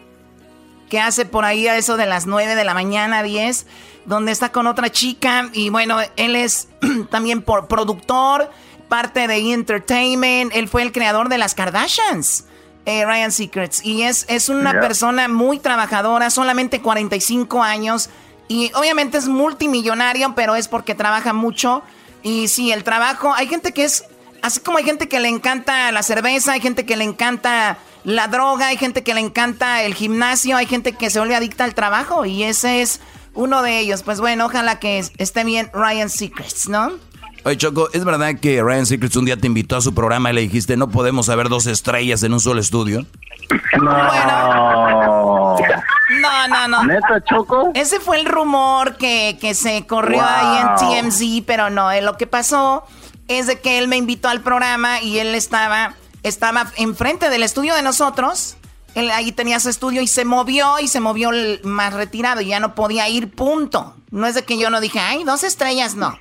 que 0.90 1.00
hace 1.00 1.26
por 1.26 1.46
ahí 1.46 1.68
a 1.68 1.78
eso 1.78 1.98
de 1.98 2.06
las 2.06 2.26
9 2.26 2.56
de 2.56 2.64
la 2.64 2.74
mañana, 2.74 3.24
10, 3.24 3.66
donde 4.06 4.32
está 4.32 4.52
con 4.52 4.68
otra 4.68 4.92
chica, 4.92 5.50
y 5.54 5.70
bueno, 5.70 6.00
él 6.16 6.36
es 6.36 6.68
también 7.10 7.42
por 7.42 7.68
productor, 7.68 8.50
parte 8.90 9.28
de 9.28 9.54
Entertainment, 9.54 10.52
él 10.54 10.68
fue 10.68 10.82
el 10.82 10.92
creador 10.92 11.30
de 11.30 11.38
las 11.38 11.54
Kardashians. 11.54 12.46
Eh, 12.86 13.06
Ryan 13.06 13.32
Secrets. 13.32 13.86
Y 13.86 14.02
es, 14.02 14.26
es 14.30 14.50
una 14.50 14.72
persona 14.72 15.28
muy 15.28 15.60
trabajadora, 15.60 16.32
solamente 16.32 16.82
45 16.82 17.62
años. 17.62 18.10
Y 18.48 18.72
obviamente 18.74 19.20
es 19.20 19.28
multimillonario, 19.28 20.34
pero 20.34 20.56
es 20.56 20.68
porque 20.68 20.96
trabaja 20.96 21.32
mucho. 21.32 21.84
Y 22.24 22.48
sí, 22.48 22.72
el 22.72 22.84
trabajo, 22.84 23.32
hay 23.36 23.46
gente 23.46 23.74
que 23.74 23.84
es, 23.84 24.06
así 24.42 24.60
como 24.62 24.80
hay 24.80 24.86
gente 24.86 25.08
que 25.08 25.20
le 25.20 25.28
encanta 25.28 25.92
la 25.92 26.02
cerveza, 26.02 26.54
hay 26.54 26.62
gente 26.62 26.86
que 26.86 26.98
le 26.98 27.04
encanta 27.04 27.78
la 28.04 28.28
droga, 28.28 28.68
hay 28.68 28.78
gente 28.78 29.04
que 29.04 29.14
le 29.14 29.20
encanta 29.22 29.84
el 29.84 29.94
gimnasio, 29.94 30.58
hay 30.58 30.66
gente 30.66 30.94
que 30.94 31.10
se 31.10 31.20
vuelve 31.20 31.36
adicta 31.36 31.64
al 31.64 31.76
trabajo 31.76 32.26
y 32.26 32.44
ese 32.44 32.82
es 32.82 33.02
uno 33.34 33.62
de 33.62 33.80
ellos. 33.80 34.04
Pues 34.04 34.20
bueno, 34.20 34.46
ojalá 34.46 34.80
que 34.80 35.04
esté 35.18 35.44
bien 35.44 35.70
Ryan 35.74 36.10
Secrets, 36.10 36.70
¿no? 36.70 36.92
Oye, 37.46 37.58
Choco, 37.58 37.90
¿es 37.94 38.04
verdad 38.04 38.36
que 38.40 38.62
Ryan 38.62 38.86
Secrets 38.86 39.16
un 39.16 39.26
día 39.26 39.38
te 39.38 39.48
invitó 39.48 39.78
a 39.78 39.82
su 39.82 39.94
programa 39.94 40.32
y 40.32 40.34
le 40.34 40.42
dijiste 40.42 40.76
no 40.76 40.90
podemos 40.90 41.30
haber 41.30 41.48
dos 41.48 41.68
estrellas 41.68 42.22
en 42.24 42.34
un 42.34 42.40
solo 42.40 42.60
estudio? 42.60 43.06
No. 43.82 45.58
No, 46.22 46.48
no, 46.48 46.68
no. 46.68 46.84
¿Neta, 46.84 47.24
Choco? 47.24 47.72
Ese 47.76 48.00
fue 48.00 48.20
el 48.20 48.26
rumor 48.26 48.98
que, 48.98 49.38
se 49.54 49.86
corrió 49.86 50.22
ahí 50.22 50.58
en 50.58 51.10
TMZ, 51.10 51.46
pero 51.46 51.70
no, 51.70 51.92
eh, 51.92 52.02
lo 52.02 52.18
que 52.18 52.28
pasó 52.28 52.84
es 53.28 53.48
de 53.48 53.60
que 53.60 53.78
él 53.78 53.88
me 53.88 53.96
invitó 53.96 54.28
al 54.28 54.42
programa 54.42 55.02
y 55.02 55.20
él 55.20 55.36
estaba, 55.36 55.94
estaba 56.24 56.72
enfrente 56.78 57.30
del 57.30 57.44
estudio 57.44 57.76
de 57.76 57.82
nosotros. 57.82 58.58
Él 58.96 59.12
ahí 59.12 59.32
tenía 59.32 59.60
su 59.60 59.70
estudio 59.70 60.02
y 60.02 60.08
se 60.08 60.26
movió 60.26 60.80
y 60.80 60.88
se 60.88 61.00
movió 61.00 61.30
más 61.64 61.94
retirado 61.94 62.42
y 62.42 62.48
ya 62.48 62.60
no 62.60 62.76
podía 62.76 63.08
ir, 63.08 63.32
punto. 63.32 63.96
No 64.12 64.26
es 64.26 64.36
de 64.36 64.44
que 64.44 64.58
yo 64.58 64.70
no 64.70 64.82
dije, 64.82 65.00
ay, 65.00 65.24
dos 65.24 65.44
estrellas, 65.44 65.96
no. 65.96 66.18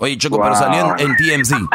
Oye, 0.00 0.16
Choco, 0.16 0.40
pero 0.40 0.54
salió 0.54 0.94
en, 0.98 1.16
TMZ. 1.16 1.52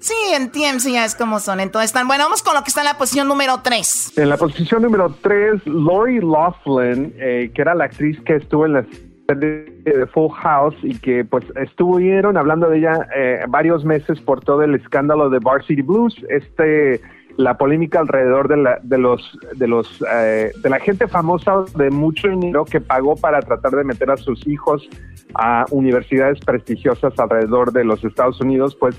Sí, 0.00 0.14
en 0.32 0.52
TMZ 0.52 0.92
ya 0.92 1.04
es 1.04 1.16
como 1.16 1.40
son. 1.40 1.58
Entonces, 1.58 1.88
están, 1.88 2.06
bueno, 2.06 2.22
vamos 2.22 2.40
con 2.44 2.54
lo 2.54 2.62
que 2.62 2.68
está 2.68 2.82
en 2.82 2.86
la 2.86 2.98
posición 2.98 3.26
número 3.26 3.62
3. 3.62 4.12
En 4.16 4.28
la 4.28 4.36
posición 4.36 4.82
número 4.82 5.12
3, 5.22 5.66
Lori 5.66 6.20
Laughlin, 6.20 7.12
eh, 7.18 7.50
que 7.52 7.62
era 7.62 7.74
la 7.74 7.86
actriz 7.86 8.16
que 8.24 8.36
estuvo 8.36 8.64
en 8.64 8.74
la 8.74 8.82
serie 8.84 9.07
de 9.34 10.06
Full 10.14 10.32
House 10.32 10.76
y 10.82 10.98
que 10.98 11.22
pues 11.22 11.44
estuvieron 11.56 12.38
hablando 12.38 12.70
de 12.70 12.78
ella 12.78 13.06
eh, 13.14 13.44
varios 13.48 13.84
meses 13.84 14.20
por 14.20 14.40
todo 14.40 14.62
el 14.62 14.74
escándalo 14.74 15.28
de 15.28 15.38
Varsity 15.38 15.82
Blues, 15.82 16.16
este 16.30 17.00
la 17.36 17.56
polémica 17.56 18.00
alrededor 18.00 18.48
de, 18.48 18.56
la, 18.56 18.80
de 18.82 18.98
los 18.98 19.38
de 19.54 19.68
los 19.68 20.02
eh, 20.12 20.50
de 20.62 20.70
la 20.70 20.80
gente 20.80 21.06
famosa 21.06 21.64
de 21.76 21.90
mucho 21.90 22.28
dinero 22.28 22.64
que 22.64 22.80
pagó 22.80 23.16
para 23.16 23.40
tratar 23.40 23.72
de 23.72 23.84
meter 23.84 24.10
a 24.10 24.16
sus 24.16 24.46
hijos 24.48 24.88
a 25.34 25.66
universidades 25.70 26.40
prestigiosas 26.40 27.16
alrededor 27.18 27.72
de 27.72 27.84
los 27.84 28.02
Estados 28.04 28.40
Unidos, 28.40 28.76
pues 28.80 28.98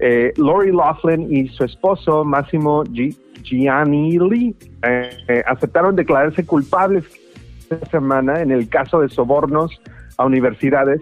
eh, 0.00 0.32
Lori 0.36 0.70
Laughlin 0.70 1.32
y 1.34 1.48
su 1.48 1.64
esposo 1.64 2.24
Máximo 2.24 2.84
Giannilli 3.42 4.54
eh, 4.82 5.10
eh, 5.28 5.42
aceptaron 5.46 5.96
declararse 5.96 6.44
culpables 6.44 7.04
semana 7.90 8.40
en 8.40 8.50
el 8.50 8.68
caso 8.68 9.00
de 9.00 9.08
sobornos 9.08 9.80
a 10.16 10.24
universidades 10.24 11.00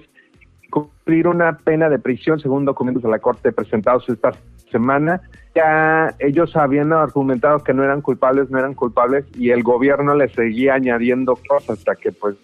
cumplir 0.71 1.27
una 1.27 1.59
pena 1.59 1.89
de 1.89 1.99
prisión 1.99 2.39
según 2.41 2.65
documentos 2.65 3.03
de 3.03 3.11
la 3.11 3.19
corte 3.19 3.53
presentados 3.53 4.09
esta 4.09 4.33
semana 4.71 5.21
ya 5.55 6.15
ellos 6.19 6.55
habían 6.57 6.93
argumentado 6.93 7.65
que 7.65 7.75
no 7.75 7.83
eran 7.83 8.03
culpables, 8.03 8.51
no 8.51 8.59
eran 8.59 8.75
culpables 8.75 9.25
y 9.35 9.51
el 9.51 9.63
gobierno 9.63 10.15
les 10.15 10.33
seguía 10.33 10.75
añadiendo 10.75 11.37
cosas 11.49 11.79
hasta 11.79 11.97
que 11.97 12.13
pues 12.13 12.37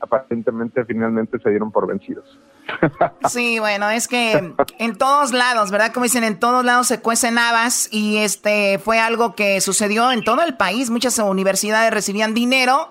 aparentemente 0.00 0.84
finalmente 0.84 1.38
se 1.38 1.50
dieron 1.50 1.70
por 1.70 1.86
vencidos. 1.86 2.38
Sí, 3.28 3.58
bueno, 3.58 3.90
es 3.90 4.08
que 4.08 4.54
en 4.78 4.98
todos 4.98 5.32
lados, 5.32 5.70
¿verdad? 5.70 5.92
Como 5.92 6.04
dicen, 6.04 6.24
en 6.24 6.38
todos 6.38 6.64
lados 6.64 6.86
se 6.86 7.00
cuecen 7.00 7.38
habas 7.38 7.88
y 7.92 8.18
este 8.18 8.78
fue 8.78 8.98
algo 8.98 9.34
que 9.34 9.60
sucedió 9.60 10.10
en 10.10 10.24
todo 10.24 10.42
el 10.42 10.56
país. 10.56 10.90
Muchas 10.90 11.18
universidades 11.18 11.92
recibían 11.92 12.34
dinero 12.34 12.88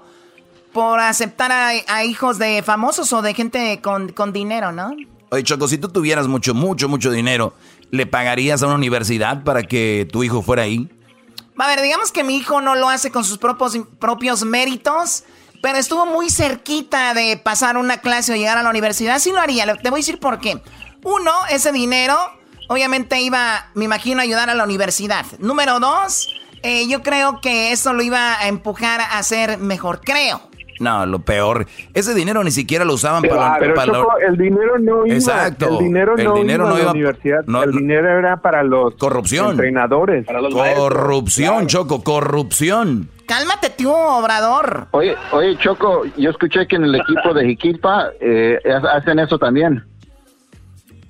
por 0.80 1.02
aceptar 1.02 1.52
a, 1.52 2.06
hijos 2.06 2.40
de 2.40 2.64
famosos 2.64 3.12
o 3.12 3.22
de 3.22 3.34
gente 3.34 3.82
con, 3.82 4.14
con 4.14 4.32
dinero, 4.32 4.72
¿no? 4.72 4.96
Oye, 5.30 5.44
Choco, 5.44 5.68
si 5.68 5.78
tú 5.78 5.90
tuvieras 5.90 6.30
mucho, 6.30 6.54
mucho, 6.54 6.88
mucho 6.88 7.12
dinero, 7.12 7.54
¿le 7.92 8.06
pagarías 8.06 8.64
a 8.64 8.68
una 8.68 8.76
universidad 8.76 9.44
para 9.44 9.64
que 9.64 10.08
tu 10.10 10.24
hijo 10.24 10.42
fuera 10.42 10.64
ahí? 10.64 10.90
A 11.58 11.68
ver, 11.68 11.82
digamos 11.82 12.14
que 12.14 12.24
mi 12.24 12.38
hijo 12.38 12.62
no 12.62 12.76
lo 12.76 12.88
hace 12.88 13.12
con 13.12 13.26
sus 13.26 13.38
propios, 13.40 13.78
propios 14.00 14.46
méritos, 14.46 15.26
pero 15.62 15.78
estuvo 15.78 16.06
muy 16.06 16.30
cerquita 16.30 17.14
de 17.14 17.36
pasar 17.36 17.76
una 17.76 17.98
clase 17.98 18.32
o 18.32 18.38
llegar 18.38 18.58
a 18.58 18.64
la 18.64 18.70
universidad. 18.70 19.20
Sí 19.20 19.34
lo 19.34 19.42
haría, 19.42 19.66
te 19.76 19.90
voy 19.90 19.98
a 19.98 20.00
decir 20.00 20.18
por 20.18 20.40
qué. 20.40 20.64
Uno, 21.04 21.34
ese 21.50 21.74
dinero 21.74 22.18
obviamente 22.70 23.20
iba, 23.20 23.70
me 23.74 23.84
imagino, 23.84 24.22
a 24.22 24.24
ayudar 24.24 24.50
a 24.50 24.56
la 24.56 24.64
universidad. 24.64 25.26
Número 25.40 25.82
dos, 25.82 26.30
eh, 26.64 26.88
yo 26.88 27.04
creo 27.04 27.42
que 27.42 27.74
eso 27.74 27.92
lo 27.92 28.02
iba 28.02 28.40
a 28.40 28.48
empujar 28.48 29.02
a 29.02 29.22
ser 29.24 29.58
mejor, 29.58 30.00
creo. 30.00 30.49
No, 30.80 31.06
lo 31.06 31.20
peor. 31.20 31.68
Ese 31.94 32.14
dinero 32.14 32.44
ni 32.44 32.52
siquiera 32.52 32.86
lo 32.86 32.94
usaban 32.94 33.24
para, 33.24 33.58
pero 33.60 34.08
el 34.26 34.38
dinero 34.38 34.80
no 34.80 35.06
iba. 35.06 35.16
Exacto. 35.16 35.80
El 35.80 35.86
dinero 35.86 36.16
no, 36.16 36.38
iba, 36.44 36.66
a 36.66 36.84
la 36.86 36.92
universidad. 36.92 37.44
el 37.64 37.72
dinero 37.72 38.18
era 38.18 38.38
para 38.38 38.64
los 38.64 38.96
corrupción. 38.96 39.52
entrenadores. 39.52 40.26
corrupción, 40.26 41.68
Choco, 41.68 42.04
corrupción. 42.04 43.10
Cálmate 43.28 43.70
tú, 43.70 43.92
Obrador. 43.92 44.88
Oye, 44.92 45.16
oye, 45.32 45.56
Choco, 45.60 46.04
yo 46.18 46.32
escuché 46.32 46.66
que 46.68 46.78
en 46.78 46.86
el 46.86 46.96
equipo 46.96 47.34
de 47.34 47.46
Jiquilpa 47.46 48.08
eh, 48.20 48.60
hacen 48.92 49.20
eso 49.20 49.38
también. 49.38 49.84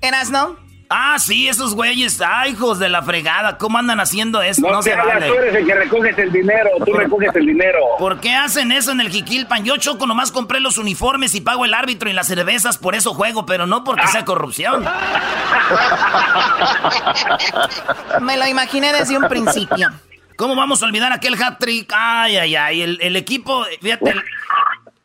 ¿Eras, 0.02 0.30
no? 0.30 0.56
Ah, 0.92 1.20
sí, 1.20 1.46
esos 1.46 1.76
güeyes, 1.76 2.20
ay, 2.20 2.50
hijos 2.50 2.80
de 2.80 2.88
la 2.88 3.00
fregada, 3.00 3.58
¿cómo 3.58 3.78
andan 3.78 4.00
haciendo 4.00 4.42
eso? 4.42 4.68
No, 4.68 4.82
se 4.82 4.96
vale. 4.96 5.28
Tú 5.28 5.34
eres 5.34 5.54
el 5.54 5.64
que 5.64 5.74
recoges 5.76 6.18
el 6.18 6.32
dinero, 6.32 6.68
tú 6.84 6.92
recoges 6.92 7.30
el 7.36 7.46
dinero. 7.46 7.78
¿Por 7.96 8.18
qué 8.18 8.34
hacen 8.34 8.72
eso 8.72 8.90
en 8.90 9.00
el 9.00 9.08
Jiquilpan? 9.08 9.64
Yo, 9.64 9.76
Choco, 9.76 10.08
nomás 10.08 10.32
compré 10.32 10.58
los 10.58 10.78
uniformes 10.78 11.36
y 11.36 11.42
pago 11.42 11.64
el 11.64 11.74
árbitro 11.74 12.10
y 12.10 12.12
las 12.12 12.26
cervezas, 12.26 12.76
por 12.76 12.96
eso 12.96 13.14
juego, 13.14 13.46
pero 13.46 13.68
no 13.68 13.84
porque 13.84 14.08
sea 14.08 14.24
corrupción. 14.24 14.84
Me 18.20 18.36
lo 18.36 18.48
imaginé 18.48 18.92
desde 18.92 19.16
un 19.16 19.28
principio. 19.28 19.90
¿Cómo 20.34 20.56
vamos 20.56 20.82
a 20.82 20.86
olvidar 20.86 21.12
aquel 21.12 21.40
hat-trick? 21.40 21.92
Ay, 21.96 22.36
ay, 22.36 22.56
ay, 22.56 22.82
el, 22.82 22.98
el 23.00 23.14
equipo, 23.14 23.64
fíjate, 23.80 24.12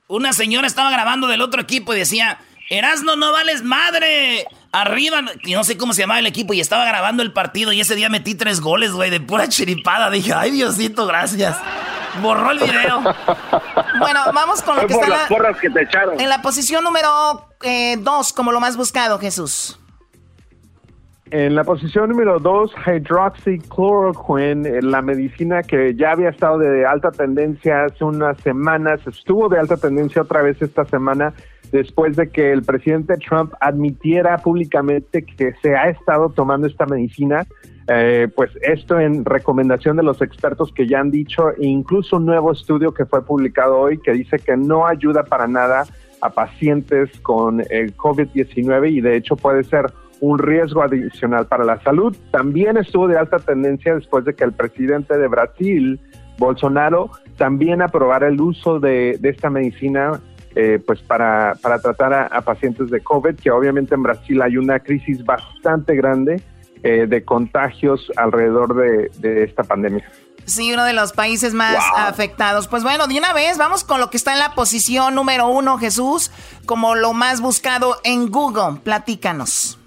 una 0.08 0.34
señora 0.34 0.66
estaba 0.66 0.90
grabando 0.90 1.28
del 1.28 1.42
otro 1.42 1.62
equipo 1.62 1.94
y 1.94 2.00
decía, 2.00 2.40
Erasno, 2.72 3.16
no 3.16 3.32
vales 3.32 3.64
madre. 3.64 4.48
Arriba, 4.76 5.22
y 5.44 5.54
no 5.54 5.64
sé 5.64 5.78
cómo 5.78 5.94
se 5.94 6.02
llamaba 6.02 6.20
el 6.20 6.28
equipo, 6.28 6.54
y 6.54 6.60
estaba 6.60 6.84
grabando 6.84 7.24
el 7.24 7.32
partido, 7.32 7.72
y 7.72 7.80
ese 7.80 7.96
día 7.96 8.10
metí 8.10 8.36
tres 8.36 8.60
goles, 8.60 8.92
güey, 8.92 9.10
de 9.10 9.22
pura 9.22 9.48
chiripada. 9.48 10.10
Dije, 10.10 10.34
ay, 10.34 10.52
Diosito, 10.52 11.08
gracias. 11.08 11.58
Borró 12.22 12.52
el 12.52 12.60
video. 12.60 13.02
bueno, 14.00 14.20
vamos 14.34 14.62
con 14.62 14.76
lo 14.76 14.86
que 14.86 14.92
está 14.94 15.08
las 15.08 15.30
porras 15.30 15.58
que 15.62 15.70
te 15.70 15.84
echaron. 15.84 16.20
en 16.20 16.28
la 16.28 16.42
posición 16.42 16.84
número 16.84 17.48
eh, 17.64 17.96
dos, 18.00 18.34
como 18.34 18.52
lo 18.52 18.60
más 18.60 18.76
buscado, 18.76 19.18
Jesús. 19.18 19.80
En 21.32 21.56
la 21.56 21.64
posición 21.64 22.10
número 22.10 22.40
dos, 22.40 22.72
hydroxychloroquine, 22.86 24.82
la 24.82 25.02
medicina 25.02 25.64
que 25.64 25.96
ya 25.96 26.12
había 26.12 26.30
estado 26.30 26.58
de 26.58 26.86
alta 26.86 27.12
tendencia 27.12 27.86
hace 27.86 28.04
unas 28.04 28.38
semanas, 28.42 29.00
estuvo 29.08 29.48
de 29.48 29.58
alta 29.58 29.78
tendencia 29.78 30.22
otra 30.22 30.42
vez 30.42 30.62
esta 30.62 30.84
semana 30.86 31.34
después 31.76 32.16
de 32.16 32.30
que 32.30 32.54
el 32.54 32.64
presidente 32.64 33.18
Trump 33.18 33.54
admitiera 33.60 34.38
públicamente 34.38 35.24
que 35.24 35.54
se 35.62 35.76
ha 35.76 35.90
estado 35.90 36.30
tomando 36.30 36.68
esta 36.68 36.86
medicina. 36.86 37.46
Eh, 37.88 38.30
pues 38.34 38.50
esto 38.62 39.00
en 39.00 39.26
recomendación 39.26 39.98
de 39.98 40.04
los 40.04 40.22
expertos 40.22 40.72
que 40.74 40.88
ya 40.88 41.02
han 41.02 41.12
dicho, 41.12 41.52
e 41.52 41.68
incluso 41.68 42.16
un 42.16 42.26
nuevo 42.26 42.52
estudio 42.52 42.94
que 42.94 43.06
fue 43.06 43.24
publicado 43.24 43.78
hoy 43.78 44.00
que 44.00 44.14
dice 44.14 44.40
que 44.40 44.58
no 44.58 44.88
ayuda 44.88 45.24
para 45.24 45.48
nada 45.48 45.86
a 46.22 46.30
pacientes 46.30 47.12
con 47.20 47.62
el 47.70 47.96
COVID-19 47.96 48.92
y 48.92 49.02
de 49.02 49.18
hecho 49.18 49.36
puede 49.36 49.64
ser 49.66 49.92
un 50.22 50.40
riesgo 50.40 50.82
adicional 50.82 51.46
para 51.46 51.66
la 51.66 51.80
salud. 51.82 52.16
También 52.32 52.78
estuvo 52.78 53.08
de 53.08 53.18
alta 53.18 53.38
tendencia 53.38 53.94
después 53.94 54.24
de 54.24 54.34
que 54.34 54.46
el 54.46 54.54
presidente 54.54 55.18
de 55.18 55.28
Brasil, 55.28 56.00
Bolsonaro, 56.40 57.12
también 57.38 57.82
aprobara 57.82 58.30
el 58.30 58.40
uso 58.40 58.80
de, 58.80 59.18
de 59.20 59.30
esta 59.30 59.50
medicina 59.50 60.22
eh, 60.56 60.80
pues 60.86 61.02
para, 61.02 61.56
para 61.62 61.80
tratar 61.80 62.14
a, 62.14 62.42
pacientes 62.42 62.90
de 62.90 63.02
COVID, 63.02 63.36
que 63.36 63.52
obviamente 63.52 63.94
en 63.94 64.04
Brasil 64.04 64.42
hay 64.42 64.58
una 64.58 64.80
crisis 64.80 65.24
bastante 65.26 65.96
grande 65.96 66.42
eh, 66.84 67.08
de 67.08 67.24
contagios 67.24 68.12
alrededor 68.16 68.76
de, 68.76 69.44
esta 69.44 69.64
pandemia. 69.64 70.10
Sí, 70.46 70.72
uno 70.72 70.86
de 70.86 70.94
los 70.94 71.12
países 71.12 71.54
más 71.54 71.84
afectados. 71.98 72.68
Pues 72.68 72.84
bueno, 72.84 73.08
de 73.08 73.18
una 73.18 73.34
vez 73.34 73.58
vamos 73.58 73.84
con 73.84 74.00
lo 74.00 74.10
que 74.10 74.18
está 74.18 74.34
en 74.34 74.40
la 74.40 74.54
posición 74.54 75.16
número 75.16 75.50
uno, 75.50 75.78
Jesús, 75.78 76.32
como 76.66 76.96
lo 76.96 77.14
más 77.14 77.42
buscado 77.42 77.98
en 78.04 78.30
Google. 78.30 78.80
Platícanos. 78.84 79.80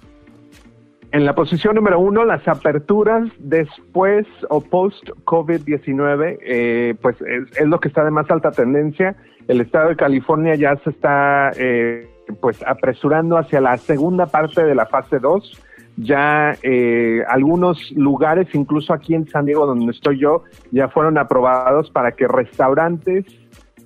En 1.11 1.25
la 1.25 1.33
posición 1.33 1.75
número 1.75 1.99
uno, 1.99 2.23
las 2.23 2.47
aperturas 2.47 3.27
después 3.39 4.27
o 4.49 4.61
post-COVID-19, 4.61 6.37
eh, 6.41 6.95
pues 7.01 7.15
es, 7.21 7.65
lo 7.65 7.79
que 7.79 7.87
está 7.87 8.03
de 8.03 8.11
más 8.11 8.29
alta 8.29 8.51
tendencia 8.51 9.15
el 9.49 9.61
estado 9.61 9.89
de 9.89 9.95
California 9.95 10.53
ya 10.53 10.75
se 10.83 10.91
está 10.91 11.51
eh, 11.57 12.07
pues 12.39 12.63
apresurando 12.65 13.35
hacia 13.35 13.59
la 13.59 13.75
segunda 13.77 14.27
parte 14.27 14.63
de 14.63 14.75
la 14.75 14.85
fase 14.85 15.17
2. 15.17 15.59
Ya 15.97 16.55
eh, 16.61 17.23
algunos 17.27 17.91
lugares, 17.93 18.47
incluso 18.53 18.93
aquí 18.93 19.15
en 19.15 19.27
San 19.27 19.45
Diego, 19.45 19.65
donde 19.65 19.91
estoy 19.91 20.19
yo, 20.19 20.43
ya 20.71 20.87
fueron 20.87 21.17
aprobados 21.17 21.89
para 21.89 22.11
que 22.11 22.27
restaurantes 22.27 23.25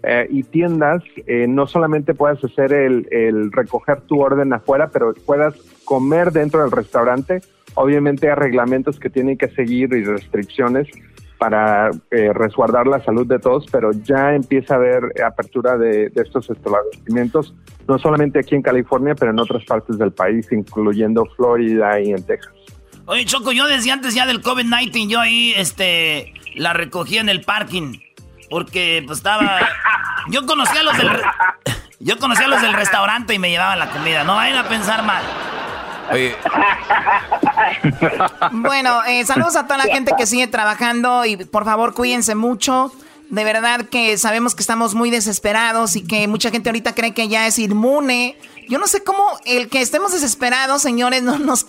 eh, 0.04 0.28
y 0.30 0.44
tiendas 0.44 1.02
no 1.48 1.66
solamente 1.66 2.14
puedas 2.14 2.44
hacer 2.44 2.74
el, 2.74 3.08
el 3.10 3.50
recoger 3.54 4.02
tu 4.02 4.20
orden 4.20 4.52
afuera, 4.52 4.90
pero 4.92 5.14
puedas 5.26 5.56
comer 5.86 6.34
dentro 6.34 6.62
del 6.62 6.72
restaurante. 6.72 7.40
Obviamente 7.76 8.30
hay 8.30 8.36
reglamentos 8.36 9.00
que 9.00 9.10
tienen 9.10 9.38
que 9.38 9.48
seguir 9.48 9.94
y 9.94 10.04
restricciones 10.04 10.90
para 11.38 11.90
eh, 12.12 12.32
resguardar 12.34 12.88
la 12.88 13.04
salud 13.04 13.28
de 13.28 13.40
todos, 13.40 13.66
pero 13.72 13.92
ya 13.92 14.34
empieza 14.34 14.76
a 14.76 14.78
haber 14.78 15.04
apertura 15.24 15.78
de, 15.78 16.12
estos 16.16 16.50
establecimientos, 16.50 17.54
no 17.88 17.98
solamente 18.00 18.40
aquí 18.40 18.56
en 18.56 18.62
California, 18.62 19.16
pero 19.16 19.32
en 19.32 19.40
otras 19.40 19.64
partes 19.66 19.98
del 19.98 20.12
país, 20.12 20.48
incluyendo 20.52 21.26
Florida 21.36 22.00
y 22.00 22.12
en 22.12 22.24
Texas. 22.24 22.54
Oye, 23.06 23.26
Choco, 23.26 23.52
yo 23.52 23.68
desde 23.68 23.92
antes 23.92 24.16
ya 24.16 24.26
del 24.26 24.42
COVID-19, 24.42 25.10
yo 25.10 25.20
ahí 25.20 25.54
este, 25.58 26.34
la 26.56 26.74
recogí 26.74 27.18
en 27.18 27.30
el 27.30 27.42
parking, 27.42 28.00
porque 28.50 29.04
pues 29.06 29.20
estaba... 29.20 29.60
Yo 30.30 30.46
conocía 30.46 30.80
a 30.80 30.84
los 30.84 30.98
del... 30.98 31.10
Yo 32.00 32.18
conocía 32.18 32.50
los 32.50 32.62
del 32.62 32.74
restaurante 32.74 33.34
y 33.34 33.40
me 33.40 33.50
llevaban 33.50 33.80
la 33.80 33.90
comida, 33.90 34.26
no 34.26 34.36
vayan 34.36 34.58
a 34.58 34.68
pensar 34.68 35.04
mal. 35.06 35.24
Bueno, 38.52 39.04
eh, 39.06 39.26
saludos 39.26 39.56
a 39.56 39.64
toda 39.64 39.78
la 39.78 39.86
gente 39.86 40.14
que 40.18 40.26
sigue 40.26 40.48
trabajando 40.48 41.26
y 41.26 41.38
por 41.38 41.66
favor 41.66 41.94
cuídense 41.94 42.36
mucho. 42.36 42.92
De 43.30 43.44
verdad 43.44 43.88
que 43.90 44.18
sabemos 44.18 44.56
que 44.56 44.62
estamos 44.62 44.96
muy 44.96 45.10
desesperados 45.10 45.96
y 45.96 46.06
que 46.06 46.28
mucha 46.28 46.52
gente 46.52 46.70
ahorita 46.70 46.94
cree 46.94 47.14
que 47.14 47.28
ya 47.28 47.48
es 47.48 47.58
inmune. 47.60 48.38
Yo 48.70 48.80
no 48.80 48.88
sé 48.88 49.04
cómo 49.04 49.24
el 49.46 49.70
que 49.70 49.82
estemos 49.82 50.12
desesperados, 50.12 50.82
señores, 50.82 51.24
no 51.24 51.40
nos, 51.40 51.66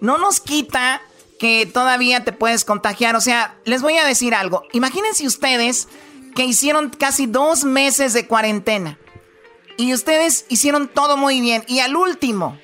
no 0.00 0.18
nos 0.18 0.40
quita 0.40 1.00
que 1.38 1.66
todavía 1.66 2.24
te 2.24 2.32
puedes 2.32 2.64
contagiar. 2.64 3.16
O 3.16 3.20
sea, 3.20 3.56
les 3.64 3.82
voy 3.82 3.96
a 3.96 4.04
decir 4.04 4.34
algo. 4.34 4.64
Imagínense 4.72 5.26
ustedes 5.26 5.88
que 6.34 6.44
hicieron 6.44 6.90
casi 6.90 7.26
dos 7.26 7.64
meses 7.64 8.12
de 8.12 8.26
cuarentena 8.26 8.98
y 9.76 9.94
ustedes 9.94 10.44
hicieron 10.48 10.88
todo 10.88 11.16
muy 11.16 11.40
bien 11.40 11.64
y 11.66 11.80
al 11.80 11.96
último 11.96 12.58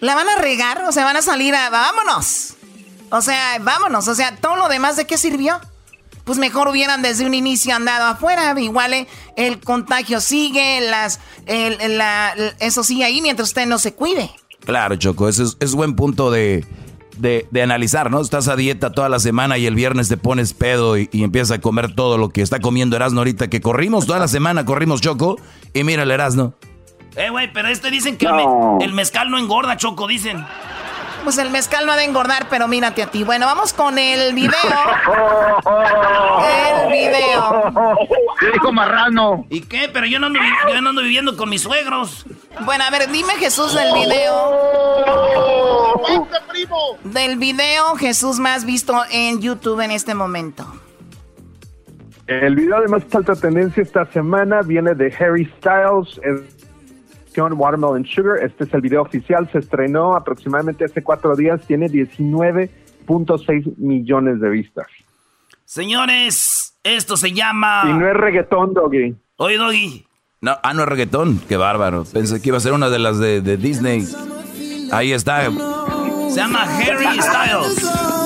¿La 0.00 0.14
van 0.14 0.28
a 0.28 0.36
regar? 0.36 0.84
O 0.84 0.92
sea, 0.92 1.04
van 1.04 1.16
a 1.16 1.22
salir 1.22 1.54
a... 1.54 1.70
Vámonos. 1.70 2.54
O 3.10 3.20
sea, 3.20 3.58
vámonos. 3.60 4.06
O 4.08 4.14
sea, 4.14 4.36
todo 4.36 4.56
lo 4.56 4.68
demás 4.68 4.96
de 4.96 5.06
qué 5.06 5.18
sirvió? 5.18 5.60
Pues 6.24 6.38
mejor 6.38 6.68
hubieran 6.68 7.02
desde 7.02 7.26
un 7.26 7.34
inicio 7.34 7.74
andado 7.74 8.06
afuera. 8.06 8.54
Igual 8.60 8.92
eh, 8.92 9.08
el 9.36 9.60
contagio 9.60 10.20
sigue, 10.20 10.80
las, 10.82 11.20
eso 12.60 12.84
sigue 12.84 13.04
ahí 13.04 13.22
mientras 13.22 13.48
usted 13.48 13.66
no 13.66 13.78
se 13.78 13.94
cuide. 13.94 14.30
Claro, 14.64 14.96
Choco, 14.96 15.28
ese 15.28 15.44
es, 15.60 15.72
buen 15.72 15.96
punto 15.96 16.30
de, 16.30 16.66
de, 17.16 17.62
analizar, 17.62 18.10
¿no? 18.10 18.20
Estás 18.20 18.48
a 18.48 18.56
dieta 18.56 18.92
toda 18.92 19.08
la 19.08 19.18
semana 19.18 19.56
y 19.56 19.64
el 19.64 19.74
viernes 19.74 20.08
te 20.08 20.18
pones 20.18 20.52
pedo 20.52 20.98
y, 20.98 21.08
empiezas 21.12 21.52
a 21.52 21.60
comer 21.62 21.94
todo 21.94 22.18
lo 22.18 22.28
que 22.28 22.42
está 22.42 22.60
comiendo 22.60 22.94
Erasmo 22.96 23.20
ahorita, 23.20 23.48
que 23.48 23.62
corrimos 23.62 24.06
toda 24.06 24.18
la 24.18 24.28
semana, 24.28 24.66
corrimos 24.66 25.00
Choco, 25.00 25.38
y 25.72 25.84
mira 25.84 26.02
el 26.02 26.10
Erasmo. 26.10 26.54
Eh, 27.18 27.30
güey, 27.30 27.52
pero 27.52 27.66
este 27.66 27.90
dicen 27.90 28.16
que 28.16 28.26
el, 28.80 28.92
mezcal 28.92 29.28
no 29.28 29.38
engorda, 29.38 29.76
Choco, 29.76 30.06
dicen. 30.06 30.46
Pues 31.24 31.36
el 31.38 31.50
mezcal 31.50 31.84
no 31.84 31.90
ha 31.90 31.96
de 31.96 32.04
engordar, 32.04 32.46
pero 32.48 32.68
mírate 32.68 33.02
a 33.02 33.08
ti. 33.08 33.24
Bueno, 33.24 33.44
vamos 33.44 33.72
con 33.72 33.98
el 33.98 34.32
video. 34.34 34.54
el 36.46 36.92
video. 36.92 37.72
¿Qué 38.38 38.52
dijo 38.52 38.72
Marrano? 38.72 39.46
¿Y 39.50 39.62
qué? 39.62 39.90
Pero 39.92 40.06
yo 40.06 40.20
no, 40.20 40.26
ando, 40.28 40.38
yo 40.72 40.80
no 40.80 40.90
ando 40.90 41.02
viviendo 41.02 41.36
con 41.36 41.50
mis 41.50 41.62
suegros. 41.62 42.24
Bueno, 42.64 42.84
a 42.84 42.90
ver, 42.90 43.10
dime 43.10 43.32
Jesús 43.34 43.74
del 43.74 43.92
video. 43.94 44.52
Del 47.02 47.36
video 47.36 47.96
Jesús 47.96 48.38
más 48.38 48.64
visto 48.64 48.94
en 49.10 49.40
YouTube 49.40 49.80
en 49.80 49.90
este 49.90 50.14
momento. 50.14 50.72
El 52.28 52.54
video 52.54 52.80
de 52.80 52.88
más 52.88 53.02
alta 53.12 53.34
tendencia 53.34 53.82
esta 53.82 54.04
semana 54.12 54.60
viene 54.62 54.94
de 54.94 55.12
Harry 55.18 55.50
Styles. 55.58 56.20
Watermelon 57.40 58.04
Sugar. 58.04 58.42
Este 58.42 58.64
es 58.64 58.74
el 58.74 58.80
video 58.80 59.02
oficial, 59.02 59.48
se 59.50 59.58
estrenó 59.58 60.14
aproximadamente 60.14 60.84
hace 60.84 61.02
cuatro 61.02 61.34
días, 61.36 61.60
tiene 61.66 61.88
19.6 61.88 63.76
millones 63.76 64.40
de 64.40 64.50
vistas. 64.50 64.86
Señores, 65.64 66.78
esto 66.82 67.16
se 67.16 67.32
llama... 67.32 67.82
Y 67.86 67.92
no 67.92 68.08
es 68.08 68.14
reggaetón, 68.14 68.74
Doggy. 68.74 69.14
Oye, 69.36 69.56
Doggy. 69.56 70.06
No, 70.40 70.56
ah, 70.62 70.72
no 70.72 70.82
es 70.82 70.88
reggaetón, 70.88 71.40
qué 71.48 71.56
bárbaro. 71.56 72.04
Pensé 72.12 72.40
que 72.40 72.48
iba 72.48 72.58
a 72.58 72.60
ser 72.60 72.72
una 72.72 72.90
de 72.90 72.98
las 72.98 73.18
de, 73.18 73.40
de 73.40 73.56
Disney. 73.56 74.06
Ahí 74.92 75.12
está. 75.12 75.44
Se 75.44 76.36
llama 76.36 76.62
Harry 76.62 77.20
Styles. 77.20 78.17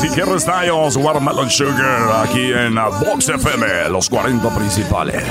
Si 0.00 0.06
Harry 0.20 0.38
Styles, 0.38 0.96
Watermelon 0.96 1.50
Sugar, 1.50 2.24
aquí 2.24 2.52
en 2.52 2.76
Box 2.76 3.28
FM, 3.30 3.88
los 3.90 4.08
40 4.08 4.48
principales. 4.54 5.24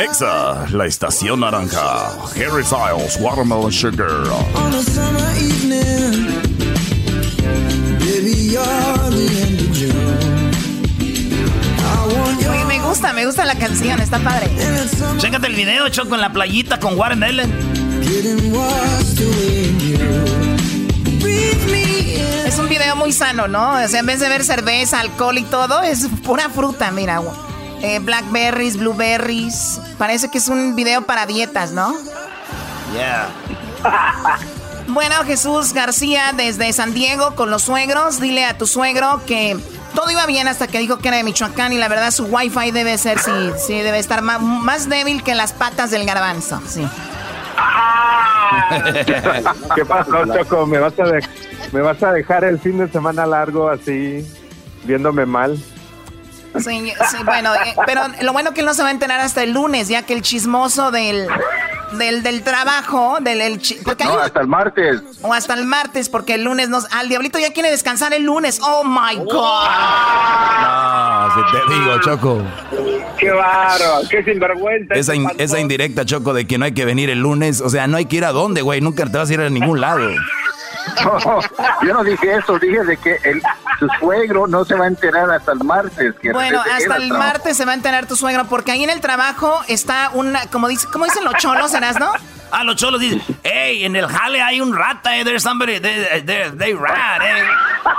Exa, 0.00 0.66
la 0.72 0.86
estación 0.86 1.40
naranja. 1.40 2.08
Harry 2.34 2.64
Styles, 2.64 3.18
Watermelon 3.20 3.70
Sugar. 3.70 4.10
On 4.56 4.74
a 4.74 4.82
summer 4.82 5.36
evening, 5.40 6.26
baby, 8.00 8.34
you're 8.50 9.10
the 9.10 9.28
end 9.42 9.60
of 9.60 9.72
June. 9.72 10.50
I 11.78 12.18
want 12.18 12.40
your 12.40 12.50
Oye, 12.52 12.64
me 12.64 12.80
gusta, 12.80 13.12
me 13.12 13.26
gusta 13.26 13.44
la 13.44 13.54
canción, 13.54 14.00
está 14.00 14.18
padre. 14.18 14.50
Chécate 15.18 15.46
el 15.46 15.54
video, 15.54 15.88
Choco, 15.88 16.16
en 16.16 16.20
la 16.20 16.32
playita 16.32 16.80
con 16.80 16.98
Watermelon. 16.98 17.48
getting 17.52 17.87
Es 22.46 22.58
un 22.58 22.68
video 22.70 22.96
muy 22.96 23.12
sano, 23.12 23.48
¿no? 23.48 23.72
O 23.72 23.88
sea, 23.88 24.00
en 24.00 24.06
vez 24.06 24.20
de 24.20 24.30
ver 24.30 24.44
cerveza, 24.44 25.00
alcohol 25.00 25.36
y 25.36 25.44
todo, 25.44 25.82
es 25.82 26.06
pura 26.24 26.48
fruta, 26.48 26.90
mira. 26.90 27.20
Eh, 27.82 27.98
blackberries, 27.98 28.78
blueberries. 28.78 29.78
Parece 29.98 30.30
que 30.30 30.38
es 30.38 30.48
un 30.48 30.74
video 30.74 31.02
para 31.02 31.26
dietas, 31.26 31.72
¿no? 31.72 31.94
Yeah. 32.94 33.28
Bueno, 34.86 35.16
Jesús 35.26 35.74
García 35.74 36.32
desde 36.34 36.72
San 36.72 36.94
Diego 36.94 37.34
con 37.34 37.50
los 37.50 37.64
suegros. 37.64 38.20
Dile 38.20 38.46
a 38.46 38.56
tu 38.56 38.66
suegro 38.66 39.20
que 39.26 39.54
todo 39.94 40.10
iba 40.10 40.24
bien 40.24 40.48
hasta 40.48 40.66
que 40.66 40.78
dijo 40.78 40.98
que 40.98 41.08
era 41.08 41.18
de 41.18 41.24
Michoacán 41.24 41.74
y 41.74 41.76
la 41.76 41.88
verdad 41.88 42.10
su 42.10 42.24
wifi 42.24 42.70
debe 42.70 42.96
ser, 42.96 43.18
sí, 43.18 43.50
sí, 43.66 43.74
debe 43.74 43.98
estar 43.98 44.22
más, 44.22 44.40
más 44.40 44.88
débil 44.88 45.22
que 45.22 45.34
las 45.34 45.52
patas 45.52 45.90
del 45.90 46.06
garbanzo, 46.06 46.62
sí. 46.66 46.88
¿Qué 49.74 49.84
pasó, 49.84 50.24
Choco? 50.26 50.66
¿Me 50.66 50.78
vas, 50.78 50.98
a 50.98 51.04
¿Me 51.72 51.80
vas 51.80 52.02
a 52.02 52.12
dejar 52.12 52.44
el 52.44 52.58
fin 52.58 52.78
de 52.78 52.88
semana 52.88 53.26
largo 53.26 53.68
así, 53.68 54.26
viéndome 54.84 55.26
mal? 55.26 55.58
Sí, 56.58 56.92
bueno, 57.24 57.54
eh, 57.54 57.74
pero 57.86 58.02
lo 58.22 58.32
bueno 58.32 58.52
que 58.52 58.60
él 58.60 58.66
no 58.66 58.74
se 58.74 58.82
va 58.82 58.88
a 58.88 58.92
enterar 58.92 59.20
hasta 59.20 59.42
el 59.42 59.52
lunes, 59.52 59.88
ya 59.88 60.02
que 60.02 60.14
el 60.14 60.22
chismoso 60.22 60.90
del, 60.90 61.28
del, 61.92 62.22
del 62.22 62.42
trabajo, 62.42 63.18
del 63.20 63.40
el 63.40 63.58
chi- 63.60 63.78
porque 63.84 64.02
hay 64.04 64.08
No, 64.10 64.16
un- 64.16 64.20
hasta 64.22 64.40
el 64.40 64.46
martes. 64.46 65.00
o 65.22 65.32
hasta 65.32 65.54
el 65.54 65.64
martes, 65.64 66.08
porque 66.08 66.34
el 66.34 66.44
lunes 66.44 66.68
nos, 66.68 66.86
al 66.92 67.08
diablito 67.08 67.38
ya 67.38 67.52
quiere 67.52 67.70
descansar 67.70 68.12
el 68.12 68.24
lunes. 68.24 68.60
Oh 68.62 68.84
my 68.84 69.16
god. 69.24 69.68
No, 70.62 71.30
si 71.34 71.40
te 71.68 71.74
digo, 71.74 72.00
Choco. 72.00 72.42
Qué 73.18 73.30
bárbaro, 73.30 74.00
qué 74.10 74.22
sinvergüenza. 74.24 74.94
Esa, 74.94 75.14
in- 75.14 75.30
esa 75.38 75.58
indirecta, 75.58 76.04
Choco, 76.04 76.32
de 76.34 76.46
que 76.46 76.58
no 76.58 76.64
hay 76.64 76.72
que 76.72 76.84
venir 76.84 77.10
el 77.10 77.20
lunes. 77.20 77.60
O 77.60 77.68
sea, 77.68 77.86
no 77.86 77.96
hay 77.96 78.06
que 78.06 78.16
ir 78.16 78.24
a 78.24 78.32
dónde, 78.32 78.62
güey. 78.62 78.80
Nunca 78.80 79.06
te 79.06 79.16
vas 79.18 79.30
a 79.30 79.34
ir 79.34 79.40
a 79.40 79.50
ningún 79.50 79.80
lado. 79.80 80.08
No, 81.04 81.18
yo 81.86 81.92
no 81.94 82.04
dije 82.04 82.36
eso, 82.36 82.58
dije 82.58 82.82
de 82.84 82.96
que 82.96 83.16
el, 83.24 83.42
su 83.78 83.88
suegro 84.00 84.46
no 84.46 84.64
se 84.64 84.74
va 84.74 84.84
a 84.84 84.88
enterar 84.88 85.30
hasta 85.30 85.52
el 85.52 85.60
martes. 85.60 86.14
Que 86.20 86.32
Bueno, 86.32 86.60
hasta 86.60 86.96
el 86.96 87.08
trabajo. 87.08 87.18
martes 87.18 87.56
se 87.56 87.64
va 87.64 87.72
a 87.72 87.74
enterar 87.74 88.06
tu 88.06 88.16
suegro, 88.16 88.44
porque 88.46 88.72
ahí 88.72 88.84
en 88.84 88.90
el 88.90 89.00
trabajo 89.00 89.60
está 89.68 90.10
una, 90.14 90.46
como, 90.46 90.68
dice, 90.68 90.86
como 90.92 91.04
dicen 91.04 91.24
los 91.24 91.34
cholos, 91.34 91.70
¿serás, 91.70 91.98
no? 91.98 92.10
Ah, 92.50 92.64
los 92.64 92.76
cholos 92.76 92.98
dicen, 92.98 93.22
hey, 93.42 93.84
en 93.84 93.94
el 93.94 94.06
jale 94.08 94.40
hay 94.40 94.62
un 94.62 94.74
rata, 94.74 95.14
eh, 95.18 95.22
there's 95.22 95.42
somebody, 95.42 95.78
they, 95.80 96.22
they, 96.24 96.50
they 96.56 96.72
rat, 96.72 97.20
eh. 97.22 97.44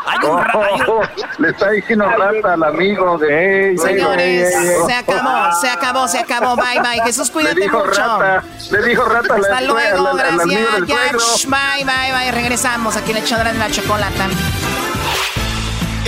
Hay 0.07 0.27
un 0.27 0.43
rata, 0.43 0.59
hay 0.65 0.81
un- 0.81 0.85
Oh, 0.87 1.01
le 1.37 1.49
está 1.49 1.69
diciendo 1.69 2.05
rata 2.09 2.53
al 2.53 2.63
amigo 2.63 3.17
de... 3.19 3.75
Señores, 3.79 4.51
se 4.87 4.93
acabó, 4.95 5.53
se 5.61 5.69
acabó, 5.69 6.07
se 6.07 6.17
acabó. 6.19 6.55
Bye, 6.55 6.79
bye. 6.81 6.99
Jesús, 7.05 7.27
Le 7.27 7.33
cuídate 7.33 7.61
dijo 7.61 7.77
mucho. 7.85 7.91
rata, 8.19 8.43
le 8.71 8.81
dijo 8.83 9.05
rata 9.05 9.35
a 9.35 9.37
la- 9.37 9.47
Hasta 9.47 9.61
luego, 9.61 10.07
al 10.09 10.39
amigo 10.41 10.61
gracias. 10.87 11.43
Ya, 11.43 11.49
bye, 11.49 11.85
bye, 11.85 12.11
bye. 12.11 12.31
Regresamos 12.31 12.97
aquí 12.97 13.11
en 13.11 13.17
el 13.17 13.25
Chodrán 13.25 13.53
de 13.53 13.59
la 13.59 13.69
Chocolata. 13.69 14.27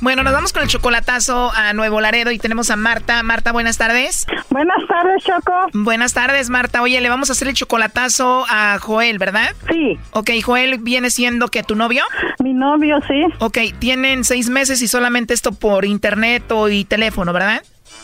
Bueno, 0.00 0.22
nos 0.22 0.32
vamos 0.32 0.52
con 0.52 0.62
el 0.62 0.68
chocolatazo 0.68 1.50
a 1.52 1.72
Nuevo 1.72 2.00
Laredo 2.00 2.30
y 2.30 2.38
tenemos 2.38 2.70
a 2.70 2.76
Marta. 2.76 3.20
Marta, 3.24 3.50
buenas 3.50 3.78
tardes. 3.78 4.26
Buenas 4.48 4.78
tardes, 4.88 5.24
Choco. 5.24 5.52
Buenas 5.72 6.14
tardes, 6.14 6.50
Marta. 6.50 6.82
Oye, 6.82 7.00
le 7.00 7.08
vamos 7.08 7.30
a 7.30 7.32
hacer 7.32 7.48
el 7.48 7.54
chocolatazo 7.54 8.46
a 8.48 8.78
Joel, 8.78 9.18
¿verdad? 9.18 9.56
Sí. 9.68 9.98
Ok, 10.12 10.30
Joel 10.44 10.78
viene 10.78 11.10
siendo 11.10 11.48
que 11.48 11.64
tu 11.64 11.74
novio. 11.74 12.04
Mi 12.38 12.54
novio, 12.54 13.00
sí. 13.08 13.24
Ok, 13.40 13.58
tienen 13.80 14.22
seis 14.22 14.48
meses 14.50 14.82
y 14.82 14.88
solamente 14.88 15.34
esto 15.34 15.50
por 15.50 15.84
internet 15.84 16.50
o 16.52 16.68
y 16.68 16.84
teléfono, 16.84 17.32
¿verdad? 17.32 17.62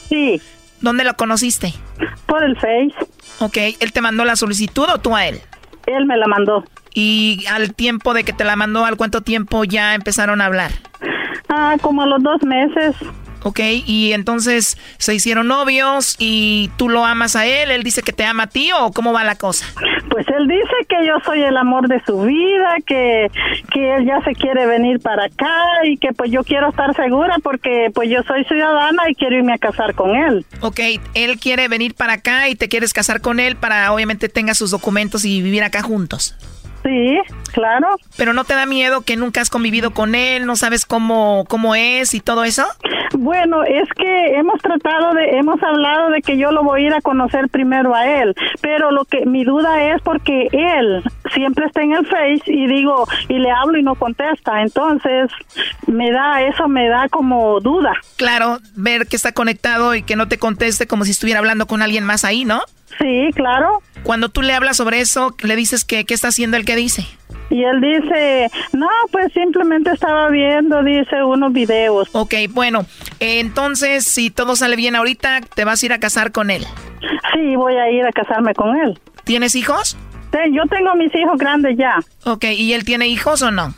Sí. 0.09 0.43
¿Dónde 0.81 1.05
lo 1.05 1.15
conociste? 1.15 1.75
Por 2.27 2.43
el 2.43 2.57
Face. 2.57 2.95
Ok, 3.39 3.57
¿él 3.79 3.93
te 3.93 4.01
mandó 4.01 4.25
la 4.25 4.35
solicitud 4.35 4.89
o 4.93 4.99
tú 4.99 5.15
a 5.15 5.27
él? 5.29 5.41
Él 5.87 6.07
me 6.07 6.17
la 6.17 6.27
mandó. 6.27 6.65
Y 6.93 7.45
al 7.51 7.73
tiempo 7.73 8.15
de 8.15 8.25
que 8.25 8.33
te 8.33 8.43
la 8.43 8.57
mandó, 8.57 8.85
¿al 8.85 8.97
cuánto 8.97 9.21
tiempo 9.21 9.63
ya 9.65 9.95
empezaron 9.95 10.41
a 10.41 10.47
hablar? 10.47 10.73
Ah, 11.49 11.77
como 11.81 12.03
a 12.03 12.07
los 12.07 12.23
dos 12.23 12.43
meses. 12.43 12.97
Ok, 13.45 13.61
y 13.61 14.15
entonces 14.15 14.79
se 14.97 15.15
hicieron 15.15 15.49
novios 15.49 16.17
y 16.19 16.71
tú 16.79 16.89
lo 16.89 17.05
amas 17.05 17.37
a 17.37 17.45
él, 17.45 17.71
él 17.71 17.83
dice 17.83 18.01
que 18.01 18.15
te 18.15 18.25
ama 18.25 18.45
a 18.45 18.47
ti 18.47 18.71
o 18.73 18.91
cómo 18.91 19.13
va 19.13 19.23
la 19.23 19.37
cosa? 19.37 19.67
Pues 20.09 20.27
él 20.29 20.49
dice 20.49 20.73
que 20.89 21.07
yo 21.07 21.13
soy 21.27 21.43
el 21.43 21.55
amor 21.59 21.87
de 21.87 22.01
su 22.07 22.23
vida, 22.23 22.77
que, 22.87 23.31
que 23.71 23.97
él 23.97 24.07
ya 24.07 24.23
se 24.23 24.33
quiere 24.33 24.65
venir 24.65 24.99
para 25.01 25.27
acá 25.27 25.55
y 25.85 25.99
que 25.99 26.15
pues 26.15 26.31
yo 26.31 26.43
quiero 26.43 26.71
estar 26.71 26.97
segura 26.97 27.37
porque 27.43 27.91
pues 27.95 28.09
yo 28.09 28.23
soy 28.23 28.45
ciudadana 28.45 29.11
y 29.11 29.15
quiero 29.15 29.37
irme 29.37 29.53
a 29.53 29.59
casar 29.59 29.95
con 29.95 30.17
él. 30.17 30.47
Ok, 30.61 30.81
él 31.13 31.39
quiere 31.39 31.69
venir 31.69 31.95
para 31.95 32.15
acá 32.15 32.49
y 32.49 32.55
te 32.55 32.71
quieres 32.71 32.95
casar 32.95 33.21
con 33.21 33.41
él 33.41 33.57
para 33.57 33.93
obviamente 33.93 34.31
tenga 34.31 34.55
sus 34.55 34.71
documentos 34.71 35.27
y 35.27 35.43
vivir 35.43 35.65
acá 35.65 35.83
juntos. 35.83 36.35
Sí, 36.85 37.19
claro. 37.53 37.97
Pero 38.19 38.35
no 38.35 38.45
te 38.45 38.55
da 38.55 38.67
miedo 38.67 39.01
que 39.01 39.17
nunca 39.17 39.41
has 39.41 39.49
convivido 39.49 39.93
con 39.93 40.15
él, 40.15 40.45
no 40.45 40.55
sabes 40.55 40.85
cómo, 40.85 41.45
cómo 41.49 41.75
es 41.75 42.13
y 42.13 42.21
todo 42.21 42.45
eso? 42.45 42.65
Bueno, 43.17 43.63
es 43.65 43.89
que 43.97 44.37
hemos 44.37 44.61
tratado 44.61 45.15
de, 45.15 45.39
hemos 45.39 45.63
hablado 45.63 46.11
de 46.11 46.21
que 46.21 46.37
yo 46.37 46.51
lo 46.51 46.63
voy 46.63 46.83
a 46.83 46.87
ir 46.89 46.95
a 46.95 47.01
conocer 47.01 47.49
primero 47.49 47.95
a 47.95 48.07
él, 48.07 48.35
pero 48.61 48.91
lo 48.91 49.05
que 49.05 49.25
mi 49.25 49.45
duda 49.45 49.95
es 49.95 50.03
porque 50.03 50.49
él 50.53 51.03
siempre 51.33 51.67
está 51.67 51.83
en 51.83 51.93
el 51.93 52.07
Face 52.07 52.43
y 52.47 52.67
digo, 52.67 53.07
y 53.29 53.39
le 53.39 53.51
hablo 53.51 53.79
y 53.79 53.83
no 53.83 53.95
contesta, 53.95 54.63
entonces 54.63 55.31
me 55.87 56.11
da, 56.11 56.43
eso 56.43 56.69
me 56.69 56.89
da 56.89 57.09
como 57.09 57.61
duda. 57.61 57.93
Claro, 58.17 58.59
ver 58.75 59.07
que 59.07 59.17
está 59.17 59.33
conectado 59.33 59.95
y 59.95 60.03
que 60.03 60.17
no 60.17 60.29
te 60.29 60.39
conteste 60.39 60.87
como 60.87 61.05
si 61.05 61.13
estuviera 61.13 61.41
hablando 61.41 61.67
con 61.67 61.83
alguien 61.83 62.05
más 62.05 62.25
ahí, 62.25 62.45
¿no? 62.45 62.61
Sí, 62.99 63.31
claro. 63.35 63.83
Cuando 64.03 64.29
tú 64.29 64.43
le 64.43 64.53
hablas 64.53 64.77
sobre 64.77 65.01
eso, 65.01 65.35
le 65.43 65.57
dices 65.57 65.85
que 65.85 66.05
qué 66.05 66.15
está 66.15 66.29
haciendo 66.29 66.57
el 66.57 66.65
que 66.65 66.77
dice. 66.77 67.07
Y 67.51 67.63
él 67.63 67.81
dice, 67.81 68.51
no, 68.73 68.89
pues 69.13 69.33
simplemente 69.33 69.91
estaba 69.91 70.29
viendo, 70.31 70.83
dice, 70.83 71.23
unos 71.23 71.53
videos. 71.53 72.09
Ok, 72.13 72.35
bueno, 72.51 72.87
eh, 73.21 73.41
entonces 73.41 74.05
si 74.05 74.31
todo 74.31 74.57
sale 74.57 74.77
bien 74.77 74.97
ahorita, 74.97 75.41
te 75.55 75.65
vas 75.65 75.83
a 75.83 75.87
ir 75.87 75.93
a 75.93 75.99
casar 75.99 76.33
con 76.33 76.51
él. 76.51 76.65
Sí, 77.33 77.57
voy 77.57 77.75
a 77.75 77.91
ir 77.91 78.05
a 78.07 78.13
casarme 78.13 78.55
con 78.55 78.77
él. 78.77 78.99
¿Tienes 79.25 79.55
hijos? 79.55 79.97
Te- 80.35 80.51
Yo 80.53 80.63
tengo 80.69 80.95
mis 80.97 81.15
hijos 81.15 81.39
grandes 81.39 81.77
ya. 81.79 81.95
Ok, 82.25 82.45
¿y 82.57 82.73
él 82.73 82.85
tiene 82.85 83.07
hijos 83.07 83.41
o 83.43 83.53
no? 83.53 83.73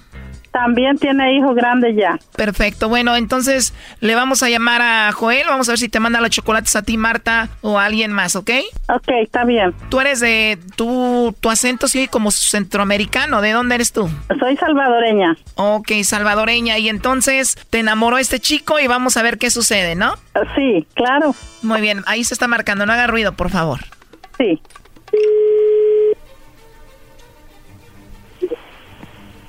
También 0.52 0.96
tiene 0.96 1.36
hijos 1.36 1.54
grandes 1.54 1.94
ya. 1.96 2.18
Perfecto, 2.34 2.88
bueno, 2.88 3.14
entonces 3.14 3.74
le 4.00 4.14
vamos 4.14 4.42
a 4.42 4.48
llamar 4.48 4.80
a 4.80 5.12
Joel, 5.12 5.42
vamos 5.46 5.68
a 5.68 5.72
ver 5.72 5.78
si 5.78 5.90
te 5.90 6.00
manda 6.00 6.18
los 6.22 6.30
chocolates 6.30 6.74
a 6.76 6.80
ti, 6.82 6.96
Marta, 6.96 7.50
o 7.60 7.78
a 7.78 7.84
alguien 7.84 8.10
más, 8.10 8.36
¿ok? 8.36 8.50
Ok, 8.88 9.06
está 9.22 9.44
bien. 9.44 9.74
Tú 9.90 10.00
eres 10.00 10.20
de, 10.20 10.58
tú, 10.76 11.36
tu 11.40 11.50
acento 11.50 11.88
sí 11.88 12.08
como 12.08 12.30
centroamericano, 12.30 13.42
¿de 13.42 13.50
dónde 13.52 13.74
eres 13.74 13.92
tú? 13.92 14.08
Soy 14.40 14.56
salvadoreña. 14.56 15.36
Ok, 15.56 15.92
salvadoreña, 16.04 16.78
y 16.78 16.88
entonces 16.88 17.56
te 17.68 17.80
enamoró 17.80 18.16
este 18.16 18.40
chico 18.40 18.80
y 18.80 18.86
vamos 18.86 19.18
a 19.18 19.22
ver 19.22 19.36
qué 19.36 19.50
sucede, 19.50 19.94
¿no? 19.94 20.14
Sí, 20.54 20.86
claro. 20.94 21.34
Muy 21.60 21.82
bien, 21.82 22.02
ahí 22.06 22.24
se 22.24 22.32
está 22.32 22.48
marcando, 22.48 22.86
no 22.86 22.94
haga 22.94 23.06
ruido, 23.06 23.32
por 23.34 23.50
favor. 23.50 23.80
Sí. 24.38 24.58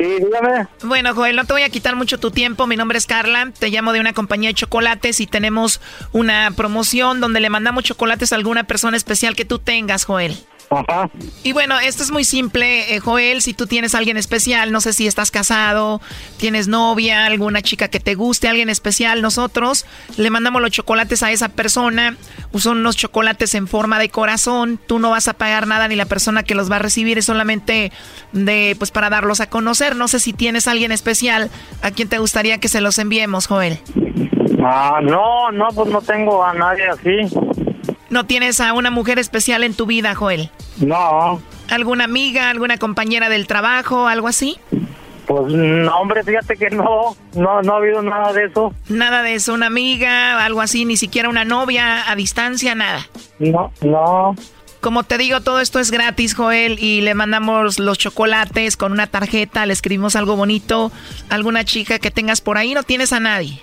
Sí, 0.00 0.06
dígame. 0.06 0.66
Bueno, 0.82 1.14
Joel, 1.14 1.36
no 1.36 1.44
te 1.44 1.52
voy 1.52 1.60
a 1.60 1.68
quitar 1.68 1.94
mucho 1.94 2.18
tu 2.18 2.30
tiempo. 2.30 2.66
Mi 2.66 2.74
nombre 2.74 2.96
es 2.96 3.04
Carla. 3.04 3.52
Te 3.58 3.68
llamo 3.68 3.92
de 3.92 4.00
una 4.00 4.14
compañía 4.14 4.48
de 4.48 4.54
chocolates 4.54 5.20
y 5.20 5.26
tenemos 5.26 5.82
una 6.12 6.50
promoción 6.56 7.20
donde 7.20 7.38
le 7.38 7.50
mandamos 7.50 7.84
chocolates 7.84 8.32
a 8.32 8.36
alguna 8.36 8.64
persona 8.64 8.96
especial 8.96 9.36
que 9.36 9.44
tú 9.44 9.58
tengas, 9.58 10.04
Joel. 10.04 10.38
Ajá. 10.70 11.10
Y 11.42 11.52
bueno, 11.52 11.80
esto 11.80 12.04
es 12.04 12.12
muy 12.12 12.22
simple, 12.22 12.94
eh, 12.94 13.00
Joel. 13.00 13.42
Si 13.42 13.54
tú 13.54 13.66
tienes 13.66 13.96
a 13.96 13.98
alguien 13.98 14.16
especial, 14.16 14.70
no 14.70 14.80
sé 14.80 14.92
si 14.92 15.08
estás 15.08 15.32
casado, 15.32 16.00
tienes 16.36 16.68
novia, 16.68 17.26
alguna 17.26 17.60
chica 17.60 17.88
que 17.88 17.98
te 17.98 18.14
guste, 18.14 18.46
alguien 18.46 18.68
especial, 18.70 19.20
nosotros 19.20 19.84
le 20.16 20.30
mandamos 20.30 20.62
los 20.62 20.70
chocolates 20.70 21.24
a 21.24 21.32
esa 21.32 21.48
persona. 21.48 22.16
Son 22.56 22.78
unos 22.78 22.96
chocolates 22.96 23.56
en 23.56 23.66
forma 23.66 23.98
de 23.98 24.10
corazón. 24.10 24.78
Tú 24.86 25.00
no 25.00 25.10
vas 25.10 25.26
a 25.26 25.32
pagar 25.32 25.66
nada 25.66 25.88
ni 25.88 25.96
la 25.96 26.06
persona 26.06 26.44
que 26.44 26.54
los 26.54 26.70
va 26.70 26.76
a 26.76 26.80
recibir 26.80 27.18
es 27.18 27.24
solamente 27.24 27.90
de, 28.30 28.76
pues, 28.78 28.92
para 28.92 29.10
darlos 29.10 29.40
a 29.40 29.48
conocer. 29.48 29.96
No 29.96 30.06
sé 30.06 30.20
si 30.20 30.32
tienes 30.32 30.68
a 30.68 30.70
alguien 30.70 30.92
especial 30.92 31.50
a 31.82 31.90
quien 31.90 32.08
te 32.08 32.18
gustaría 32.18 32.58
que 32.58 32.68
se 32.68 32.80
los 32.80 32.98
enviemos, 33.00 33.48
Joel. 33.48 33.80
Ah, 34.62 35.00
no, 35.02 35.50
no, 35.50 35.68
pues 35.74 35.88
no 35.90 36.00
tengo 36.02 36.44
a 36.44 36.54
nadie 36.54 36.86
así. 36.86 37.34
¿No 38.10 38.26
tienes 38.26 38.60
a 38.60 38.72
una 38.72 38.90
mujer 38.90 39.18
especial 39.18 39.62
en 39.62 39.74
tu 39.74 39.86
vida, 39.86 40.14
Joel? 40.14 40.50
No. 40.78 41.40
¿Alguna 41.70 42.04
amiga, 42.04 42.50
alguna 42.50 42.76
compañera 42.76 43.28
del 43.28 43.46
trabajo, 43.46 44.08
algo 44.08 44.26
así? 44.26 44.58
Pues 45.26 45.52
no, 45.52 45.96
hombre, 45.96 46.24
fíjate 46.24 46.56
que 46.56 46.70
no, 46.70 47.16
no, 47.34 47.62
no 47.62 47.72
ha 47.72 47.76
habido 47.76 48.02
nada 48.02 48.32
de 48.32 48.46
eso. 48.46 48.74
Nada 48.88 49.22
de 49.22 49.34
eso, 49.34 49.54
una 49.54 49.66
amiga, 49.66 50.44
algo 50.44 50.60
así, 50.60 50.84
ni 50.84 50.96
siquiera 50.96 51.28
una 51.28 51.44
novia 51.44 52.10
a 52.10 52.16
distancia, 52.16 52.74
nada. 52.74 53.06
No, 53.38 53.72
no. 53.80 54.34
Como 54.80 55.04
te 55.04 55.16
digo, 55.16 55.40
todo 55.40 55.60
esto 55.60 55.78
es 55.78 55.92
gratis, 55.92 56.34
Joel, 56.34 56.82
y 56.82 57.02
le 57.02 57.14
mandamos 57.14 57.78
los 57.78 57.96
chocolates 57.96 58.76
con 58.76 58.90
una 58.90 59.06
tarjeta, 59.06 59.66
le 59.66 59.72
escribimos 59.72 60.16
algo 60.16 60.34
bonito, 60.34 60.90
alguna 61.28 61.64
chica 61.64 62.00
que 62.00 62.10
tengas 62.10 62.40
por 62.40 62.58
ahí, 62.58 62.74
no 62.74 62.82
tienes 62.82 63.12
a 63.12 63.20
nadie. 63.20 63.62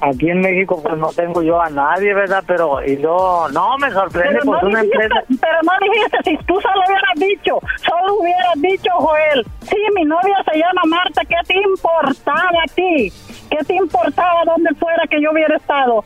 Aquí 0.00 0.30
en 0.30 0.40
México 0.40 0.80
pues 0.82 0.96
no 0.96 1.08
tengo 1.12 1.42
yo 1.42 1.60
a 1.60 1.70
nadie, 1.70 2.14
¿verdad? 2.14 2.42
Pero 2.46 2.84
y 2.84 2.96
yo, 2.98 3.46
no, 3.52 3.76
me 3.78 3.90
sorprende 3.90 4.38
Pero 4.40 4.44
pues 4.44 4.62
no, 4.62 4.68
una 4.68 4.82
dijiste, 4.82 5.04
empresa. 5.04 5.26
pero 5.40 5.58
no 5.62 5.72
dijiste, 5.92 6.18
si 6.24 6.36
tú 6.46 6.60
solo 6.60 6.80
hubieras 6.86 7.14
dicho, 7.16 7.58
solo 7.84 8.14
hubieras 8.20 8.54
dicho, 8.56 8.90
Joel, 8.94 9.46
sí, 9.62 9.76
mi 9.96 10.04
novia 10.04 10.36
se 10.50 10.58
llama 10.58 10.82
Marta, 10.86 11.22
¿qué 11.28 11.36
te 11.46 11.56
importaba 11.60 12.62
a 12.64 12.74
ti? 12.74 13.12
¿Qué 13.50 13.56
te 13.64 13.74
importaba 13.74 14.42
donde 14.46 14.74
fuera 14.74 15.02
que 15.10 15.20
yo 15.20 15.32
hubiera 15.32 15.56
estado? 15.56 16.04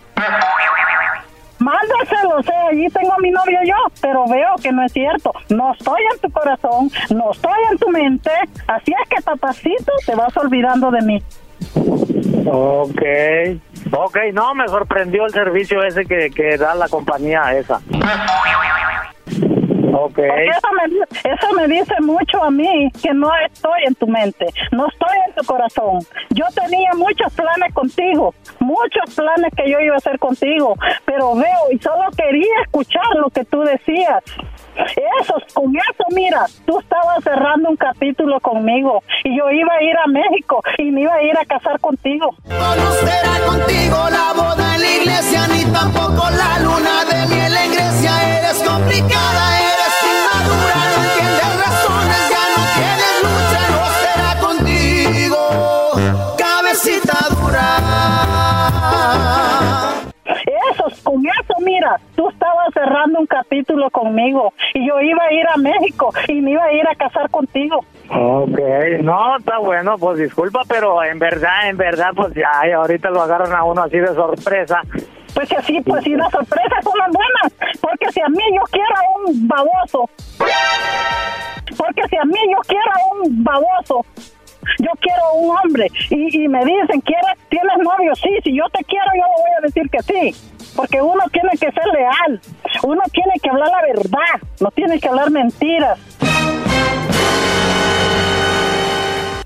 Mándaselo, 1.59 2.43
sea, 2.43 2.67
allí 2.71 2.89
tengo 2.89 3.13
a 3.13 3.19
mi 3.19 3.31
novia 3.31 3.61
yo, 3.65 3.75
pero 4.01 4.27
veo 4.27 4.55
que 4.61 4.73
no 4.73 4.85
es 4.85 4.93
cierto. 4.93 5.33
No 5.49 5.73
estoy 5.75 6.01
en 6.13 6.19
tu 6.21 6.31
corazón, 6.33 6.91
no 7.11 7.31
estoy 7.31 7.59
en 7.71 7.79
tu 7.79 7.89
mente, 7.91 8.31
así 8.67 8.93
es 8.93 9.09
que 9.09 9.23
papacito 9.23 9.93
te 10.05 10.15
vas 10.17 10.37
olvidando 10.37 10.91
de 10.91 11.03
mí. 11.03 11.23
Ok, 12.45 13.03
ok, 13.93 14.19
no, 14.33 14.55
me 14.55 14.69
sorprendió 14.69 15.25
el 15.27 15.33
servicio 15.33 15.83
ese 15.83 16.05
que, 16.05 16.31
que 16.31 16.57
da 16.57 16.75
la 16.75 16.89
compañía 16.89 17.57
esa. 17.57 17.81
Porque 19.93 20.27
eso 20.27 20.69
me, 20.73 21.31
eso 21.31 21.53
me 21.55 21.67
dice 21.69 21.95
mucho 22.01 22.43
a 22.43 22.51
mí 22.51 22.91
que 23.03 23.13
no 23.13 23.31
estoy 23.47 23.85
en 23.87 23.95
tu 23.95 24.07
mente, 24.07 24.47
no 24.71 24.89
estoy 24.89 25.17
en 25.29 25.35
tu 25.35 25.45
corazón. 25.45 26.01
Yo 26.31 26.47
tenía 26.55 26.91
muchos 26.95 27.33
planes 27.35 27.75
contigo, 27.75 28.35
muchos 28.59 29.15
planes 29.15 29.53
que 29.55 29.71
yo 29.71 29.79
iba 29.81 29.95
a 29.95 29.99
hacer 29.99 30.19
contigo, 30.19 30.77
pero 31.05 31.35
veo 31.35 31.71
y 31.71 31.79
solo 31.79 32.11
quería 32.17 32.63
escuchar 32.65 33.05
lo 33.17 33.29
que 33.31 33.45
tú 33.45 33.61
decías. 33.61 34.25
Eso, 34.77 35.35
con 35.55 35.75
eso, 35.77 36.05
mira, 36.15 36.47
tú 36.67 36.79
estabas 36.79 37.23
cerrando 37.23 37.71
un 37.71 37.77
capítulo 37.77 38.41
conmigo 38.41 39.03
y 39.25 39.37
yo 39.37 39.51
iba 39.51 39.75
a 39.75 39.83
ir 39.83 39.97
a 39.97 40.07
México 40.07 40.63
y 40.79 40.91
me 40.91 41.03
iba 41.03 41.15
a 41.15 41.23
ir 41.23 41.37
a 41.37 41.45
casar 41.45 41.79
contigo. 41.81 42.35
Un 63.07 63.27
capítulo 63.27 63.91
conmigo 63.91 64.53
y 64.75 64.87
yo 64.87 65.01
iba 65.01 65.25
a 65.25 65.33
ir 65.33 65.47
a 65.49 65.57
México 65.57 66.13
y 66.29 66.41
me 66.41 66.53
iba 66.53 66.65
a 66.65 66.73
ir 66.73 66.87
a 66.87 66.95
casar 66.95 67.29
contigo. 67.31 67.85
Ok, 68.11 68.59
no, 69.03 69.37
está 69.37 69.59
bueno, 69.59 69.97
pues 69.99 70.19
disculpa, 70.19 70.63
pero 70.69 71.03
en 71.03 71.19
verdad, 71.19 71.69
en 71.69 71.77
verdad, 71.77 72.11
pues 72.15 72.35
ya 72.35 72.51
ahorita 72.77 73.11
lo 73.11 73.23
agarran 73.23 73.53
a 73.53 73.65
uno 73.65 73.83
así 73.83 73.99
de 73.99 74.09
sorpresa. 74.09 74.81
Pues 75.35 75.49
que 75.49 75.63
sí, 75.63 75.81
pues 75.81 76.05
sí, 76.05 76.11
las 76.11 76.31
sorpresas 76.31 76.85
son 76.85 76.99
las 76.99 77.11
buenas, 77.11 77.79
porque 77.81 78.11
si 78.13 78.21
a 78.21 78.29
mí 78.29 78.43
yo 78.55 78.63
quiero 78.71 78.95
a 78.95 79.29
un 79.29 79.49
baboso, 79.49 80.11
porque 81.77 82.03
si 82.09 82.17
a 82.17 82.25
mí 82.25 82.39
yo 82.51 82.59
quiero 82.67 82.91
a 82.91 83.15
un 83.15 83.43
baboso, 83.43 84.05
yo 84.79 84.91
quiero 85.01 85.25
a 85.25 85.33
un 85.33 85.57
hombre 85.57 85.87
y, 86.11 86.45
y 86.45 86.49
me 86.49 86.65
dicen, 86.65 87.01
¿quieres, 87.01 87.39
¿tienes 87.49 87.79
novio? 87.79 88.15
Sí, 88.17 88.31
si 88.45 88.57
yo 88.57 88.65
te 88.73 88.85
quiero, 88.85 89.07
yo 89.15 89.23
le 89.23 89.43
voy 89.43 89.53
a 89.59 89.61
decir 89.63 89.91
que 89.91 90.03
sí. 90.03 90.52
Porque 90.75 91.01
uno 91.01 91.23
tiene 91.31 91.51
que 91.53 91.71
ser 91.71 91.85
leal, 91.93 92.41
uno 92.83 93.03
tiene 93.13 93.35
que 93.43 93.51
hablar 93.51 93.69
la 93.69 93.83
verdad, 93.83 94.49
no 94.61 94.71
tiene 94.71 94.99
que 94.99 95.09
hablar 95.09 95.31
mentiras. 95.31 95.99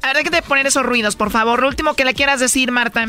A 0.03 0.07
ver, 0.09 0.17
déjate 0.17 0.43
poner 0.43 0.67
esos 0.67 0.85
ruidos, 0.85 1.17
por 1.17 1.31
favor. 1.31 1.61
Lo 1.61 1.69
último 1.69 1.95
que 1.95 2.05
le 2.05 2.15
quieras 2.15 2.39
decir, 2.39 2.71
Marta. 2.71 3.07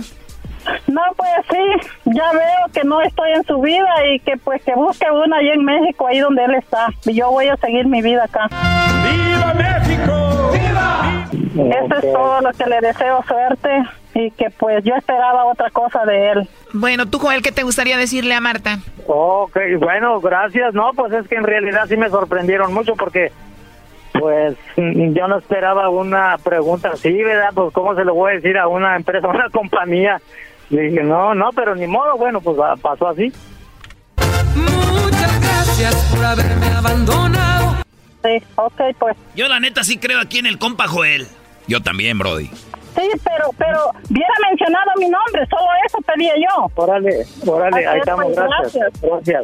No, 0.87 1.01
pues 1.15 1.29
sí, 1.49 1.89
ya 2.05 2.31
veo 2.33 2.71
que 2.73 2.83
no 2.83 3.01
estoy 3.01 3.31
en 3.31 3.43
su 3.45 3.61
vida 3.61 3.87
y 4.13 4.19
que 4.19 4.35
pues 4.37 4.61
que 4.63 4.73
busque 4.73 5.05
una 5.09 5.37
ahí 5.37 5.49
en 5.49 5.63
México, 5.63 6.07
ahí 6.07 6.19
donde 6.19 6.43
él 6.43 6.55
está. 6.55 6.87
Y 7.05 7.13
yo 7.13 7.29
voy 7.31 7.47
a 7.47 7.55
seguir 7.57 7.87
mi 7.87 8.01
vida 8.01 8.25
acá. 8.25 8.49
¡Viva 8.49 9.53
México! 9.53 10.51
¡Viva! 10.51 11.27
Eso 11.31 11.95
es 11.95 12.13
todo 12.13 12.41
lo 12.41 12.51
que 12.51 12.65
le 12.65 12.81
deseo 12.81 13.23
suerte 13.27 13.69
y 14.17 14.31
que 14.31 14.49
pues 14.49 14.83
yo 14.83 14.95
esperaba 14.95 15.45
otra 15.45 15.69
cosa 15.69 16.03
de 16.05 16.31
él. 16.31 16.49
Bueno, 16.73 17.05
tú, 17.05 17.19
Joel, 17.19 17.43
¿qué 17.43 17.51
te 17.51 17.61
gustaría 17.61 17.97
decirle 17.97 18.33
a 18.33 18.41
Marta? 18.41 18.79
Ok, 19.05 19.57
bueno, 19.79 20.19
gracias. 20.19 20.73
No, 20.73 20.91
pues 20.95 21.13
es 21.13 21.27
que 21.27 21.35
en 21.35 21.43
realidad 21.43 21.85
sí 21.87 21.97
me 21.97 22.09
sorprendieron 22.09 22.73
mucho 22.73 22.95
porque, 22.95 23.31
pues, 24.13 24.57
yo 24.75 25.27
no 25.27 25.37
esperaba 25.37 25.89
una 25.89 26.37
pregunta 26.43 26.89
así, 26.93 27.11
¿verdad? 27.11 27.51
Pues, 27.53 27.71
¿cómo 27.73 27.93
se 27.93 28.03
lo 28.03 28.15
voy 28.15 28.31
a 28.31 28.35
decir 28.35 28.57
a 28.57 28.67
una 28.67 28.95
empresa, 28.95 29.27
a 29.27 29.29
una 29.35 29.49
compañía? 29.49 30.19
Le 30.69 30.81
dije, 30.81 31.03
no, 31.03 31.35
no, 31.35 31.51
pero 31.55 31.75
ni 31.75 31.85
modo, 31.85 32.17
bueno, 32.17 32.41
pues 32.41 32.57
pasó 32.81 33.09
así. 33.09 33.31
Muchas 34.55 35.41
gracias 35.41 35.95
por 36.13 36.25
haberme 36.25 36.67
abandonado. 36.75 37.75
Sí, 38.23 38.43
ok, 38.55 38.81
pues. 38.97 39.15
Yo 39.35 39.47
la 39.47 39.59
neta 39.59 39.83
sí 39.83 39.99
creo 39.99 40.19
aquí 40.19 40.39
en 40.39 40.47
el 40.47 40.57
compa 40.57 40.87
Joel. 40.87 41.27
Yo 41.67 41.81
también, 41.81 42.17
Brody. 42.17 42.49
Sí, 42.97 43.07
pero, 43.23 43.51
pero 43.59 43.91
hubiera 44.09 44.33
mencionado 44.49 44.89
mi 44.97 45.07
nombre, 45.07 45.45
solo 45.49 45.67
eso 45.85 45.99
pedía 46.01 46.33
yo. 46.35 46.67
Órale, 46.73 47.25
órale, 47.45 47.87
ahí 47.87 47.99
estamos, 47.99 48.25
pues, 48.25 48.35
gracias. 48.35 48.91
Gracias. 49.01 49.43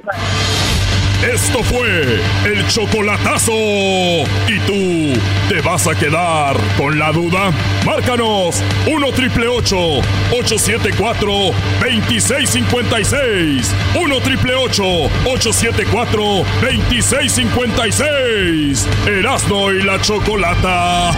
Esto 1.23 1.63
fue 1.63 2.19
el 2.45 2.67
chocolatazo. 2.67 3.53
¿Y 3.53 4.59
tú 4.65 5.13
te 5.47 5.61
vas 5.61 5.87
a 5.87 5.95
quedar 5.95 6.57
con 6.77 6.99
la 6.99 7.13
duda? 7.13 7.49
Márcanos 7.85 8.61
1 8.87 9.11
triple 9.13 9.47
874 9.47 11.31
2656. 11.79 13.73
1 14.01 14.19
triple 14.19 14.55
874 14.55 16.43
2656. 16.61 18.89
Erasno 19.07 19.71
y 19.71 19.81
la 19.83 20.01
chocolata. 20.01 21.11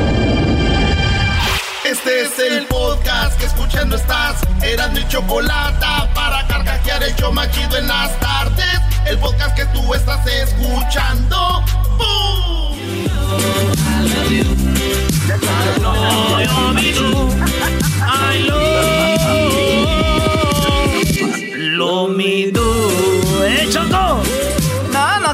Este 2.02 2.22
es 2.22 2.38
el 2.38 2.66
podcast 2.66 3.38
que 3.38 3.44
escuchando 3.44 3.94
estás. 3.94 4.40
Eran 4.62 4.94
mi 4.94 5.06
chocolate 5.08 5.84
para 6.14 6.46
carcajear 6.46 7.02
el 7.02 7.14
show 7.16 7.30
machido 7.30 7.76
en 7.76 7.88
las 7.88 8.18
tardes. 8.20 8.80
El 9.04 9.18
podcast 9.18 9.54
que 9.54 9.66
tú 9.66 9.92
estás 9.92 10.26
escuchando. 10.26 11.62
¡Bum! 11.98 12.78
Lo 21.76 22.08
mi 22.08 22.46
do. 22.46 23.44
¡Eh, 23.44 23.68
Choco! 23.70 24.22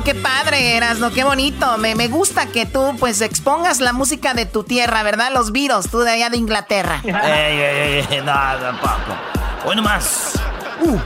Qué 0.04 0.14
padre, 0.14 0.76
Erasno, 0.76 1.10
qué 1.10 1.24
bonito. 1.24 1.78
Me, 1.78 1.94
me 1.94 2.08
gusta 2.08 2.46
que 2.46 2.66
tú, 2.66 2.94
pues, 2.98 3.20
expongas 3.22 3.80
la 3.80 3.92
música 3.92 4.34
de 4.34 4.46
tu 4.46 4.62
tierra, 4.62 5.02
¿verdad? 5.02 5.32
Los 5.32 5.52
Beatles, 5.52 5.90
tú 5.90 6.00
de 6.00 6.10
allá 6.10 6.30
de 6.30 6.36
Inglaterra. 6.36 7.00
Ey, 7.04 7.12
ey, 7.12 8.06
ey, 8.10 8.18
no, 8.18 8.32
tampoco. 8.60 9.16
Hoy 9.64 9.74
nomás. 9.74 10.32
Uh. 10.80 10.98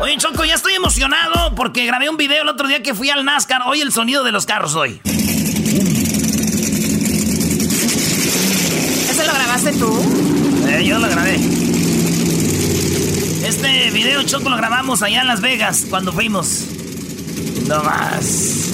Oye, 0.00 0.16
Choco, 0.16 0.44
ya 0.44 0.54
estoy 0.54 0.74
emocionado 0.74 1.54
porque 1.54 1.84
grabé 1.86 2.08
un 2.08 2.16
video 2.16 2.42
el 2.42 2.48
otro 2.48 2.68
día 2.68 2.82
que 2.82 2.94
fui 2.94 3.10
al 3.10 3.24
NASCAR. 3.24 3.62
Hoy 3.66 3.80
el 3.80 3.92
sonido 3.92 4.24
de 4.24 4.32
los 4.32 4.46
carros 4.46 4.74
hoy. 4.74 5.00
¿Ese 9.10 9.26
lo 9.26 9.34
grabaste 9.34 9.72
tú? 9.72 10.66
Eh, 10.68 10.84
yo 10.84 10.98
lo 10.98 11.08
grabé. 11.08 11.34
Este 13.44 13.90
video, 13.90 14.22
Choco, 14.22 14.50
lo 14.50 14.56
grabamos 14.56 15.02
allá 15.02 15.22
en 15.22 15.26
Las 15.26 15.40
Vegas 15.40 15.86
cuando 15.90 16.12
fuimos. 16.12 16.66
No 17.66 17.82
más. 17.82 18.72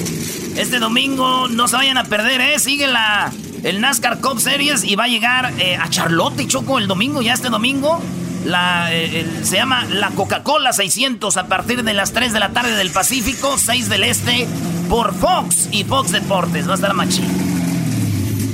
Este 0.55 0.79
domingo 0.79 1.47
no 1.47 1.67
se 1.67 1.75
vayan 1.75 1.97
a 1.97 2.03
perder, 2.03 2.41
¿eh? 2.41 2.59
Sigue 2.59 2.87
la, 2.87 3.31
el 3.63 3.81
NASCAR 3.81 4.19
Cup 4.19 4.39
Series 4.39 4.83
y 4.83 4.95
va 4.95 5.05
a 5.05 5.07
llegar 5.07 5.53
eh, 5.59 5.75
a 5.77 5.89
Charlotte, 5.89 6.45
Choco, 6.47 6.77
el 6.77 6.87
domingo, 6.87 7.21
ya 7.21 7.33
este 7.33 7.49
domingo. 7.49 8.01
La, 8.45 8.93
eh, 8.93 9.21
el- 9.21 9.45
se 9.45 9.55
llama 9.55 9.85
la 9.85 10.09
Coca-Cola 10.11 10.73
600 10.73 11.37
a 11.37 11.47
partir 11.47 11.83
de 11.83 11.93
las 11.93 12.11
3 12.11 12.33
de 12.33 12.39
la 12.39 12.49
tarde 12.49 12.75
del 12.75 12.91
Pacífico, 12.91 13.57
6 13.57 13.89
del 13.89 14.03
Este, 14.03 14.47
por 14.89 15.15
Fox 15.15 15.69
y 15.71 15.85
Fox 15.85 16.11
Deportes. 16.11 16.67
Va 16.67 16.73
a 16.73 16.75
estar 16.75 16.93
machín. 16.93 17.25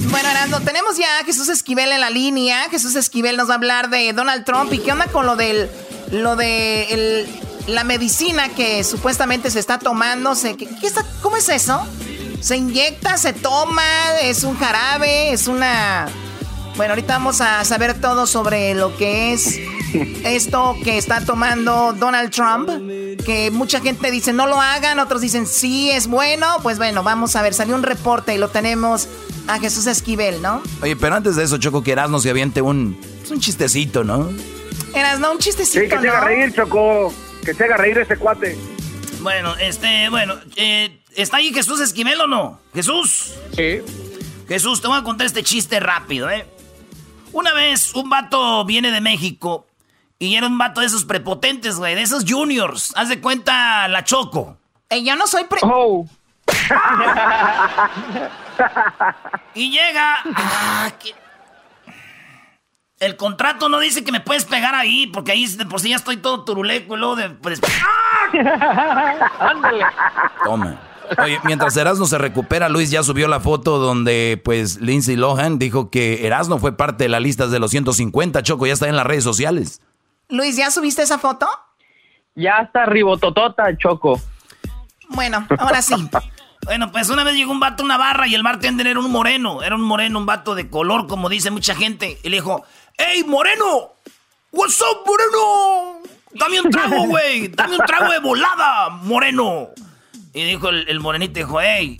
Bueno, 0.10 0.30
Erasno, 0.30 0.62
tenemos 0.62 0.98
ya 0.98 1.20
a 1.22 1.26
Jesús 1.26 1.50
Esquivel 1.50 1.92
en 1.92 2.00
la 2.00 2.10
línea. 2.10 2.70
Jesús 2.72 2.96
Esquivel 2.96 3.36
nos 3.36 3.50
va 3.50 3.54
a 3.54 3.58
hablar 3.58 3.90
de 3.90 4.14
Donald 4.14 4.46
Trump 4.46 4.72
y 4.74 4.80
qué 4.80 4.92
onda 4.94 5.08
con 5.08 5.26
lo 5.26 5.36
del, 5.36 5.70
lo 6.12 6.36
de 6.36 7.28
la 7.70 7.84
medicina 7.84 8.50
que 8.50 8.84
supuestamente 8.84 9.50
se 9.52 9.60
está 9.60 9.80
tomando. 9.80 10.36
Se, 10.36 10.56
¿qué, 10.58 10.68
qué 10.68 10.88
está, 10.88 11.06
¿Cómo 11.22 11.38
es 11.38 11.50
eso? 11.50 11.82
¿Se 12.42 12.56
inyecta, 12.58 13.18
se 13.18 13.34
toma, 13.34 13.84
es 14.22 14.44
un 14.44 14.58
jarabe, 14.58 15.32
es 15.34 15.48
una... 15.48 16.08
Bueno, 16.78 16.94
ahorita 16.94 17.14
vamos 17.18 17.42
a 17.42 17.66
saber 17.66 18.00
todo 18.00 18.26
sobre 18.26 18.74
lo 18.74 18.96
que 18.96 19.34
es 19.34 19.60
esto 20.24 20.78
que 20.84 20.98
está 20.98 21.20
tomando 21.26 21.94
Donald 21.94 22.32
Trump, 22.32 22.70
que 23.26 23.52
mucha 23.52 23.82
gente 23.82 24.10
dice 24.12 24.32
no 24.32 24.48
lo 24.48 24.62
hagan, 24.62 25.00
otros 25.00 25.20
dicen 25.20 25.46
sí 25.46 25.92
es 25.92 26.08
bueno, 26.08 26.48
pues 26.64 26.78
bueno, 26.78 27.04
vamos 27.04 27.36
a 27.36 27.42
ver, 27.42 27.54
salió 27.54 27.76
un 27.76 27.84
reporte 27.84 28.34
y 28.34 28.38
lo 28.38 28.48
tenemos 28.48 29.10
a 29.48 29.60
Jesús 29.60 29.88
Esquivel, 29.88 30.42
¿no? 30.42 30.62
Oye, 30.82 30.96
pero 30.96 31.16
antes 31.16 31.36
de 31.36 31.44
eso, 31.44 31.58
Choco, 31.58 31.84
que 31.84 31.92
Erasmo 31.92 32.20
se 32.20 32.30
aviente 32.30 32.62
un, 32.62 32.98
pues, 33.20 33.32
un 33.32 33.42
chistecito, 33.42 34.06
¿no? 34.06 34.30
Eras, 34.94 35.20
no, 35.20 35.34
un 35.34 35.40
chistecito, 35.40 35.82
Sí, 35.84 35.90
que 35.90 35.98
se 36.00 36.08
¿no? 36.08 36.14
haga 36.14 36.22
reír, 36.22 36.54
Choco. 36.54 37.14
Que 37.46 37.54
se 37.54 37.64
haga 37.64 37.78
reír 37.78 37.98
ese 37.98 38.18
cuate. 38.18 38.58
Bueno, 39.22 39.56
este, 39.58 40.10
bueno, 40.10 40.36
eh, 40.56 41.02
¿está 41.16 41.38
ahí 41.38 41.54
Jesús 41.54 41.80
Esquivel 41.80 42.20
o 42.22 42.28
no? 42.28 42.60
¿Jesús? 42.74 43.34
Sí. 43.56 43.82
Jesús, 44.48 44.82
te 44.82 44.88
voy 44.88 44.98
a 45.00 45.04
contar 45.04 45.28
este 45.28 45.44
chiste 45.44 45.80
rápido, 45.80 46.30
¿eh? 46.30 46.46
Una 47.32 47.54
vez 47.54 47.94
un 47.96 48.10
vato 48.10 48.66
viene 48.66 48.92
de 48.92 49.02
México 49.02 49.68
y 50.18 50.36
era 50.36 50.48
un 50.48 50.58
vato 50.58 50.82
de 50.82 50.88
esos 50.88 51.06
prepotentes, 51.06 51.76
güey, 51.78 51.96
de 51.96 52.02
esos 52.02 52.26
juniors. 52.28 52.94
Haz 52.96 53.10
de 53.10 53.20
cuenta 53.22 53.88
la 53.88 54.04
Choco. 54.04 54.58
Eh, 54.90 55.04
yo 55.04 55.16
no 55.16 55.28
soy 55.28 55.44
pre... 55.46 55.60
Y 59.54 59.72
llega. 59.72 60.18
ah, 60.36 60.92
que- 61.00 61.16
El 63.00 63.16
contrato 63.16 63.70
no 63.70 63.80
dice 63.80 64.04
que 64.04 64.12
me 64.12 64.20
puedes 64.20 64.44
pegar 64.44 64.76
ahí, 64.76 65.08
porque 65.08 65.32
ahí 65.32 65.48
de 65.48 65.66
por 65.66 65.80
sí 65.80 65.90
ya 65.90 65.96
estoy 65.96 66.18
todo 66.18 66.44
turuleco 66.44 66.96
y 66.96 67.00
luego 67.00 67.16
de. 67.16 67.30
Pues, 67.30 67.62
Ándale. 69.40 69.86
Toma. 70.44 70.78
Oye, 71.18 71.40
mientras 71.44 71.76
Erasmo 71.78 72.06
se 72.06 72.18
recupera, 72.18 72.70
Luis 72.70 72.92
ya 72.92 73.02
subió 73.02 73.28
la 73.28 73.40
foto 73.40 73.80
donde 73.80 74.40
pues 74.44 74.80
Lindsay 74.80 75.16
Lohan 75.16 75.58
dijo 75.58 75.90
que 75.90 76.28
Erasmo 76.28 76.60
fue 76.60 76.78
parte 76.78 77.06
de 77.06 77.10
la 77.10 77.20
lista 77.20 77.48
de 77.48 77.58
los 77.58 77.72
150, 77.72 78.44
Choco, 78.44 78.68
ya 78.68 78.74
está 78.74 78.88
en 78.88 78.96
las 78.96 79.08
redes 79.08 79.24
sociales. 79.24 79.82
Luis, 80.28 80.58
¿ya 80.58 80.70
subiste 80.70 81.02
esa 81.02 81.18
foto? 81.18 81.48
Ya 82.36 82.58
está 82.58 82.86
ribototota, 82.86 83.76
Choco. 83.78 84.22
Bueno, 85.10 85.48
ahora 85.58 85.82
sí. 85.82 85.96
Bueno, 86.66 86.92
pues 86.92 87.10
una 87.10 87.24
vez 87.24 87.36
llegó 87.36 87.54
un 87.54 87.62
vato 87.62 87.84
a 87.84 87.86
una 87.86 87.98
barra 87.98 88.28
y 88.28 88.36
el 88.36 88.44
bartender 88.44 88.86
era 88.86 89.00
un 89.00 89.10
moreno. 89.10 89.64
Era 89.64 89.76
un 89.76 89.82
moreno, 89.82 90.20
un 90.20 90.26
vato 90.26 90.56
de 90.56 90.70
color, 90.70 91.08
como 91.08 91.30
dice 91.30 91.52
mucha 91.52 91.74
gente. 91.74 92.20
Y 92.22 92.30
le 92.30 92.36
dijo, 92.36 92.66
¡Ey, 93.00 93.24
moreno! 93.24 93.94
¿What's 94.52 94.82
up, 94.82 95.06
moreno? 95.06 96.02
Dame 96.34 96.60
un 96.60 96.70
trago, 96.70 97.04
güey. 97.08 97.48
Dame 97.48 97.78
un 97.78 97.86
trago 97.86 98.12
de 98.12 98.20
volada, 98.20 98.90
moreno. 98.90 99.70
Y 100.34 100.44
dijo 100.44 100.70
el, 100.70 101.00
morenito, 101.00 101.40
dijo, 101.40 101.62
hey, 101.62 101.98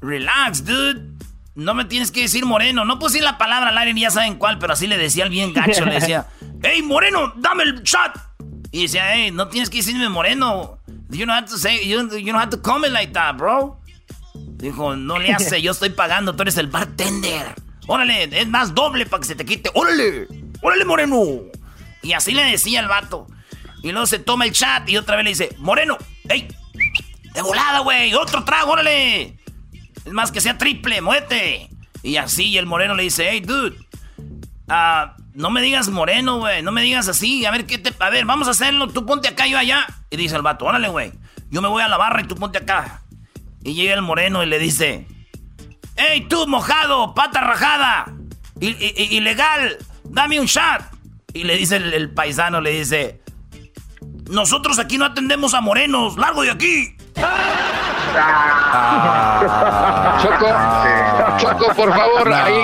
relax, 0.00 0.64
dude. 0.64 1.10
No 1.54 1.74
me 1.74 1.84
tienes 1.84 2.10
que 2.12 2.22
decir 2.22 2.46
moreno. 2.46 2.84
No 2.84 2.98
puse 2.98 3.20
la 3.20 3.36
palabra 3.36 3.70
al 3.70 3.78
aire 3.78 3.92
ni 3.92 4.02
ya 4.02 4.10
saben 4.10 4.36
cuál, 4.36 4.58
pero 4.58 4.72
así 4.72 4.86
le 4.86 4.96
decía 4.96 5.24
al 5.24 5.30
bien 5.30 5.52
gacho. 5.52 5.84
Le 5.84 5.94
decía, 5.94 6.28
hey, 6.62 6.82
moreno, 6.82 7.32
dame 7.36 7.64
el 7.64 7.82
shot. 7.82 8.12
Y 8.70 8.82
decía, 8.82 9.12
hey, 9.12 9.30
no 9.32 9.48
tienes 9.48 9.68
que 9.68 9.78
decirme 9.78 10.08
moreno. 10.08 10.78
You 11.10 11.26
don't 11.26 11.30
have 11.30 11.48
to 11.48 11.58
say, 11.58 11.86
you, 11.86 12.08
you 12.16 12.32
don't 12.32 12.40
have 12.40 12.50
to 12.50 12.62
comment 12.62 12.92
like 12.92 13.12
that, 13.12 13.36
bro. 13.36 13.78
Dijo, 14.34 14.96
no 14.96 15.18
le 15.18 15.32
hace, 15.32 15.60
yo 15.60 15.72
estoy 15.72 15.90
pagando, 15.90 16.34
tú 16.34 16.42
eres 16.42 16.56
el 16.56 16.68
bartender. 16.68 17.54
Órale, 17.86 18.24
es 18.24 18.48
más 18.48 18.74
doble 18.74 19.06
para 19.06 19.20
que 19.20 19.26
se 19.28 19.34
te 19.34 19.44
quite. 19.44 19.70
Órale, 19.74 20.28
órale, 20.60 20.84
moreno. 20.84 21.24
Y 22.02 22.12
así 22.12 22.32
le 22.32 22.44
decía 22.44 22.80
el 22.80 22.88
vato. 22.88 23.26
Y 23.82 23.90
luego 23.90 24.06
se 24.06 24.18
toma 24.18 24.44
el 24.44 24.52
chat 24.52 24.88
y 24.88 24.96
otra 24.96 25.16
vez 25.16 25.24
le 25.24 25.30
dice, 25.30 25.56
moreno, 25.58 25.98
hey, 26.28 26.48
de 27.34 27.42
volada, 27.42 27.80
güey, 27.80 28.14
otro 28.14 28.44
trago, 28.44 28.72
órale. 28.72 29.36
Es 30.04 30.12
más 30.12 30.30
que 30.30 30.40
sea 30.40 30.58
triple, 30.58 31.00
muévete. 31.00 31.68
Y 32.02 32.16
así, 32.16 32.56
el 32.58 32.66
moreno 32.66 32.94
le 32.94 33.04
dice, 33.04 33.28
hey, 33.30 33.40
dude, 33.40 33.76
uh, 34.68 35.22
no 35.34 35.50
me 35.50 35.62
digas 35.62 35.88
moreno, 35.88 36.38
güey, 36.38 36.62
no 36.62 36.72
me 36.72 36.82
digas 36.82 37.08
así. 37.08 37.44
A 37.44 37.50
ver, 37.50 37.66
¿qué 37.66 37.78
te... 37.78 37.92
A 37.98 38.10
ver, 38.10 38.24
vamos 38.24 38.48
a 38.48 38.52
hacerlo, 38.52 38.88
tú 38.88 39.04
ponte 39.06 39.28
acá, 39.28 39.46
yo 39.46 39.58
allá. 39.58 39.86
Y 40.10 40.16
dice 40.16 40.36
el 40.36 40.42
vato, 40.42 40.64
órale, 40.64 40.88
güey, 40.88 41.12
yo 41.50 41.62
me 41.62 41.68
voy 41.68 41.82
a 41.82 41.88
la 41.88 41.96
barra 41.96 42.20
y 42.20 42.24
tú 42.24 42.36
ponte 42.36 42.58
acá. 42.58 43.02
Y 43.64 43.74
llega 43.74 43.94
el 43.94 44.02
moreno 44.02 44.42
y 44.42 44.46
le 44.46 44.58
dice, 44.58 45.06
hey, 45.96 46.26
tú 46.28 46.46
mojado, 46.46 47.14
pata 47.14 47.40
rajada, 47.40 48.12
ilegal, 48.60 49.78
dame 50.04 50.40
un 50.40 50.46
shot. 50.46 50.82
Y 51.34 51.44
le 51.44 51.56
dice 51.56 51.76
el 51.76 52.10
paisano, 52.12 52.60
le 52.60 52.72
dice, 52.72 53.22
nosotros 54.28 54.78
aquí 54.78 54.98
no 54.98 55.06
atendemos 55.06 55.54
a 55.54 55.60
morenos, 55.60 56.18
largo 56.18 56.42
de 56.42 56.50
aquí. 56.50 56.96
Ah. 57.16 57.78
Choco, 60.22 60.46
Choco, 61.38 61.74
por 61.74 61.90
favor, 61.94 62.32
ahí, 62.32 62.62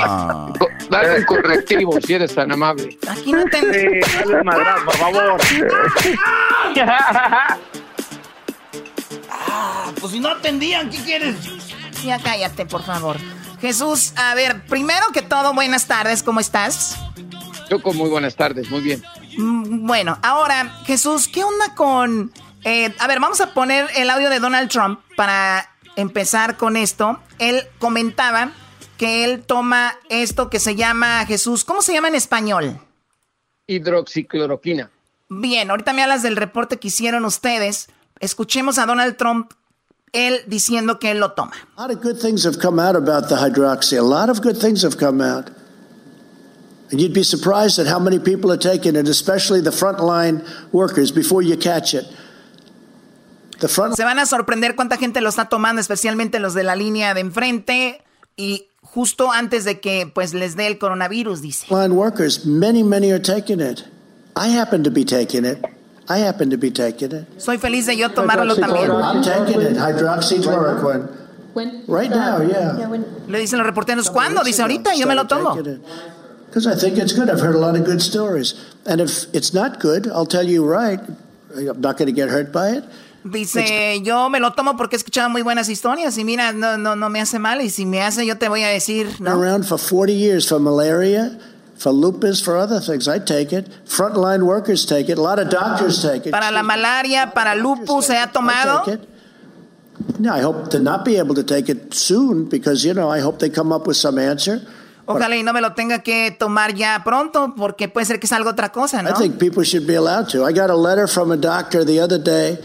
dale 0.90 1.18
un 1.18 1.24
correctivo 1.24 1.98
si 2.00 2.14
eres 2.14 2.34
tan 2.34 2.52
amable. 2.52 2.98
Aquí 3.08 3.32
no 3.32 3.44
te... 3.44 4.00
dale 4.00 4.44
madraz, 4.44 4.80
por 4.84 4.96
favor. 4.96 5.40
Ah, 9.30 9.90
pues 10.00 10.12
si 10.12 10.20
no 10.20 10.28
atendían, 10.28 10.90
¿qué 10.90 10.98
quieres? 10.98 11.36
Ya 12.04 12.18
cállate, 12.18 12.66
por 12.66 12.82
favor. 12.82 13.16
Jesús, 13.60 14.12
a 14.16 14.34
ver, 14.34 14.64
primero 14.66 15.06
que 15.12 15.22
todo, 15.22 15.52
buenas 15.52 15.86
tardes, 15.86 16.22
¿cómo 16.22 16.40
estás? 16.40 16.96
Choco, 17.68 17.92
muy 17.92 18.08
buenas 18.08 18.36
tardes, 18.36 18.70
muy 18.70 18.80
bien. 18.80 19.02
Mm, 19.36 19.86
bueno, 19.86 20.18
ahora, 20.22 20.80
Jesús, 20.86 21.28
¿qué 21.28 21.44
onda 21.44 21.74
con 21.74 22.32
eh, 22.64 22.94
a 22.98 23.06
ver, 23.06 23.20
vamos 23.20 23.40
a 23.40 23.54
poner 23.54 23.88
el 23.96 24.10
audio 24.10 24.30
de 24.30 24.40
Donald 24.40 24.68
Trump 24.68 25.00
para 25.16 25.70
empezar 25.96 26.56
con 26.56 26.76
esto. 26.76 27.20
Él 27.38 27.62
comentaba 27.78 28.52
que 28.96 29.24
él 29.24 29.44
toma 29.44 29.96
esto 30.08 30.50
que 30.50 30.58
se 30.58 30.74
llama, 30.74 31.24
Jesús, 31.26 31.64
¿cómo 31.64 31.82
se 31.82 31.92
llama 31.92 32.08
en 32.08 32.16
español? 32.16 32.80
Hidroxicloroquina. 33.66 34.90
Bien, 35.28 35.70
ahorita 35.70 35.92
me 35.92 36.02
hablas 36.02 36.22
del 36.22 36.36
reporte 36.36 36.78
que 36.78 36.88
hicieron 36.88 37.24
ustedes. 37.24 37.88
Escuchemos 38.18 38.78
a 38.78 38.86
Donald 38.86 39.16
Trump, 39.16 39.52
él 40.12 40.40
diciendo 40.46 40.98
que 40.98 41.10
él 41.10 41.20
lo 41.20 41.32
toma. 41.32 41.52
A 41.76 41.82
lot 41.82 41.90
of 41.90 42.02
good 42.02 42.18
things 42.18 42.44
have 42.44 42.58
come 42.58 42.78
out 42.78 42.96
about 42.96 43.28
the 43.28 43.36
hydroxy. 43.36 43.98
A 43.98 44.02
lot 44.02 44.28
of 44.30 44.40
good 44.40 44.56
things 44.58 44.82
have 44.82 44.96
come 44.96 45.20
out. 45.20 45.50
And 46.90 47.00
you'd 47.00 47.12
be 47.12 47.22
surprised 47.22 47.78
at 47.78 47.86
how 47.86 47.98
many 47.98 48.18
people 48.18 48.50
are 48.50 48.58
taking 48.58 48.96
it, 48.96 49.08
especially 49.08 49.60
the 49.60 49.70
frontline 49.70 50.42
workers, 50.72 51.12
before 51.12 51.42
you 51.42 51.56
catch 51.56 51.94
it. 51.94 52.06
Se 53.60 54.04
van 54.04 54.20
a 54.20 54.26
sorprender 54.26 54.76
cuánta 54.76 54.96
gente 54.96 55.20
lo 55.20 55.28
está 55.28 55.48
tomando, 55.48 55.80
especialmente 55.80 56.38
los 56.38 56.54
de 56.54 56.62
la 56.62 56.76
línea 56.76 57.12
de 57.12 57.20
enfrente 57.20 58.04
y 58.36 58.68
justo 58.82 59.32
antes 59.32 59.64
de 59.64 59.80
que 59.80 60.10
pues 60.14 60.32
les 60.32 60.54
dé 60.54 60.68
el 60.68 60.78
coronavirus, 60.78 61.42
dice. 61.42 61.66
Workers, 61.68 62.46
many, 62.46 62.84
many 62.84 63.10
are 63.10 63.20
taking 63.20 63.60
it. 63.60 63.84
I 64.36 64.48
happen 64.56 64.84
to 64.84 64.90
be 64.90 65.04
taking 65.04 65.44
it. 65.44 65.58
I 66.08 66.18
happen 66.18 66.50
to 66.50 66.56
be 66.56 66.70
taking 66.70 67.12
it. 67.12 67.26
Soy 67.40 67.58
feliz 67.58 67.86
de 67.86 67.96
yo 67.96 68.08
tomarlo 68.08 68.56
también. 68.56 68.90
I'm 68.90 69.22
taking 69.22 69.60
it, 69.60 69.76
hydroxychloroquine. 69.76 71.08
Right 71.86 72.10
now, 72.10 72.40
yeah. 72.40 72.72
Le 73.26 73.38
dicen 73.38 73.58
los 73.58 73.66
reporteros, 73.66 74.10
¿cuándo? 74.10 74.44
Dice, 74.44 74.62
ahorita, 74.62 74.94
yo 74.94 75.06
me 75.06 75.14
lo 75.14 75.26
tomo. 75.26 75.56
Because 76.46 76.66
I 76.66 76.76
think 76.76 76.98
it's 76.98 77.12
good. 77.12 77.28
I've 77.28 77.40
heard 77.40 77.56
a 77.56 77.58
lot 77.58 77.76
of 77.76 77.84
good 77.84 78.00
stories. 78.00 78.54
And 78.86 79.00
if 79.00 79.26
it's 79.34 79.52
not 79.52 79.80
good, 79.80 80.06
I'll 80.08 80.26
tell 80.26 80.46
you 80.46 80.64
right. 80.64 81.00
I'm 81.56 81.80
not 81.80 81.98
going 81.98 82.06
to 82.06 82.12
get 82.12 82.28
hurt 82.30 82.52
by 82.52 82.76
it. 82.76 82.84
Dice, 83.24 84.00
yo 84.02 84.30
me 84.30 84.38
lo 84.38 84.52
tomo 84.52 84.76
porque 84.76 84.94
he 84.94 84.98
escuchado 84.98 85.28
muy 85.28 85.42
buenas 85.42 85.68
historias 85.68 86.16
y 86.16 86.24
mira, 86.24 86.52
no, 86.52 86.78
no, 86.78 86.94
no 86.94 87.10
me 87.10 87.20
hace 87.20 87.38
mal 87.38 87.60
y 87.60 87.68
si 87.68 87.84
me 87.84 88.00
hace 88.00 88.24
yo 88.24 88.38
te 88.38 88.48
voy 88.48 88.62
a 88.62 88.68
decir, 88.68 89.20
¿no? 89.20 89.32
Around 89.32 89.64
for 89.66 89.78
40 89.78 90.14
years 90.14 90.48
for 90.48 90.60
malaria, 90.60 91.36
for 91.78 91.92
lupus, 91.92 92.40
for 92.42 92.56
other 92.56 92.80
things. 92.80 93.06
I 93.08 93.18
take 93.18 93.52
it. 93.52 93.68
Frontline 93.86 94.44
workers 94.44 94.84
take 94.84 95.08
it. 95.08 95.16
A 95.16 95.22
lot 95.22 95.38
of 95.38 95.48
doctors 95.48 96.02
take 96.02 96.26
it. 96.26 96.32
Para 96.32 96.50
la 96.50 96.62
malaria, 96.62 97.32
para 97.32 97.54
lupus 97.54 98.06
se 98.06 98.16
ha 98.16 98.26
tomado. 98.26 98.84
No, 100.18 100.32
I 100.32 100.40
hope 100.40 100.70
to 100.70 100.78
not 100.78 101.04
be 101.04 101.16
able 101.16 101.34
to 101.34 101.44
take 101.44 101.68
it 101.68 101.94
soon 101.94 102.48
because, 102.48 102.84
you 102.84 102.94
know, 102.94 103.08
I 103.08 103.20
hope 103.20 103.38
they 103.38 103.50
come 103.50 103.72
up 103.72 103.86
with 103.86 103.96
some 103.96 104.18
answer. 104.18 104.60
Ojalá 105.06 105.36
y 105.36 105.42
no 105.42 105.52
me 105.54 105.60
lo 105.60 105.72
tenga 105.72 106.02
que 106.02 106.36
tomar 106.38 106.74
ya 106.74 107.00
pronto 107.02 107.54
porque 107.56 107.88
puede 107.88 108.06
ser 108.06 108.20
que 108.20 108.26
salga 108.26 108.50
otra 108.50 108.70
cosa, 108.70 109.02
¿no? 109.02 109.08
I 109.08 109.14
think 109.14 109.38
people 109.38 109.64
should 109.64 109.86
be 109.86 109.94
allowed 109.94 110.28
to. 110.30 110.44
I 110.44 110.52
got 110.52 110.68
a 110.68 110.76
letter 110.76 111.06
from 111.06 111.30
a 111.30 111.36
doctor 111.36 111.82
the 111.82 111.98
other 111.98 112.18
day 112.18 112.58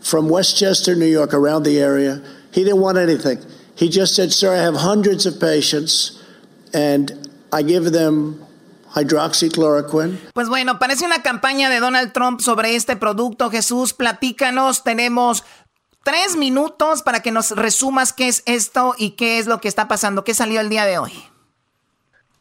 from 0.00 0.28
Westchester, 0.28 0.94
New 0.94 1.06
York, 1.06 1.34
around 1.34 1.64
the 1.64 1.80
area. 1.80 2.22
He 2.52 2.62
didn't 2.62 2.80
want 2.80 2.96
anything. 2.96 3.38
He 3.74 3.88
just 3.88 4.14
said, 4.14 4.32
Sir, 4.32 4.54
I 4.54 4.58
have 4.58 4.76
hundreds 4.76 5.26
of 5.26 5.40
patients 5.40 6.22
and 6.72 7.28
I 7.52 7.62
give 7.62 7.92
them 7.92 8.46
hydroxychloroquine. 8.94 10.18
Pues 10.32 10.48
bueno, 10.48 10.78
parece 10.78 11.04
una 11.04 11.22
campaña 11.22 11.70
de 11.70 11.80
Donald 11.80 12.12
Trump 12.12 12.40
sobre 12.40 12.74
este 12.76 12.96
producto. 12.96 13.50
Jesús, 13.50 13.92
platícanos. 13.92 14.84
Tenemos 14.84 15.44
tres 16.04 16.36
minutos 16.36 17.02
para 17.02 17.20
que 17.20 17.30
nos 17.30 17.50
resumas 17.50 18.12
qué 18.12 18.28
es 18.28 18.42
esto 18.46 18.94
y 18.98 19.10
qué 19.10 19.38
es 19.38 19.46
lo 19.46 19.60
que 19.60 19.68
está 19.68 19.88
pasando. 19.88 20.24
¿Qué 20.24 20.34
salió 20.34 20.60
el 20.60 20.68
día 20.68 20.84
de 20.86 20.98
hoy? 20.98 21.12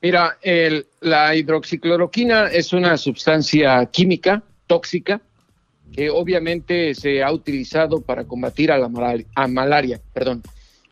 Mira, 0.02 0.38
el, 0.42 0.88
la 1.02 1.36
hidroxicloroquina 1.36 2.46
es 2.48 2.72
una 2.72 2.98
sustancia 2.98 3.86
química 3.88 4.42
tóxica 4.66 5.20
que 5.92 6.10
obviamente 6.10 6.94
se 6.96 7.22
ha 7.24 7.32
utilizado 7.32 8.00
para 8.00 8.24
combatir 8.24 8.72
a 8.72 8.78
la 8.78 8.88
malaria. 8.88 9.26
A 9.36 9.48
malaria 9.48 10.00
perdón. 10.14 10.42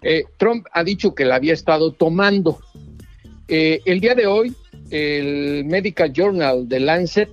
Eh, 0.01 0.25
Trump 0.37 0.65
ha 0.71 0.83
dicho 0.83 1.15
que 1.15 1.25
la 1.25 1.35
había 1.35 1.53
estado 1.53 1.91
tomando. 1.91 2.59
Eh, 3.47 3.81
el 3.85 3.99
día 3.99 4.13
de 4.13 4.27
hoy, 4.27 4.53
el 4.89 5.65
Medical 5.65 6.13
Journal 6.13 6.67
de 6.67 6.79
Lancet, 6.79 7.29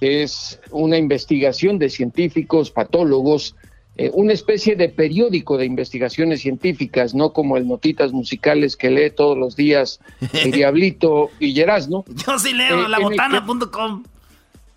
que 0.00 0.22
es 0.22 0.60
una 0.70 0.96
investigación 0.96 1.78
de 1.78 1.90
científicos, 1.90 2.70
patólogos, 2.70 3.56
eh, 3.96 4.10
una 4.14 4.32
especie 4.32 4.76
de 4.76 4.88
periódico 4.88 5.58
de 5.58 5.64
investigaciones 5.64 6.40
científicas, 6.40 7.16
no 7.16 7.32
como 7.32 7.56
el 7.56 7.66
Notitas 7.66 8.12
Musicales 8.12 8.76
que 8.76 8.90
lee 8.90 9.10
todos 9.10 9.36
los 9.36 9.56
días 9.56 9.98
el 10.32 10.52
Diablito 10.52 11.30
y 11.40 11.52
Yerasno. 11.52 12.04
Yo 12.08 12.38
sí 12.38 12.54
leo 12.54 12.82
la 12.82 12.88
labotana.com 12.90 14.04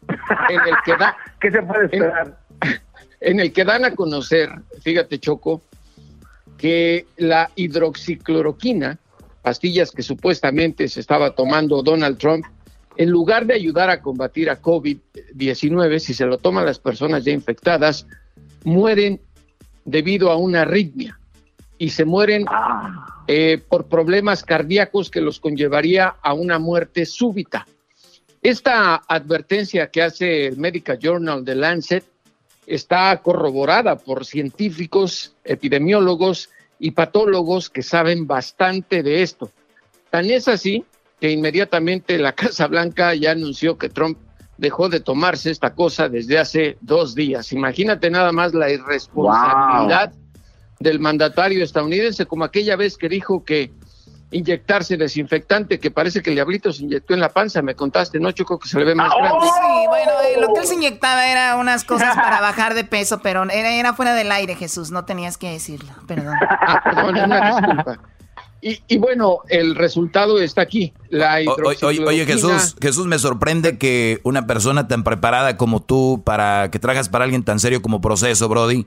en 0.49 0.59
el 0.59 0.75
que 0.83 0.91
da, 0.97 1.15
¿qué 1.39 1.51
se 1.51 1.61
puede 1.61 1.85
esperar? 1.85 2.37
En, 3.23 3.39
el 3.39 3.53
que 3.53 3.63
dan 3.63 3.85
a 3.85 3.93
conocer, 3.93 4.49
fíjate 4.81 5.19
Choco, 5.19 5.61
que 6.57 7.05
la 7.17 7.51
hidroxicloroquina, 7.55 8.97
pastillas 9.41 9.91
que 9.91 10.03
supuestamente 10.03 10.87
se 10.87 10.99
estaba 10.99 11.35
tomando 11.35 11.81
Donald 11.81 12.17
Trump, 12.17 12.45
en 12.97 13.09
lugar 13.09 13.45
de 13.45 13.53
ayudar 13.53 13.89
a 13.89 14.01
combatir 14.01 14.49
a 14.49 14.61
COVID-19, 14.61 15.99
si 15.99 16.13
se 16.13 16.25
lo 16.25 16.37
toman 16.37 16.65
las 16.65 16.79
personas 16.79 17.23
ya 17.23 17.31
infectadas, 17.31 18.05
mueren 18.63 19.21
debido 19.85 20.29
a 20.31 20.35
una 20.35 20.61
arritmia 20.61 21.17
y 21.77 21.89
se 21.89 22.05
mueren 22.05 22.45
eh, 23.27 23.59
por 23.67 23.87
problemas 23.87 24.43
cardíacos 24.43 25.09
que 25.09 25.21
los 25.21 25.39
conllevaría 25.39 26.15
a 26.21 26.33
una 26.33 26.59
muerte 26.59 27.05
súbita. 27.05 27.65
Esta 28.43 28.95
advertencia 29.07 29.89
que 29.89 30.03
hace 30.03 30.47
el 30.47 30.57
Medical 30.57 30.99
Journal 30.99 31.45
de 31.45 31.55
Lancet 31.55 32.03
está 32.67 33.15
corroborada 33.21 33.97
por 33.97 34.25
científicos, 34.25 35.35
epidemiólogos 35.43 36.49
y 36.83 36.91
patólogos 36.91 37.69
que 37.69 37.83
saben 37.83 38.25
bastante 38.25 39.03
de 39.03 39.21
esto. 39.21 39.51
Tan 40.09 40.25
es 40.31 40.47
así 40.47 40.83
que 41.19 41.29
inmediatamente 41.29 42.17
la 42.17 42.31
Casa 42.35 42.67
Blanca 42.67 43.13
ya 43.13 43.31
anunció 43.31 43.77
que 43.77 43.87
Trump 43.87 44.17
dejó 44.57 44.89
de 44.89 44.99
tomarse 44.99 45.51
esta 45.51 45.75
cosa 45.75 46.09
desde 46.09 46.39
hace 46.39 46.77
dos 46.81 47.13
días. 47.13 47.53
Imagínate 47.53 48.09
nada 48.09 48.31
más 48.31 48.55
la 48.55 48.69
irresponsabilidad 48.71 50.11
del 50.79 50.99
mandatario 50.99 51.63
estadounidense, 51.63 52.25
como 52.25 52.45
aquella 52.45 52.75
vez 52.75 52.97
que 52.97 53.09
dijo 53.09 53.45
que 53.45 53.71
inyectarse 54.31 54.97
desinfectante, 54.97 55.79
que 55.79 55.91
parece 55.91 56.21
que 56.21 56.29
el 56.29 56.37
diablito 56.37 56.71
se 56.71 56.83
inyectó 56.83 57.13
en 57.13 57.19
la 57.19 57.29
panza, 57.29 57.61
me 57.61 57.75
contaste, 57.75 58.19
¿no, 58.19 58.31
Choco? 58.31 58.57
Que 58.57 58.69
se 58.69 58.79
le 58.79 58.85
ve 58.85 58.95
más 58.95 59.11
grande. 59.13 59.45
Sí, 59.45 59.87
bueno, 59.87 60.11
eh, 60.25 60.41
lo 60.41 60.53
que 60.53 60.61
él 60.61 60.67
se 60.67 60.75
inyectaba 60.75 61.27
era 61.27 61.57
unas 61.57 61.83
cosas 61.83 62.15
para 62.15 62.39
bajar 62.41 62.73
de 62.73 62.83
peso, 62.83 63.19
pero 63.21 63.43
era, 63.43 63.71
era 63.71 63.93
fuera 63.93 64.13
del 64.13 64.31
aire, 64.31 64.55
Jesús, 64.55 64.89
no 64.91 65.05
tenías 65.05 65.37
que 65.37 65.51
decirlo, 65.51 65.91
perdón. 66.07 66.35
Ah, 66.63 66.81
perdón, 66.83 67.17
una 67.17 67.55
disculpa. 67.55 67.99
Y, 68.61 68.79
y, 68.87 68.97
bueno, 68.97 69.39
el 69.49 69.75
resultado 69.75 70.39
está 70.39 70.61
aquí. 70.61 70.93
La 71.09 71.39
oye, 71.65 72.05
oye, 72.05 72.25
Jesús, 72.25 72.75
Jesús, 72.79 73.07
me 73.07 73.17
sorprende 73.17 73.79
que 73.79 74.21
una 74.23 74.45
persona 74.45 74.87
tan 74.87 75.03
preparada 75.03 75.57
como 75.57 75.81
tú, 75.81 76.21
para 76.23 76.69
que 76.69 76.77
trabajas 76.77 77.09
para 77.09 77.23
alguien 77.23 77.43
tan 77.43 77.59
serio 77.59 77.81
como 77.81 77.99
Proceso, 78.01 78.47
Brody, 78.47 78.85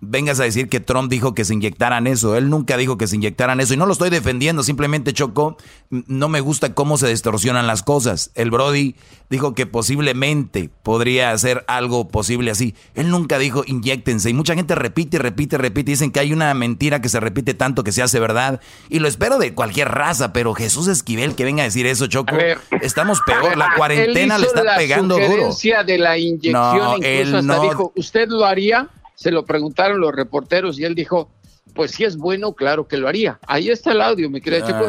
vengas 0.00 0.40
a 0.40 0.44
decir 0.44 0.68
que 0.68 0.80
Trump 0.80 1.10
dijo 1.10 1.34
que 1.34 1.44
se 1.44 1.54
inyectaran 1.54 2.06
eso. 2.06 2.36
Él 2.36 2.48
nunca 2.48 2.76
dijo 2.76 2.98
que 2.98 3.06
se 3.06 3.16
inyectaran 3.16 3.60
eso. 3.60 3.74
Y 3.74 3.76
no 3.76 3.86
lo 3.86 3.92
estoy 3.92 4.10
defendiendo, 4.10 4.62
simplemente 4.62 5.12
chocó. 5.12 5.56
No 5.90 6.28
me 6.28 6.40
gusta 6.40 6.74
cómo 6.74 6.96
se 6.98 7.08
distorsionan 7.08 7.66
las 7.66 7.82
cosas. 7.82 8.30
El 8.34 8.50
Brody 8.50 8.96
dijo 9.28 9.54
que 9.54 9.66
posiblemente 9.66 10.70
podría 10.82 11.32
hacer 11.32 11.64
algo 11.68 12.08
posible 12.08 12.50
así. 12.50 12.74
Él 12.94 13.10
nunca 13.10 13.38
dijo 13.38 13.62
inyectense. 13.66 14.30
Y 14.30 14.34
mucha 14.34 14.54
gente 14.54 14.74
repite, 14.74 15.18
repite, 15.18 15.58
repite. 15.58 15.90
Dicen 15.92 16.10
que 16.10 16.20
hay 16.20 16.32
una 16.32 16.52
mentira 16.54 17.00
que 17.00 17.08
se 17.08 17.20
repite 17.20 17.54
tanto 17.54 17.84
que 17.84 17.92
se 17.92 18.02
hace 18.02 18.20
verdad. 18.20 18.60
Y 18.88 19.00
lo 19.00 19.08
espero 19.08 19.38
de 19.38 19.54
cualquier 19.54 19.88
raza, 19.88 20.32
pero 20.32 20.54
Jesús 20.54 20.88
Esquivel 20.88 21.34
que 21.34 21.44
venga 21.44 21.62
a 21.62 21.64
decir 21.64 21.86
eso, 21.86 22.06
Choco. 22.06 22.36
estamos 22.80 23.20
peor. 23.22 23.56
La 23.56 23.74
cuarentena 23.76 24.38
le 24.38 24.46
está 24.46 24.76
pegando 24.76 25.18
duro. 25.18 25.50
de 25.86 25.98
la 25.98 26.18
inyección, 26.18 26.52
no, 26.52 26.96
él 27.02 27.46
no... 27.46 27.62
dijo, 27.62 27.92
¿usted 27.96 28.28
lo 28.28 28.44
haría? 28.44 28.88
Se 29.20 29.30
lo 29.30 29.44
preguntaron 29.44 30.00
los 30.00 30.14
reporteros 30.14 30.78
y 30.78 30.84
él 30.84 30.94
dijo, 30.94 31.30
pues 31.74 31.90
si 31.90 32.04
es 32.04 32.16
bueno, 32.16 32.54
claro 32.54 32.88
que 32.88 32.96
lo 32.96 33.06
haría. 33.06 33.38
Ahí 33.46 33.68
está 33.68 33.92
el 33.92 34.00
audio, 34.00 34.30
mi 34.30 34.40
querida 34.40 34.66
Checo. 34.66 34.86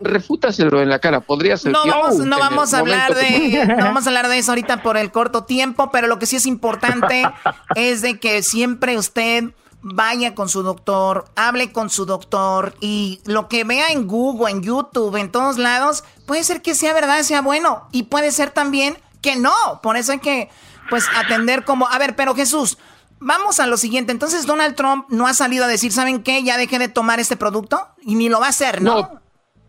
Refútaselo 0.00 0.80
en 0.80 0.88
la 0.88 1.00
cara, 1.00 1.20
podría 1.20 1.58
ser. 1.58 1.72
No 1.72 1.84
vamos, 1.86 2.16
no 2.16 2.38
vamos 2.38 2.72
a 2.72 2.78
hablar 2.78 3.14
de, 3.14 3.66
no 3.66 3.84
vamos 3.84 4.06
a 4.06 4.08
hablar 4.08 4.28
de 4.28 4.38
eso 4.38 4.52
ahorita 4.52 4.82
por 4.82 4.96
el 4.96 5.12
corto 5.12 5.44
tiempo, 5.44 5.90
pero 5.92 6.06
lo 6.06 6.18
que 6.18 6.24
sí 6.24 6.36
es 6.36 6.46
importante 6.46 7.24
es 7.76 8.00
de 8.00 8.18
que 8.18 8.42
siempre 8.42 8.96
usted 8.96 9.50
vaya 9.82 10.34
con 10.34 10.48
su 10.48 10.62
doctor, 10.62 11.26
hable 11.36 11.70
con 11.70 11.90
su 11.90 12.06
doctor 12.06 12.74
y 12.80 13.20
lo 13.26 13.48
que 13.48 13.64
vea 13.64 13.88
en 13.88 14.06
Google, 14.06 14.50
en 14.50 14.62
YouTube, 14.62 15.14
en 15.16 15.30
todos 15.30 15.58
lados, 15.58 16.04
puede 16.26 16.42
ser 16.42 16.62
que 16.62 16.74
sea 16.74 16.94
verdad, 16.94 17.20
sea 17.20 17.42
bueno 17.42 17.86
y 17.92 18.04
puede 18.04 18.32
ser 18.32 18.48
también 18.48 18.96
que 19.20 19.36
no. 19.36 19.52
Por 19.82 19.98
eso 19.98 20.12
hay 20.12 20.20
que 20.20 20.48
pues 20.88 21.04
atender 21.14 21.64
como, 21.64 21.86
a 21.86 21.98
ver, 21.98 22.16
pero 22.16 22.34
Jesús, 22.34 22.78
Vamos 23.20 23.60
a 23.60 23.66
lo 23.66 23.76
siguiente. 23.76 24.12
Entonces, 24.12 24.46
Donald 24.46 24.74
Trump 24.74 25.06
no 25.08 25.26
ha 25.26 25.34
salido 25.34 25.64
a 25.64 25.68
decir, 25.68 25.92
¿saben 25.92 26.22
qué? 26.22 26.42
Ya 26.42 26.56
dejé 26.56 26.78
de 26.78 26.88
tomar 26.88 27.20
este 27.20 27.36
producto 27.36 27.80
y 28.02 28.14
ni 28.16 28.28
lo 28.28 28.40
va 28.40 28.46
a 28.46 28.50
hacer, 28.50 28.82
¿no? 28.82 28.94
No, 28.96 29.20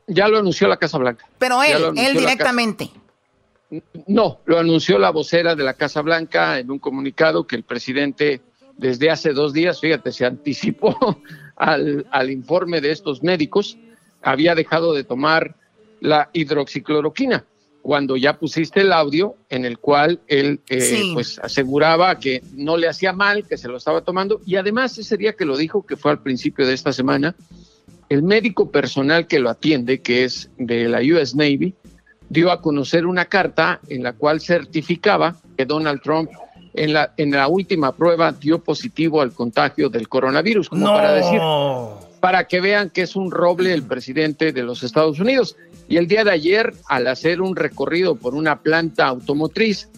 ya 0.08 0.28
lo 0.28 0.40
anunció 0.40 0.68
la 0.68 0.78
Casa 0.78 0.98
Blanca. 0.98 1.26
Pero 1.38 1.64
él, 1.64 1.94
él 1.98 2.18
directamente. 2.18 2.90
No, 4.08 4.40
lo 4.46 4.60
anunció 4.60 5.00
la 5.00 5.10
vocera 5.10 5.56
de 5.56 5.64
la 5.64 5.74
Casa 5.74 6.02
Blanca 6.02 6.60
en 6.60 6.72
un 6.72 6.80
comunicado 6.80 7.48
que 7.48 7.56
el 7.56 7.64
presidente 7.64 8.42
desde 8.78 9.10
hace 9.10 9.32
dos 9.32 9.54
días, 9.54 9.80
fíjate, 9.80 10.12
se 10.12 10.26
anticipó 10.26 11.20
al, 11.56 12.06
al 12.12 12.30
informe 12.30 12.82
de 12.82 12.92
estos 12.92 13.24
médicos, 13.24 13.78
había 14.22 14.54
dejado 14.56 14.94
de 14.94 15.04
tomar 15.04 15.56
la 16.02 16.30
hidroxicloroquina 16.34 17.46
cuando 17.86 18.18
ya 18.18 18.40
pusiste 18.40 18.82
el 18.82 18.92
audio 18.92 19.36
en 19.48 19.64
el 19.64 19.78
cual 19.78 20.20
él 20.26 20.60
eh, 20.70 21.12
pues 21.14 21.38
aseguraba 21.38 22.18
que 22.18 22.42
no 22.56 22.78
le 22.78 22.88
hacía 22.88 23.14
mal, 23.14 23.46
que 23.48 23.60
se 23.60 23.68
lo 23.68 23.78
estaba 23.78 24.02
tomando 24.02 24.42
y 24.44 24.56
además 24.56 24.98
ese 24.98 25.18
día 25.18 25.34
que 25.34 25.46
lo 25.46 25.56
dijo, 25.56 25.86
que 25.86 25.96
fue 25.96 26.10
al 26.10 26.24
principio 26.24 26.66
de 26.66 26.74
esta 26.74 26.92
semana, 26.92 27.36
el 28.10 28.24
médico 28.24 28.72
personal 28.72 29.28
que 29.28 29.38
lo 29.38 29.52
atiende, 29.52 30.02
que 30.02 30.24
es 30.24 30.50
de 30.58 30.90
la 30.90 31.00
US 31.02 31.36
Navy, 31.36 31.76
dio 32.28 32.52
a 32.52 32.60
conocer 32.60 33.06
una 33.06 33.26
carta 33.26 33.80
en 33.88 34.02
la 34.02 34.14
cual 34.14 34.42
certificaba 34.42 35.36
que 35.56 35.68
Donald 35.68 36.02
Trump 36.02 36.32
en 36.74 36.92
la, 36.92 37.14
en 37.18 37.30
la 37.30 37.48
última 37.48 37.92
prueba 37.92 38.32
dio 38.32 38.64
positivo 38.64 39.22
al 39.22 39.32
contagio 39.32 39.90
del 39.90 40.10
coronavirus, 40.10 40.70
como 40.70 40.88
para 40.88 41.14
decir, 41.14 41.40
para 42.20 42.48
que 42.48 42.62
vean 42.62 42.90
que 42.90 43.04
es 43.04 43.16
un 43.16 43.30
roble 43.30 43.72
el 43.76 43.84
presidente 43.84 44.52
de 44.52 44.64
los 44.64 44.82
Estados 44.82 45.20
Unidos. 45.20 45.56
Y 45.88 45.98
el 45.98 46.08
día 46.08 46.24
de 46.24 46.32
ayer, 46.32 46.74
al 46.90 47.08
hacer 47.08 47.42
un 47.42 47.56
recorrido 47.56 48.16
por 48.16 48.34
una 48.34 48.62
planta 48.62 49.06
automotriz, 49.06 49.90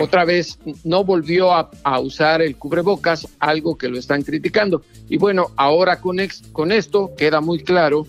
otra 0.00 0.24
vez 0.24 0.58
no 0.84 1.02
volvió 1.04 1.52
a, 1.52 1.70
usar 2.00 2.42
el 2.42 2.56
cubrebocas, 2.56 3.26
algo 3.38 3.78
que 3.78 3.88
lo 3.88 3.98
están 3.98 4.22
criticando. 4.22 4.82
Y 5.08 5.16
bueno, 5.16 5.52
ahora 5.56 6.00
con, 6.00 6.18
con 6.52 6.72
esto 6.72 7.12
queda 7.16 7.40
muy 7.40 7.62
claro 7.62 8.06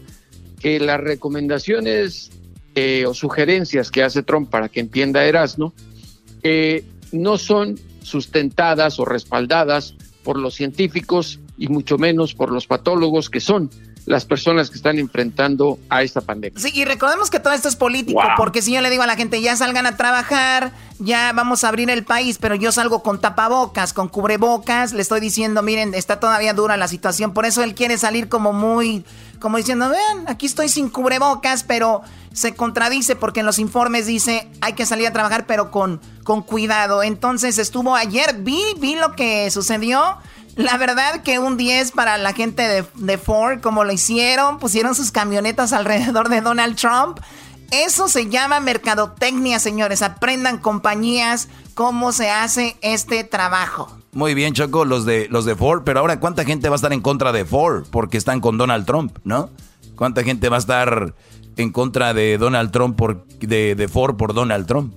que 0.60 0.80
las 0.80 1.00
recomendaciones 1.00 2.32
eh, 2.76 3.06
o 3.06 3.14
sugerencias 3.14 3.92
que 3.92 4.04
hace 4.04 4.24
Trump 4.24 4.50
para 4.50 4.70
que 4.70 4.80
entienda 4.80 5.26
Erasmo 5.26 5.74
eh, 6.44 6.86
no 7.12 7.38
son 7.38 7.78
sustentadas 8.02 9.00
o 9.00 9.06
respaldadas 9.06 9.96
por 10.24 10.38
los 10.38 10.56
científicos 10.56 11.40
y 11.58 11.68
mucho 11.68 11.98
menos 11.98 12.34
por 12.34 12.52
los 12.52 12.68
patólogos 12.68 13.30
que 13.30 13.40
son 13.40 13.70
las 14.06 14.26
personas 14.26 14.70
que 14.70 14.78
están 14.78 14.98
enfrentando 14.98 15.80
a 15.90 16.04
esta 16.04 16.22
pandemia. 16.22 16.60
Sí, 16.60 16.72
y 16.74 16.86
recordemos 16.86 17.30
que 17.30 17.40
todo 17.40 17.54
esto 17.54 17.68
es 17.68 17.76
político, 17.76 18.22
porque 18.38 18.62
si 18.62 18.74
yo 18.74 18.82
le 18.82 18.90
digo 18.90 19.04
a 19.04 19.08
la 19.08 19.16
gente, 19.16 19.42
ya 19.42 19.56
salgan 19.56 19.86
a 19.86 19.98
trabajar, 19.98 20.72
ya 21.00 21.32
vamos 21.34 21.64
a 21.64 21.70
abrir 21.70 21.90
el 21.90 22.04
país, 22.04 22.38
pero 22.40 22.56
yo 22.56 22.72
salgo 22.72 23.04
con 23.04 23.20
tapabocas, 23.22 23.94
con 23.94 24.08
cubrebocas, 24.08 24.94
le 24.94 25.02
estoy 25.02 25.20
diciendo, 25.20 25.62
miren, 25.62 25.94
está 25.94 26.20
todavía 26.20 26.54
dura 26.54 26.78
la 26.78 26.88
situación, 26.88 27.34
por 27.34 27.46
eso 27.46 27.64
él 27.64 27.76
quiere 27.76 27.98
salir 27.98 28.28
como 28.28 28.54
muy, 28.54 29.06
como 29.40 29.58
diciendo, 29.58 29.90
vean, 29.90 30.26
aquí 30.28 30.46
estoy 30.46 30.70
sin 30.70 30.90
cubrebocas, 30.90 31.64
pero 31.64 32.02
se 32.34 32.56
contradice 32.56 33.16
porque 33.16 33.42
en 33.42 33.46
los 33.46 33.60
informes 33.60 34.06
dice, 34.06 34.48
hay 34.62 34.74
que 34.74 34.86
salir 34.86 35.08
a 35.08 35.12
trabajar, 35.12 35.46
pero 35.46 35.70
con, 35.70 36.00
con 36.24 36.44
cuidado. 36.44 37.04
Entonces 37.04 37.58
estuvo 37.58 37.96
ayer, 37.96 38.36
vi, 38.40 38.62
vi 38.78 38.96
lo 38.96 39.16
que 39.16 39.52
sucedió 39.52 40.18
la 40.56 40.78
verdad 40.78 41.24
que 41.24 41.40
un 41.40 41.58
10 41.58 41.92
para 41.92 42.18
la 42.18 42.34
gente 42.34 42.68
de, 42.68 42.86
de, 42.96 43.18
Ford, 43.18 43.62
como 43.62 43.84
lo 43.84 43.92
hicieron, 43.92 44.60
pusieron 44.60 44.96
sus 44.96 45.12
camionetas 45.12 45.74
alrededor 45.74 46.30
de 46.30 46.42
Donald 46.42 46.76
Trump. 46.76 47.20
Eso 47.72 48.10
se 48.10 48.30
llama 48.30 48.60
mercadotecnia, 48.60 49.60
señores. 49.60 50.02
Aprendan 50.02 50.58
compañías 50.58 51.48
cómo 51.74 52.12
se 52.12 52.30
hace 52.30 52.76
este 52.82 53.24
trabajo. 53.24 53.98
Muy 54.14 54.34
bien, 54.34 54.54
Choco, 54.54 54.84
los 54.84 55.06
de, 55.06 55.28
los 55.30 55.46
de 55.46 55.56
Ford, 55.56 55.84
pero 55.86 56.02
ahora 56.02 56.20
¿cuánta 56.20 56.44
gente 56.44 56.68
va 56.68 56.76
a 56.76 56.78
estar 56.78 56.92
en 56.92 57.00
contra 57.00 57.32
de 57.32 57.46
Ford? 57.46 57.86
Porque 57.90 58.18
están 58.18 58.42
con 58.42 58.58
Donald 58.58 58.86
Trump, 58.86 59.18
¿no? 59.24 59.50
¿Cuánta 59.96 60.24
gente 60.24 60.50
va 60.50 60.58
a 60.58 60.60
estar 60.60 61.14
en 61.56 61.72
contra 61.72 62.14
de 62.14 62.38
Donald 62.38 62.72
Trump 62.72 62.98
por, 62.98 63.26
de, 63.40 63.76
de 63.76 63.88
Ford 63.88 64.18
por 64.18 64.34
Donald 64.34 64.68
Trump? 64.68 64.94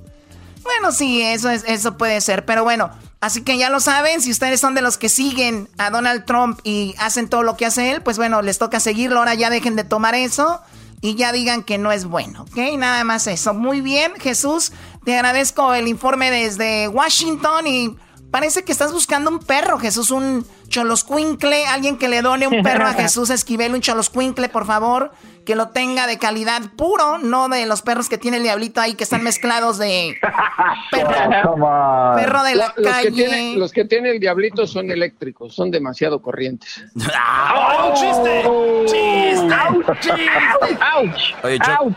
Bueno, 0.64 0.90
sí, 0.90 1.22
eso, 1.22 1.48
es, 1.48 1.62
eso 1.68 1.97
puede 1.97 2.20
ser, 2.20 2.44
pero 2.44 2.64
bueno, 2.64 2.90
Así 3.24 3.40
que 3.40 3.56
ya 3.56 3.70
lo 3.70 3.80
saben, 3.80 4.20
si 4.20 4.30
ustedes 4.30 4.60
son 4.60 4.74
de 4.74 4.82
los 4.82 4.98
que 4.98 5.09
siguen 5.09 5.66
a 5.78 5.88
Donald 5.88 6.26
Trump 6.26 6.60
y 6.62 6.94
hacen 6.98 7.26
todo 7.26 7.42
lo 7.42 7.56
que 7.56 7.64
hace 7.64 7.90
él, 7.90 8.02
pues 8.02 8.18
bueno, 8.18 8.42
les 8.42 8.59
toca 8.59 8.80
seguirlo. 8.80 9.20
Ahora 9.20 9.32
ya 9.32 9.48
dejen 9.48 9.76
de 9.76 9.84
tomar 9.84 10.14
eso 10.14 10.60
y 11.01 11.14
ya 11.14 11.32
digan 11.32 11.62
que 11.62 11.78
no 11.78 11.90
es 11.90 12.05
bueno, 12.05 12.42
¿ok? 12.42 12.76
Nada 12.76 13.02
más 13.02 13.26
eso. 13.26 13.55
Muy 13.55 13.80
bien, 13.80 14.12
Jesús, 14.20 14.72
te 15.06 15.14
agradezco 15.14 15.72
el 15.72 15.88
informe 15.88 16.30
desde 16.30 16.86
Washington 16.88 17.66
y 17.66 17.96
parece 18.30 18.62
que 18.62 18.72
estás 18.72 18.92
buscando 18.92 19.30
un 19.30 19.38
perro, 19.38 19.78
Jesús, 19.78 20.10
un 20.10 20.46
choloscuincle, 20.68 21.64
alguien 21.64 21.96
que 21.96 22.09
le 22.09 22.20
done 22.20 22.46
un 22.46 22.62
perro 22.62 22.86
a 22.86 22.92
Jesús 22.92 23.30
Esquivel, 23.30 23.72
un 23.72 23.80
choloscuincle, 23.80 24.51
por 24.51 24.66
favor 24.66 25.12
que 25.45 25.55
lo 25.55 25.69
tenga 25.69 26.07
de 26.07 26.19
calidad 26.19 26.62
puro, 26.77 27.19
no 27.19 27.49
de 27.49 27.66
los 27.66 27.83
perros 27.83 28.09
que 28.09 28.19
tiene 28.19 28.39
el 28.39 28.43
diablito 28.43 28.81
ahí 28.81 28.95
que 28.95 29.05
están 29.05 29.23
mezclados 29.23 29.79
de 29.79 30.16
perro, 30.91 32.43
de 32.43 32.55
la 32.55 32.75
calle. 32.83 33.57
los 33.57 33.73
que 33.73 33.85
tiene 33.85 34.11
el 34.11 34.21
diablito 34.21 34.66
son 34.66 34.91
eléctricos, 34.91 35.55
son 35.55 35.71
demasiado 35.71 36.21
corrientes. 36.21 36.85
chiste! 37.95 38.45
¡Chiste! 38.87 39.55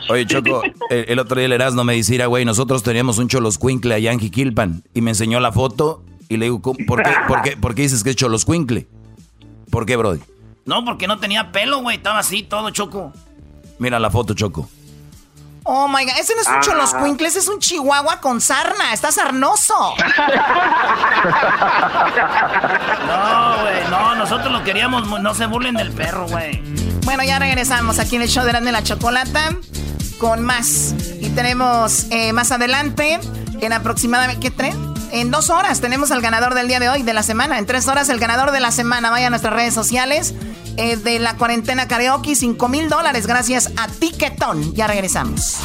Oye, 0.10 0.26
Choco, 0.26 0.62
el, 0.90 1.20
otro 1.20 1.38
día 1.38 1.46
el 1.46 1.54
Erasmo 1.54 1.84
me 1.84 1.96
decía, 1.96 2.28
güey, 2.28 2.46
nosotros 2.46 2.84
teníamos 2.84 3.18
un 3.18 3.28
choloscuincle 3.28 3.94
allá 3.94 4.12
en 4.12 4.20
Jiquilpan 4.20 4.84
y 4.94 5.02
me 5.02 5.12
enseñó 5.12 5.40
la 5.40 5.52
foto 5.52 6.04
y 6.30 6.38
le 6.38 6.46
digo, 6.46 6.62
¿por 6.62 7.04
qué, 7.04 7.12
por 7.28 7.42
qué, 7.42 7.58
por 7.58 7.76
qué 7.76 7.84
dices 7.84 8.04
que 8.04 8.12
es 8.12 8.16
choloscuincle? 8.16 8.88
¿Por 9.70 9.86
qué, 9.86 9.96
Brody? 9.96 10.20
No, 10.66 10.84
porque 10.84 11.08
no 11.08 11.18
tenía 11.18 11.52
pelo, 11.52 11.82
güey, 11.82 11.98
estaba 11.98 12.20
así 12.20 12.44
todo, 12.44 12.70
Choco. 12.72 13.14
Mira 13.80 14.00
la 14.00 14.10
foto, 14.10 14.34
Choco. 14.34 14.70
Oh 15.70 15.88
my 15.90 16.06
god, 16.06 16.14
ese 16.18 16.34
no 16.34 16.42
es 16.42 16.48
un 16.48 16.54
ah. 16.80 17.04
Quinkles, 17.04 17.36
es 17.36 17.50
un 17.50 17.60
chihuahua 17.60 18.22
con 18.22 18.40
sarna. 18.40 18.94
Está 18.94 19.12
sarnoso. 19.12 19.74
no, 23.08 23.62
güey, 23.62 23.88
no, 23.90 24.16
nosotros 24.16 24.50
lo 24.52 24.64
queríamos. 24.64 25.20
No 25.20 25.34
se 25.34 25.46
burlen 25.46 25.76
del 25.76 25.92
perro, 25.92 26.26
güey. 26.28 26.62
Bueno, 27.04 27.24
ya 27.24 27.38
regresamos 27.40 28.00
aquí 28.00 28.16
en 28.16 28.22
el 28.22 28.30
show 28.30 28.46
de 28.46 28.54
de 28.54 28.72
la 28.72 28.82
Chocolata 28.82 29.58
con 30.20 30.44
más. 30.44 30.96
Y 31.20 31.30
tenemos 31.32 32.06
eh, 32.12 32.32
más 32.34 32.52
adelante, 32.52 33.20
en 33.60 33.74
aproximadamente, 33.74 34.40
¿qué 34.40 34.52
tren? 34.52 34.97
En 35.12 35.32
dos 35.32 35.50
horas 35.50 35.82
tenemos 35.82 36.12
al 36.12 36.22
ganador 36.22 36.54
del 36.54 36.68
día 36.68 36.80
de 36.80 36.90
hoy, 36.90 37.04
de 37.04 37.14
la 37.14 37.24
semana. 37.24 37.58
En 37.58 37.66
tres 37.66 37.88
horas 37.88 38.10
el 38.10 38.20
ganador 38.20 38.52
de 38.52 38.60
la 38.60 38.72
semana. 38.72 39.10
Vaya 39.10 39.28
a 39.28 39.30
nuestras 39.30 39.54
redes 39.54 39.74
sociales 39.74 40.34
eh, 40.78 40.98
de 40.98 41.20
la 41.20 41.36
cuarentena 41.36 41.88
karaoke. 41.88 42.36
Cinco 42.36 42.68
mil 42.68 42.90
dólares 42.90 43.26
gracias 43.26 43.72
a 43.78 43.88
Tiquetón. 43.88 44.74
Ya 44.76 44.88
regresamos. 44.88 45.58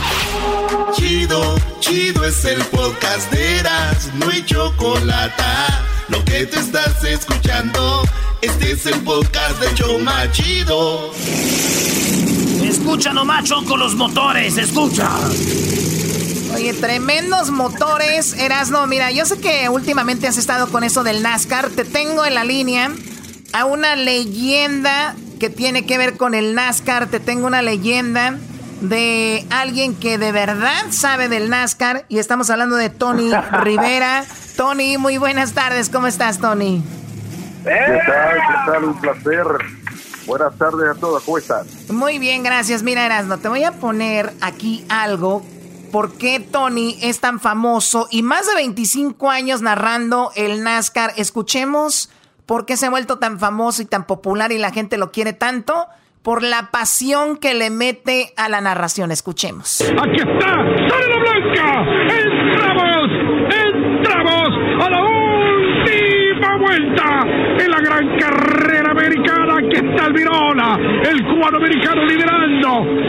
Chido, 0.95 1.57
chido 1.81 2.25
es 2.25 2.45
el 2.45 2.63
podcast 2.67 3.31
de 3.33 3.59
Eras. 3.59 4.11
No 4.15 4.31
hay 4.31 4.45
chocolate. 4.45 5.43
Lo 6.09 6.25
que 6.25 6.47
te 6.47 6.59
estás 6.59 7.03
escuchando, 7.05 8.03
este 8.43 8.73
es 8.73 8.87
el 8.87 9.01
podcast 9.01 9.59
de 9.61 9.75
Choma 9.75 10.31
Chido. 10.31 11.11
Escucha 12.63 13.13
nomás, 13.13 13.51
con 13.67 13.79
los 13.79 13.95
motores, 13.95 14.57
escucha. 14.59 15.09
Oye, 16.55 16.75
tremendos 16.75 17.51
motores. 17.51 18.35
Erasno, 18.39 18.87
mira, 18.87 19.11
yo 19.11 19.25
sé 19.25 19.39
que 19.41 19.69
últimamente 19.69 20.27
has 20.29 20.37
estado 20.37 20.69
con 20.69 20.85
eso 20.85 21.03
del 21.03 21.23
NASCAR. 21.23 21.71
Te 21.71 21.85
tengo 21.85 22.25
en 22.25 22.35
la 22.35 22.45
línea 22.45 22.91
a 23.53 23.65
una 23.65 23.97
leyenda 23.97 25.15
que 25.41 25.51
tiene 25.51 25.87
que 25.87 25.99
ver 25.99 26.17
con 26.17 26.35
el 26.35 26.55
NASCAR. 26.55 27.07
Te 27.09 27.21
tengo 27.21 27.47
una 27.47 27.63
leyenda 27.63 28.37
de 28.81 29.47
alguien 29.51 29.95
que 29.95 30.19
de 30.19 30.33
verdad 30.33 30.83
sabe 30.91 31.29
del 31.29 31.49
NASCAR. 31.49 32.05
Y 32.09 32.19
estamos 32.19 32.51
hablando 32.51 32.77
de 32.77 32.91
Tony 32.91 33.31
Rivera. 33.63 34.25
Tony, 34.57 34.99
muy 34.99 35.17
buenas 35.19 35.53
tardes. 35.53 35.89
¿Cómo 35.89 36.07
estás, 36.07 36.39
Tony? 36.39 36.83
¿Qué 37.65 37.71
tal? 37.71 38.35
¿Qué 38.35 38.73
tal? 38.73 38.85
Un 38.85 39.01
placer. 39.01 39.47
Buenas 40.27 40.57
tardes 40.59 40.97
a 40.97 41.01
todos. 41.01 41.23
¿Cómo 41.25 41.39
están? 41.39 41.67
Muy 41.89 42.19
bien, 42.19 42.43
gracias. 42.43 42.83
Mira, 42.83 43.07
Erasno, 43.07 43.39
te 43.39 43.49
voy 43.49 43.65
a 43.65 43.73
poner 43.73 44.33
aquí 44.41 44.85
algo 44.89 45.43
por 45.93 46.17
qué 46.17 46.41
Tony 46.41 46.97
es 47.03 47.21
tan 47.21 47.39
famoso 47.39 48.09
y 48.11 48.23
más 48.23 48.49
de 48.49 48.55
25 48.55 49.31
años 49.31 49.61
narrando 49.61 50.33
el 50.35 50.65
NASCAR. 50.65 51.13
Escuchemos 51.17 52.11
por 52.47 52.65
qué 52.67 52.77
se 52.77 52.87
ha 52.87 52.91
vuelto 52.91 53.19
tan 53.19 53.39
famoso 53.39 53.83
y 53.83 53.85
tan 53.85 54.07
popular 54.07 54.51
y 54.51 54.59
la 54.59 54.73
gente 54.73 54.97
lo 54.97 55.13
quiere 55.13 55.35
tanto. 55.35 55.87
Por 56.23 56.45
la 56.45 56.71
pasión 56.71 57.37
que 57.37 57.53
le 57.53 57.69
mete 57.69 58.33
a 58.37 58.49
la 58.49 58.61
narración. 58.61 59.11
Escuchemos. 59.11 59.81
Aquí 59.81 60.21
está, 60.21 60.55
sale 60.89 61.09
la 61.09 61.19
blanca. 61.19 61.85
Entramos, 62.15 63.11
entramos 63.67 64.49
a 64.85 64.91
la 64.91 65.01
última 65.03 66.59
vuelta 66.59 67.27
en 67.59 67.71
la 67.73 67.81
gran 67.81 68.19
carrera 68.21 68.93
americana. 68.93 69.57
Aquí 69.59 69.85
está 69.85 70.07
el 70.07 70.13
Virola, 70.13 70.79
el 71.11 71.25
cubano 71.25 71.57
americano 71.57 72.05
liderando 72.05 73.03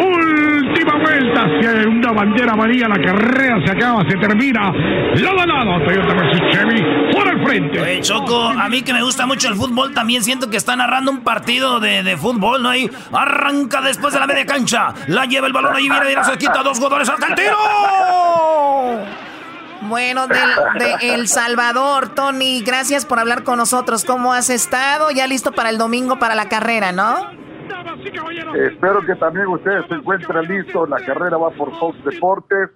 última 0.84 1.04
vuelta. 1.04 1.46
Si 1.60 1.68
hay 1.68 1.86
una 1.86 2.12
bandera 2.12 2.54
amarilla, 2.54 2.88
la 2.88 3.02
carrera 3.02 3.58
se 3.66 3.72
acaba, 3.72 4.04
se 4.10 4.18
termina. 4.18 4.72
Lado 5.16 5.40
a 5.40 5.46
lado, 5.46 5.86
Toyota 5.86 6.14
versus 6.14 6.42
Chevy, 6.52 7.12
por 7.12 7.28
el 7.28 7.46
frente. 7.46 7.82
Oye, 7.82 8.02
Choco, 8.02 8.50
a 8.50 8.70
mí 8.70 8.82
que 8.82 8.94
me 8.94 9.02
gusta 9.04 9.26
mucho 9.26 9.48
el 9.48 9.56
fútbol, 9.56 9.94
también 9.94 10.24
siento 10.24 10.50
que 10.50 10.58
está 10.58 10.76
narrando 10.76 11.12
un 11.12 11.22
partido 11.22 11.80
de, 11.80 12.04
de 12.04 12.18
fútbol, 12.18 12.64
¿no? 12.64 12.70
Ahí 12.70 12.90
arranca 13.12 13.82
después 13.82 14.14
de 14.14 14.20
la 14.20 14.28
media 14.28 14.46
cancha, 14.46 14.94
la 15.08 15.26
lleva 15.26 15.48
el 15.48 15.54
balón, 15.54 15.76
ahí 15.76 15.90
viene 15.90 16.12
y 16.12 16.24
se 16.24 16.38
quita 16.38 16.64
dos 16.64 16.78
jugadores 16.78 17.10
hasta 17.10 17.28
el 17.28 17.36
tiro. 17.36 17.58
Bueno, 19.82 20.28
de 20.28 21.14
El 21.14 21.28
Salvador, 21.28 22.10
Tony, 22.16 22.62
gracias 22.62 23.06
por 23.06 23.20
hablar 23.20 23.44
con 23.44 23.58
nosotros. 23.58 24.06
¿Cómo 24.06 24.34
has 24.34 24.50
estado? 24.50 25.12
Ya 25.12 25.28
listo 25.28 25.52
para 25.52 25.70
el 25.70 25.78
domingo 25.78 26.20
para 26.20 26.36
la 26.36 26.48
carrera, 26.48 26.94
¿no? 26.94 27.43
Espero 28.56 29.06
que 29.06 29.16
también 29.16 29.48
ustedes 29.48 29.86
se 29.88 29.96
encuentren 29.96 30.48
listos. 30.48 30.90
La 30.90 31.04
carrera 31.04 31.38
va 31.38 31.50
por 31.52 31.78
Fox 31.80 32.04
Deportes. 32.04 32.70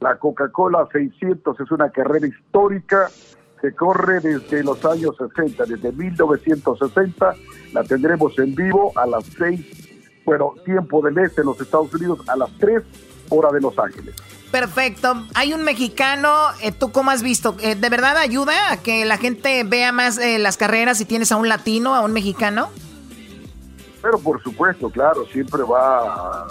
La 0.00 0.16
Coca-Cola 0.16 0.86
600 0.92 1.58
es 1.58 1.70
una 1.70 1.90
carrera 1.90 2.26
histórica 2.26 3.08
que 3.60 3.74
corre 3.74 4.20
desde 4.20 4.62
los 4.62 4.84
años 4.84 5.16
60, 5.16 5.64
desde 5.64 5.92
1960. 5.92 7.34
La 7.72 7.84
tendremos 7.84 8.38
en 8.38 8.54
vivo 8.54 8.92
a 8.94 9.06
las 9.06 9.24
6, 9.24 10.22
bueno, 10.24 10.54
tiempo 10.64 11.02
del 11.02 11.18
este 11.18 11.40
en 11.40 11.48
los 11.48 11.60
Estados 11.60 11.92
Unidos, 11.94 12.20
a 12.28 12.36
las 12.36 12.50
3 12.58 12.82
hora 13.30 13.50
de 13.50 13.60
Los 13.60 13.78
Ángeles. 13.78 14.14
Perfecto. 14.50 15.26
Hay 15.34 15.52
un 15.52 15.62
mexicano, 15.62 16.30
eh, 16.62 16.72
¿tú 16.72 16.90
cómo 16.90 17.10
has 17.10 17.22
visto? 17.22 17.56
Eh, 17.60 17.74
¿De 17.74 17.88
verdad 17.90 18.16
ayuda 18.16 18.72
a 18.72 18.78
que 18.78 19.04
la 19.04 19.18
gente 19.18 19.62
vea 19.64 19.92
más 19.92 20.16
eh, 20.18 20.38
las 20.38 20.56
carreras 20.56 20.98
si 20.98 21.04
tienes 21.04 21.32
a 21.32 21.36
un 21.36 21.48
latino, 21.48 21.94
a 21.94 22.00
un 22.00 22.12
mexicano? 22.12 22.70
Pero 24.02 24.18
por 24.18 24.42
supuesto, 24.42 24.90
claro, 24.90 25.26
siempre 25.26 25.62
va 25.62 26.42
a 26.42 26.46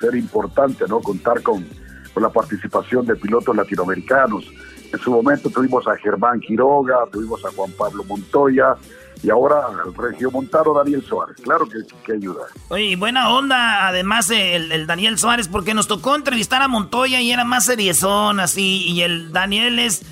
ser 0.00 0.14
importante 0.16 0.84
no 0.88 1.00
contar 1.00 1.42
con, 1.42 1.66
con 2.12 2.22
la 2.22 2.30
participación 2.30 3.06
de 3.06 3.16
pilotos 3.16 3.54
latinoamericanos. 3.54 4.44
En 4.92 4.98
su 4.98 5.10
momento 5.10 5.48
tuvimos 5.48 5.86
a 5.88 5.96
Germán 5.96 6.40
Quiroga, 6.40 7.06
tuvimos 7.10 7.44
a 7.44 7.50
Juan 7.52 7.70
Pablo 7.72 8.04
Montoya, 8.04 8.76
y 9.22 9.30
ahora 9.30 9.62
Regio 9.96 10.30
Montaro 10.30 10.74
Daniel 10.74 11.02
Suárez. 11.02 11.36
Claro 11.42 11.66
que, 11.68 11.78
que 12.04 12.12
ayuda. 12.12 12.42
Oye, 12.68 12.96
buena 12.96 13.30
onda, 13.30 13.86
además 13.86 14.28
el, 14.30 14.72
el, 14.72 14.86
Daniel 14.86 15.18
Suárez, 15.18 15.48
porque 15.48 15.74
nos 15.74 15.86
tocó 15.86 16.16
entrevistar 16.16 16.60
a 16.60 16.68
Montoya 16.68 17.20
y 17.20 17.30
era 17.30 17.44
más 17.44 17.66
seriezón, 17.66 18.40
así, 18.40 18.84
y 18.88 19.02
el 19.02 19.32
Daniel 19.32 19.78
es 19.78 20.02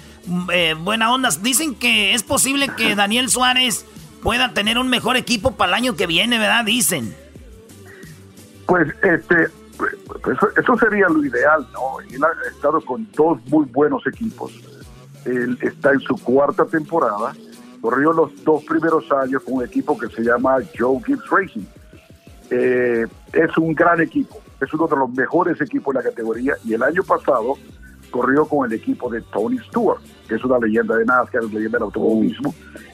eh, 0.52 0.76
buena 0.78 1.12
onda. 1.12 1.30
Dicen 1.42 1.74
que 1.74 2.14
es 2.14 2.22
posible 2.22 2.68
que 2.76 2.94
Daniel 2.94 3.28
Suárez 3.30 3.84
pueda 4.22 4.52
tener 4.52 4.78
un 4.78 4.88
mejor 4.88 5.16
equipo 5.16 5.52
para 5.52 5.70
el 5.72 5.74
año 5.74 5.96
que 5.96 6.06
viene, 6.06 6.38
¿verdad? 6.38 6.64
Dicen. 6.64 7.14
Pues 8.66 8.88
este, 9.02 9.48
pues, 9.76 10.38
eso 10.56 10.76
sería 10.78 11.08
lo 11.08 11.24
ideal, 11.24 11.66
¿no? 11.72 12.00
Él 12.00 12.20
ha 12.22 12.50
estado 12.50 12.80
con 12.82 13.06
dos 13.16 13.38
muy 13.46 13.66
buenos 13.66 14.06
equipos. 14.06 14.52
Él 15.24 15.58
está 15.60 15.92
en 15.92 16.00
su 16.00 16.14
cuarta 16.16 16.64
temporada. 16.66 17.34
Corrió 17.80 18.12
los 18.12 18.44
dos 18.44 18.62
primeros 18.64 19.10
años 19.10 19.42
con 19.42 19.54
un 19.54 19.64
equipo 19.64 19.98
que 19.98 20.08
se 20.08 20.22
llama 20.22 20.58
Joe 20.78 21.00
Gibbs 21.04 21.28
Racing. 21.30 21.64
Eh, 22.50 23.06
es 23.32 23.58
un 23.58 23.74
gran 23.74 24.00
equipo, 24.00 24.42
es 24.60 24.74
uno 24.74 24.88
de 24.88 24.96
los 24.96 25.10
mejores 25.10 25.60
equipos 25.60 25.94
en 25.94 26.02
la 26.02 26.10
categoría 26.10 26.54
y 26.64 26.74
el 26.74 26.82
año 26.82 27.04
pasado 27.04 27.54
corrió 28.10 28.44
con 28.44 28.70
el 28.70 28.76
equipo 28.76 29.08
de 29.08 29.20
Tony 29.22 29.58
Stewart, 29.68 30.00
que 30.28 30.34
es 30.34 30.44
una 30.44 30.58
leyenda 30.58 30.96
de 30.96 31.04
NASCAR, 31.04 31.44
es 31.44 31.52
leyenda 31.52 31.78
del 31.78 31.84
automovilismo, 31.84 32.52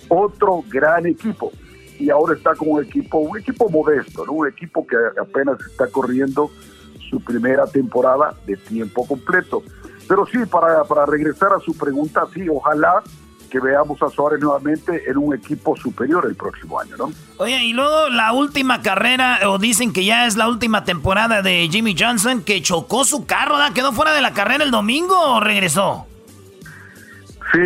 otro 0.08 0.64
gran 0.68 1.06
equipo. 1.06 1.52
Y 1.98 2.10
ahora 2.10 2.36
está 2.36 2.54
con 2.54 2.68
un 2.70 2.84
equipo, 2.84 3.18
un 3.18 3.38
equipo 3.38 3.68
modesto, 3.70 4.26
¿no? 4.26 4.32
un 4.32 4.48
equipo 4.48 4.86
que 4.86 4.96
apenas 5.18 5.58
está 5.60 5.86
corriendo 5.88 6.50
su 7.08 7.20
primera 7.20 7.66
temporada 7.66 8.34
de 8.46 8.56
tiempo 8.56 9.06
completo. 9.06 9.62
Pero 10.08 10.26
sí, 10.26 10.38
para, 10.50 10.84
para 10.84 11.06
regresar 11.06 11.52
a 11.52 11.60
su 11.60 11.76
pregunta, 11.76 12.22
sí, 12.34 12.48
ojalá 12.48 13.02
que 13.50 13.60
veamos 13.60 14.02
a 14.02 14.08
Suárez 14.10 14.40
nuevamente 14.40 15.08
en 15.08 15.16
un 15.16 15.34
equipo 15.34 15.76
superior 15.76 16.26
el 16.28 16.34
próximo 16.34 16.80
año, 16.80 16.96
¿no? 16.96 17.10
Oye, 17.38 17.64
y 17.64 17.72
luego 17.72 18.08
la 18.08 18.32
última 18.32 18.82
carrera, 18.82 19.40
o 19.48 19.58
dicen 19.58 19.92
que 19.92 20.04
ya 20.04 20.26
es 20.26 20.36
la 20.36 20.48
última 20.48 20.84
temporada 20.84 21.42
de 21.42 21.68
Jimmy 21.70 21.94
Johnson, 21.98 22.42
que 22.42 22.60
chocó 22.62 23.04
su 23.04 23.24
carro, 23.24 23.56
¿da? 23.56 23.72
¿Quedó 23.72 23.92
fuera 23.92 24.12
de 24.12 24.20
la 24.20 24.32
carrera 24.32 24.64
el 24.64 24.70
domingo 24.70 25.18
o 25.18 25.40
regresó? 25.40 26.06
Sí, 27.52 27.60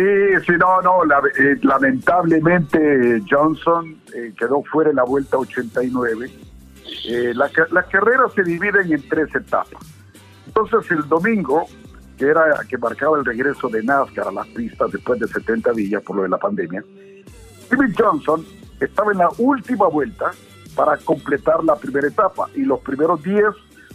sí, 0.45 0.53
no, 0.59 0.81
no, 0.81 1.03
eh, 1.03 1.57
lamentablemente 1.63 3.21
Johnson 3.29 3.97
eh, 4.13 4.33
quedó 4.37 4.61
fuera 4.63 4.91
en 4.91 4.97
la 4.97 5.03
vuelta 5.03 5.37
89. 5.37 6.29
Eh, 7.07 7.33
las 7.33 7.51
carreras 7.87 8.31
se 8.33 8.43
dividen 8.43 8.91
en 8.91 9.07
tres 9.09 9.33
etapas. 9.33 9.81
Entonces 10.45 10.91
el 10.91 11.07
domingo, 11.07 11.65
que 12.17 12.25
era 12.25 12.43
que 12.69 12.77
marcaba 12.77 13.17
el 13.17 13.25
regreso 13.25 13.69
de 13.69 13.83
NASCAR 13.83 14.27
a 14.27 14.31
las 14.31 14.47
pistas 14.47 14.91
después 14.91 15.19
de 15.19 15.27
70 15.27 15.71
días 15.73 16.03
por 16.03 16.17
lo 16.17 16.23
de 16.23 16.29
la 16.29 16.37
pandemia, 16.37 16.83
Jimmy 17.69 17.93
Johnson 17.97 18.45
estaba 18.79 19.11
en 19.11 19.19
la 19.19 19.29
última 19.37 19.87
vuelta 19.87 20.31
para 20.75 20.97
completar 20.97 21.63
la 21.63 21.75
primera 21.75 22.07
etapa 22.07 22.47
y 22.55 22.63
los 22.63 22.79
primeros 22.81 23.21
10 23.23 23.45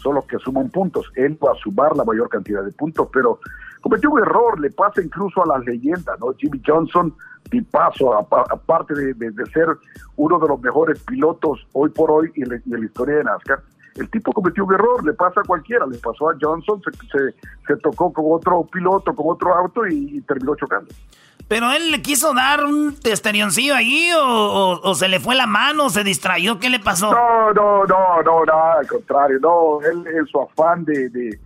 son 0.02 0.14
los 0.14 0.24
que 0.26 0.38
suman 0.38 0.70
puntos. 0.70 1.10
Él 1.14 1.38
va 1.42 1.52
a 1.52 1.56
sumar 1.56 1.96
la 1.96 2.04
mayor 2.04 2.28
cantidad 2.28 2.62
de 2.62 2.72
puntos, 2.72 3.08
pero 3.12 3.40
cometió 3.86 4.10
un 4.10 4.18
error, 4.18 4.58
le 4.58 4.70
pasa 4.70 5.00
incluso 5.00 5.44
a 5.44 5.46
las 5.46 5.64
leyendas, 5.64 6.18
¿no? 6.18 6.34
Jimmy 6.36 6.60
Johnson, 6.66 7.14
y 7.52 7.60
paso, 7.60 8.12
aparte 8.14 8.94
de, 8.94 9.32
ser 9.54 9.68
uno 10.16 10.40
de 10.40 10.48
los 10.48 10.60
mejores 10.60 10.98
pilotos 11.04 11.64
hoy 11.72 11.90
por 11.90 12.10
hoy 12.10 12.32
en, 12.34 12.48
la 12.48 12.84
historia 12.84 13.18
de 13.18 13.24
NASCAR, 13.24 13.60
el 13.94 14.10
tipo 14.10 14.32
cometió 14.32 14.64
un 14.64 14.74
error, 14.74 15.06
le 15.06 15.12
pasa 15.12 15.40
a 15.40 15.44
cualquiera, 15.44 15.86
le 15.86 15.98
pasó 15.98 16.30
a 16.30 16.34
Johnson, 16.40 16.82
se, 16.82 17.34
se, 17.64 17.76
tocó 17.80 18.12
con 18.12 18.24
otro 18.28 18.64
piloto, 18.64 19.14
con 19.14 19.26
otro 19.28 19.54
auto 19.54 19.86
y, 19.86 20.20
terminó 20.22 20.56
chocando. 20.56 20.92
¿Pero 21.46 21.70
él 21.70 21.92
le 21.92 22.02
quiso 22.02 22.34
dar 22.34 22.64
un 22.64 22.96
testerioncillo 22.96 23.76
ahí 23.76 24.10
o, 24.18 24.80
o, 24.82 24.94
se 24.96 25.06
le 25.06 25.20
fue 25.20 25.36
la 25.36 25.46
mano, 25.46 25.90
se 25.90 26.02
distrayó? 26.02 26.58
¿Qué 26.58 26.68
le 26.70 26.80
pasó? 26.80 27.12
No, 27.12 27.52
no, 27.52 27.84
no, 27.84 28.22
no, 28.24 28.44
nada, 28.44 28.80
al 28.80 28.88
contrario. 28.88 29.38
No, 29.40 29.78
él 29.80 30.04
en 30.12 30.26
su 30.26 30.40
afán 30.40 30.84
de, 30.84 31.08
de, 31.08 31.38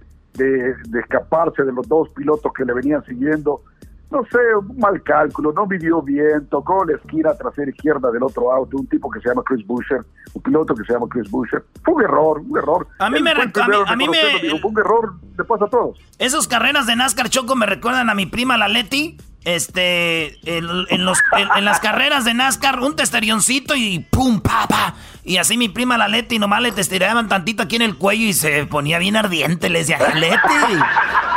de 0.44 1.00
escaparse 1.00 1.62
de 1.62 1.72
los 1.72 1.88
dos 1.88 2.08
pilotos 2.10 2.52
que 2.52 2.64
le 2.64 2.72
venían 2.72 3.04
siguiendo 3.04 3.62
no 4.10 4.24
sé, 4.24 4.38
un 4.56 4.76
mal 4.78 5.02
cálculo, 5.02 5.52
no 5.52 5.66
midió 5.66 6.02
bien, 6.02 6.46
tocó 6.50 6.84
la 6.84 6.96
esquina 6.96 7.32
trasera 7.34 7.70
izquierda 7.70 8.10
del 8.10 8.22
otro 8.24 8.52
auto, 8.52 8.76
un 8.76 8.86
tipo 8.88 9.08
que 9.08 9.20
se 9.20 9.28
llama 9.28 9.42
Chris 9.44 9.64
Busher, 9.66 10.04
un 10.34 10.42
piloto 10.42 10.74
que 10.74 10.84
se 10.84 10.92
llama 10.92 11.06
Chris 11.08 11.30
Busher. 11.30 11.64
Fue 11.84 11.94
un 11.94 12.02
error, 12.02 12.40
un 12.40 12.58
error. 12.58 12.88
A 12.98 13.08
mí 13.08 13.22
me 13.22 13.32
recuerda, 13.32 13.84
a 13.86 13.96
mí, 13.96 14.08
me... 14.08 14.50
Fue 14.60 14.70
un 14.70 14.78
error, 14.78 15.14
le 15.38 15.44
pasa 15.44 15.66
a 15.66 15.68
todos. 15.68 15.98
Esos 16.18 16.48
carreras 16.48 16.86
de 16.86 16.96
NASCAR 16.96 17.28
Choco 17.28 17.54
me 17.54 17.66
recuerdan 17.66 18.10
a 18.10 18.14
mi 18.14 18.26
prima 18.26 18.56
la 18.56 18.66
Leti, 18.66 19.16
este, 19.44 20.38
en, 20.44 20.66
los, 20.66 20.86
en, 21.32 21.64
las 21.64 21.80
carreras 21.80 22.24
de 22.24 22.34
NASCAR, 22.34 22.80
un 22.80 22.96
testerioncito 22.96 23.76
y 23.76 24.00
pum, 24.10 24.40
pa, 24.40 24.66
pa. 24.68 24.94
Y 25.22 25.36
así 25.36 25.56
mi 25.56 25.68
prima 25.68 25.98
la 25.98 26.08
Leti 26.08 26.38
nomás 26.38 26.62
le 26.62 26.72
testiraban 26.72 27.28
tantito 27.28 27.62
aquí 27.62 27.76
en 27.76 27.82
el 27.82 27.96
cuello 27.96 28.24
y 28.24 28.32
se 28.32 28.66
ponía 28.66 28.98
bien 28.98 29.16
ardiente. 29.16 29.68
Le 29.68 29.80
decía, 29.80 29.98
Leti, 30.14 30.36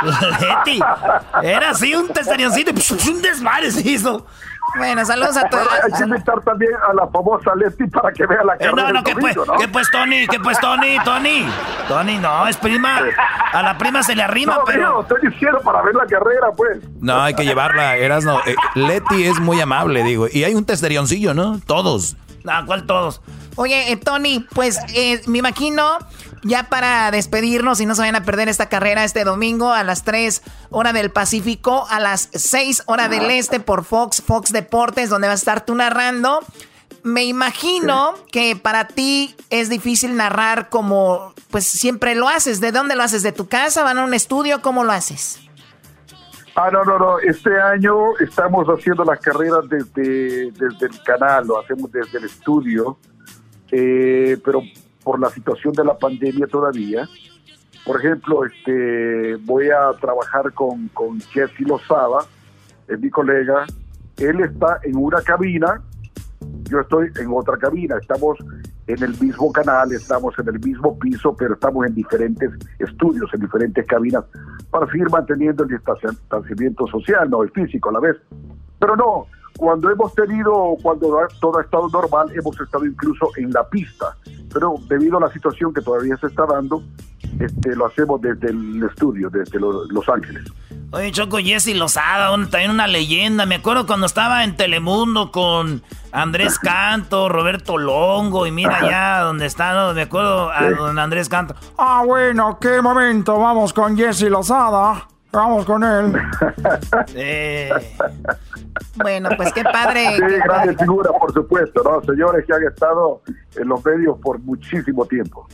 Leti. 0.39 0.79
Era 1.41 1.71
así 1.71 1.93
un 1.93 2.07
testerioncito 2.09 2.71
y 2.71 3.09
un 3.09 3.21
desmadre 3.21 3.71
se 3.71 3.87
hizo. 3.89 4.25
Bueno, 4.77 5.05
saludos 5.05 5.37
a 5.37 5.47
todos. 5.49 5.67
hay 5.83 5.91
que 5.91 6.03
invitar 6.03 6.41
también 6.41 6.71
a 6.89 6.93
la 6.93 7.07
famosa 7.07 7.53
Leti 7.55 7.85
para 7.87 8.11
que 8.11 8.25
vea 8.25 8.43
la 8.43 8.57
carrera. 8.57 8.89
Eh, 8.89 8.93
no, 8.93 8.93
no, 8.93 9.03
¿qué 9.03 9.15
pues, 9.15 9.35
¿no? 9.35 9.43
¿qué 9.59 9.67
pues, 9.67 9.91
Tony? 9.91 10.27
¿Qué 10.27 10.39
pues, 10.39 10.59
Tony? 10.59 10.97
Tony. 11.03 11.45
Tony, 11.87 12.17
no, 12.17 12.47
es 12.47 12.57
prima. 12.57 13.01
A 13.51 13.61
la 13.61 13.77
prima 13.77 14.01
se 14.01 14.15
le 14.15 14.23
arrima, 14.23 14.55
no, 14.55 14.63
pero. 14.65 14.93
No, 14.93 15.01
estoy 15.01 15.29
diciendo 15.29 15.59
para 15.61 15.81
ver 15.83 15.93
la 15.93 16.05
carrera, 16.05 16.47
pues. 16.55 16.79
No, 17.01 17.21
hay 17.21 17.35
que 17.35 17.45
llevarla, 17.45 17.97
eras 17.97 18.23
no. 18.23 18.39
Eh, 18.45 18.55
Leti 18.75 19.25
es 19.25 19.39
muy 19.39 19.59
amable, 19.61 20.03
digo. 20.03 20.27
Y 20.31 20.43
hay 20.43 20.55
un 20.55 20.65
testerioncillo, 20.65 21.33
¿no? 21.33 21.59
Todos. 21.67 22.15
Ah, 22.47 22.63
¿cuál 22.65 22.85
todos? 22.85 23.21
Oye, 23.55 23.91
eh, 23.91 23.97
Tony, 23.97 24.45
pues 24.53 24.79
eh, 24.93 25.21
me 25.27 25.37
imagino 25.37 25.99
ya 26.43 26.63
para 26.63 27.09
despedirnos 27.11 27.79
y 27.79 27.85
no 27.85 27.95
se 27.95 28.01
vayan 28.01 28.15
a 28.15 28.23
perder 28.23 28.49
esta 28.49 28.67
carrera 28.67 29.03
este 29.03 29.23
domingo 29.23 29.71
a 29.71 29.83
las 29.83 30.03
3 30.03 30.41
hora 30.71 30.91
del 30.91 31.11
Pacífico, 31.11 31.85
a 31.89 31.99
las 31.99 32.29
6 32.33 32.83
hora 32.87 33.07
del 33.07 33.29
Este 33.31 33.59
por 33.59 33.85
Fox, 33.85 34.21
Fox 34.21 34.51
Deportes, 34.51 35.09
donde 35.09 35.27
vas 35.27 35.39
a 35.39 35.41
estar 35.41 35.65
tú 35.65 35.75
narrando. 35.75 36.39
Me 37.03 37.25
imagino 37.25 38.13
que 38.31 38.55
para 38.55 38.87
ti 38.87 39.35
es 39.49 39.69
difícil 39.69 40.15
narrar 40.15 40.69
como 40.69 41.33
pues 41.51 41.65
siempre 41.65 42.15
lo 42.15 42.29
haces. 42.29 42.59
¿De 42.59 42.71
dónde 42.71 42.95
lo 42.95 43.03
haces? 43.03 43.23
¿De 43.23 43.31
tu 43.31 43.47
casa? 43.47 43.83
¿Van 43.83 43.99
a 43.99 44.03
un 44.03 44.13
estudio? 44.13 44.61
¿Cómo 44.61 44.83
lo 44.83 44.91
haces? 44.91 45.39
Ah, 46.55 46.69
no, 46.71 46.83
no, 46.83 46.99
no. 46.99 47.19
Este 47.19 47.59
año 47.59 48.15
estamos 48.19 48.67
haciendo 48.67 49.03
las 49.03 49.19
carreras 49.19 49.67
desde, 49.67 50.51
desde 50.51 50.85
el 50.85 51.03
canal, 51.03 51.47
lo 51.47 51.59
hacemos 51.59 51.91
desde 51.91 52.19
el 52.19 52.25
estudio, 52.25 52.97
eh, 53.71 54.37
pero 54.45 54.61
por 55.03 55.19
la 55.19 55.29
situación 55.31 55.73
de 55.73 55.83
la 55.83 55.97
pandemia 55.97 56.45
todavía. 56.45 57.09
Por 57.83 57.99
ejemplo, 57.99 58.45
este, 58.45 59.35
voy 59.37 59.69
a 59.69 59.91
trabajar 59.99 60.53
con, 60.53 60.89
con 60.89 61.19
Jesse 61.21 61.61
Lozada, 61.61 62.19
es 62.87 62.99
mi 62.99 63.09
colega. 63.09 63.65
Él 64.17 64.39
está 64.41 64.79
en 64.83 64.95
una 64.95 65.23
cabina, 65.23 65.81
yo 66.69 66.81
estoy 66.81 67.09
en 67.19 67.31
otra 67.33 67.57
cabina. 67.57 67.97
Estamos 67.99 68.37
en 68.87 69.03
el 69.03 69.17
mismo 69.19 69.51
canal, 69.51 69.91
estamos 69.91 70.37
en 70.39 70.47
el 70.47 70.59
mismo 70.59 70.97
piso, 70.99 71.35
pero 71.37 71.53
estamos 71.53 71.85
en 71.85 71.95
diferentes 71.95 72.51
estudios, 72.79 73.29
en 73.33 73.41
diferentes 73.41 73.85
cabinas, 73.87 74.25
para 74.69 74.87
seguir 74.91 75.09
manteniendo 75.09 75.63
el 75.63 75.69
distanciamiento 75.69 76.87
social, 76.87 77.29
no 77.29 77.43
el 77.43 77.51
físico 77.51 77.89
a 77.89 77.93
la 77.93 77.99
vez. 77.99 78.17
Pero 78.79 78.95
no, 78.95 79.27
cuando 79.57 79.89
hemos 79.89 80.13
tenido, 80.13 80.75
cuando 80.81 81.17
todo 81.39 81.59
ha 81.59 81.61
estado 81.61 81.87
normal, 81.89 82.31
hemos 82.33 82.59
estado 82.59 82.85
incluso 82.85 83.29
en 83.37 83.51
la 83.51 83.67
pista, 83.69 84.17
pero 84.53 84.75
debido 84.89 85.17
a 85.17 85.21
la 85.21 85.31
situación 85.31 85.73
que 85.73 85.81
todavía 85.81 86.17
se 86.17 86.27
está 86.27 86.45
dando, 86.45 86.83
este, 87.39 87.75
lo 87.75 87.85
hacemos 87.85 88.21
desde 88.21 88.49
el 88.49 88.83
estudio, 88.83 89.29
desde 89.29 89.59
Los 89.59 90.09
Ángeles. 90.09 90.43
Oye, 90.93 91.11
Choco 91.11 91.37
Jesse 91.37 91.73
Lozada, 91.75 92.29
también 92.51 92.69
una 92.69 92.85
leyenda. 92.85 93.47
Me 93.47 93.55
acuerdo 93.55 93.87
cuando 93.87 94.05
estaba 94.05 94.43
en 94.43 94.55
Telemundo 94.55 95.31
con 95.31 95.81
Andrés 96.11 96.59
Canto, 96.61 97.29
Roberto 97.29 97.79
Longo, 97.79 98.45
y 98.45 98.51
mira 98.51 98.79
ya 98.87 99.21
donde 99.21 99.47
está, 99.47 99.91
me 99.93 100.03
acuerdo 100.03 100.51
a 100.51 100.69
don 100.69 100.99
Andrés 100.99 101.29
Canto. 101.29 101.55
Ah, 101.79 102.03
bueno, 102.05 102.59
qué 102.61 102.79
momento, 102.79 103.39
vamos 103.39 103.73
con 103.73 103.97
Jesse 103.97 104.29
Lozada. 104.29 105.07
Vamos 105.31 105.65
con 105.65 105.83
él. 105.83 106.13
Bueno, 108.95 109.29
pues 109.35 109.51
qué 109.53 109.63
padre. 109.63 110.15
Sí, 110.15 110.35
grande 110.45 110.77
figura, 110.77 111.09
por 111.19 111.33
supuesto, 111.33 111.81
¿no? 111.83 112.01
Señores 112.03 112.45
que 112.45 112.53
han 112.53 112.63
estado 112.63 113.21
en 113.55 113.67
los 113.67 113.83
medios 113.83 114.17
por 114.19 114.39
muchísimo 114.39 115.05
tiempo. 115.05 115.47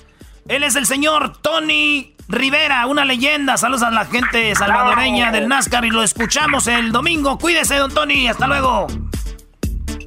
Él 0.50 0.64
es 0.64 0.76
el 0.76 0.88
señor 0.88 1.38
Tony 1.44 2.16
Rivera, 2.28 2.88
una 2.88 3.06
leyenda. 3.06 3.56
Saludos 3.56 3.84
a 3.84 3.92
la 3.92 4.06
gente 4.06 4.56
salvadoreña 4.56 5.32
del 5.32 5.48
NASCAR 5.48 5.86
y 5.86 5.92
lo 5.92 6.02
escuchamos 6.02 6.66
el 6.66 6.92
domingo. 6.92 7.38
Cuídese, 7.38 7.76
don 7.76 7.94
Tony. 7.94 8.28
Hasta 8.28 8.48
luego. 8.48 8.88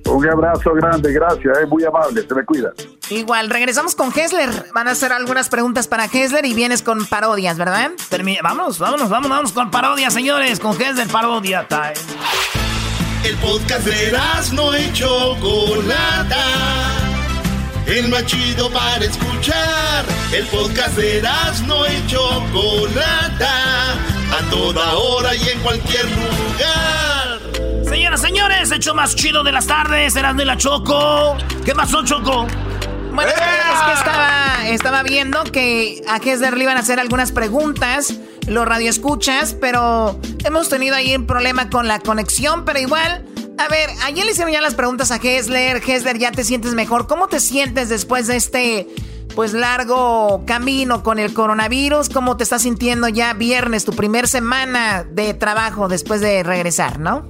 Un 0.05 0.29
abrazo 0.29 0.75
grande, 0.75 1.13
gracias, 1.13 1.59
es 1.59 1.69
muy 1.69 1.85
amable, 1.85 2.27
se 2.27 2.35
me 2.35 2.45
cuida. 2.45 2.73
Igual, 3.09 3.51
regresamos 3.51 3.95
con 3.95 4.13
Hessler. 4.13 4.51
Van 4.75 4.89
a 4.89 4.91
hacer 4.91 5.13
algunas 5.13 5.49
preguntas 5.49 5.87
para 5.87 6.07
Hessler 6.07 6.45
y 6.45 6.55
vienes 6.55 6.83
con 6.83 7.07
parodias, 7.07 7.57
¿verdad? 7.57 7.93
vamos, 8.43 8.81
vámonos, 8.81 9.09
vámonos, 9.09 9.31
vámonos 9.31 9.53
con 9.53 9.71
parodias, 9.71 10.13
señores, 10.13 10.59
con 10.59 10.73
Hessler 10.73 11.07
Parodia 11.07 11.69
Time. 11.69 11.95
El 13.23 13.37
podcast 13.37 13.87
de 13.87 14.19
no 14.55 14.75
hecho 14.75 15.37
Chocolata 15.37 17.02
el 17.87 18.09
más 18.09 18.27
chido 18.27 18.71
para 18.71 19.05
escuchar. 19.05 20.05
El 20.33 20.47
podcast 20.47 20.97
de 20.97 21.23
no 21.67 21.87
y 21.87 22.07
Chocolata, 22.07 23.93
a 23.93 24.51
toda 24.51 24.95
hora 24.95 25.35
y 25.35 25.49
en 25.49 25.61
cualquier 25.61 26.05
lugar. 26.07 27.41
Señoras, 27.89 28.21
señores, 28.21 28.71
hecho 28.71 28.95
más 28.95 29.15
chido 29.15 29.43
de 29.43 29.53
las 29.53 29.67
tardes, 29.67 30.17
Erasmo 30.17 30.43
y 30.43 30.45
la 30.45 30.57
Choco. 30.57 31.37
¿Qué 31.65 31.75
pasó, 31.75 32.05
Choco? 32.05 32.47
Bueno, 33.13 33.31
es 33.31 33.37
que 33.37 33.93
estaba, 33.93 34.69
estaba 34.69 35.03
viendo 35.03 35.45
que 35.45 36.03
a 36.09 36.17
Hesler 36.17 36.57
le 36.57 36.65
iban 36.65 36.79
a 36.79 36.81
hacer 36.81 36.99
algunas 36.99 37.31
preguntas, 37.31 38.15
los 38.47 38.67
radioescuchas, 38.67 39.55
pero 39.61 40.19
hemos 40.45 40.71
tenido 40.71 40.97
ahí 40.97 41.15
un 41.15 41.27
problema 41.27 41.69
con 41.69 41.89
la 41.89 42.01
conexión, 42.01 42.65
pero 42.65 42.79
igual 42.79 43.27
a 43.59 43.69
ver, 43.69 43.91
ayer 44.03 44.25
le 44.25 44.33
hicieron 44.33 44.53
ya 44.53 44.61
las 44.61 44.75
preguntas 44.75 45.11
a 45.11 45.17
Hessler. 45.17 45.83
Hessler, 45.87 46.19
¿ya 46.19 46.33
te 46.33 46.45
sientes 46.45 46.75
mejor? 46.75 47.07
¿Cómo 47.07 47.29
te 47.29 47.41
sientes 47.41 47.89
después 47.89 48.27
de 48.27 48.37
este, 48.37 48.89
pues, 49.35 49.53
largo 49.53 50.45
camino 50.47 51.03
con 51.03 51.19
el 51.19 51.33
coronavirus? 51.33 52.09
¿Cómo 52.09 52.37
te 52.37 52.45
estás 52.45 52.63
sintiendo 52.63 53.09
ya 53.09 53.35
viernes, 53.35 53.85
tu 53.85 53.93
primer 53.93 54.29
semana 54.29 55.05
de 55.05 55.35
trabajo 55.35 55.89
después 55.89 56.21
de 56.21 56.43
regresar, 56.43 56.99
no? 56.99 57.27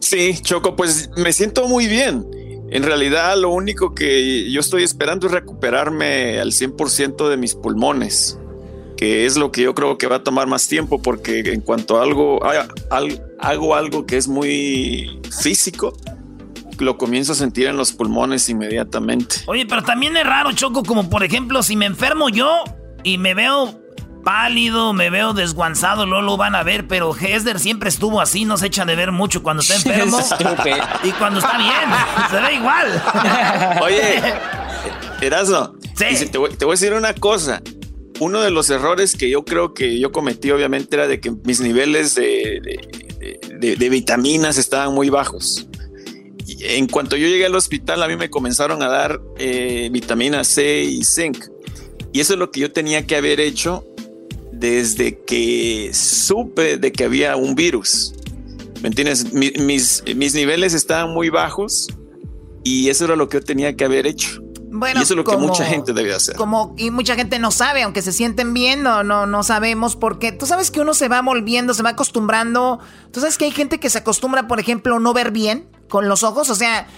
Sí, 0.00 0.38
Choco, 0.40 0.76
pues 0.76 1.10
me 1.16 1.32
siento 1.32 1.66
muy 1.68 1.86
bien. 1.86 2.24
En 2.70 2.82
realidad, 2.82 3.36
lo 3.36 3.50
único 3.50 3.94
que 3.94 4.50
yo 4.50 4.60
estoy 4.60 4.82
esperando 4.82 5.26
es 5.26 5.32
recuperarme 5.32 6.40
al 6.40 6.52
100% 6.52 7.28
de 7.28 7.36
mis 7.36 7.54
pulmones 7.54 8.38
que 8.96 9.26
es 9.26 9.36
lo 9.36 9.52
que 9.52 9.62
yo 9.62 9.74
creo 9.74 9.98
que 9.98 10.06
va 10.06 10.16
a 10.16 10.22
tomar 10.22 10.46
más 10.46 10.68
tiempo 10.68 11.00
porque 11.00 11.40
en 11.40 11.60
cuanto 11.60 11.98
a 11.98 12.02
algo, 12.02 12.40
hago 13.38 13.74
algo 13.74 14.06
que 14.06 14.16
es 14.16 14.28
muy 14.28 15.20
físico, 15.40 15.92
lo 16.78 16.98
comienzo 16.98 17.32
a 17.32 17.34
sentir 17.34 17.66
en 17.66 17.76
los 17.76 17.92
pulmones 17.92 18.48
inmediatamente. 18.48 19.36
Oye, 19.46 19.66
pero 19.66 19.82
también 19.82 20.16
es 20.16 20.24
raro, 20.24 20.52
Choco, 20.52 20.82
como 20.82 21.08
por 21.08 21.24
ejemplo, 21.24 21.62
si 21.62 21.76
me 21.76 21.86
enfermo 21.86 22.28
yo 22.28 22.64
y 23.02 23.18
me 23.18 23.34
veo 23.34 23.80
pálido, 24.24 24.92
me 24.92 25.08
veo 25.08 25.34
desguanzado, 25.34 26.04
no 26.04 26.20
lo 26.20 26.36
van 26.36 26.56
a 26.56 26.64
ver, 26.64 26.88
pero 26.88 27.14
Hesder 27.14 27.60
siempre 27.60 27.88
estuvo 27.88 28.20
así, 28.20 28.44
no 28.44 28.56
se 28.56 28.66
echa 28.66 28.84
de 28.84 28.96
ver 28.96 29.12
mucho 29.12 29.42
cuando 29.42 29.62
está 29.62 29.76
enfermo 29.76 30.18
y 31.04 31.12
cuando 31.12 31.38
está 31.38 31.56
bien, 31.58 31.72
se 32.30 32.40
ve 32.40 32.54
igual. 32.54 33.02
Oye, 33.82 34.22
Erasmo, 35.20 35.74
te, 35.96 36.26
te 36.26 36.38
voy 36.38 36.50
a 36.50 36.70
decir 36.72 36.92
una 36.92 37.14
cosa, 37.14 37.62
uno 38.20 38.40
de 38.40 38.50
los 38.50 38.70
errores 38.70 39.14
que 39.14 39.28
yo 39.28 39.44
creo 39.44 39.74
que 39.74 39.98
yo 39.98 40.12
cometí 40.12 40.50
obviamente 40.50 40.96
era 40.96 41.06
de 41.06 41.20
que 41.20 41.30
mis 41.30 41.60
niveles 41.60 42.14
de, 42.14 42.60
vitaminas 43.90 44.58
estaban 44.58 44.94
muy 44.94 45.10
bajos. 45.10 45.68
en 46.46 46.86
cuanto 46.86 47.16
yo 47.16 47.28
llegué 47.28 47.46
al 47.46 47.54
hospital, 47.54 48.02
a 48.02 48.08
mí 48.08 48.16
me 48.16 48.30
comenzaron 48.30 48.82
a 48.82 48.88
dar 48.88 49.20
eh, 49.38 49.88
vitamina 49.92 50.44
C 50.44 50.84
y 50.84 51.04
zinc. 51.04 51.44
Y 52.12 52.20
eso 52.20 52.32
es 52.34 52.38
lo 52.38 52.50
que 52.50 52.60
yo 52.60 52.72
tenía 52.72 53.06
que 53.06 53.16
haber 53.16 53.40
hecho 53.40 53.84
desde 54.52 55.18
que 55.24 55.90
supe 55.92 56.78
de 56.78 56.92
que 56.92 57.04
había 57.04 57.36
un 57.36 57.54
virus. 57.54 58.14
¿Me 58.82 58.88
entiendes? 58.88 59.32
mis, 59.32 60.02
mis 60.14 60.34
niveles 60.34 60.72
estaban 60.72 61.12
muy 61.12 61.28
bajos 61.28 61.88
y 62.64 62.88
eso 62.88 63.04
era 63.04 63.16
lo 63.16 63.28
que 63.28 63.38
yo 63.38 63.44
tenía 63.44 63.76
que 63.76 63.84
haber 63.84 64.06
hecho. 64.06 64.45
Bueno, 64.68 65.00
y 65.00 65.02
eso 65.04 65.14
es 65.14 65.16
lo 65.16 65.24
que 65.24 65.36
mucha 65.36 65.64
gente 65.64 65.92
debe 65.92 66.14
hacer. 66.14 66.36
Como, 66.36 66.74
y 66.76 66.90
mucha 66.90 67.14
gente 67.14 67.38
no 67.38 67.50
sabe, 67.50 67.82
aunque 67.82 68.02
se 68.02 68.12
sienten 68.12 68.52
bien, 68.52 68.82
no, 68.82 69.04
no, 69.04 69.26
no 69.26 69.42
sabemos 69.42 69.96
porque 69.96 70.32
tú 70.32 70.46
sabes 70.46 70.70
que 70.70 70.80
uno 70.80 70.92
se 70.94 71.08
va 71.08 71.22
volviendo, 71.22 71.72
se 71.72 71.82
va 71.82 71.90
acostumbrando. 71.90 72.80
Tú 73.12 73.20
sabes 73.20 73.38
que 73.38 73.44
hay 73.44 73.52
gente 73.52 73.78
que 73.78 73.90
se 73.90 73.98
acostumbra, 73.98 74.48
por 74.48 74.60
ejemplo, 74.60 74.98
no 74.98 75.12
ver 75.12 75.30
bien 75.30 75.68
con 75.88 76.08
los 76.08 76.22
ojos, 76.24 76.50
o 76.50 76.54
sea, 76.54 76.88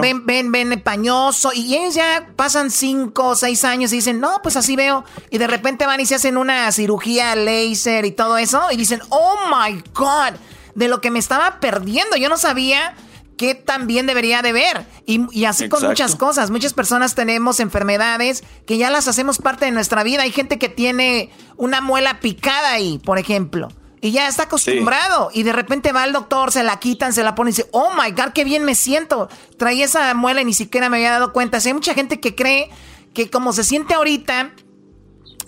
ven, 0.00 0.26
ven, 0.26 0.52
ven, 0.52 0.80
pañoso, 0.82 1.50
y 1.54 1.74
ellos 1.74 1.94
ya 1.94 2.28
pasan 2.36 2.70
cinco 2.70 3.28
o 3.28 3.34
seis 3.36 3.64
años 3.64 3.92
y 3.92 3.96
dicen, 3.96 4.20
no, 4.20 4.40
pues 4.42 4.56
así 4.56 4.76
veo, 4.76 5.04
y 5.30 5.38
de 5.38 5.46
repente 5.46 5.86
van 5.86 6.00
y 6.00 6.06
se 6.06 6.16
hacen 6.16 6.36
una 6.36 6.70
cirugía 6.72 7.34
láser 7.36 8.04
y 8.04 8.10
todo 8.12 8.36
eso, 8.36 8.60
y 8.70 8.76
dicen, 8.76 9.00
oh 9.08 9.36
my 9.48 9.82
God, 9.94 10.38
de 10.74 10.88
lo 10.88 11.00
que 11.00 11.10
me 11.10 11.18
estaba 11.18 11.58
perdiendo, 11.60 12.16
yo 12.16 12.28
no 12.28 12.36
sabía 12.36 12.94
que 13.36 13.54
también 13.54 14.06
debería 14.06 14.42
de 14.42 14.52
ver. 14.52 14.86
Y, 15.06 15.44
así 15.44 15.68
con 15.68 15.82
muchas 15.84 16.16
cosas. 16.16 16.50
Muchas 16.50 16.72
personas 16.72 17.14
tenemos 17.14 17.60
enfermedades 17.60 18.44
que 18.66 18.78
ya 18.78 18.90
las 18.90 19.08
hacemos 19.08 19.38
parte 19.38 19.64
de 19.64 19.70
nuestra 19.70 20.02
vida. 20.04 20.22
Hay 20.22 20.32
gente 20.32 20.58
que 20.58 20.68
tiene 20.68 21.30
una 21.56 21.80
muela 21.80 22.20
picada 22.20 22.72
ahí, 22.72 22.98
por 22.98 23.18
ejemplo 23.18 23.68
y 24.04 24.10
ya 24.10 24.28
está 24.28 24.42
acostumbrado. 24.42 25.30
Y 25.32 25.44
de 25.44 25.54
repente 25.54 25.90
va 25.90 26.02
al 26.02 26.12
doctor, 26.12 26.52
se 26.52 26.62
la 26.62 26.78
quitan, 26.78 27.14
se 27.14 27.22
la 27.22 27.34
ponen 27.34 27.54
y 27.54 27.56
dice, 27.56 27.70
oh 27.72 27.90
my 27.94 28.10
God, 28.10 28.34
qué 28.34 28.44
bien 28.44 28.62
me 28.62 28.74
siento. 28.74 29.30
Traía 29.56 29.86
esa 29.86 30.12
muela 30.12 30.42
y 30.42 30.44
ni 30.44 30.52
siquiera 30.52 30.90
me 30.90 30.98
había 30.98 31.12
dado 31.12 31.32
cuenta. 31.32 31.56
hay 31.64 31.72
mucha 31.72 31.94
gente 31.94 32.20
que 32.20 32.34
cree 32.34 32.68
que 33.14 33.30
como 33.30 33.54
se 33.54 33.64
siente 33.64 33.94
ahorita, 33.94 34.52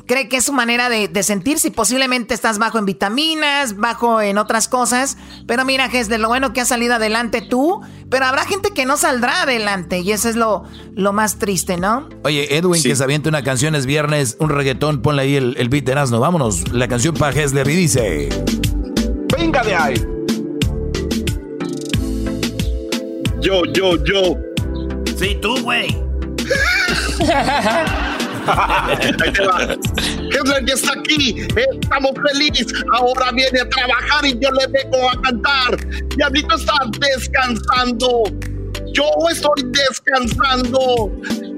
cree 0.06 0.28
que 0.28 0.38
es 0.38 0.44
su 0.44 0.52
manera 0.52 0.88
de, 0.88 1.22
sentirse 1.22 1.68
y 1.68 1.70
posiblemente 1.70 2.34
estás 2.34 2.58
bajo 2.58 2.78
en 2.78 2.86
vitaminas, 2.86 3.76
bajo 3.76 4.20
en 4.20 4.38
otras 4.38 4.68
cosas. 4.68 5.16
Pero 5.46 5.64
mira, 5.64 5.86
es 5.86 6.08
de 6.08 6.18
lo 6.18 6.28
bueno 6.28 6.52
que 6.52 6.60
has 6.60 6.68
salido 6.68 6.94
adelante 6.94 7.42
tú, 7.42 7.80
pero 8.10 8.26
habrá 8.26 8.44
gente 8.44 8.70
que 8.70 8.86
no 8.86 8.96
saldrá 8.96 9.42
adelante 9.42 10.00
y 10.00 10.12
eso 10.12 10.28
es 10.28 10.36
lo, 10.36 10.64
lo 10.94 11.12
más 11.12 11.38
triste, 11.38 11.76
¿no? 11.76 12.08
Oye, 12.24 12.56
Edwin, 12.56 12.82
que 12.82 12.94
se 12.94 13.02
avienta 13.02 13.28
una 13.28 13.42
canción 13.42 13.74
es 13.74 13.86
viernes, 13.86 14.36
un 14.38 14.50
reggaetón, 14.50 15.02
ponle 15.02 15.22
ahí 15.22 15.36
el, 15.36 15.56
el 15.58 15.68
beat 15.68 15.84
de 15.84 15.92
Erasmo. 15.92 16.20
Vámonos, 16.20 16.72
la 16.72 16.86
canción 16.88 17.14
para 17.14 17.38
Hesler 17.38 17.68
y 17.68 17.76
dice... 17.76 18.28
Venga 19.36 19.62
de 19.62 19.74
ahí. 19.74 19.94
Yo, 23.40 23.64
yo, 23.72 24.02
yo. 24.04 24.36
Sí, 25.16 25.38
tú, 25.40 25.60
güey. 25.62 25.96
Ahí 28.46 29.12
te 29.16 30.72
está 30.72 30.92
aquí. 30.92 31.46
Estamos 31.82 32.12
felices. 32.30 32.66
Ahora 32.94 33.30
viene 33.32 33.60
a 33.60 33.68
trabajar 33.68 34.24
y 34.24 34.38
yo 34.38 34.50
le 34.50 34.66
vengo 34.68 35.10
a 35.10 35.22
cantar. 35.22 35.76
Diablito 36.16 36.54
está 36.54 36.74
descansando. 36.98 38.24
Yo 38.96 39.04
estoy 39.30 39.62
descansando. 39.72 41.12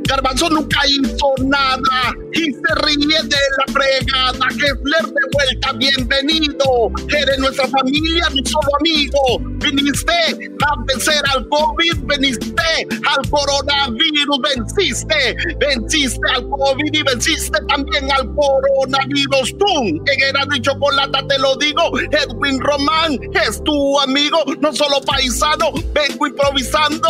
Garbanzo 0.08 0.48
nunca 0.48 0.80
hizo 0.88 1.34
nada 1.44 2.16
y 2.32 2.50
se 2.50 2.74
ríe 2.82 3.22
de 3.22 3.36
la 3.58 3.72
fregada. 3.72 4.48
Kessler 4.48 5.06
de 5.06 5.20
vuelta, 5.32 5.72
bienvenido. 5.74 6.90
Eres 7.08 7.38
nuestra 7.38 7.68
familia, 7.68 8.28
mi 8.30 8.42
solo 8.44 8.68
amigo. 8.80 9.20
Viniste 9.60 10.12
a 10.12 10.82
vencer 10.88 11.22
al 11.32 11.46
COVID, 11.48 12.06
veniste 12.06 12.88
al 13.06 13.30
coronavirus, 13.30 14.40
venciste, 14.42 15.36
venciste 15.60 16.30
al 16.34 16.48
COVID 16.48 16.92
y 16.92 17.02
venciste 17.02 17.58
también 17.68 18.10
al 18.10 18.34
coronavirus. 18.34 19.56
Tú, 19.58 20.02
que 20.04 20.28
era 20.28 20.44
de 20.46 20.60
chocolate, 20.60 21.18
te 21.28 21.38
lo 21.38 21.54
digo. 21.56 21.82
Edwin 21.98 22.58
Román 22.60 23.20
es 23.46 23.62
tu 23.62 24.00
amigo, 24.00 24.38
no 24.60 24.72
solo 24.72 25.00
paisano, 25.02 25.70
vengo 25.92 26.26
improvisando 26.26 27.08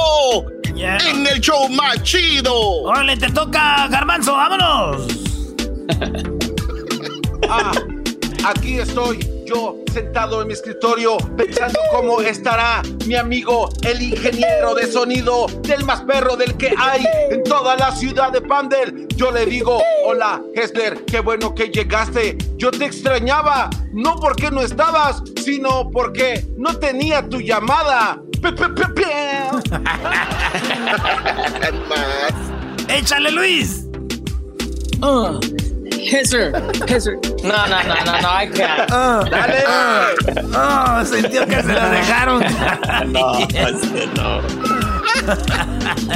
en 0.77 1.27
el 1.27 1.41
show 1.41 1.69
más 1.71 2.03
chido. 2.03 2.55
Órale, 2.83 3.17
te 3.17 3.31
toca, 3.31 3.89
Garbanzo, 3.89 4.33
vámonos. 4.33 5.07
ah, 7.49 7.73
aquí 8.45 8.79
estoy 8.79 9.19
yo 9.47 9.77
sentado 9.93 10.43
en 10.43 10.49
mi 10.49 10.53
escritorio 10.53 11.17
pensando 11.37 11.81
cómo 11.91 12.21
estará 12.21 12.83
mi 13.07 13.15
amigo 13.15 13.71
el 13.83 14.03
ingeniero 14.03 14.75
de 14.75 14.87
sonido 14.87 15.47
del 15.63 15.85
más 15.85 16.03
perro 16.03 16.37
del 16.37 16.55
que 16.59 16.75
hay 16.77 17.03
en 17.31 17.43
toda 17.45 17.77
la 17.77 17.91
ciudad 17.93 18.31
de 18.31 18.43
Pandel. 18.43 19.09
Yo 19.17 19.31
le 19.31 19.47
digo, 19.47 19.81
hola 20.05 20.43
Hessler, 20.55 21.05
qué 21.07 21.21
bueno 21.21 21.55
que 21.55 21.69
llegaste. 21.69 22.37
Yo 22.57 22.71
te 22.71 22.85
extrañaba, 22.85 23.71
no 23.93 24.17
porque 24.17 24.51
no 24.51 24.61
estabas, 24.61 25.23
sino 25.43 25.91
porque 25.91 26.47
no 26.59 26.77
tenía 26.77 27.27
tu 27.27 27.41
llamada. 27.41 28.21
¡Échale, 32.89 33.31
Luis! 33.31 33.85
Uh, 35.03 35.39
Hesser, 35.93 36.53
Hesser. 36.87 37.19
No, 37.43 37.67
no, 37.67 37.83
no, 37.83 37.95
no, 38.05 38.21
no, 38.21 38.29
I 38.29 38.47
can't. 38.47 38.89
Uh, 38.91 39.25
Dale. 39.29 39.65
Uh, 39.67 40.15
oh, 40.55 41.05
sintió 41.11 41.45
que 41.47 41.63
se 41.63 41.73
lo 41.73 41.89
dejaron. 41.91 42.43
no, 43.13 43.33
no. 44.17 44.41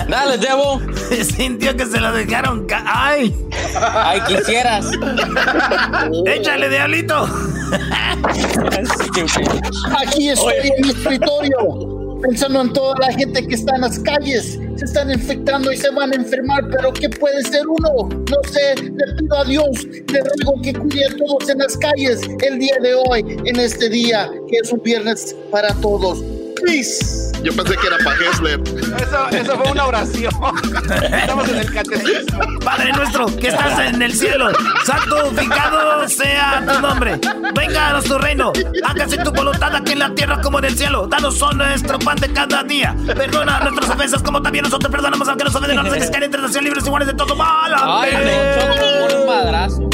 Dale, 0.08 0.38
Debo. 0.38 0.80
Sintió 1.36 1.76
que 1.76 1.84
se 1.86 2.00
lo 2.00 2.12
dejaron. 2.12 2.66
¡Ay! 2.86 3.34
¡Ay, 3.74 4.20
quisieras! 4.22 4.86
¡Échale, 6.26 6.68
diablito! 6.68 7.28
Aquí 10.00 10.28
estoy 10.28 10.54
en 10.62 10.72
mi 10.82 10.90
escritorio 10.90 11.91
pensando 12.22 12.62
en 12.62 12.72
toda 12.72 12.94
la 13.00 13.12
gente 13.12 13.46
que 13.46 13.54
está 13.54 13.74
en 13.74 13.82
las 13.82 13.98
calles, 13.98 14.58
se 14.76 14.84
están 14.84 15.10
infectando 15.10 15.72
y 15.72 15.76
se 15.76 15.90
van 15.90 16.12
a 16.12 16.14
enfermar, 16.14 16.68
pero 16.70 16.92
¿qué 16.92 17.08
puede 17.10 17.42
ser 17.42 17.66
uno? 17.66 18.08
No 18.08 18.50
sé, 18.50 18.74
le 18.76 19.14
pido 19.18 19.36
a 19.36 19.44
Dios, 19.44 19.84
le 19.84 20.20
ruego 20.20 20.62
que 20.62 20.72
cuide 20.72 21.06
a 21.06 21.16
todos 21.16 21.50
en 21.50 21.58
las 21.58 21.76
calles 21.76 22.20
el 22.46 22.58
día 22.58 22.76
de 22.80 22.94
hoy, 22.94 23.36
en 23.44 23.58
este 23.58 23.88
día, 23.88 24.30
que 24.48 24.56
es 24.58 24.72
un 24.72 24.82
viernes 24.82 25.36
para 25.50 25.74
todos. 25.74 26.22
Yo 27.42 27.52
pensé 27.54 27.76
que 27.76 27.86
era 27.86 27.96
para 28.04 28.16
Hessler. 28.16 28.60
Eso, 28.60 29.28
eso 29.30 29.58
fue 29.58 29.72
una 29.72 29.86
oración. 29.86 30.32
Estamos 31.12 31.48
en 31.48 31.58
el 31.58 31.72
catecismo. 31.72 32.40
Padre 32.64 32.92
nuestro, 32.92 33.26
que 33.36 33.48
estás 33.48 33.78
en 33.80 34.00
el 34.00 34.12
cielo, 34.12 34.50
santificado 34.84 36.08
sea 36.08 36.62
tu 36.64 36.80
nombre. 36.80 37.18
Venga 37.54 37.96
a 37.96 38.02
tu 38.02 38.16
reino. 38.18 38.52
Hágase 38.84 39.18
tu 39.18 39.32
voluntad 39.32 39.74
aquí 39.74 39.92
en 39.92 39.98
la 39.98 40.14
tierra 40.14 40.40
como 40.40 40.60
en 40.60 40.66
el 40.66 40.76
cielo. 40.76 41.06
Danos 41.08 41.36
son 41.36 41.58
nuestro 41.58 41.98
pan 41.98 42.16
de 42.16 42.32
cada 42.32 42.62
día. 42.62 42.94
Perdona 43.06 43.60
nuestras 43.60 43.90
ofensas 43.90 44.22
como 44.22 44.40
también 44.40 44.62
nosotros 44.64 44.90
perdonamos 44.90 45.26
a 45.26 45.32
los 45.32 45.38
que 45.38 45.44
nos 45.44 45.54
ofenden. 45.54 45.76
No 45.76 45.82
nos 45.82 45.92
dejes 45.92 46.10
caer 46.10 46.24
entre 46.24 46.42
nación 46.42 46.64
libres 46.64 46.86
iguales 46.86 47.08
de 47.08 47.14
todo 47.14 47.34
mal. 47.34 47.74
Ay, 47.76 48.12
no, 48.12 49.20
un 49.20 49.26
madrazo. 49.26 49.90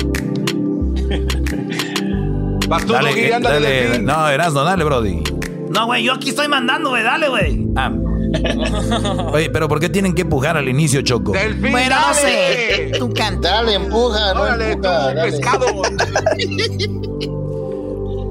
Vas 2.68 2.85
tú, 2.85 2.93
dale, 2.93 3.30
dale, 3.40 3.98
No, 4.01 4.28
Erasno, 4.28 4.62
dale, 4.64 4.85
Brody. 4.85 5.38
No, 5.70 5.86
güey, 5.86 6.05
yo 6.05 6.15
aquí 6.15 6.31
estoy 6.31 6.49
mandando, 6.49 6.90
güey, 6.90 7.03
dale, 7.03 7.28
güey. 7.28 7.66
Ah. 7.77 7.93
Oye, 9.32 9.51
pero 9.51 9.69
¿por 9.69 9.81
qué 9.81 9.89
tienen 9.89 10.15
que 10.15 10.23
empujar 10.23 10.57
al 10.57 10.69
inicio, 10.69 11.03
Choco? 11.03 11.32
Delfín, 11.32 11.70
bueno, 11.70 11.97
no 12.09 12.15
sé. 12.15 12.93
Tú 12.99 13.12
canta. 13.12 13.51
Dale, 13.51 13.74
empuja, 13.74 14.35
no 14.35 14.47
empuja, 14.47 14.90
dale. 15.15 15.23
pescado. 15.31 15.66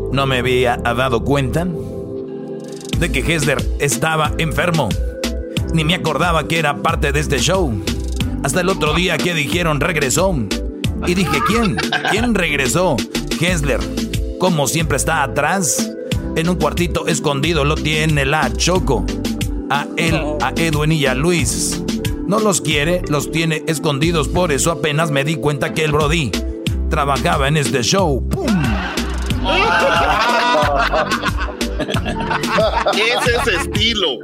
No 0.10 0.26
me 0.26 0.40
había 0.40 0.78
dado 0.78 1.24
cuenta 1.24 1.68
de 2.98 3.12
que 3.12 3.20
Hesler 3.20 3.62
estaba 3.80 4.32
enfermo. 4.40 4.90
Ni 5.74 5.84
me 5.84 5.94
acordaba 5.94 6.48
que 6.48 6.58
era 6.58 6.78
parte 6.78 7.12
de 7.12 7.20
este 7.20 7.38
show. 7.38 7.72
Hasta 8.42 8.62
el 8.62 8.70
otro 8.70 8.94
día 8.94 9.18
que 9.20 9.36
dijeron 9.36 9.80
regresó. 9.80 10.34
Y 11.06 11.14
dije, 11.14 11.38
¿quién? 11.46 11.78
¿Quién 12.10 12.34
regresó? 12.34 12.96
Hesler. 13.40 13.80
Como 14.40 14.68
siempre 14.68 14.98
está 14.98 15.22
atrás 15.22 15.92
en 16.38 16.50
un 16.50 16.56
cuartito 16.56 17.08
escondido 17.08 17.66
lo 17.66 17.74
tiene 17.76 18.24
la 18.24 18.54
Choco. 18.54 19.06
A 19.72 19.88
él, 19.98 20.22
a 20.42 20.54
Edwin 20.56 20.92
y 20.92 21.06
a 21.08 21.16
Luis. 21.16 21.84
No 22.28 22.40
los 22.40 22.62
quiere, 22.62 23.02
los 23.10 23.32
tiene 23.32 23.64
escondidos. 23.68 24.28
Por 24.28 24.52
eso 24.52 24.72
apenas 24.72 25.10
me 25.10 25.24
di 25.24 25.36
cuenta 25.38 25.74
que 25.74 25.84
el 25.84 25.92
Brody 25.92 26.32
trabajaba 26.90 27.48
en 27.48 27.58
este 27.58 27.82
show. 27.82 28.24
¡Pum! 28.30 28.46
Ese 32.94 33.36
es 33.36 33.48
estilo. 33.62 34.20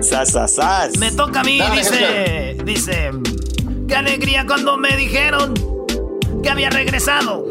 Sas, 0.00 0.96
Me 0.98 1.12
toca 1.12 1.40
a 1.40 1.44
mí, 1.44 1.60
dice. 1.76 2.56
Dice. 2.64 3.10
Qué 3.86 3.94
alegría 3.94 4.44
cuando 4.44 4.76
me 4.76 4.96
dijeron 4.96 5.54
que 6.42 6.50
había 6.50 6.70
regresado. 6.70 7.49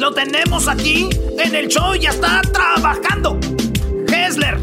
Lo 0.00 0.12
tenemos 0.12 0.66
aquí 0.66 1.10
en 1.38 1.54
el 1.54 1.68
show, 1.68 1.94
ya 1.94 2.08
está 2.08 2.40
trabajando. 2.40 3.38
Hessler 4.08 4.58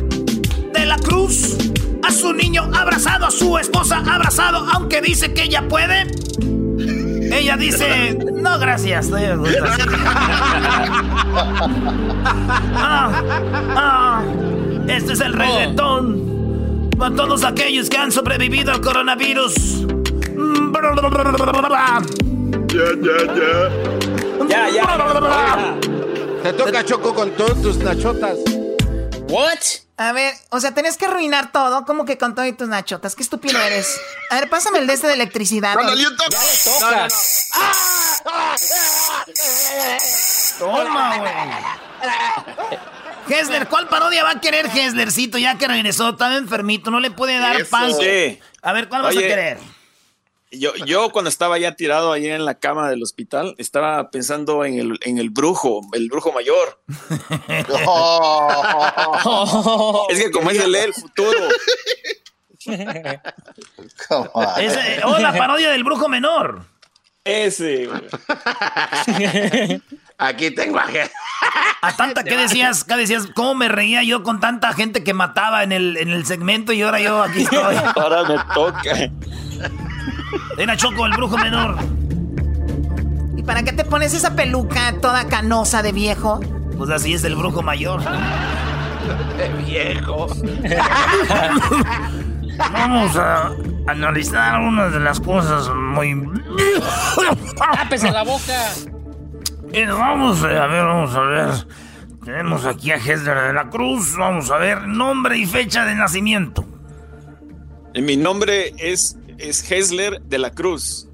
de 0.73 0.83
la 0.87 0.97
Cruz 0.97 1.55
a 2.01 2.11
su 2.11 2.33
niño 2.33 2.67
abrazado, 2.73 3.27
a 3.27 3.29
su 3.29 3.55
esposa 3.59 3.97
abrazado, 3.99 4.65
aunque 4.73 4.99
dice 4.99 5.35
que 5.35 5.43
ella 5.43 5.67
puede. 5.67 6.07
Ella 7.31 7.55
dice, 7.55 8.17
no, 8.33 8.57
gracias. 8.57 9.11
ah, 12.73 13.21
ah, 13.75 14.23
este 14.87 15.13
es 15.13 15.21
el 15.21 15.35
oh. 15.35 15.37
reggaetón. 15.37 16.89
Para 16.97 17.15
todos 17.15 17.43
aquellos 17.43 17.91
que 17.91 17.97
han 17.97 18.11
sobrevivido 18.11 18.71
al 18.71 18.81
coronavirus. 18.81 19.85
Ya, 22.69 22.85
ya, 23.03 23.17
ya. 23.35 23.96
Ya, 24.47 24.69
ya. 24.69 25.77
Te 26.43 26.53
toca 26.53 26.83
Choco 26.85 27.13
con 27.13 27.31
todos 27.31 27.61
tus 27.61 27.77
nachotas. 27.77 28.37
What? 29.29 29.59
A 29.97 30.11
ver, 30.11 30.35
o 30.51 30.59
sea, 30.59 30.73
tenés 30.73 30.95
que 30.95 31.07
arruinar 31.07 31.51
todo, 31.51 31.83
como 31.85 32.05
que 32.05 32.19
con 32.19 32.35
todo 32.35 32.45
y 32.45 32.53
tus 32.53 32.67
nachotas. 32.67 33.15
Qué 33.15 33.23
estúpido 33.23 33.59
eres. 33.59 33.99
A 34.29 34.35
ver, 34.35 34.47
pásame 34.49 34.77
el 34.79 34.87
de 34.87 34.93
este 34.93 35.07
de 35.07 35.13
electricidad. 35.15 35.73
Cuando 35.73 35.95
le 35.95 36.03
toca. 36.03 36.37
No, 36.81 36.91
no, 36.91 37.07
no. 37.07 37.07
Toma, 40.59 41.17
güey. 41.17 41.31
Hesler, 43.29 43.67
¿cuál 43.67 43.87
parodia 43.89 44.23
va 44.23 44.31
a 44.31 44.39
querer 44.39 44.67
Heslercito 44.67 45.37
ya 45.37 45.57
que 45.57 45.67
regresó? 45.67 46.09
Estaba 46.09 46.35
enfermito, 46.35 46.91
no 46.91 46.99
le 46.99 47.11
puede 47.11 47.37
dar 47.39 47.65
pan. 47.65 47.91
Sí. 47.93 48.39
A 48.61 48.73
ver, 48.73 48.87
¿cuál 48.87 49.01
vas 49.01 49.15
a 49.15 49.17
Oye, 49.17 49.27
querer? 49.27 49.59
Yo, 50.51 50.73
yo 50.85 51.09
cuando 51.11 51.27
estaba 51.29 51.57
ya 51.57 51.75
tirado 51.75 52.13
ahí 52.13 52.27
en 52.27 52.45
la 52.45 52.57
cama 52.57 52.89
del 52.89 53.03
hospital, 53.03 53.53
estaba 53.57 54.09
pensando 54.11 54.63
en 54.63 54.79
el, 54.79 54.97
en 55.03 55.17
el 55.17 55.29
brujo, 55.29 55.81
el 55.91 56.07
brujo 56.07 56.31
mayor. 56.31 56.81
es 60.09 60.23
que 60.23 60.31
como 60.31 60.49
es 60.49 60.57
de 60.59 60.67
leer 60.69 60.87
el 60.87 60.93
futuro. 60.93 61.49
Ese- 64.57 65.01
oh, 65.03 65.19
la 65.19 65.37
parodia 65.37 65.69
del 65.69 65.83
brujo 65.83 66.07
menor. 66.07 66.63
Ese. 67.25 67.87
güey. 67.87 68.03
Aquí 70.17 70.51
tengo 70.51 70.79
a 70.79 70.87
A 71.81 71.95
tanta 71.95 72.23
que 72.23 72.37
decías, 72.37 72.83
que 72.85 72.95
decías, 72.95 73.27
cómo 73.35 73.53
me 73.53 73.67
reía 73.67 74.01
yo 74.03 74.23
con 74.23 74.39
tanta 74.39 74.73
gente 74.73 75.03
que 75.03 75.13
mataba 75.13 75.63
en 75.63 75.71
el, 75.71 75.97
en 75.97 76.09
el 76.09 76.25
segmento 76.25 76.73
y 76.73 76.81
ahora 76.81 76.99
yo 76.99 77.21
aquí 77.21 77.43
estoy. 77.43 77.75
Ahora 77.95 78.23
me 78.23 78.37
toca. 78.53 79.11
Era 80.57 80.75
Choco, 80.77 81.05
el 81.05 81.13
brujo 81.13 81.37
menor. 81.37 81.77
¿Y 83.35 83.43
para 83.43 83.63
qué 83.63 83.71
te 83.71 83.83
pones 83.85 84.13
esa 84.13 84.35
peluca 84.35 84.93
toda 85.01 85.27
canosa 85.27 85.81
de 85.81 85.91
viejo? 85.91 86.39
Pues 86.77 86.89
así 86.89 87.13
es 87.13 87.23
el 87.23 87.35
brujo 87.35 87.61
mayor. 87.61 88.01
De 89.37 89.49
viejo. 89.65 90.27
Vamos 92.73 93.15
a 93.15 93.51
analizar 93.87 94.55
algunas 94.55 94.91
de 94.91 94.99
las 94.99 95.19
cosas 95.19 95.69
muy... 95.75 96.15
Tápese 97.55 98.11
la 98.11 98.23
boca. 98.23 98.69
Eh, 99.73 99.85
Vamos 99.85 100.43
a 100.43 100.47
ver, 100.47 100.83
vamos 100.85 101.15
a 101.15 101.21
ver. 101.21 101.49
Tenemos 102.25 102.65
aquí 102.65 102.91
a 102.91 102.95
Hesler 102.95 103.37
de 103.47 103.53
la 103.53 103.69
Cruz. 103.69 104.15
Vamos 104.17 104.49
a 104.49 104.57
ver 104.57 104.87
nombre 104.87 105.37
y 105.37 105.45
fecha 105.45 105.85
de 105.85 105.95
nacimiento. 105.95 106.65
Mi 107.95 108.17
nombre 108.17 108.73
es, 108.77 109.17
es 109.37 109.71
Hesler 109.71 110.21
de 110.21 110.37
la 110.37 110.51
Cruz 110.51 111.07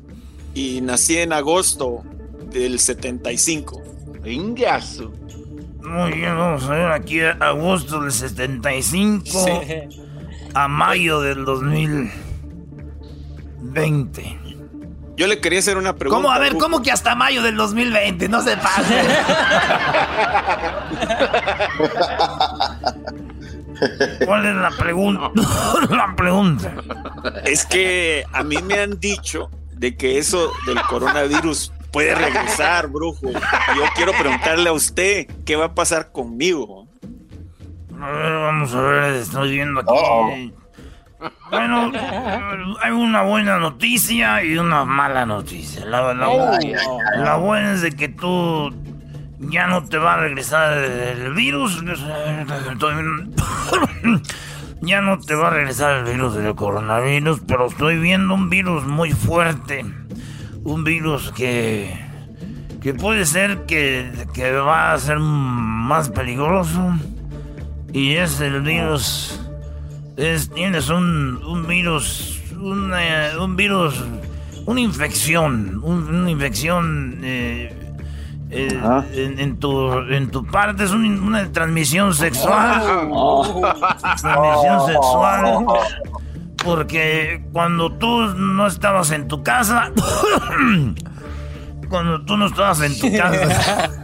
y 0.54 0.82
nací 0.82 1.18
en 1.18 1.34
agosto 1.34 2.04
del 2.52 2.80
75. 2.80 3.82
Ingazo. 4.26 5.12
Muy 5.82 6.12
bien, 6.14 6.38
vamos 6.38 6.64
a 6.64 6.70
ver 6.72 6.92
aquí 6.92 7.22
a 7.22 7.32
agosto 7.32 8.02
del 8.02 8.12
75 8.12 9.30
a 10.54 10.68
mayo 10.68 11.22
del 11.22 11.46
2020. 11.46 14.40
Yo 15.16 15.28
le 15.28 15.40
quería 15.40 15.60
hacer 15.60 15.78
una 15.78 15.96
pregunta. 15.96 16.22
¿Cómo? 16.22 16.34
A 16.34 16.40
ver. 16.40 16.58
¿cómo 16.58 16.82
que 16.82 16.92
hasta 16.92 17.16
mayo 17.16 17.44
del 17.44 17.56
2020? 17.56 18.28
No 18.30 18.42
se 18.42 18.58
pase. 18.58 19.02
¿Cuál 24.26 24.46
es 24.46 24.56
la 24.56 24.72
pregunta? 24.72 25.32
la 25.90 26.14
pregunta. 26.16 26.74
Es 27.46 27.66
que 27.66 28.26
a 28.32 28.44
mí 28.44 28.58
me 28.64 28.80
han 28.80 29.00
dicho 29.00 29.50
de 29.72 29.96
que 29.98 30.18
eso 30.18 30.52
del 30.66 30.82
coronavirus 30.84 31.72
puede 31.92 32.16
regresar, 32.16 32.88
brujo. 32.88 33.30
Yo 33.32 33.84
quiero 33.96 34.12
preguntarle 34.14 34.70
a 34.70 34.74
usted 34.74 35.28
qué 35.46 35.56
va 35.56 35.66
a 35.66 35.74
pasar 35.76 36.12
conmigo. 36.12 36.88
A 38.02 38.12
ver, 38.12 38.32
vamos 38.34 38.74
a 38.74 38.82
ver, 38.82 39.14
estoy 39.16 39.52
viendo 39.52 39.80
aquí. 39.82 40.54
Bueno, 41.52 41.92
hay 42.82 42.92
una 42.92 43.22
buena 43.22 43.58
noticia 43.60 44.44
y 44.44 44.58
una 44.58 44.84
mala 44.84 45.26
noticia. 45.26 45.86
La, 45.86 46.14
la- 46.14 46.58
ay, 46.58 46.74
la 47.18 47.36
buena 47.38 47.74
es 47.74 47.82
de 47.82 47.92
que 47.92 48.10
tú 48.10 48.74
ya 49.50 49.68
no 49.68 49.84
te 49.86 49.98
va 49.98 50.14
a 50.16 50.18
regresar 50.18 50.78
el 50.78 51.34
virus. 51.34 51.84
Ya 54.82 55.00
no 55.00 55.18
te 55.18 55.34
va 55.34 55.48
a 55.48 55.52
regresar 55.52 55.96
el 56.00 56.14
virus 56.14 56.36
del 56.36 56.56
coronavirus, 56.56 57.40
pero 57.48 57.68
estoy 57.68 57.98
viendo 58.00 58.34
un 58.34 58.50
virus 58.50 58.84
muy 58.86 59.12
fuerte. 59.14 59.86
Un 60.66 60.84
virus 60.84 61.32
que, 61.32 61.98
que 62.82 62.94
puede 62.94 63.26
ser 63.26 63.66
que, 63.66 64.12
que 64.34 64.52
va 64.52 64.92
a 64.92 65.00
ser 65.00 65.20
más 65.20 66.10
peligroso. 66.10 66.96
Y 67.94 68.16
es 68.16 68.42
el 68.42 68.62
virus. 68.62 69.40
Es, 70.18 70.50
tienes 70.50 70.90
un, 70.90 71.42
un 71.46 71.66
virus. 71.66 72.42
Un, 72.60 72.92
un 73.40 73.56
virus. 73.56 74.04
Una 74.66 74.82
infección. 74.82 75.80
un- 75.82 76.14
una 76.14 76.30
infección. 76.30 77.20
eh, 77.24 77.83
eh, 78.54 78.80
en, 79.14 79.40
en 79.40 79.58
tu, 79.60 79.92
en 79.94 80.30
tu 80.32 80.46
parte 80.46 80.84
es 80.84 80.92
un- 80.92 81.22
una 81.24 81.52
transmisión 81.52 82.14
sexual. 82.14 82.82
Transmisión 84.22 84.86
sexual. 84.88 85.66
Porque 86.64 87.44
cuando 87.52 87.92
tú 87.94 88.22
no 88.36 88.68
estabas 88.68 89.12
en 89.12 89.28
tu 89.28 89.44
casa. 89.44 89.92
cuando 91.90 92.22
tú 92.26 92.38
no 92.38 92.46
estabas 92.48 92.82
en 92.82 92.98
tu 93.00 93.12
casa. 93.18 94.03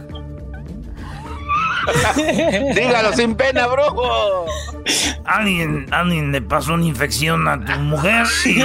Dígalo 2.74 3.12
sin 3.14 3.34
pena, 3.34 3.66
brujo. 3.66 4.46
Alguien, 5.24 5.86
alguien 5.92 6.32
le 6.32 6.42
pasó 6.42 6.74
una 6.74 6.84
infección 6.86 7.46
a 7.48 7.64
tu 7.64 7.72
mujer 7.80 8.26
y 8.46 8.60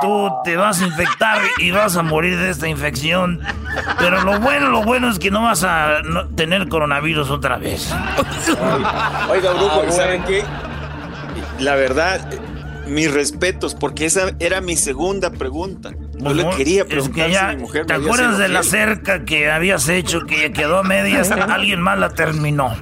tú 0.00 0.30
te 0.44 0.56
vas 0.56 0.80
a 0.80 0.86
infectar 0.86 1.38
y 1.58 1.70
vas 1.70 1.96
a 1.96 2.02
morir 2.02 2.38
de 2.38 2.50
esta 2.50 2.68
infección. 2.68 3.40
Pero 3.98 4.22
lo 4.22 4.40
bueno, 4.40 4.68
lo 4.68 4.82
bueno 4.82 5.10
es 5.10 5.18
que 5.18 5.30
no 5.30 5.42
vas 5.42 5.64
a 5.64 6.02
no- 6.04 6.28
tener 6.28 6.68
coronavirus 6.68 7.30
otra 7.30 7.56
vez. 7.58 7.92
Oiga, 9.30 9.52
brujo, 9.52 9.82
Ah, 9.86 9.90
¿saben 9.92 10.22
qué? 10.24 10.44
La 11.58 11.74
verdad, 11.74 12.20
mis 12.86 13.12
respetos, 13.12 13.74
porque 13.74 14.06
esa 14.06 14.32
era 14.40 14.60
mi 14.60 14.76
segunda 14.76 15.30
pregunta. 15.30 15.90
Yo 16.22 16.34
le 16.34 16.48
quería 16.50 16.84
es 16.88 17.08
que 17.08 17.30
ya, 17.30 17.50
si 17.50 17.56
mi 17.56 17.62
mujer 17.62 17.86
¿Te 17.86 17.94
acuerdas 17.94 18.38
de 18.38 18.48
la 18.48 18.62
cerca 18.62 19.24
que 19.24 19.50
habías 19.50 19.88
hecho 19.88 20.20
que 20.20 20.52
quedó 20.52 20.78
a 20.78 20.82
medias? 20.82 21.30
Alguien 21.30 21.80
más 21.80 21.98
la 21.98 22.10
terminó. 22.10 22.72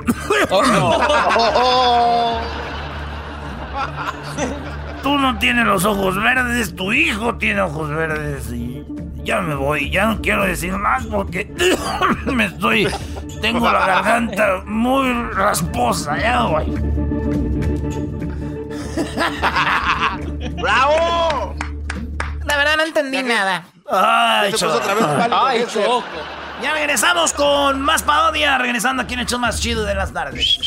Tú 5.02 5.16
no 5.16 5.38
tienes 5.38 5.64
los 5.64 5.84
ojos 5.86 6.22
verdes, 6.22 6.76
tu 6.76 6.92
hijo 6.92 7.38
tiene 7.38 7.62
ojos 7.62 7.88
verdes 7.88 8.52
y 8.52 8.84
ya 9.24 9.40
me 9.40 9.54
voy, 9.54 9.90
ya 9.90 10.06
no 10.06 10.20
quiero 10.20 10.44
decir 10.44 10.72
más 10.72 11.06
porque 11.06 11.50
me 12.26 12.46
estoy, 12.46 12.86
tengo 13.40 13.70
la 13.70 13.86
garganta 13.86 14.62
muy 14.66 15.10
rasposa, 15.32 16.18
ya 16.18 16.42
voy. 16.42 16.64
¡Bravo! 20.60 21.54
La 22.50 22.56
verdad 22.56 22.76
no 22.78 22.82
entendí 22.82 23.22
nada. 23.22 23.62
Ay, 23.88 24.50
puso 24.50 24.74
otra 24.74 24.94
vez 24.94 25.04
Ay. 25.30 25.64
Choco. 25.72 26.02
Ya 26.60 26.74
regresamos 26.74 27.32
con 27.32 27.80
más 27.80 28.02
parodia, 28.02 28.58
regresando 28.58 29.04
aquí 29.04 29.14
en 29.14 29.20
el 29.20 29.26
show 29.26 29.38
más 29.38 29.60
chido 29.60 29.84
de 29.84 29.94
las 29.94 30.12
tardes. 30.12 30.58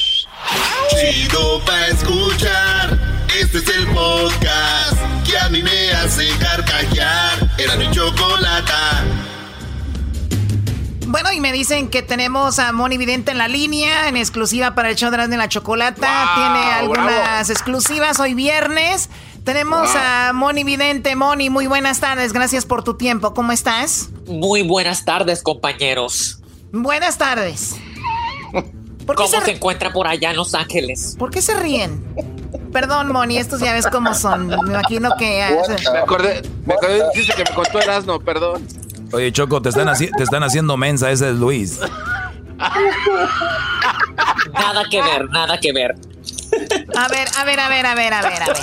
Chido 0.90 1.60
pa' 1.66 1.88
escuchar. 1.88 2.98
Este 3.38 3.58
es 3.58 3.68
el 3.68 3.88
podcast 3.88 4.98
que 5.28 5.38
a 5.38 5.50
mí 5.50 5.62
me 5.62 5.92
hace 5.92 6.30
carcajear. 6.38 7.50
Era 7.58 7.76
mi 7.76 7.92
chocolata. 7.92 9.04
Bueno, 11.08 11.34
y 11.34 11.42
me 11.42 11.52
dicen 11.52 11.90
que 11.90 12.02
tenemos 12.02 12.60
a 12.60 12.72
Moni 12.72 12.98
Vidente 12.98 13.32
en 13.32 13.38
la 13.38 13.50
línea, 13.50 14.08
en 14.08 14.16
exclusiva 14.16 14.74
para 14.74 14.90
el 14.90 14.96
show 14.96 15.12
de 15.12 15.38
la 15.38 15.50
Chocolata. 15.50 16.08
Wow, 16.08 16.36
Tiene 16.36 16.72
algunas 16.72 17.06
bravo. 17.06 17.52
exclusivas 17.52 18.20
hoy 18.22 18.34
viernes. 18.34 19.10
Tenemos 19.44 19.90
a 19.96 20.32
Moni 20.34 20.64
Vidente. 20.64 21.16
Moni, 21.16 21.50
muy 21.50 21.68
buenas 21.68 22.00
tardes. 22.00 22.32
Gracias 22.34 22.66
por 22.66 22.84
tu 22.84 22.96
tiempo. 22.96 23.34
¿Cómo 23.34 23.52
estás? 23.52 24.10
Muy 24.28 24.64
buenas 24.64 25.04
tardes, 25.04 25.44
compañeros. 25.44 26.40
Buenas 26.72 27.18
tardes. 27.18 27.76
¿Por 29.06 29.16
qué 29.18 29.24
¿Cómo 29.24 29.28
se- 29.40 29.42
se 29.46 29.52
encuentra 29.52 29.92
por 29.92 30.08
allá 30.08 30.32
en 30.32 30.38
Los 30.38 30.56
Ángeles? 30.56 31.16
¿Por 31.20 31.30
qué 31.30 31.42
se 31.42 31.54
ríen? 31.60 32.02
Perdón, 32.72 33.12
Moni, 33.12 33.38
estos 33.38 33.60
ya 33.60 33.74
ves 33.74 33.86
cómo 33.88 34.14
son. 34.14 34.48
Me 34.48 34.56
imagino 34.56 35.12
que... 35.20 35.46
Me 35.92 36.00
acordé, 36.00 36.42
me 36.66 36.74
acordé 36.74 36.94
de 37.00 37.04
un 37.04 37.12
chiste 37.12 37.34
que 37.36 37.44
me 37.50 37.54
contó 37.56 37.80
Erasmo, 37.82 38.20
perdón. 38.22 38.66
Oye, 39.12 39.32
Choco, 39.34 39.62
te 39.62 39.70
están, 39.70 39.88
haci- 39.90 40.10
te 40.16 40.24
están 40.24 40.42
haciendo 40.44 40.78
mensa, 40.78 41.12
ese 41.12 41.30
es 41.32 41.36
Luis. 41.36 41.80
Nada 44.54 44.84
que 44.90 45.02
ver, 45.02 45.30
nada 45.30 45.60
que 45.60 45.74
ver. 45.74 45.96
A 46.96 47.08
ver, 47.08 47.28
a 47.38 47.44
ver, 47.44 47.60
a 47.60 47.70
ver, 47.70 47.86
a 47.86 47.96
ver, 47.96 48.14
a 48.14 48.22
ver, 48.22 48.44
a 48.44 48.48
ver. 48.48 48.58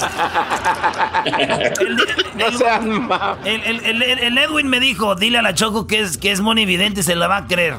El, 3.45 3.85
el, 3.85 4.03
el, 4.03 4.39
Edwin 4.39 4.69
me 4.69 4.81
dijo, 4.81 5.15
dile 5.15 5.39
a 5.39 5.43
la 5.43 5.55
Choco 5.55 5.87
que 5.87 6.01
es, 6.01 6.19
que 6.19 6.31
es 6.31 6.41
Moni 6.41 6.67
Vidente 6.67 7.01
y 7.01 7.03
se 7.03 7.15
la 7.15 7.29
va 7.29 7.39
a 7.39 7.47
creer. 7.47 7.75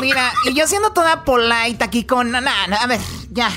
Mira, 0.00 0.32
y 0.48 0.54
yo 0.54 0.66
siendo 0.66 0.92
toda 0.92 1.24
polite 1.24 1.84
aquí 1.84 2.04
con... 2.04 2.34
A 2.34 2.86
ver, 2.86 3.00
ya. 3.30 3.50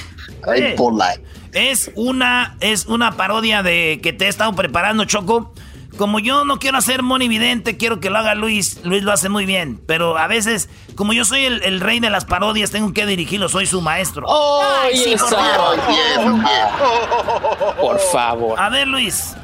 polite. 0.75 1.23
Es 1.53 1.91
una, 1.95 2.55
es 2.59 2.85
una 2.85 3.17
parodia 3.17 3.63
de 3.63 3.99
que 4.03 4.13
te 4.13 4.25
he 4.25 4.27
estado 4.27 4.53
preparando, 4.53 5.05
Choco. 5.05 5.53
Como 5.97 6.19
yo 6.19 6.45
no 6.45 6.59
quiero 6.59 6.77
hacer 6.77 7.01
monividente, 7.01 7.75
quiero 7.75 7.99
que 7.99 8.09
lo 8.09 8.17
haga 8.19 8.35
Luis. 8.35 8.79
Luis 8.83 9.03
lo 9.03 9.11
hace 9.11 9.29
muy 9.29 9.45
bien. 9.45 9.81
Pero 9.87 10.17
a 10.17 10.27
veces, 10.27 10.69
como 10.95 11.11
yo 11.11 11.25
soy 11.25 11.45
el, 11.45 11.79
rey 11.79 11.99
de 11.99 12.09
las 12.09 12.25
parodias, 12.25 12.71
tengo 12.71 12.93
que 12.93 13.05
dirigirlo, 13.05 13.49
soy 13.49 13.65
su 13.65 13.81
maestro. 13.81 14.25
¡Oh, 14.27 14.63
sí, 14.93 15.15
por 15.17 15.29
favor. 15.29 15.79
Por 17.79 17.99
favor. 17.99 18.59
A 18.59 18.69
ver, 18.69 18.87
Luis, 18.87 19.35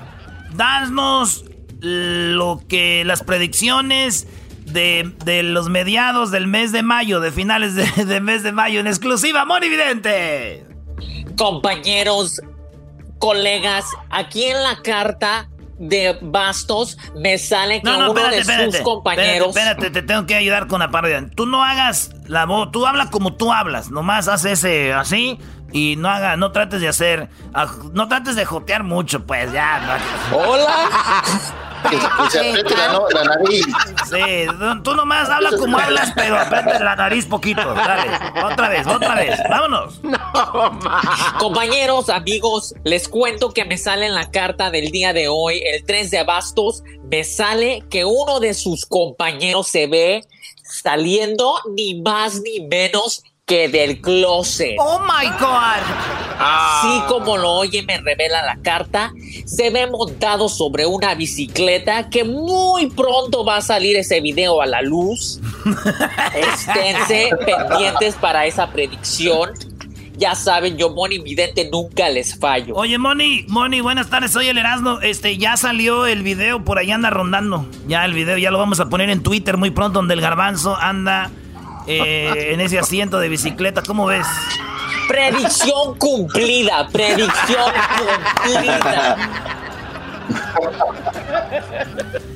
danos 0.54 1.44
lo 1.82 2.62
que 2.70 3.04
las 3.04 3.24
predicciones 3.24 4.28
de, 4.66 5.42
los 5.44 5.70
mediados 5.70 6.32
del 6.32 6.48
mes 6.48 6.72
de 6.72 6.84
mayo, 6.84 7.20
de 7.20 7.32
finales 7.32 7.76
de, 7.76 8.06
de 8.06 8.20
mes 8.22 8.44
de 8.44 8.52
mayo, 8.52 8.80
en 8.80 8.88
exclusiva, 8.88 9.44
Monividente. 9.46 10.66
Compañeros, 11.36 12.40
colegas, 13.18 13.86
aquí 14.12 14.44
en 14.44 14.62
la 14.62 14.82
carta 14.84 15.50
de 15.88 16.18
Bastos 16.22 16.97
me 17.15 17.38
sale 17.38 17.81
que 17.81 17.89
uno 17.89 18.14
de 18.14 18.43
sus 18.43 18.81
compañeros. 18.81 19.49
Espérate, 19.49 19.89
te 19.89 20.01
tengo 20.01 20.26
que 20.26 20.35
ayudar 20.35 20.68
con 20.68 20.80
la 20.80 20.89
parodia. 20.91 21.30
Tú 21.35 21.45
no 21.45 21.64
hagas 21.64 22.11
la 22.27 22.45
voz, 22.45 22.72
tú 22.72 22.85
hablas 22.85 23.10
como 23.10 23.34
tú 23.34 23.51
hablas, 23.51 23.91
nomás 23.91 24.27
haz 24.27 24.45
ese 24.45 24.93
así 24.93 25.39
y 25.72 25.95
no 25.97 26.10
haga, 26.10 26.38
no 26.38 26.51
trates 26.51 26.81
de 26.81 26.88
hacer, 26.88 27.30
no 27.93 28.07
trates 28.07 28.35
de 28.35 28.45
jotear 28.45 28.84
mucho, 28.84 29.26
pues 29.26 29.51
ya. 29.51 29.99
Hola. 30.31 31.23
Que, 31.89 31.97
se 32.30 32.39
apriete 32.39 32.76
la, 32.76 33.23
nariz. 33.23 33.65
Sí, 34.10 34.81
tú 34.84 34.95
nomás 34.95 35.30
habla 35.30 35.51
como 35.57 35.77
hablas, 35.77 36.11
pero 36.15 36.39
apriete 36.39 36.84
la 36.84 36.95
nariz 36.95 37.26
poquito. 37.26 37.73
Dale, 37.73 38.10
otra 38.43 38.69
vez, 38.69 38.88
otra 38.88 39.15
vez. 39.15 39.39
Vámonos. 39.49 40.01
No, 40.03 40.19
Compañeros, 41.39 42.10
amigos, 42.10 42.73
les 42.84 43.07
cuento 43.07 43.51
que 43.51 43.65
me 43.65 43.77
sale 43.77 44.05
en 44.05 44.15
la 44.15 44.30
carta 44.31 44.72
del 44.72 44.91
día 44.91 45.14
de 45.14 45.27
hoy, 45.27 45.61
el 45.65 45.84
3 45.85 46.11
de 46.11 46.19
abastos, 46.19 46.84
me 47.03 47.23
sale 47.23 47.84
que 47.89 48.05
uno 48.05 48.39
de 48.39 48.53
sus 48.53 48.85
compañeros 48.85 49.68
se 49.68 49.88
ve 49.88 50.23
saliendo 50.64 51.55
ni 51.76 52.01
más 52.01 52.41
ni 52.41 52.65
menos 52.65 53.23
que 53.45 53.68
del 53.68 53.99
closet. 53.99 54.76
Oh 54.80 54.99
my 54.99 55.28
God. 55.38 55.82
Así 56.40 57.02
como 57.10 57.38
lo 57.38 57.52
oye, 57.52 57.84
me 57.84 57.98
revela 57.98 58.41
la 58.44 58.57
carta. 58.61 59.14
Se 59.45 59.70
ve 59.70 59.86
montado 59.88 60.48
sobre 60.48 60.86
una 60.86 61.14
bicicleta 61.15 62.10
que 62.10 62.24
muy 62.24 62.90
pronto 62.90 63.44
va 63.44 63.57
a 63.57 63.61
salir 63.61 63.98
ese 63.98 64.22
video 64.22 64.61
a 64.61 64.65
la 64.65 64.82
luz. 64.82 65.41
Esténse 66.36 67.32
pendientes 67.45 68.15
para 68.15 68.45
esa 68.45 68.72
predicción. 68.72 69.52
Ya 70.15 70.36
saben, 70.36 70.78
yo, 70.78 70.91
Moni 70.91 71.20
Vidente, 71.20 71.68
nunca 71.70 72.07
les 72.07 72.38
fallo. 72.40 72.76
Oye, 72.76 72.98
Moni, 72.98 73.45
Moni, 73.49 73.82
buenas 73.82 74.10
tardes, 74.10 74.32
soy 74.32 74.48
el 74.48 74.57
Erasmo. 74.57 75.02
Este, 75.02 75.38
ya 75.38 75.57
salió 75.57 76.06
el 76.06 76.22
video, 76.22 76.64
por 76.64 76.78
ahí 76.78 76.91
anda 76.91 77.10
rondando. 77.10 77.68
Ya 77.88 78.06
el 78.06 78.14
video, 78.14 78.38
ya 78.38 78.52
lo 78.52 78.60
vamos 78.60 78.80
a 78.80 78.90
poner 78.90 79.10
en 79.10 79.24
Twitter 79.24 79.57
muy 79.57 79.72
pronto, 79.72 79.99
donde 79.99 80.14
el 80.14 80.22
garbanzo 80.22 80.78
anda 80.78 81.32
eh, 81.88 82.51
en 82.53 82.61
ese 82.61 82.80
asiento 82.80 83.19
de 83.19 83.30
bicicleta. 83.30 83.81
¿Cómo 83.81 84.05
ves? 84.05 84.27
Predicción 85.07 85.97
cumplida, 85.97 86.88
predicción 86.88 87.72
cumplida. 88.43 89.18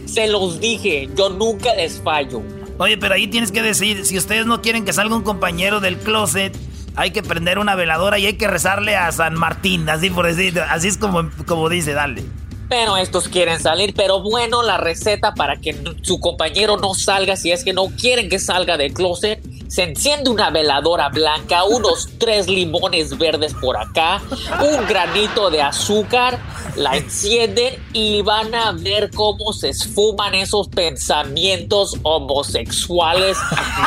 Se 0.05 0.27
los 0.27 0.59
dije, 0.59 1.09
yo 1.15 1.29
nunca 1.29 1.73
les 1.75 2.01
fallo. 2.01 2.41
Oye, 2.77 2.97
pero 2.97 3.15
ahí 3.15 3.27
tienes 3.27 3.51
que 3.51 3.61
decir, 3.61 4.05
si 4.05 4.17
ustedes 4.17 4.45
no 4.45 4.61
quieren 4.61 4.85
que 4.85 4.93
salga 4.93 5.15
un 5.15 5.23
compañero 5.23 5.79
del 5.79 5.97
closet, 5.97 6.55
hay 6.95 7.11
que 7.11 7.23
prender 7.23 7.59
una 7.59 7.75
veladora 7.75 8.19
y 8.19 8.25
hay 8.25 8.33
que 8.33 8.47
rezarle 8.47 8.95
a 8.95 9.11
San 9.11 9.35
Martín, 9.35 9.89
así 9.89 10.09
por 10.09 10.25
decir, 10.25 10.59
así 10.59 10.87
es 10.87 10.97
como, 10.97 11.29
como 11.45 11.69
dice, 11.69 11.93
dale. 11.93 12.23
Pero 12.69 12.98
estos 12.98 13.30
quieren 13.30 13.60
salir, 13.61 13.94
pero 13.95 14.22
bueno, 14.22 14.61
la 14.61 14.77
receta 14.77 15.34
para 15.34 15.56
que 15.57 15.76
su 16.02 16.19
compañero 16.19 16.77
no 16.77 16.94
salga, 16.94 17.38
si 17.38 17.52
es 17.52 17.64
que 17.64 17.72
no 17.72 17.85
quieren 17.88 18.27
que 18.30 18.39
salga 18.39 18.76
del 18.77 18.94
closet, 18.94 19.41
se 19.69 19.84
enciende 19.84 20.30
una 20.30 20.49
veladora 20.49 21.10
blanca, 21.10 21.64
unos 21.64 22.10
tres 22.19 22.48
limones 22.48 23.18
verdes 23.18 23.53
por 23.53 23.77
acá, 23.77 24.22
un 24.60 24.85
granito 24.85 25.49
de 25.49 25.61
azúcar, 25.61 26.39
la 26.76 26.98
encienden 26.98 27.76
y 27.94 28.22
van 28.22 28.53
a 28.53 28.72
ver 28.73 29.11
cómo 29.11 29.53
se 29.53 29.69
esfuman 29.69 30.35
esos 30.35 30.68
pensamientos 30.68 31.95
homosexuales 32.03 33.38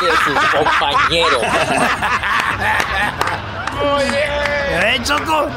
de 0.01 0.09
sus 0.25 0.51
compañeros. 0.59 1.43
Muy 3.81 4.05
bien. 4.11 4.31
¿Eh, 4.83 5.01
Choco? 5.05 5.49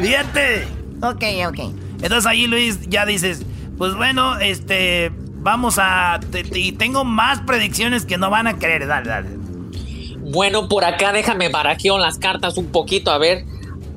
Fíjate. 0.00 0.68
Ok, 1.02 1.24
ok. 1.48 1.81
Entonces 2.02 2.26
ahí 2.26 2.46
Luis 2.46 2.80
ya 2.88 3.06
dices, 3.06 3.44
pues 3.78 3.94
bueno, 3.94 4.38
este, 4.38 5.10
vamos 5.36 5.76
a... 5.78 6.20
y 6.52 6.72
tengo 6.72 7.04
más 7.04 7.40
predicciones 7.40 8.04
que 8.04 8.18
no 8.18 8.28
van 8.28 8.46
a 8.46 8.58
creer. 8.58 8.86
Dale, 8.86 9.08
dale. 9.08 9.28
Bueno, 10.18 10.68
por 10.68 10.84
acá 10.84 11.12
déjame 11.12 11.48
barajeo 11.48 11.98
las 11.98 12.18
cartas 12.18 12.56
un 12.56 12.66
poquito, 12.66 13.10
a 13.10 13.18
ver. 13.18 13.44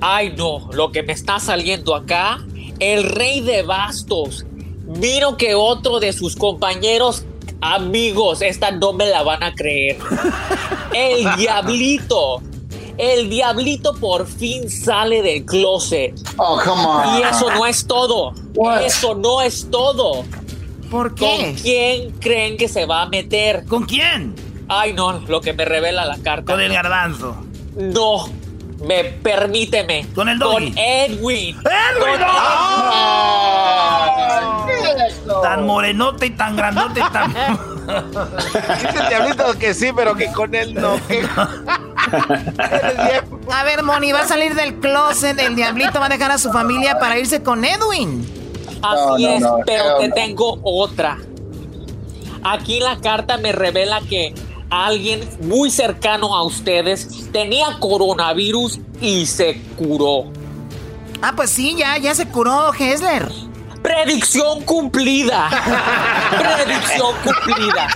Ay, 0.01 0.33
no, 0.37 0.69
lo 0.73 0.91
que 0.91 1.03
me 1.03 1.13
está 1.13 1.39
saliendo 1.39 1.95
acá, 1.95 2.39
el 2.79 3.03
rey 3.03 3.41
de 3.41 3.63
bastos. 3.63 4.45
Miro 4.85 5.37
que 5.37 5.55
otro 5.55 5.99
de 5.99 6.13
sus 6.13 6.35
compañeros, 6.35 7.25
amigos, 7.61 8.41
esta 8.41 8.71
no 8.71 8.93
me 8.93 9.07
la 9.07 9.23
van 9.23 9.43
a 9.43 9.53
creer. 9.53 9.97
El 10.93 11.35
diablito 11.37 12.41
el 12.97 13.29
diablito 13.29 13.93
por 13.95 14.27
fin 14.27 14.69
sale 14.69 15.21
del 15.21 15.45
closet. 15.45 16.13
Oh, 16.37 16.59
come 16.63 16.85
on. 16.85 17.19
Y 17.19 17.23
eso 17.23 17.49
no 17.51 17.65
es 17.65 17.85
todo. 17.85 18.33
Eso 18.83 19.15
no 19.15 19.41
es 19.41 19.69
todo. 19.69 20.23
¿Por 20.89 21.15
qué? 21.15 21.25
¿Con 21.25 21.53
quién 21.55 22.11
creen 22.19 22.57
que 22.57 22.67
se 22.67 22.85
va 22.85 23.03
a 23.03 23.05
meter? 23.07 23.65
¿Con 23.65 23.83
quién? 23.83 24.35
Ay, 24.67 24.93
no, 24.93 25.19
lo 25.27 25.41
que 25.41 25.53
me 25.53 25.65
revela 25.65 26.05
la 26.05 26.17
carta. 26.17 26.53
Con 26.53 26.61
el 26.61 26.73
garbanzo. 26.73 27.35
No, 27.75 28.27
me 28.83 29.03
permíteme. 29.03 30.07
Con 30.13 30.29
el 30.29 30.39
doggy. 30.39 30.69
Con 30.71 30.77
Edwin. 30.77 31.57
¡Edwin! 31.57 32.19
Tan 35.41 35.65
morenote 35.65 36.27
y 36.27 36.31
tan 36.31 36.55
grandote 36.55 36.99
y 36.99 37.03
tan. 37.11 37.33
Dice 37.85 38.99
el 38.99 39.09
diablito 39.09 39.57
que 39.59 39.73
sí, 39.73 39.91
pero 39.95 40.15
que 40.15 40.31
con 40.31 40.53
él 40.55 40.73
no. 40.73 40.99
a 43.51 43.63
ver, 43.63 43.83
Moni, 43.83 44.11
va 44.11 44.21
a 44.21 44.27
salir 44.27 44.55
del 44.55 44.79
closet. 44.79 45.39
El 45.39 45.55
diablito 45.55 45.99
va 45.99 46.07
a 46.07 46.09
dejar 46.09 46.31
a 46.31 46.37
su 46.37 46.51
familia 46.51 46.99
para 46.99 47.17
irse 47.17 47.43
con 47.43 47.63
Edwin. 47.63 48.27
Así 48.81 49.25
es, 49.25 49.43
pero 49.65 49.97
te 49.99 50.09
tengo 50.11 50.59
otra. 50.63 51.17
Aquí 52.43 52.79
la 52.79 52.99
carta 52.99 53.37
me 53.37 53.51
revela 53.51 54.01
que 54.01 54.33
alguien 54.69 55.27
muy 55.41 55.69
cercano 55.69 56.35
a 56.35 56.43
ustedes 56.43 57.29
tenía 57.31 57.77
coronavirus 57.79 58.79
y 59.01 59.25
se 59.25 59.61
curó. 59.75 60.31
Ah, 61.21 61.33
pues 61.35 61.49
sí, 61.49 61.75
ya, 61.77 61.97
ya 61.97 62.13
se 62.13 62.27
curó 62.27 62.73
Hessler. 62.73 63.29
Predicción 63.81 64.63
cumplida. 64.63 65.49
Predicción 66.65 67.15
cumplida. 67.23 67.87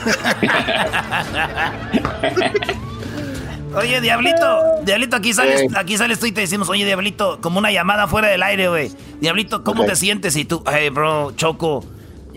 Oye, 3.75 4.01
Diablito, 4.01 4.81
Diablito, 4.83 5.15
aquí 5.15 5.33
sales, 5.33 5.65
aquí 5.75 5.97
sales 5.97 6.19
tú 6.19 6.25
y 6.25 6.31
te 6.31 6.41
decimos, 6.41 6.69
oye, 6.69 6.85
Diablito, 6.85 7.39
como 7.41 7.59
una 7.59 7.71
llamada 7.71 8.07
fuera 8.07 8.27
del 8.27 8.41
aire, 8.41 8.67
güey. 8.67 8.91
Diablito, 9.21 9.63
¿cómo 9.63 9.85
te 9.85 9.95
sientes? 9.95 10.35
Y 10.35 10.45
tú, 10.45 10.63
hey, 10.71 10.89
bro, 10.89 11.31
Choco, 11.35 11.83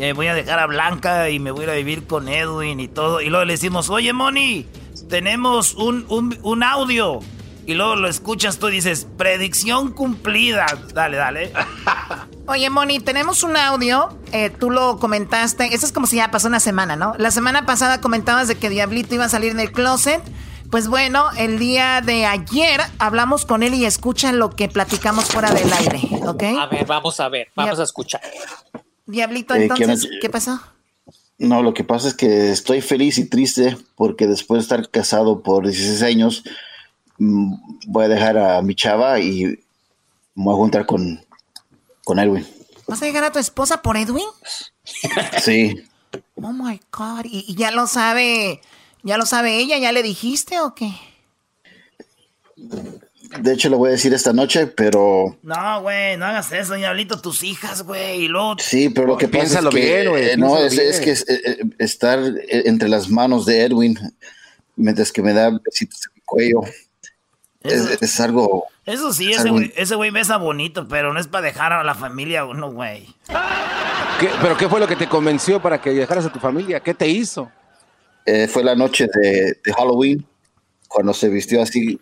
eh, 0.03 0.15
voy 0.15 0.27
a 0.27 0.35
dejar 0.35 0.59
a 0.59 0.66
Blanca 0.66 1.31
y 1.31 1.39
me 1.39 1.53
voy 1.53 1.61
a 1.61 1.65
ir 1.65 1.70
a 1.70 1.74
vivir 1.74 2.09
con 2.09 2.29
Edwin 2.29 2.81
y 2.81 2.89
todo. 2.89 3.20
Y 3.20 3.29
luego 3.29 3.45
le 3.45 3.53
decimos, 3.53 3.89
oye, 3.89 4.12
Moni, 4.12 4.66
tenemos 5.09 5.74
un, 5.74 6.07
un, 6.43 6.62
audio. 6.65 7.20
Y 7.66 7.74
luego 7.74 7.95
lo 7.95 8.09
escuchas 8.09 8.59
tú 8.59 8.66
y 8.66 8.73
dices, 8.73 9.07
predicción 9.16 9.93
cumplida. 9.93 10.66
Dale, 10.93 11.16
dale. 11.16 11.53
Oye, 12.49 12.69
Moni, 12.69 12.99
tenemos 12.99 13.45
un 13.45 13.57
audio. 13.57 14.09
Eh, 14.33 14.51
tú 14.51 14.73
lo 14.73 14.99
comentaste. 14.99 15.73
Eso 15.73 15.87
es 15.87 15.93
como 15.93 16.09
si 16.09 16.16
ya 16.16 16.33
pasó 16.33 16.49
una 16.49 16.59
semana, 16.59 16.97
¿no? 16.97 17.15
La 17.19 17.31
semana 17.31 17.65
pasada 17.65 18.01
comentabas 18.01 18.49
de 18.49 18.57
que 18.57 18.69
Diablito 18.69 19.15
iba 19.15 19.27
a 19.27 19.29
salir 19.29 19.55
del 19.55 19.70
closet. 19.70 20.20
Pues 20.73 20.89
bueno, 20.89 21.31
el 21.37 21.61
día 21.61 22.01
de 22.01 22.27
ayer 22.27 22.81
hablamos 22.99 23.47
con 23.47 23.62
él 23.62 23.74
y 23.74 23.85
escuchan 23.85 24.41
lo 24.41 24.51
que 24.51 24.69
platicamos 24.69 25.27
fuera 25.27 25.53
del 25.53 25.73
aire, 25.73 26.01
¿ok? 26.27 26.43
A 26.59 26.66
ver, 26.66 26.87
vamos 26.87 27.20
a 27.20 27.29
ver, 27.29 27.53
vamos 27.55 27.79
a 27.79 27.85
escuchar. 27.85 28.23
Diablito, 29.07 29.55
eh, 29.55 29.65
entonces, 29.65 30.09
¿qué 30.20 30.31
pasó? 30.31 30.61
No, 31.39 31.62
lo 31.62 31.74
que 31.74 31.85
pasa 31.85 32.09
es 32.09 32.15
que 32.15 32.51
estoy 32.53 32.81
feliz 32.81 33.19
y 33.19 33.29
triste 33.29 33.77
porque 33.97 34.27
después 34.27 34.59
de 34.59 34.62
estar 34.62 34.91
casado 34.91 35.43
por 35.43 35.65
16 35.65 36.03
años, 36.03 36.45
mm, 37.19 37.55
voy 37.87 38.05
a 38.05 38.09
dejar 38.09 38.39
a 38.39 38.62
mi 38.62 38.74
chava 38.74 39.19
y 39.19 39.45
me 40.35 40.45
voy 40.45 40.55
a 40.55 40.57
juntar 40.57 40.87
con, 40.87 41.24
con 42.05 42.19
Edwin. 42.19 42.47
¿Vas 42.87 43.03
a 43.03 43.07
dejar 43.07 43.24
a 43.24 43.33
tu 43.33 43.39
esposa 43.39 43.83
por 43.83 43.97
Edwin? 43.97 44.27
Sí. 45.43 45.83
Oh 46.37 46.53
my 46.53 46.81
God. 46.93 47.24
¿Y, 47.24 47.45
y 47.49 47.55
ya 47.55 47.70
lo 47.70 47.87
sabe? 47.87 48.61
¿Ya 49.03 49.16
lo 49.16 49.27
sabe 49.27 49.59
ella? 49.59 49.79
¿Ya 49.79 49.93
le 49.93 50.03
dijiste 50.03 50.61
o 50.61 50.74
qué? 50.74 50.93
De 53.40 53.52
hecho, 53.54 53.68
lo 53.68 53.78
voy 53.78 53.88
a 53.88 53.92
decir 53.92 54.12
esta 54.12 54.32
noche, 54.32 54.66
pero 54.66 55.36
No, 55.42 55.82
güey, 55.82 56.16
no 56.16 56.26
hagas 56.26 56.52
eso, 56.52 56.74
diablito, 56.74 57.20
tus 57.20 57.42
hijas, 57.42 57.82
güey, 57.82 58.24
y 58.24 58.28
luego... 58.28 58.56
sí, 58.59 58.90
pero 58.90 59.06
lo 59.06 59.16
que 59.16 59.26
pasa 59.28 59.38
es 59.44 59.48
Piénsalo 59.50 59.70
que, 59.70 59.80
bien, 59.80 60.09
güey, 60.10 60.30
eh, 60.30 60.36
no, 60.36 60.59
es, 60.59 60.76
es 60.78 61.00
que 61.00 61.10
es, 61.12 61.28
eh, 61.28 61.40
eh, 61.44 61.56
estar 61.78 62.18
entre 62.48 62.88
las 62.88 63.09
manos 63.09 63.46
de 63.46 63.62
Edwin 63.64 63.98
mientras 64.76 65.10
que 65.12 65.22
me 65.22 65.32
da 65.32 65.50
besitos 65.64 66.00
en 66.06 66.12
mi 66.14 66.20
cuello 66.22 66.60
es, 67.62 68.02
es 68.02 68.20
algo. 68.20 68.64
Eso 68.84 69.12
sí, 69.12 69.30
es 69.30 69.38
ese 69.40 69.50
güey, 69.50 69.72
ese 69.76 69.94
güey 69.94 70.10
besa 70.10 70.36
bonito, 70.36 70.88
pero 70.88 71.12
no 71.12 71.20
es 71.20 71.28
para 71.28 71.46
dejar 71.46 71.72
a 71.72 71.84
la 71.84 71.94
familia 71.94 72.44
uno, 72.44 72.72
güey. 72.72 73.06
¿Qué- 74.18 74.30
¿Pero 74.40 74.56
qué 74.56 74.68
fue 74.68 74.80
lo 74.80 74.88
que 74.88 74.96
te 74.96 75.09
convenció 75.09 75.62
para 75.62 75.80
que 75.80 75.90
dejaras 75.90 76.26
a 76.26 76.32
tu 76.32 76.40
familia? 76.40 76.80
¿Qué 76.80 76.92
te 76.94 77.09
hizo? 77.09 77.50
eh, 78.24 78.46
fue 78.46 78.62
la 78.62 78.74
noche 78.76 79.09
de, 79.12 79.59
de 79.64 79.72
Halloween 79.76 80.24
cuando 80.88 81.12
se 81.12 81.28
vistió 81.28 81.60
así 81.62 81.98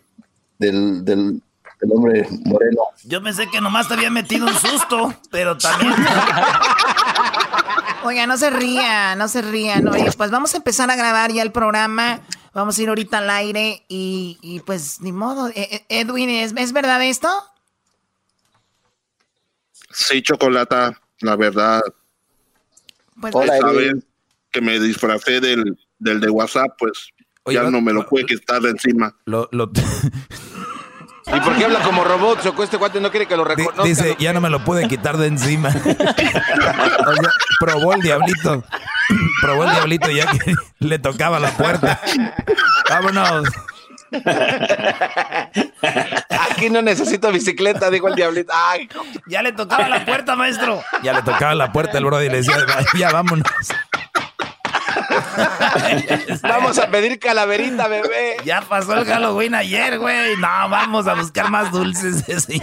del, 0.60 1.04
del, 1.04 1.42
del 1.80 1.90
hombre 1.92 2.28
moreno. 2.44 2.82
Yo 3.04 3.20
pensé 3.22 3.48
que 3.48 3.60
nomás 3.60 3.88
te 3.88 3.94
había 3.94 4.10
metido 4.10 4.46
un 4.46 4.54
susto, 4.54 5.12
pero 5.30 5.58
también... 5.58 5.92
Oiga, 8.04 8.26
no 8.26 8.36
se 8.38 8.48
ría, 8.50 9.14
no 9.16 9.28
se 9.28 9.42
rían. 9.42 9.86
Oye, 9.88 10.10
pues 10.16 10.30
vamos 10.30 10.54
a 10.54 10.56
empezar 10.58 10.90
a 10.90 10.96
grabar 10.96 11.32
ya 11.32 11.42
el 11.42 11.52
programa. 11.52 12.20
Vamos 12.54 12.78
a 12.78 12.82
ir 12.82 12.88
ahorita 12.88 13.18
al 13.18 13.28
aire 13.30 13.84
y, 13.88 14.38
y 14.40 14.60
pues 14.60 15.00
ni 15.02 15.12
modo. 15.12 15.48
Eh, 15.48 15.54
eh, 15.70 15.84
Edwin, 15.90 16.30
¿es, 16.30 16.54
¿es 16.56 16.72
verdad 16.72 17.02
esto? 17.04 17.28
Sí, 19.90 20.22
Chocolata, 20.22 20.98
la 21.20 21.36
verdad. 21.36 21.82
Pues, 23.20 23.34
Hola, 23.34 23.56
Esa 23.58 23.70
Edwin. 23.70 23.94
vez 23.96 24.04
que 24.50 24.60
me 24.62 24.80
disfracé 24.80 25.40
del, 25.40 25.78
del 25.98 26.20
de 26.20 26.30
WhatsApp, 26.30 26.70
pues 26.78 27.10
Oye, 27.44 27.56
ya 27.56 27.64
no 27.70 27.80
me 27.82 27.92
lo 27.92 28.06
pude 28.06 28.24
quitar 28.24 28.62
de 28.62 28.70
encima. 28.70 29.14
Lo, 29.26 29.46
lo- 29.52 29.70
¿Y 31.34 31.40
por 31.40 31.56
qué 31.56 31.64
habla 31.64 31.80
como 31.80 32.02
robot, 32.04 32.42
Choco? 32.42 32.62
Este 32.64 32.78
cuate 32.78 33.00
no 33.00 33.10
quiere 33.10 33.26
que 33.26 33.36
lo 33.36 33.44
reconozca. 33.44 33.82
dice, 33.84 34.16
ya 34.18 34.32
no 34.32 34.40
me 34.40 34.50
lo 34.50 34.64
pude 34.64 34.88
quitar 34.88 35.16
de 35.16 35.26
encima. 35.28 35.70
O 37.00 37.12
sea, 37.14 37.30
probó 37.58 37.94
el 37.94 38.02
diablito. 38.02 38.62
Probó 39.42 39.64
el 39.64 39.70
diablito 39.70 40.08
ya 40.10 40.26
que 40.30 40.54
le 40.78 40.98
tocaba 41.00 41.40
la 41.40 41.50
puerta. 41.50 42.00
Vámonos. 42.88 43.48
Aquí 46.50 46.70
no 46.70 46.82
necesito 46.82 47.32
bicicleta, 47.32 47.90
dijo 47.90 48.06
el 48.08 48.14
diablito. 48.14 48.52
Ay, 48.54 48.88
Ya 49.26 49.42
le 49.42 49.52
tocaba 49.52 49.88
la 49.88 50.04
puerta, 50.04 50.36
maestro. 50.36 50.80
Ya 51.02 51.12
le 51.12 51.22
tocaba 51.22 51.54
la 51.54 51.72
puerta 51.72 51.98
el 51.98 52.04
brother 52.04 52.26
y 52.26 52.30
le 52.30 52.36
decía, 52.38 52.54
ya 52.96 53.10
vámonos. 53.10 53.46
vamos 56.42 56.78
a 56.78 56.90
pedir 56.90 57.18
calaverita, 57.18 57.88
bebé. 57.88 58.36
Ya 58.44 58.60
pasó 58.62 58.94
el 58.94 59.04
Halloween 59.04 59.54
ayer, 59.54 59.98
güey. 59.98 60.36
No, 60.36 60.68
vamos 60.68 61.06
a 61.06 61.14
buscar 61.14 61.50
más 61.50 61.70
dulces. 61.72 62.24
ese. 62.28 62.62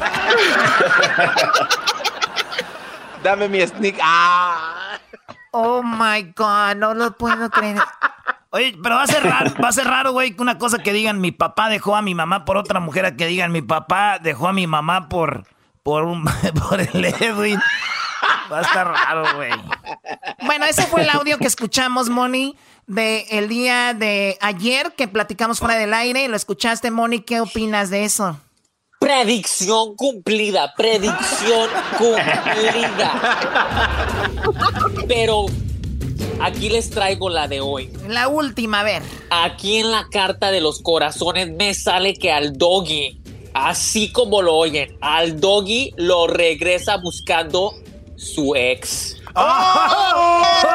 Dame 3.23 3.49
mi 3.49 3.65
sneak. 3.65 3.97
Ah. 4.01 4.99
Oh 5.51 5.81
my 5.81 6.33
God, 6.35 6.75
no 6.75 6.93
lo 6.93 7.11
puedo 7.17 7.49
creer. 7.49 7.77
Oye, 8.51 8.77
pero 8.81 8.95
va 8.95 9.03
a 9.03 9.07
ser 9.07 9.23
raro, 9.23 9.51
va 9.61 9.69
a 9.69 9.71
ser 9.73 9.85
raro, 9.85 10.13
güey, 10.13 10.35
que 10.35 10.41
una 10.41 10.57
cosa 10.57 10.79
que 10.79 10.93
digan 10.93 11.19
mi 11.19 11.31
papá 11.31 11.67
dejó 11.67 11.95
a 11.95 12.01
mi 12.01 12.15
mamá 12.15 12.45
por 12.45 12.57
otra 12.57 12.79
mujer, 12.79 13.05
a 13.05 13.15
que 13.15 13.27
digan 13.27 13.51
mi 13.51 13.61
papá 13.61 14.19
dejó 14.19 14.47
a 14.47 14.53
mi 14.53 14.67
mamá 14.67 15.09
por, 15.09 15.45
por, 15.83 16.03
un, 16.03 16.23
por 16.69 16.79
el 16.79 17.05
Edwin. 17.05 17.59
Va 18.51 18.59
a 18.59 18.61
estar 18.61 18.87
raro, 18.87 19.25
güey. 19.35 19.51
Bueno, 20.45 20.65
ese 20.65 20.83
fue 20.83 21.01
el 21.01 21.09
audio 21.09 21.37
que 21.37 21.47
escuchamos, 21.47 22.09
Moni, 22.09 22.55
de 22.85 23.25
el 23.31 23.49
día 23.49 23.93
de 23.93 24.37
ayer 24.41 24.93
que 24.95 25.07
platicamos 25.07 25.59
fuera 25.59 25.75
del 25.75 25.93
aire. 25.93 26.27
Lo 26.27 26.35
escuchaste, 26.35 26.91
Moni. 26.91 27.21
¿Qué 27.21 27.41
opinas 27.41 27.89
de 27.89 28.05
eso? 28.05 28.39
Predicción 28.99 29.95
cumplida, 29.95 30.73
predicción 30.75 31.69
cumplida. 31.97 33.37
Pero 35.07 35.45
aquí 36.41 36.69
les 36.69 36.89
traigo 36.89 37.29
la 37.29 37.47
de 37.47 37.61
hoy. 37.61 37.91
La 38.07 38.27
última, 38.27 38.79
a 38.79 38.83
ver. 38.83 39.03
Aquí 39.29 39.77
en 39.77 39.91
la 39.91 40.07
carta 40.09 40.51
de 40.51 40.61
los 40.61 40.81
corazones 40.81 41.51
me 41.51 41.75
sale 41.75 42.15
que 42.15 42.31
al 42.31 42.57
doggy, 42.57 43.21
así 43.53 44.11
como 44.11 44.41
lo 44.41 44.55
oyen, 44.55 44.97
al 45.01 45.39
doggy 45.39 45.93
lo 45.97 46.25
regresa 46.25 46.97
buscando 46.97 47.73
su 48.17 48.53
ex. 48.55 49.15
Así 49.33 50.67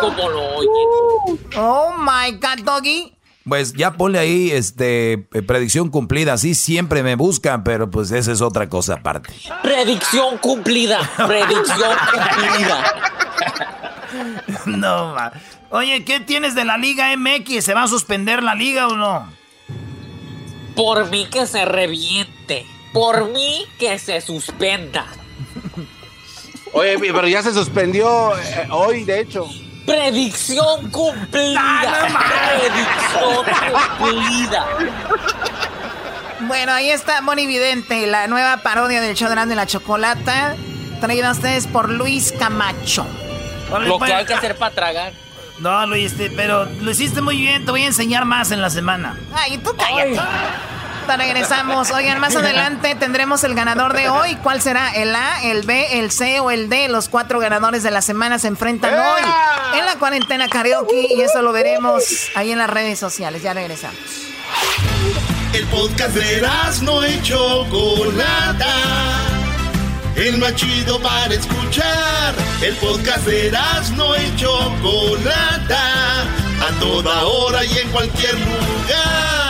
como 0.00 0.28
lo 0.28 0.56
oyen. 0.56 1.38
Oh 1.56 1.94
my 1.96 2.32
God, 2.32 2.64
Doggy. 2.64 3.14
Pues 3.48 3.72
ya 3.72 3.92
ponle 3.92 4.18
ahí 4.18 4.50
este 4.50 5.12
eh, 5.12 5.42
predicción 5.46 5.90
cumplida. 5.90 6.34
Así 6.34 6.54
siempre 6.54 7.02
me 7.02 7.14
buscan, 7.14 7.64
pero 7.64 7.90
pues 7.90 8.10
esa 8.10 8.32
es 8.32 8.40
otra 8.40 8.68
cosa 8.68 8.94
aparte. 8.94 9.32
Predicción 9.62 10.38
cumplida, 10.38 10.98
predicción 11.26 11.96
cumplida. 12.12 12.84
No, 14.66 15.14
ma. 15.14 15.32
Oye, 15.70 16.04
¿qué 16.04 16.20
tienes 16.20 16.54
de 16.54 16.64
la 16.64 16.78
Liga 16.78 17.14
MX? 17.16 17.64
¿Se 17.64 17.74
va 17.74 17.82
a 17.84 17.88
suspender 17.88 18.42
la 18.42 18.54
liga 18.54 18.88
o 18.88 18.96
no? 18.96 19.30
Por 20.74 21.10
mí 21.10 21.26
que 21.26 21.46
se 21.46 21.64
reviente. 21.66 22.66
Por 22.92 23.30
mí 23.30 23.66
que 23.78 23.98
se 23.98 24.20
suspenda. 24.20 25.06
Oye, 26.72 26.98
pero 26.98 27.26
ya 27.28 27.42
se 27.42 27.52
suspendió 27.52 28.36
eh, 28.38 28.68
hoy, 28.70 29.04
de 29.04 29.20
hecho. 29.20 29.48
Predicción 29.86 30.90
cumplida. 30.90 32.08
Predicción 32.60 33.44
cumplida. 33.98 34.66
Bueno, 36.40 36.72
ahí 36.72 36.90
está 36.90 37.20
Moni 37.22 37.46
Vidente, 37.46 38.06
la 38.06 38.26
nueva 38.26 38.58
parodia 38.58 39.00
del 39.00 39.16
show 39.16 39.28
de 39.28 39.54
la 39.54 39.66
Chocolata, 39.66 40.56
traída 41.00 41.30
a 41.30 41.32
ustedes 41.32 41.66
por 41.66 41.88
Luis 41.88 42.32
Camacho. 42.38 43.06
Lo 43.70 43.98
pues. 43.98 44.10
que 44.10 44.16
hay 44.16 44.24
que 44.24 44.34
hacer 44.34 44.56
para 44.56 44.74
tragar. 44.74 45.12
No, 45.58 45.86
lo 45.86 45.96
hiciste, 45.96 46.30
pero 46.30 46.66
lo 46.66 46.90
hiciste 46.90 47.20
muy 47.20 47.36
bien. 47.36 47.64
Te 47.64 47.70
voy 47.70 47.82
a 47.82 47.86
enseñar 47.86 48.24
más 48.24 48.52
en 48.52 48.62
la 48.62 48.70
semana. 48.70 49.18
Ay, 49.34 49.58
tú 49.58 49.74
cállate. 49.76 50.20
Regresamos. 51.16 51.90
Oigan, 51.90 52.20
más 52.20 52.36
adelante 52.36 52.94
tendremos 52.94 53.42
el 53.44 53.54
ganador 53.54 53.94
de 53.94 54.08
hoy. 54.08 54.36
¿Cuál 54.36 54.60
será? 54.60 54.90
¿El 54.90 55.14
A, 55.14 55.42
el 55.42 55.62
B, 55.62 55.98
el 55.98 56.10
C 56.10 56.40
o 56.40 56.50
el 56.50 56.68
D? 56.68 56.88
Los 56.88 57.08
cuatro 57.08 57.38
ganadores 57.40 57.82
de 57.82 57.90
la 57.90 58.02
semana 58.02 58.38
se 58.38 58.48
enfrentan 58.48 58.94
hoy 58.94 59.22
en 59.78 59.84
la 59.84 59.96
cuarentena 59.96 60.48
karaoke 60.48 61.08
y 61.10 61.20
eso 61.20 61.42
lo 61.42 61.52
veremos 61.52 62.04
ahí 62.34 62.52
en 62.52 62.58
las 62.58 62.70
redes 62.70 62.98
sociales. 62.98 63.42
Ya 63.42 63.54
regresamos. 63.54 63.98
El 65.52 65.64
podcast 65.66 66.14
de 66.14 66.46
no 66.82 67.06
y 67.06 67.22
Chocolata. 67.22 68.74
El 70.14 70.38
más 70.38 70.54
chido 70.56 71.00
para 71.00 71.34
escuchar. 71.34 72.34
El 72.60 72.74
podcast 72.76 73.24
de 73.24 73.50
no 73.96 74.16
y 74.16 74.36
Chocolata. 74.36 76.22
A 76.60 76.80
toda 76.80 77.24
hora 77.24 77.64
y 77.64 77.78
en 77.78 77.88
cualquier 77.90 78.34
lugar. 78.34 79.47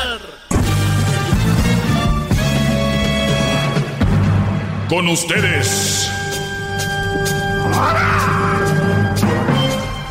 Con 4.89 5.07
ustedes. 5.09 6.11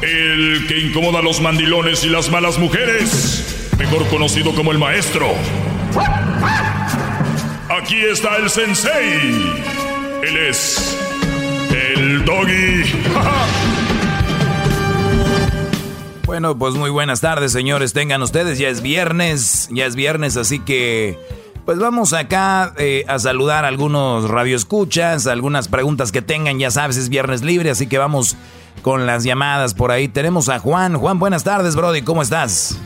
El 0.01 0.65
que 0.67 0.79
incomoda 0.79 1.19
a 1.19 1.21
los 1.23 1.41
mandilones 1.41 2.03
y 2.03 2.09
las 2.09 2.29
malas 2.29 2.59
mujeres. 2.59 3.71
Mejor 3.79 4.07
conocido 4.07 4.53
como 4.53 4.71
el 4.71 4.77
maestro. 4.77 5.27
Aquí 7.69 7.97
está 8.05 8.37
el 8.37 8.49
sensei. 8.49 9.55
Él 10.23 10.37
es. 10.49 10.97
El 11.71 12.23
doggy. 12.23 12.83
Bueno, 16.27 16.57
pues 16.57 16.75
muy 16.75 16.89
buenas 16.89 17.21
tardes, 17.21 17.53
señores. 17.53 17.93
Tengan 17.93 18.21
ustedes, 18.21 18.59
ya 18.59 18.67
es 18.67 18.81
viernes, 18.81 19.69
ya 19.71 19.85
es 19.85 19.95
viernes, 19.95 20.35
así 20.35 20.59
que 20.59 21.17
pues 21.67 21.79
vamos 21.79 22.13
acá 22.13 22.73
eh, 22.77 23.03
a 23.09 23.19
saludar 23.19 23.65
a 23.65 23.67
algunos 23.67 24.29
radioescuchas, 24.29 25.27
algunas 25.27 25.67
preguntas 25.67 26.13
que 26.13 26.21
tengan, 26.21 26.59
ya 26.59 26.71
sabes, 26.71 26.95
es 26.95 27.09
viernes 27.09 27.41
libre, 27.43 27.69
así 27.69 27.87
que 27.87 27.97
vamos 27.97 28.37
con 28.81 29.05
las 29.05 29.25
llamadas 29.25 29.73
por 29.73 29.91
ahí. 29.91 30.07
Tenemos 30.07 30.47
a 30.47 30.59
Juan. 30.59 30.95
Juan, 30.95 31.19
buenas 31.19 31.43
tardes, 31.43 31.75
Brody, 31.75 32.03
¿cómo 32.03 32.21
estás? 32.21 32.81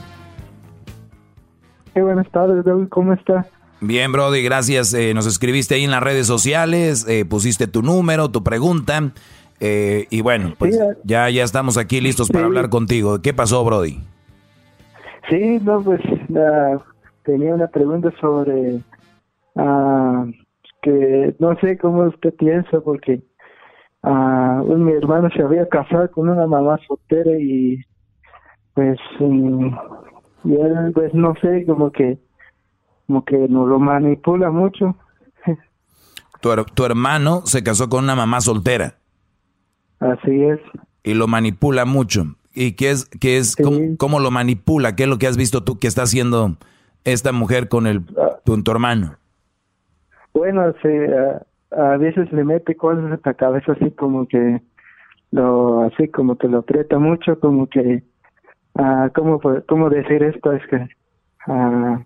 Hey, 1.94 2.02
buenas 2.02 2.28
tardes, 2.32 2.66
David, 2.66 2.88
¿cómo 2.90 3.14
está? 3.14 3.46
Bien, 3.82 4.12
Brody, 4.12 4.42
gracias. 4.42 4.96
Eh, 4.96 5.14
nos 5.14 5.28
escribiste 5.28 5.76
ahí 5.76 5.84
en 5.84 5.92
las 5.92 6.02
redes 6.02 6.26
sociales, 6.26 7.06
eh, 7.08 7.24
pusiste 7.24 7.68
tu 7.68 7.84
número, 7.84 8.32
tu 8.32 8.44
pregunta. 8.44 9.12
eh, 9.60 10.08
y 10.10 10.22
bueno, 10.22 10.56
pues 10.58 10.74
Sí, 10.74 10.82
ya, 11.04 11.30
ya 11.30 11.44
estamos 11.44 11.78
aquí 11.78 12.02
listos 12.02 12.30
para 12.30 12.46
hablar 12.46 12.70
contigo. 12.70 13.22
¿Qué 13.22 13.32
pasó, 13.32 13.64
Brody? 13.64 14.00
Sí, 15.30 15.60
no, 15.62 15.84
pues 15.84 16.02
tenía 17.24 17.54
una 17.54 17.68
pregunta 17.68 18.12
sobre 18.20 18.82
ah, 19.56 20.26
que 20.82 21.36
no 21.40 21.56
sé 21.60 21.78
cómo 21.78 22.04
usted 22.08 22.34
piensa 22.36 22.82
porque 22.82 23.22
ah, 24.04 24.64
mi 24.66 24.92
hermano 24.94 25.30
se 25.36 25.42
había 25.42 25.68
casado 25.70 26.10
con 26.12 26.30
una 26.30 26.48
mamá 26.48 26.80
soltera 26.88 27.32
y 27.40 27.78
pues 28.74 29.00
mm, 29.20 29.68
y 30.44 30.56
él 30.56 30.92
pues 30.94 31.14
no 31.14 31.34
sé 31.42 31.66
como 31.66 31.92
que 31.92 32.18
como 33.08 33.26
que 33.26 33.38
nos 33.38 33.68
lo 33.68 33.80
manipula 33.80 34.50
mucho. 34.52 34.96
Tu, 36.40 36.50
tu 36.74 36.86
hermano 36.86 37.44
se 37.46 37.62
casó 37.62 37.88
con 37.88 38.06
una 38.06 38.16
mamá 38.16 38.42
soltera. 38.42 38.96
Así 40.00 40.44
es. 40.44 40.60
Y 41.04 41.14
lo 41.14 41.28
manipula 41.28 41.86
mucho. 41.86 42.36
Y 42.54 42.74
qué 42.74 42.92
es 42.92 43.06
qué 43.06 43.38
es 43.38 43.56
cómo, 43.98 44.20
lo 44.20 44.32
manipula 44.32 44.96
qué 44.96 45.04
es 45.04 45.10
lo 45.10 45.18
que 45.18 45.28
has 45.28 45.38
visto 45.38 45.64
tú 45.64 45.80
que 45.80 45.88
está 45.88 46.04
haciendo 46.04 46.58
esta 47.04 47.32
mujer 47.32 47.68
con 47.68 47.88
el 47.88 48.02
con 48.46 48.64
tu 48.64 48.72
hermano 48.72 49.16
bueno 50.34 50.74
se 50.82 51.10
a, 51.72 51.98
veces 51.98 52.32
le 52.32 52.44
mete 52.44 52.76
cosas 52.76 53.06
en 53.06 53.20
la 53.24 53.34
cabeza 53.34 53.74
así 53.74 53.92
como 53.92 54.28
que 54.28 54.62
lo 55.32 55.84
así 55.84 56.08
como 56.10 56.38
que 56.38 56.48
lo 56.48 56.60
aprieta 56.60 57.00
mucho 57.00 57.40
como 57.40 57.68
que 57.68 58.04
ah 58.76 59.10
cómo 59.16 59.40
cómo 59.68 59.90
decir 59.90 60.24
esto 60.24 60.52
es 60.52 60.62
que 60.68 60.88
ah, 61.48 62.04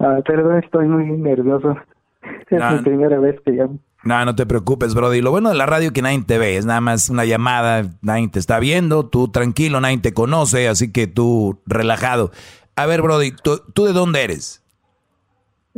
ah 0.00 0.18
perdón 0.24 0.58
estoy 0.62 0.86
muy 0.88 1.04
nervioso. 1.18 1.76
Es 2.50 2.60
la 2.60 2.80
primera 2.82 3.18
vez 3.18 3.40
que 3.44 3.52
llamo. 3.52 3.78
No, 4.04 4.24
no 4.24 4.36
te 4.36 4.46
preocupes, 4.46 4.94
Brody. 4.94 5.20
Lo 5.20 5.32
bueno 5.32 5.48
de 5.48 5.56
la 5.56 5.66
radio 5.66 5.88
es 5.88 5.92
que 5.92 6.02
nadie 6.02 6.22
te 6.22 6.38
ve, 6.38 6.56
es 6.56 6.64
nada 6.64 6.80
más 6.80 7.10
una 7.10 7.24
llamada, 7.24 7.82
nadie 8.02 8.28
te 8.28 8.38
está 8.38 8.60
viendo, 8.60 9.06
tú 9.06 9.28
tranquilo, 9.28 9.80
nadie 9.80 9.98
te 9.98 10.14
conoce, 10.14 10.68
así 10.68 10.92
que 10.92 11.08
tú 11.08 11.60
relajado. 11.66 12.30
A 12.76 12.86
ver, 12.86 13.02
Brody, 13.02 13.32
¿tú, 13.32 13.84
de 13.84 13.92
dónde 13.92 14.22
eres? 14.22 14.62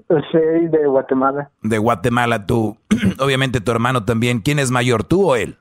Soy 0.09 0.69
de 0.69 0.87
Guatemala. 0.87 1.51
De 1.63 1.79
Guatemala, 1.79 2.47
tú. 2.47 2.77
Obviamente 3.19 3.61
tu 3.61 3.71
hermano 3.71 4.05
también. 4.05 4.41
¿Quién 4.41 4.59
es 4.59 4.71
mayor, 4.71 5.05
tú 5.05 5.31
o 5.31 5.37
él? 5.37 5.57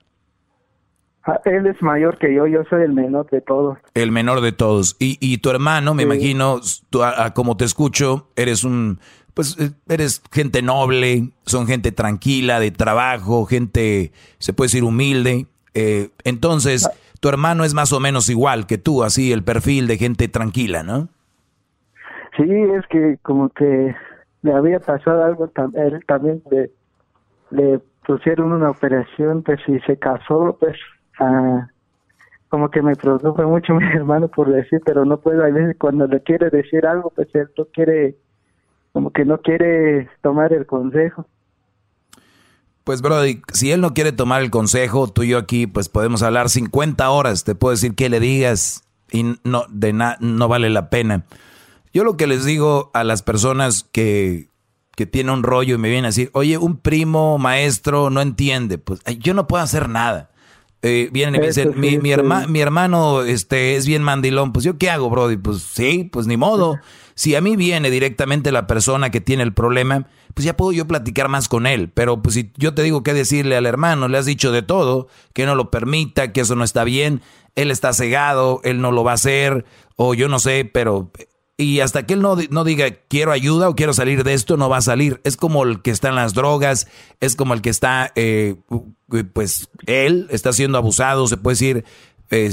Ah, 1.23 1.39
él 1.45 1.68
es 1.68 1.81
mayor 1.81 2.18
que 2.18 2.34
yo, 2.34 2.47
yo 2.47 2.64
soy 2.69 2.84
el 2.84 2.93
menor 2.93 3.30
de 3.30 3.41
todos. 3.41 3.77
El 3.93 4.11
menor 4.11 4.41
de 4.41 4.51
todos. 4.51 4.95
Y, 4.99 5.18
y 5.19 5.38
tu 5.39 5.49
hermano, 5.49 5.93
me 5.93 6.03
imagino, 6.03 6.59
tú, 6.89 7.01
como 7.35 7.55
te 7.57 7.65
escucho, 7.65 8.30
eres 8.35 8.64
un 8.64 8.99
pues 9.38 9.55
eh, 9.59 9.69
eres 9.88 10.23
gente 10.31 10.64
noble, 10.64 11.30
son 11.45 11.68
gente 11.68 11.91
tranquila, 11.91 12.59
de 12.59 12.72
trabajo, 12.72 13.45
gente, 13.45 14.11
se 14.39 14.51
puede 14.51 14.69
decir, 14.69 14.84
humilde. 14.84 15.45
Eh, 15.76 16.09
entonces, 16.23 16.89
tu 17.19 17.30
hermano 17.30 17.64
es 17.64 17.76
más 17.76 17.93
o 17.93 17.99
menos 17.99 18.30
igual 18.30 18.65
que 18.65 18.80
tú, 18.80 19.03
así, 19.03 19.31
el 19.31 19.43
perfil 19.43 19.85
de 19.85 19.97
gente 19.99 20.27
tranquila, 20.27 20.81
¿no? 20.81 21.09
Sí, 22.38 22.43
es 22.43 22.85
que 22.88 23.18
como 23.23 23.49
que 23.49 23.95
le 24.43 24.53
había 24.53 24.80
pasado 24.80 25.23
algo, 25.23 25.51
él 25.73 26.05
también 26.07 26.41
le, 27.49 27.80
pusieron 28.05 28.53
una 28.53 28.69
operación, 28.69 29.43
pues 29.43 29.59
si 29.65 29.80
se 29.81 29.97
casó, 29.97 30.55
pues 30.59 30.77
como 32.47 32.69
que 32.69 32.81
me 32.81 32.95
preocupa 32.95 33.45
mucho 33.45 33.73
mi 33.76 33.85
hermano 33.85 34.27
por 34.27 34.49
decir, 34.49 34.80
pero 34.85 35.03
no 35.03 35.19
puedo, 35.19 35.43
a 35.43 35.49
veces 35.49 35.76
cuando 35.80 36.07
le 36.07 36.22
quiere 36.22 36.49
decir 36.49 36.85
algo, 36.85 37.09
pues 37.09 37.27
él 37.34 37.49
no 37.57 37.65
quiere 37.65 38.15
como 38.93 39.11
que 39.11 39.26
no 39.26 39.39
quiere 39.39 40.09
tomar 40.22 40.53
el 40.53 40.65
consejo. 40.65 41.27
Pues, 42.84 43.01
Brody, 43.01 43.41
si 43.51 43.72
él 43.72 43.81
no 43.81 43.93
quiere 43.93 44.14
tomar 44.14 44.41
el 44.41 44.49
consejo, 44.49 45.07
tú 45.09 45.23
y 45.23 45.30
yo 45.30 45.38
aquí, 45.38 45.68
pues 45.68 45.89
podemos 45.89 46.23
hablar 46.23 46.47
50 46.49 47.09
horas. 47.09 47.43
Te 47.43 47.53
puedo 47.53 47.72
decir 47.72 47.95
que 47.95 48.07
le 48.07 48.22
digas 48.22 48.88
y 49.11 49.35
no, 49.43 49.65
de 49.69 49.91
no 49.91 50.47
vale 50.47 50.69
la 50.69 50.89
pena. 50.89 51.26
Yo 51.97 52.03
lo 52.03 52.15
que 52.15 52.27
les 52.27 52.45
digo 52.45 52.91
a 52.93 53.03
las 53.03 53.23
personas 53.23 53.83
que, 53.91 54.51
que 54.95 55.07
tienen 55.07 55.33
un 55.33 55.41
rollo 55.41 55.73
y 55.73 55.77
me 55.79 55.89
vienen 55.89 56.05
a 56.05 56.09
decir, 56.09 56.29
oye, 56.33 56.59
un 56.59 56.77
primo 56.77 57.39
maestro 57.39 58.11
no 58.11 58.21
entiende, 58.21 58.77
pues 58.77 59.01
yo 59.17 59.33
no 59.33 59.47
puedo 59.47 59.63
hacer 59.63 59.89
nada. 59.89 60.29
Eh, 60.83 61.09
vienen 61.11 61.33
y 61.33 61.39
me 61.39 61.47
dicen, 61.47 61.73
mi, 61.75 61.97
mi, 61.97 62.13
mi, 62.49 62.59
hermano 62.59 63.23
este, 63.23 63.77
es 63.77 63.87
bien 63.87 64.03
mandilón, 64.03 64.53
pues 64.53 64.63
yo 64.63 64.77
qué 64.77 64.91
hago, 64.91 65.09
Brody, 65.09 65.37
pues 65.37 65.63
sí, 65.63 66.07
pues 66.11 66.27
ni 66.27 66.37
modo. 66.37 66.77
Si 67.15 67.33
a 67.33 67.41
mí 67.41 67.55
viene 67.55 67.89
directamente 67.89 68.51
la 68.51 68.67
persona 68.67 69.09
que 69.09 69.19
tiene 69.19 69.41
el 69.41 69.55
problema, 69.55 70.05
pues 70.35 70.45
ya 70.45 70.55
puedo 70.55 70.73
yo 70.73 70.85
platicar 70.85 71.29
más 71.29 71.47
con 71.47 71.65
él. 71.65 71.89
Pero 71.91 72.21
pues 72.21 72.35
si 72.35 72.51
yo 72.57 72.75
te 72.75 72.83
digo 72.83 73.01
qué 73.01 73.15
decirle 73.15 73.57
al 73.57 73.65
hermano, 73.65 74.07
le 74.07 74.19
has 74.19 74.27
dicho 74.27 74.51
de 74.51 74.61
todo, 74.61 75.07
que 75.33 75.47
no 75.47 75.55
lo 75.55 75.71
permita, 75.71 76.31
que 76.31 76.41
eso 76.41 76.55
no 76.55 76.63
está 76.63 76.83
bien, 76.83 77.23
él 77.55 77.71
está 77.71 77.91
cegado, 77.91 78.61
él 78.63 78.81
no 78.81 78.91
lo 78.91 79.03
va 79.03 79.13
a 79.13 79.15
hacer, 79.15 79.65
o 79.95 80.13
yo 80.13 80.27
no 80.27 80.37
sé, 80.37 80.69
pero... 80.71 81.11
Y 81.59 81.79
hasta 81.79 82.05
que 82.05 82.13
él 82.13 82.21
no, 82.21 82.38
no 82.51 82.63
diga 82.63 82.85
quiero 83.07 83.31
ayuda 83.31 83.67
o 83.67 83.75
quiero 83.75 83.91
salir 83.91 84.23
de 84.23 84.34
esto, 84.34 84.57
no 84.57 84.69
va 84.69 84.77
a 84.77 84.81
salir. 84.81 85.19
Es 85.23 85.38
como 85.38 85.63
el 85.63 85.81
que 85.81 85.89
está 85.89 86.09
en 86.09 86.15
las 86.15 86.35
drogas, 86.35 86.88
es 87.19 87.35
como 87.35 87.55
el 87.55 87.61
que 87.61 87.71
está, 87.71 88.11
eh, 88.15 88.55
pues 89.34 89.69
él 89.88 90.27
está 90.29 90.53
siendo 90.53 90.77
abusado, 90.77 91.27
se 91.27 91.38
puede 91.38 91.55
decir, 91.55 91.85
eh, 92.29 92.51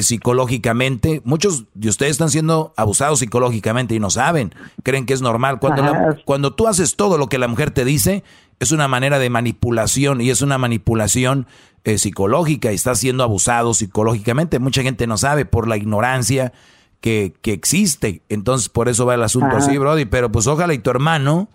psicológicamente. 0.00 1.20
Muchos 1.24 1.66
de 1.74 1.90
ustedes 1.90 2.12
están 2.12 2.30
siendo 2.30 2.72
abusados 2.78 3.18
psicológicamente 3.18 3.94
y 3.94 4.00
no 4.00 4.08
saben, 4.08 4.54
creen 4.82 5.04
que 5.04 5.12
es 5.12 5.20
normal. 5.20 5.58
Cuando, 5.58 5.82
cuando 6.24 6.54
tú 6.54 6.66
haces 6.66 6.96
todo 6.96 7.18
lo 7.18 7.28
que 7.28 7.38
la 7.38 7.48
mujer 7.48 7.72
te 7.72 7.84
dice, 7.84 8.24
es 8.58 8.72
una 8.72 8.88
manera 8.88 9.18
de 9.18 9.28
manipulación 9.28 10.22
y 10.22 10.30
es 10.30 10.40
una 10.40 10.56
manipulación 10.56 11.46
eh, 11.84 11.98
psicológica 11.98 12.72
y 12.72 12.76
estás 12.76 13.00
siendo 13.00 13.24
abusado 13.24 13.74
psicológicamente. 13.74 14.58
Mucha 14.58 14.82
gente 14.82 15.06
no 15.06 15.18
sabe 15.18 15.44
por 15.44 15.68
la 15.68 15.76
ignorancia 15.76 16.52
que, 17.00 17.34
que 17.42 17.52
existe. 17.52 18.22
Entonces, 18.28 18.68
por 18.68 18.88
eso 18.88 19.06
va 19.06 19.14
el 19.14 19.22
asunto 19.22 19.56
así, 19.56 19.76
Brody. 19.78 20.04
Pero 20.04 20.30
pues 20.30 20.46
ojalá 20.46 20.74
y 20.74 20.78
tu 20.78 20.90
hermano, 20.90 21.48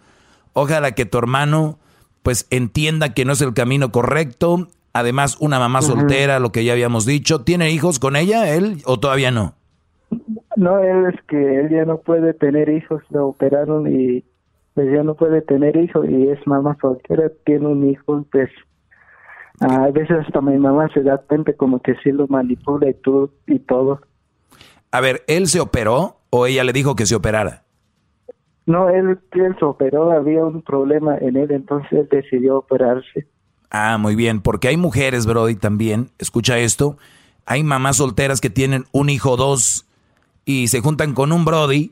ojalá 0.53 0.93
que 0.93 1.05
tu 1.05 1.17
hermano 1.17 1.79
pues 2.23 2.47
entienda 2.49 3.13
que 3.13 3.23
no 3.23 3.33
es 3.33 3.41
el 3.41 3.53
camino 3.53 3.91
correcto 3.91 4.67
Además, 4.95 5.35
una 5.41 5.59
mamá 5.59 5.81
soltera, 5.81 6.39
lo 6.39 6.53
que 6.53 6.63
ya 6.63 6.71
habíamos 6.71 7.05
dicho. 7.05 7.41
¿Tiene 7.41 7.69
hijos 7.71 7.99
con 7.99 8.15
ella, 8.15 8.55
él, 8.55 8.77
o 8.85 8.97
todavía 8.97 9.29
no? 9.29 9.53
No, 10.55 10.79
él 10.79 11.13
es 11.13 11.21
que 11.27 11.59
él 11.59 11.69
ya 11.69 11.83
no 11.83 11.97
puede 11.97 12.33
tener 12.33 12.69
hijos, 12.69 13.03
lo 13.09 13.27
operaron 13.27 13.93
y 13.93 14.23
pues 14.73 14.87
ya 14.93 15.03
no 15.03 15.15
puede 15.15 15.41
tener 15.41 15.75
hijos 15.75 16.07
y 16.07 16.29
es 16.29 16.39
mamá 16.47 16.77
soltera, 16.79 17.29
tiene 17.45 17.67
un 17.67 17.89
hijo, 17.89 18.25
pues 18.31 18.49
a 19.59 19.89
veces 19.89 20.19
hasta 20.25 20.39
mi 20.39 20.57
mamá 20.57 20.87
se 20.93 21.01
da 21.01 21.17
cuenta 21.17 21.51
como 21.51 21.81
que 21.81 21.95
sí 22.01 22.13
lo 22.13 22.29
manipula 22.29 22.89
y 22.89 22.93
todo. 22.93 23.31
Y 23.47 23.59
todo. 23.59 23.99
A 24.95 25.01
ver, 25.01 25.25
¿él 25.27 25.49
se 25.49 25.59
operó 25.59 26.21
o 26.29 26.45
ella 26.45 26.63
le 26.63 26.71
dijo 26.71 26.95
que 26.95 27.05
se 27.05 27.15
operara? 27.15 27.65
No, 28.65 28.87
él, 28.87 29.19
él 29.33 29.55
se 29.59 29.65
operó, 29.65 30.09
había 30.09 30.45
un 30.45 30.61
problema 30.61 31.17
en 31.17 31.35
él, 31.35 31.51
entonces 31.51 31.91
él 31.91 32.07
decidió 32.09 32.59
operarse. 32.59 33.27
Ah, 33.69 33.97
muy 33.97 34.15
bien, 34.15 34.39
porque 34.39 34.69
hay 34.69 34.77
mujeres, 34.77 35.25
Brody, 35.25 35.55
también, 35.55 36.11
escucha 36.17 36.59
esto, 36.59 36.95
hay 37.45 37.61
mamás 37.61 37.97
solteras 37.97 38.39
que 38.39 38.49
tienen 38.49 38.85
un 38.93 39.09
hijo 39.09 39.31
o 39.31 39.35
dos 39.35 39.85
y 40.45 40.69
se 40.69 40.79
juntan 40.79 41.13
con 41.13 41.33
un 41.33 41.43
Brody, 41.43 41.91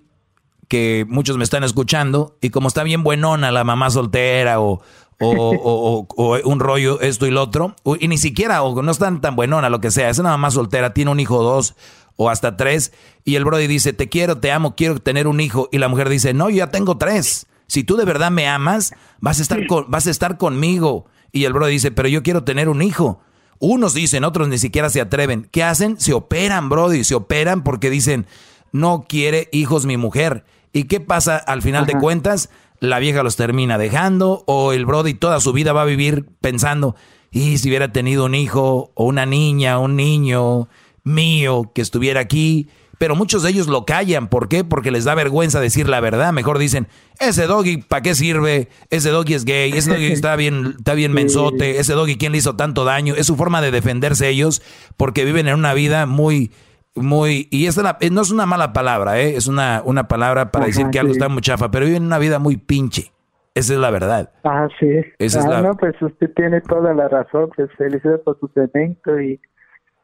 que 0.70 1.06
muchos 1.06 1.38
me 1.38 1.44
están 1.44 1.66
escuchando, 1.66 2.38
y 2.40 2.52
como 2.52 2.70
está 2.70 2.84
bien 2.84 3.04
buenona 3.04 3.52
la 3.52 3.66
mamá 3.66 3.90
soltera 3.90 4.62
o, 4.62 4.80
o, 5.20 6.08
o, 6.16 6.38
un 6.46 6.60
rollo, 6.62 7.02
esto 7.02 7.28
y 7.28 7.32
lo 7.32 7.42
otro, 7.42 7.76
y 8.00 8.08
ni 8.08 8.18
siquiera, 8.18 8.64
o 8.64 8.82
no 8.82 8.92
están 8.94 9.20
tan 9.20 9.36
buenona, 9.36 9.70
lo 9.70 9.82
que 9.82 9.92
sea, 9.92 10.10
es 10.10 10.20
una 10.20 10.30
mamá 10.30 10.52
soltera, 10.52 10.94
tiene 10.94 11.12
un 11.12 11.20
hijo 11.20 11.40
o 11.40 11.44
dos 11.44 11.76
o 12.16 12.30
hasta 12.30 12.58
tres, 12.58 12.94
y 13.24 13.36
el 13.36 13.46
Brody 13.46 13.68
dice, 13.68 13.94
te 13.94 14.10
quiero, 14.10 14.40
te 14.40 14.52
amo, 14.52 14.76
quiero 14.76 15.00
tener 15.00 15.28
un 15.28 15.40
hijo, 15.40 15.70
y 15.72 15.78
la 15.78 15.88
mujer 15.88 16.10
dice, 16.10 16.34
no, 16.34 16.50
yo 16.50 16.58
ya 16.58 16.72
tengo 16.72 16.98
tres. 16.98 17.48
Si 17.68 17.84
tú 17.84 17.96
de 17.96 18.06
verdad 18.06 18.32
me 18.32 18.48
amas, 18.48 18.94
vas 19.20 19.40
a 19.40 19.42
estar, 19.42 19.66
con, 19.68 19.90
vas 19.90 20.06
a 20.08 20.12
estar 20.12 20.38
conmigo. 20.38 21.06
Y 21.32 21.46
el 21.46 21.54
bro 21.54 21.66
dice, 21.66 21.92
pero 21.92 22.08
yo 22.08 22.22
quiero 22.22 22.44
tener 22.44 22.70
un 22.70 22.82
hijo. 22.82 23.22
Unos 23.58 23.94
dicen, 23.94 24.24
otros 24.26 24.48
ni 24.48 24.58
siquiera 24.58 24.90
se 24.90 25.02
atreven. 25.02 25.48
¿Qué 25.52 25.64
hacen? 25.64 26.00
Se 26.00 26.14
operan, 26.14 26.70
Brody. 26.70 27.04
Se 27.04 27.16
operan 27.16 27.64
porque 27.64 27.90
dicen, 27.90 28.28
no 28.72 29.06
quiere 29.08 29.50
hijos 29.52 29.86
mi 29.86 29.98
mujer. 29.98 30.46
¿Y 30.74 30.84
qué 30.84 31.00
pasa 31.00 31.38
al 31.38 31.62
final 31.62 31.86
de 31.86 31.98
cuentas? 31.98 32.50
La 32.80 33.00
vieja 33.00 33.24
los 33.24 33.38
termina 33.38 33.78
dejando 33.78 34.44
o 34.46 34.74
el 34.74 34.86
Brody 34.86 35.14
toda 35.14 35.40
su 35.40 35.54
vida 35.54 35.72
va 35.72 35.84
a 35.84 35.86
vivir 35.86 36.26
pensando, 36.42 36.96
y 37.32 37.58
si 37.58 37.70
hubiera 37.70 37.92
tenido 37.92 38.26
un 38.26 38.36
hijo 38.36 38.92
o 38.94 39.06
una 39.06 39.26
niña, 39.26 39.80
un 39.80 39.96
niño 39.96 40.68
mío 41.04 41.72
que 41.74 41.82
estuviera 41.82 42.20
aquí, 42.20 42.70
pero 42.98 43.16
muchos 43.16 43.44
de 43.44 43.50
ellos 43.50 43.68
lo 43.68 43.86
callan. 43.86 44.28
¿Por 44.28 44.48
qué? 44.48 44.64
Porque 44.64 44.92
les 44.92 45.04
da 45.04 45.16
vergüenza 45.16 45.60
decir 45.60 45.90
la 45.90 46.00
verdad. 46.00 46.32
Mejor 46.32 46.58
dicen, 46.58 46.88
ese 47.20 47.48
doggy, 47.48 47.78
¿para 47.78 48.02
qué 48.02 48.16
sirve? 48.16 48.70
Ese 48.90 49.10
doggy 49.10 49.34
es 49.34 49.46
gay, 49.46 49.72
ese 49.74 49.92
doggy 49.92 50.06
está 50.12 50.36
bien, 50.36 50.76
está 50.78 50.94
bien 50.94 51.12
mensote, 51.12 51.80
ese 51.80 51.94
doggy, 51.94 52.18
¿quién 52.18 52.32
le 52.32 52.38
hizo 52.38 52.56
tanto 52.56 52.86
daño? 52.86 53.16
Es 53.16 53.28
su 53.28 53.36
forma 53.36 53.62
de 53.62 53.72
defenderse 53.72 54.30
ellos 54.30 54.62
porque 54.98 55.26
viven 55.26 55.48
en 55.48 55.56
una 55.56 55.74
vida 55.74 56.06
muy, 56.06 56.52
muy, 56.96 57.48
y 57.52 57.68
esta 57.68 57.98
no 58.12 58.22
es 58.22 58.32
una 58.32 58.46
mala 58.46 58.72
palabra, 58.72 59.20
¿eh? 59.20 59.36
es 59.36 59.48
una, 59.48 59.82
una 59.84 60.08
palabra 60.08 60.52
para 60.52 60.68
decir 60.68 60.88
que 60.92 61.00
algo 61.00 61.12
está 61.12 61.28
muy 61.28 61.42
chafa, 61.42 61.72
pero 61.72 61.86
viven 61.86 62.04
una 62.04 62.20
vida 62.20 62.40
muy 62.40 62.58
pinche. 62.58 63.12
Esa 63.56 63.74
es 63.74 63.80
la 63.80 63.92
verdad. 63.92 64.32
Ah, 64.44 64.68
sí. 64.80 64.88
Esa 65.20 65.40
es 65.40 65.46
ah, 65.46 65.50
la... 65.50 65.62
No, 65.62 65.76
pues 65.76 65.94
usted 66.02 66.32
tiene 66.36 66.62
toda 66.62 66.94
la 66.94 67.08
razón. 67.08 67.52
Pues 67.56 67.70
felicidades 67.78 68.22
por 68.22 68.40
su 68.40 68.48
segmento 68.48 69.20
y 69.20 69.40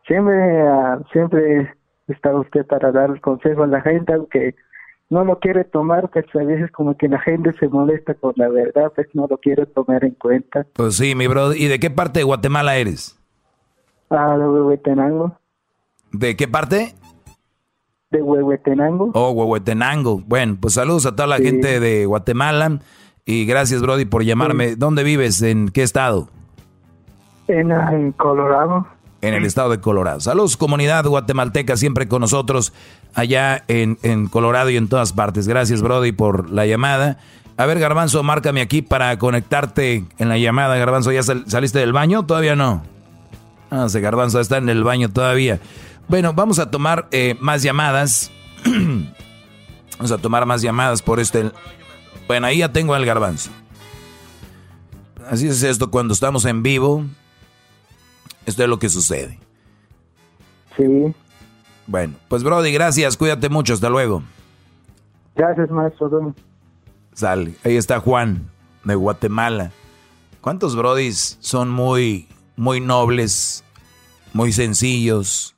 siempre, 0.10 0.64
uh, 0.64 1.04
siempre 1.14 1.74
está 2.08 2.36
usted 2.36 2.66
para 2.66 2.92
dar 2.92 3.12
el 3.12 3.22
consejo 3.22 3.64
a 3.64 3.68
la 3.68 3.80
gente, 3.82 4.14
aunque 4.14 4.56
no 5.10 5.24
lo 5.24 5.40
quiere 5.40 5.64
tomar, 5.64 6.10
pues 6.10 6.26
a 6.36 6.44
veces 6.44 6.72
como 6.72 6.98
que 6.98 7.08
la 7.08 7.20
gente 7.20 7.54
se 7.60 7.68
molesta 7.70 8.14
con 8.16 8.34
la 8.36 8.50
verdad, 8.50 8.92
pues 8.94 9.08
no 9.14 9.28
lo 9.30 9.38
quiere 9.38 9.66
tomar 9.68 10.04
en 10.04 10.16
cuenta. 10.16 10.66
Pues 10.74 10.96
sí, 10.98 11.16
mi 11.16 11.28
bro. 11.28 11.54
¿Y 11.54 11.68
de 11.68 11.80
qué 11.80 11.90
parte 11.90 12.20
de 12.20 12.26
Guatemala 12.26 12.76
eres? 12.76 13.18
Ah, 14.10 14.36
de 14.38 14.48
Huehuetenango. 14.48 15.38
¿De 16.12 16.36
qué 16.36 16.48
parte? 16.48 16.94
De 18.10 18.22
Huehuetenango. 18.22 19.12
Oh, 19.14 19.32
Huehuetenango. 19.32 20.22
Bueno, 20.26 20.58
pues 20.60 20.74
saludos 20.74 21.06
a 21.06 21.16
toda 21.16 21.28
la 21.28 21.38
gente 21.38 21.80
de 21.80 22.08
Guatemala 22.08 22.80
y 23.26 23.46
gracias, 23.46 23.84
Brody, 23.84 24.06
por 24.06 24.24
llamarme. 24.24 24.76
¿Dónde 24.76 25.04
vives? 25.04 25.44
¿En 25.44 25.70
qué 25.70 25.84
estado? 25.84 26.28
En, 27.48 27.72
en 27.72 28.12
Colorado. 28.14 28.88
En 29.22 29.34
el 29.34 29.46
estado 29.46 29.70
de 29.70 29.82
Colorado. 29.82 30.22
Saludos, 30.22 30.56
comunidad 30.56 31.06
guatemalteca, 31.06 31.76
siempre 31.76 32.08
con 32.08 32.22
nosotros 32.22 32.72
allá 33.14 33.66
en, 33.68 33.98
en 34.02 34.28
Colorado 34.28 34.70
y 34.70 34.78
en 34.78 34.88
todas 34.88 35.12
partes. 35.12 35.48
Gracias, 35.48 35.82
Brody, 35.82 36.14
por 36.14 36.50
la 36.50 36.66
llamada. 36.66 37.18
A 37.58 37.66
ver, 37.66 37.78
Garbanzo, 37.80 38.24
márcame 38.24 38.62
aquí 38.62 38.82
para 38.82 39.20
conectarte 39.20 40.06
en 40.18 40.30
la 40.30 40.38
llamada. 40.38 40.78
Garbanzo, 40.78 41.12
¿ya 41.12 41.24
saliste 41.24 41.80
del 41.80 41.92
baño? 41.92 42.26
Todavía 42.26 42.56
no. 42.56 42.84
Ah, 43.70 43.86
ese 43.88 44.00
Garbanzo 44.00 44.40
está 44.40 44.58
en 44.58 44.70
el 44.70 44.86
baño 44.86 45.10
todavía. 45.10 45.60
Bueno, 46.08 46.34
vamos 46.34 46.60
a 46.60 46.72
tomar 46.72 47.10
eh, 47.12 47.36
más 47.42 47.62
llamadas. 47.62 48.32
vamos 49.98 50.12
a 50.12 50.18
tomar 50.18 50.46
más 50.46 50.62
llamadas 50.62 51.02
por 51.02 51.20
este. 51.20 51.52
Bueno, 52.28 52.48
ahí 52.48 52.60
ya 52.60 52.72
tengo 52.72 52.94
al 52.94 53.06
Garbanzo. 53.06 53.52
Así 55.30 55.48
es 55.48 55.62
esto 55.62 55.92
cuando 55.92 56.14
estamos 56.14 56.46
en 56.46 56.64
vivo. 56.64 57.04
Esto 58.50 58.64
es 58.64 58.70
lo 58.70 58.80
que 58.80 58.90
sucede. 58.90 59.38
Sí. 60.76 61.14
Bueno, 61.86 62.16
pues 62.28 62.44
Brody, 62.44 62.72
gracias, 62.72 63.16
cuídate 63.16 63.48
mucho, 63.48 63.76
hasta 63.76 63.90
luego. 63.90 64.24
Gracias, 65.36 65.70
maestro. 65.70 66.34
Sale, 67.14 67.54
ahí 67.64 67.78
está 67.78 68.00
Juan, 68.00 68.50
de 68.84 68.96
Guatemala. 68.96 69.72
¿Cuántos 70.42 70.76
Brodis 70.76 71.38
son 71.42 71.70
muy, 71.70 72.28
muy 72.56 72.82
nobles, 72.82 73.64
muy 74.34 74.52
sencillos 74.52 75.56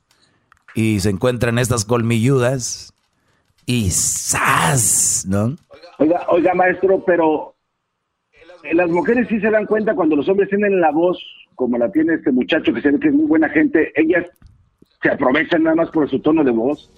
y 0.74 1.00
se 1.00 1.08
encuentran 1.08 1.58
estas 1.58 1.86
colmilludas 1.86 2.92
y 3.64 3.90
¡zas! 3.90 5.24
¿No? 5.26 5.56
Oiga, 5.98 6.26
oiga, 6.28 6.52
maestro, 6.52 7.02
pero 7.06 7.54
las 8.74 8.90
mujeres 8.90 9.28
sí 9.28 9.40
se 9.40 9.50
dan 9.50 9.64
cuenta 9.64 9.94
cuando 9.94 10.14
los 10.14 10.28
hombres 10.28 10.50
tienen 10.50 10.78
la 10.78 10.90
voz 10.90 11.18
como 11.54 11.78
la 11.78 11.90
tiene 11.90 12.14
este 12.14 12.32
muchacho 12.32 12.72
que 12.72 12.80
se 12.80 12.90
ve 12.90 13.00
que 13.00 13.08
es 13.08 13.14
muy 13.14 13.26
buena 13.26 13.48
gente, 13.48 13.92
ellas 13.94 14.26
se 15.02 15.10
aprovechan 15.10 15.62
nada 15.62 15.76
más 15.76 15.90
por 15.90 16.08
su 16.08 16.20
tono 16.20 16.44
de 16.44 16.50
voz. 16.50 16.90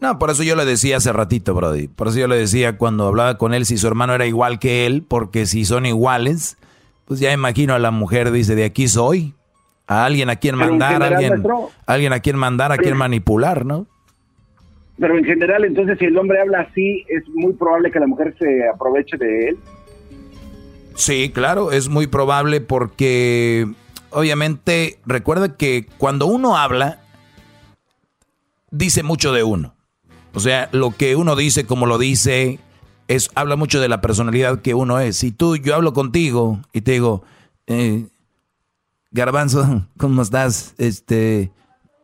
No, 0.00 0.18
por 0.18 0.30
eso 0.30 0.42
yo 0.44 0.54
le 0.54 0.64
decía 0.64 0.98
hace 0.98 1.12
ratito, 1.12 1.54
Brody. 1.54 1.88
Por 1.88 2.08
eso 2.08 2.18
yo 2.18 2.28
le 2.28 2.36
decía 2.36 2.78
cuando 2.78 3.06
hablaba 3.06 3.36
con 3.36 3.52
él 3.52 3.66
si 3.66 3.76
su 3.76 3.86
hermano 3.86 4.14
era 4.14 4.26
igual 4.26 4.58
que 4.58 4.86
él, 4.86 5.04
porque 5.06 5.46
si 5.46 5.64
son 5.64 5.86
iguales, 5.86 6.56
pues 7.04 7.20
ya 7.20 7.32
imagino 7.32 7.74
a 7.74 7.78
la 7.78 7.90
mujer 7.90 8.30
dice, 8.30 8.54
de 8.54 8.64
aquí 8.64 8.86
soy. 8.86 9.34
A 9.86 10.04
alguien 10.04 10.28
a 10.28 10.36
quien 10.36 10.54
mandar, 10.54 11.02
a 11.02 11.06
alguien, 11.06 11.42
alguien 11.86 12.12
a 12.12 12.20
quien 12.20 12.36
mandar, 12.36 12.72
a 12.72 12.76
quien 12.76 12.94
manipular, 12.94 13.64
¿no? 13.64 13.86
Pero 14.98 15.16
en 15.16 15.24
general, 15.24 15.64
entonces, 15.64 15.96
si 15.98 16.06
el 16.06 16.18
hombre 16.18 16.40
habla 16.40 16.60
así, 16.60 17.04
es 17.08 17.26
muy 17.28 17.54
probable 17.54 17.90
que 17.90 18.00
la 18.00 18.06
mujer 18.06 18.34
se 18.38 18.68
aproveche 18.68 19.16
de 19.16 19.48
él. 19.48 19.58
Sí, 20.98 21.30
claro, 21.30 21.70
es 21.70 21.88
muy 21.88 22.08
probable 22.08 22.60
porque 22.60 23.68
obviamente 24.10 24.98
recuerda 25.06 25.56
que 25.56 25.86
cuando 25.96 26.26
uno 26.26 26.56
habla, 26.56 26.98
dice 28.72 29.04
mucho 29.04 29.32
de 29.32 29.44
uno. 29.44 29.76
O 30.34 30.40
sea, 30.40 30.68
lo 30.72 30.90
que 30.90 31.14
uno 31.14 31.36
dice, 31.36 31.66
como 31.66 31.86
lo 31.86 31.98
dice, 31.98 32.58
es, 33.06 33.30
habla 33.36 33.54
mucho 33.54 33.80
de 33.80 33.88
la 33.88 34.00
personalidad 34.00 34.60
que 34.60 34.74
uno 34.74 34.98
es. 34.98 35.16
Si 35.16 35.30
tú, 35.30 35.56
yo 35.56 35.76
hablo 35.76 35.92
contigo 35.92 36.62
y 36.72 36.80
te 36.80 36.92
digo, 36.92 37.22
eh, 37.68 38.08
Garbanzo, 39.12 39.86
¿cómo 39.98 40.20
estás? 40.20 40.74
Este, 40.78 41.52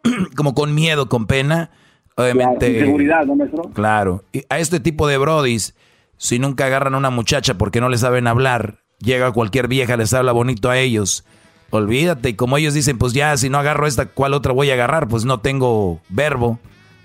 como 0.37 0.55
con 0.55 0.73
miedo, 0.73 1.09
con 1.09 1.27
pena, 1.27 1.71
obviamente. 2.17 2.79
Seguridad, 2.79 3.27
¿no, 3.27 3.35
maestro? 3.35 3.65
Claro. 3.75 4.23
Y 4.33 4.45
a 4.49 4.61
este 4.61 4.79
tipo 4.79 5.09
de 5.09 5.19
brodis, 5.19 5.75
si 6.17 6.39
nunca 6.39 6.67
agarran 6.67 6.95
a 6.95 6.99
una 6.99 7.11
muchacha 7.11 7.59
porque 7.59 7.81
no 7.81 7.89
le 7.89 7.99
saben 7.99 8.29
hablar, 8.29 8.84
llega 9.05 9.33
cualquier 9.33 9.69
vieja, 9.69 9.97
les 9.97 10.13
habla 10.15 10.33
bonito 10.33 10.71
a 10.71 10.79
ellos. 10.79 11.25
Olvídate, 11.71 12.31
y 12.31 12.35
como 12.35 12.57
ellos 12.57 12.75
dicen, 12.75 12.99
pues 12.99 13.13
ya, 13.13 13.37
si 13.37 13.49
no 13.49 13.59
agarro 13.59 13.87
esta, 13.87 14.07
¿cuál 14.07 14.35
otra 14.35 14.53
voy 14.53 14.71
a 14.71 14.75
agarrar? 14.75 15.09
Pues 15.09 15.25
no 15.25 15.41
tengo 15.41 16.01
verbo. 16.09 16.59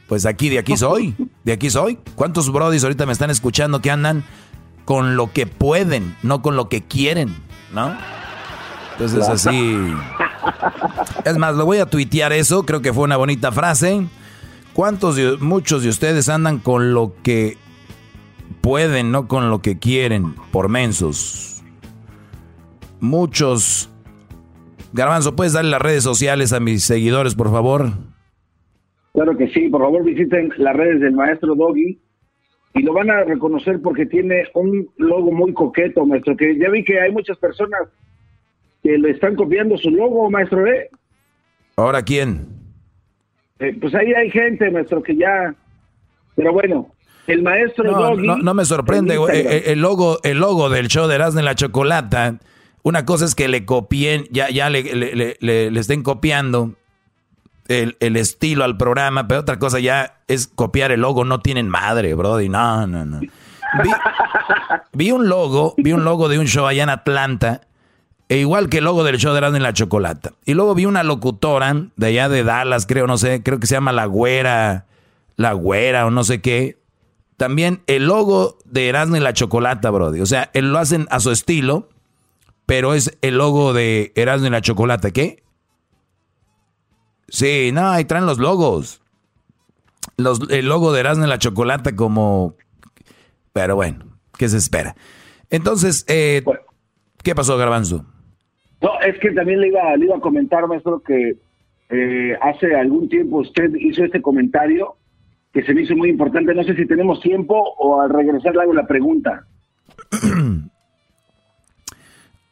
Pues 0.07 0.25
aquí, 0.25 0.49
de 0.49 0.59
aquí 0.59 0.75
soy, 0.75 1.15
de 1.43 1.53
aquí 1.53 1.69
soy. 1.69 1.99
¿Cuántos 2.15 2.51
brodis 2.51 2.83
ahorita 2.83 3.05
me 3.05 3.13
están 3.13 3.29
escuchando 3.29 3.81
que 3.81 3.91
andan 3.91 4.23
con 4.85 5.15
lo 5.15 5.31
que 5.31 5.45
pueden, 5.45 6.15
no 6.23 6.41
con 6.41 6.55
lo 6.55 6.67
que 6.67 6.83
quieren, 6.83 7.35
¿no? 7.73 7.95
Entonces 8.93 9.29
así... 9.29 9.77
Es 11.25 11.37
más, 11.37 11.55
lo 11.55 11.65
voy 11.65 11.77
a 11.77 11.85
tuitear 11.85 12.33
eso, 12.33 12.65
creo 12.65 12.81
que 12.81 12.91
fue 12.91 13.03
una 13.03 13.17
bonita 13.17 13.51
frase. 13.51 14.07
¿Cuántos, 14.73 15.17
muchos 15.39 15.83
de 15.83 15.89
ustedes 15.89 16.27
andan 16.27 16.59
con 16.59 16.93
lo 16.93 17.13
que 17.21 17.57
pueden, 18.61 19.11
no 19.11 19.27
con 19.27 19.49
lo 19.49 19.61
que 19.61 19.77
quieren, 19.77 20.35
por 20.51 20.69
mensos? 20.69 21.58
Muchos. 22.99 23.89
Garbanzo, 24.93 25.35
¿puedes 25.35 25.53
darle 25.53 25.71
las 25.71 25.81
redes 25.81 26.03
sociales 26.03 26.53
a 26.53 26.59
mis 26.59 26.83
seguidores, 26.83 27.35
por 27.35 27.51
favor? 27.51 27.91
Claro 29.13 29.37
que 29.37 29.47
sí, 29.49 29.69
por 29.69 29.81
favor 29.81 30.03
visiten 30.03 30.51
las 30.57 30.75
redes 30.75 31.01
del 31.01 31.13
maestro 31.13 31.55
Doggy 31.55 31.99
y 32.73 32.81
lo 32.81 32.93
van 32.93 33.09
a 33.09 33.23
reconocer 33.23 33.81
porque 33.81 34.05
tiene 34.05 34.43
un 34.53 34.89
logo 34.97 35.31
muy 35.31 35.53
coqueto, 35.53 36.05
maestro, 36.05 36.35
que 36.37 36.57
ya 36.57 36.69
vi 36.69 36.83
que 36.83 36.99
hay 36.99 37.11
muchas 37.11 37.37
personas 37.37 37.81
que 38.81 38.97
le 38.97 39.11
están 39.11 39.35
copiando 39.35 39.77
su 39.77 39.89
logo, 39.89 40.29
maestro, 40.29 40.65
¿eh? 40.67 40.89
¿Ahora 41.75 42.01
quién? 42.01 42.47
Eh, 43.59 43.75
pues 43.79 43.93
ahí 43.93 44.13
hay 44.13 44.29
gente, 44.29 44.69
maestro, 44.71 45.03
que 45.03 45.15
ya... 45.15 45.53
Pero 46.35 46.53
bueno, 46.53 46.87
el 47.27 47.43
maestro 47.43 47.91
Doggy... 47.91 48.27
No, 48.41 48.53
me 48.53 48.65
sorprende, 48.65 49.15
el, 49.15 49.63
el, 49.65 49.81
logo, 49.81 50.19
el 50.23 50.37
logo 50.37 50.69
del 50.69 50.87
show 50.87 51.07
de 51.07 51.15
Erasmo 51.15 51.39
en 51.39 51.45
la 51.45 51.55
Chocolata 51.55 52.39
una 52.89 53.05
cosa 53.05 53.25
es 53.25 53.35
que 53.35 53.47
le 53.47 53.65
copien, 53.65 54.25
ya, 54.31 54.49
ya 54.49 54.69
le, 54.69 54.83
le, 55.39 55.79
estén 55.79 56.03
copiando 56.03 56.73
el, 57.67 57.95
estilo 58.17 58.63
al 58.63 58.77
programa, 58.77 59.27
pero 59.27 59.41
otra 59.41 59.59
cosa 59.59 59.79
ya 59.79 60.21
es 60.27 60.47
copiar 60.47 60.91
el 60.91 61.01
logo. 61.01 61.23
No 61.23 61.39
tienen 61.39 61.69
madre, 61.69 62.13
Brody. 62.15 62.49
No, 62.49 62.87
no, 62.87 63.05
no. 63.05 63.21
Vi, 64.93 65.11
un 65.11 65.29
logo, 65.29 65.75
vi 65.77 65.93
un 65.93 66.03
logo 66.03 66.27
de 66.27 66.39
un 66.39 66.47
show 66.47 66.65
allá 66.65 66.83
en 66.83 66.89
Atlanta, 66.89 67.61
e 68.27 68.37
igual 68.37 68.69
que 68.69 68.79
el 68.79 68.85
logo 68.85 69.03
del 69.03 69.17
show 69.17 69.31
de 69.33 69.37
Erasmo 69.37 69.57
en 69.57 69.63
la 69.63 69.73
Chocolata. 69.73 70.33
Y 70.45 70.55
luego 70.55 70.73
vi 70.73 70.85
una 70.85 71.03
locutora 71.03 71.73
de 71.95 72.07
allá 72.07 72.27
de 72.27 72.43
Dallas, 72.43 72.87
creo, 72.87 73.05
no 73.05 73.17
sé, 73.17 73.43
creo 73.43 73.59
que 73.59 73.67
se 73.67 73.75
llama 73.75 73.91
La 73.91 74.05
Güera, 74.05 74.85
La 75.35 75.53
Güera 75.53 76.07
o 76.07 76.11
no 76.11 76.23
sé 76.23 76.41
qué. 76.41 76.79
También 77.37 77.83
el 77.87 78.07
logo 78.07 78.57
de 78.65 78.89
Erasmo 78.89 79.15
y 79.15 79.19
la 79.19 79.33
Chocolata, 79.33 79.91
Brody. 79.91 80.21
O 80.21 80.25
sea, 80.25 80.49
él 80.53 80.71
lo 80.71 80.79
hacen 80.79 81.07
a 81.11 81.19
su 81.19 81.31
estilo 81.31 81.87
pero 82.69 82.93
es 82.93 83.17
el 83.23 83.39
logo 83.39 83.73
de 83.73 84.11
Erasmo 84.13 84.45
y 84.45 84.51
la 84.51 84.61
Chocolata, 84.61 85.09
¿qué? 85.09 85.41
Sí, 87.27 87.71
no, 87.73 87.89
ahí 87.89 88.05
traen 88.05 88.27
los 88.27 88.37
logos. 88.37 89.01
Los, 90.17 90.39
el 90.51 90.67
logo 90.67 90.93
de 90.93 90.99
Erasmo 90.99 91.25
y 91.25 91.29
la 91.29 91.39
Chocolata 91.39 91.95
como... 91.95 92.53
Pero 93.53 93.75
bueno, 93.75 94.05
¿qué 94.37 94.47
se 94.47 94.57
espera? 94.57 94.95
Entonces, 95.49 96.05
eh, 96.07 96.43
¿qué 97.23 97.33
pasó, 97.33 97.57
Garbanzo? 97.57 98.05
No, 98.81 98.99
es 99.01 99.19
que 99.19 99.31
también 99.31 99.61
le 99.61 99.69
iba, 99.69 99.97
le 99.97 100.05
iba 100.05 100.17
a 100.17 100.21
comentar, 100.21 100.67
maestro, 100.67 101.01
que 101.01 101.37
eh, 101.89 102.37
hace 102.39 102.75
algún 102.75 103.09
tiempo 103.09 103.37
usted 103.37 103.73
hizo 103.79 104.03
este 104.03 104.21
comentario 104.21 104.95
que 105.53 105.63
se 105.63 105.73
me 105.73 105.81
hizo 105.81 105.95
muy 105.95 106.09
importante. 106.09 106.53
No 106.53 106.63
sé 106.63 106.75
si 106.75 106.85
tenemos 106.85 107.19
tiempo 107.19 107.55
o 107.79 107.99
al 107.99 108.11
regresar 108.11 108.53
le 108.55 108.61
hago 108.61 108.73
la 108.75 108.85
pregunta. 108.85 109.47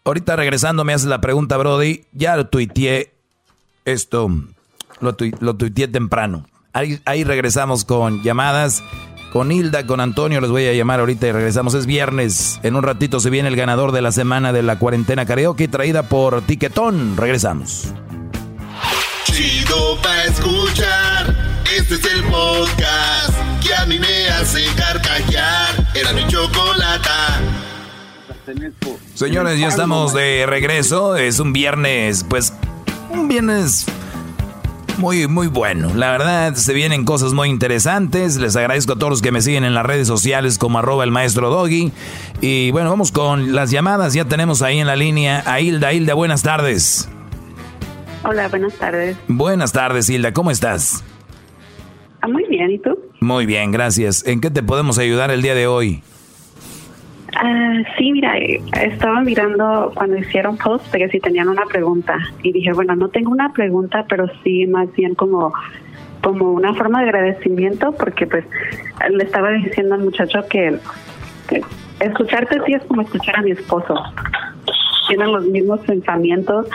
Ahorita 0.08 0.38
regresando 0.38 0.86
me 0.86 0.94
haces 0.94 1.08
la 1.08 1.20
pregunta, 1.20 1.58
Brody. 1.58 2.06
Ya 2.14 2.38
lo 2.38 2.48
tuiteé 2.48 3.12
esto, 3.84 4.32
lo, 5.02 5.14
tuiteé 5.58 5.90
temprano. 5.90 6.48
Ahí, 6.72 7.02
ahí 7.04 7.26
regresamos 7.26 7.84
con 7.84 8.24
llamadas. 8.24 8.82
Con 9.34 9.52
Hilda, 9.52 9.86
con 9.86 10.00
Antonio, 10.00 10.40
los 10.40 10.50
voy 10.50 10.66
a 10.66 10.74
llamar 10.74 11.02
ahorita 11.02 11.28
y 11.28 11.34
regresamos. 11.34 11.74
Es 11.74 11.86
viernes. 11.86 12.58
En 12.64 12.78
un 12.78 12.84
ratito 12.84 13.20
se 13.20 13.30
viene 13.30 13.50
el 13.50 13.58
ganador 13.58 13.92
de 13.92 14.02
la 14.02 14.14
semana 14.14 14.54
de 14.54 14.64
la 14.64 14.80
cuarentena 14.80 15.26
karaoke 15.26 15.68
traída 15.68 16.04
por 16.04 16.42
Tiquetón. 16.42 17.18
Regresamos. 17.18 17.90
Chido 19.26 19.98
escuchar. 20.26 21.36
Este 21.78 21.96
es 21.96 22.06
el 22.06 22.24
podcast 22.24 23.36
que 23.62 23.76
a 23.76 23.86
mí 23.86 24.00
me 24.00 24.30
hace. 24.30 24.64
Era 25.94 26.14
mi. 26.14 26.24
Señores, 29.14 29.60
ya 29.60 29.68
estamos 29.68 30.14
de 30.14 30.46
regreso. 30.46 31.18
Es 31.18 31.40
un 31.40 31.52
viernes, 31.52 32.26
pues, 32.28 32.54
un 33.10 33.28
viernes 33.28 33.86
Muy, 34.98 35.28
muy 35.28 35.48
bueno. 35.48 35.92
La 35.94 36.12
verdad, 36.12 36.56
se 36.56 36.74
vienen 36.74 37.06
cosas 37.06 37.34
muy 37.34 37.50
interesantes. 37.50 38.38
Les 38.38 38.56
agradezco 38.56 38.94
a 38.94 38.96
todos 38.96 39.12
los 39.12 39.22
que 39.22 39.32
me 39.32 39.42
siguen 39.42 39.64
en 39.64 39.74
las 39.76 39.86
redes 39.86 40.08
sociales 40.08 40.58
como 40.58 40.80
arroba 40.80 41.04
el 41.04 41.12
maestro 41.12 41.50
Doggy. 41.50 41.92
Y 42.42 42.72
bueno, 42.72 42.90
vamos 42.90 43.12
con 43.12 43.54
las 43.54 43.70
llamadas. 43.70 44.14
Ya 44.14 44.26
tenemos 44.26 44.62
ahí 44.62 44.80
en 44.80 44.88
la 44.88 44.96
línea 44.96 45.44
a 45.46 45.60
Hilda. 45.60 45.94
Hilda, 45.94 46.14
buenas 46.16 46.42
tardes. 46.42 47.10
Hola, 48.24 48.48
buenas 48.48 48.74
tardes. 48.74 49.18
Buenas 49.28 49.72
tardes, 49.72 50.10
Hilda. 50.10 50.34
¿Cómo 50.34 50.50
estás? 50.50 51.04
Ah, 52.22 52.28
muy 52.28 52.46
bien, 52.50 52.72
¿y 52.72 52.80
tú? 52.80 52.98
Muy 53.20 53.46
bien, 53.46 53.72
gracias. 53.72 54.26
¿En 54.26 54.42
qué 54.42 54.50
te 54.50 54.64
podemos 54.64 54.98
ayudar 54.98 55.32
el 55.32 55.42
día 55.42 55.54
de 55.54 55.68
hoy? 55.68 56.02
Ah, 57.36 57.82
sí, 57.98 58.12
mira, 58.12 58.38
eh, 58.38 58.62
estaba 58.82 59.22
mirando 59.22 59.92
cuando 59.94 60.18
hicieron 60.18 60.58
post 60.58 60.92
que 60.92 61.10
si 61.10 61.20
tenían 61.20 61.50
una 61.50 61.66
pregunta. 61.66 62.18
Y 62.42 62.52
dije, 62.52 62.74
bueno, 62.74 62.96
no 62.96 63.10
tengo 63.10 63.32
una 63.32 63.54
pregunta, 63.54 64.06
pero 64.08 64.28
sí 64.44 64.66
más 64.68 64.92
bien 64.94 65.16
como 65.16 65.54
como 66.24 66.52
una 66.52 66.74
forma 66.74 67.00
de 67.02 67.06
agradecimiento 67.10 67.92
porque 67.94 68.26
pues 68.26 68.44
le 69.10 69.24
estaba 69.24 69.52
diciendo 69.52 69.96
al 69.96 70.04
muchacho 70.04 70.40
que, 70.50 70.78
que 71.48 71.62
escucharte 72.00 72.60
sí 72.66 72.74
es 72.74 72.84
como 72.86 73.04
escuchar 73.04 73.38
a 73.38 73.42
mi 73.44 73.52
esposo 73.52 73.96
tienen 75.08 75.32
los 75.32 75.46
mismos 75.46 75.80
pensamientos, 75.82 76.68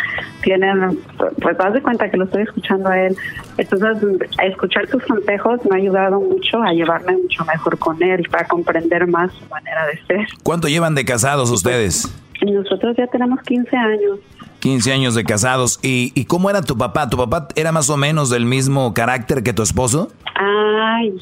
tienen, 0.43 0.99
pues 1.41 1.57
das 1.59 1.73
de 1.73 1.83
cuenta 1.83 2.11
que 2.11 2.17
lo 2.17 2.25
estoy 2.25 2.43
escuchando 2.43 2.89
a 2.89 2.99
él. 2.99 3.17
Entonces, 3.59 3.99
escuchar 4.43 4.87
tus 4.89 5.03
consejos 5.05 5.61
me 5.69 5.77
ha 5.77 5.79
ayudado 5.79 6.21
mucho 6.21 6.63
a 6.63 6.73
llevarme 6.73 7.17
mucho 7.17 7.45
mejor 7.45 7.79
con 7.79 8.03
él, 8.03 8.27
para 8.31 8.47
comprender 8.47 9.07
más 9.07 9.33
su 9.33 9.47
manera 9.49 9.87
de 9.87 10.07
ser. 10.07 10.27
¿Cuánto 10.43 10.69
llevan 10.69 10.95
de 10.95 11.05
casados 11.05 11.51
ustedes? 11.51 12.13
Nosotros 12.43 12.97
ya 12.97 13.07
tenemos 13.07 13.41
15 13.43 13.77
años. 13.77 14.19
15 14.61 14.93
años 14.93 15.15
de 15.15 15.25
casados. 15.25 15.79
¿Y, 15.83 16.13
¿Y 16.15 16.25
cómo 16.25 16.51
era 16.51 16.63
tu 16.63 16.77
papá? 16.77 17.09
¿Tu 17.09 17.17
papá 17.17 17.49
era 17.57 17.73
más 17.73 17.91
o 17.91 17.97
menos 17.97 18.31
del 18.31 18.47
mismo 18.47 18.95
carácter 18.95 19.43
que 19.43 19.53
tu 19.53 19.63
esposo? 19.63 20.13
Ay, 20.35 21.13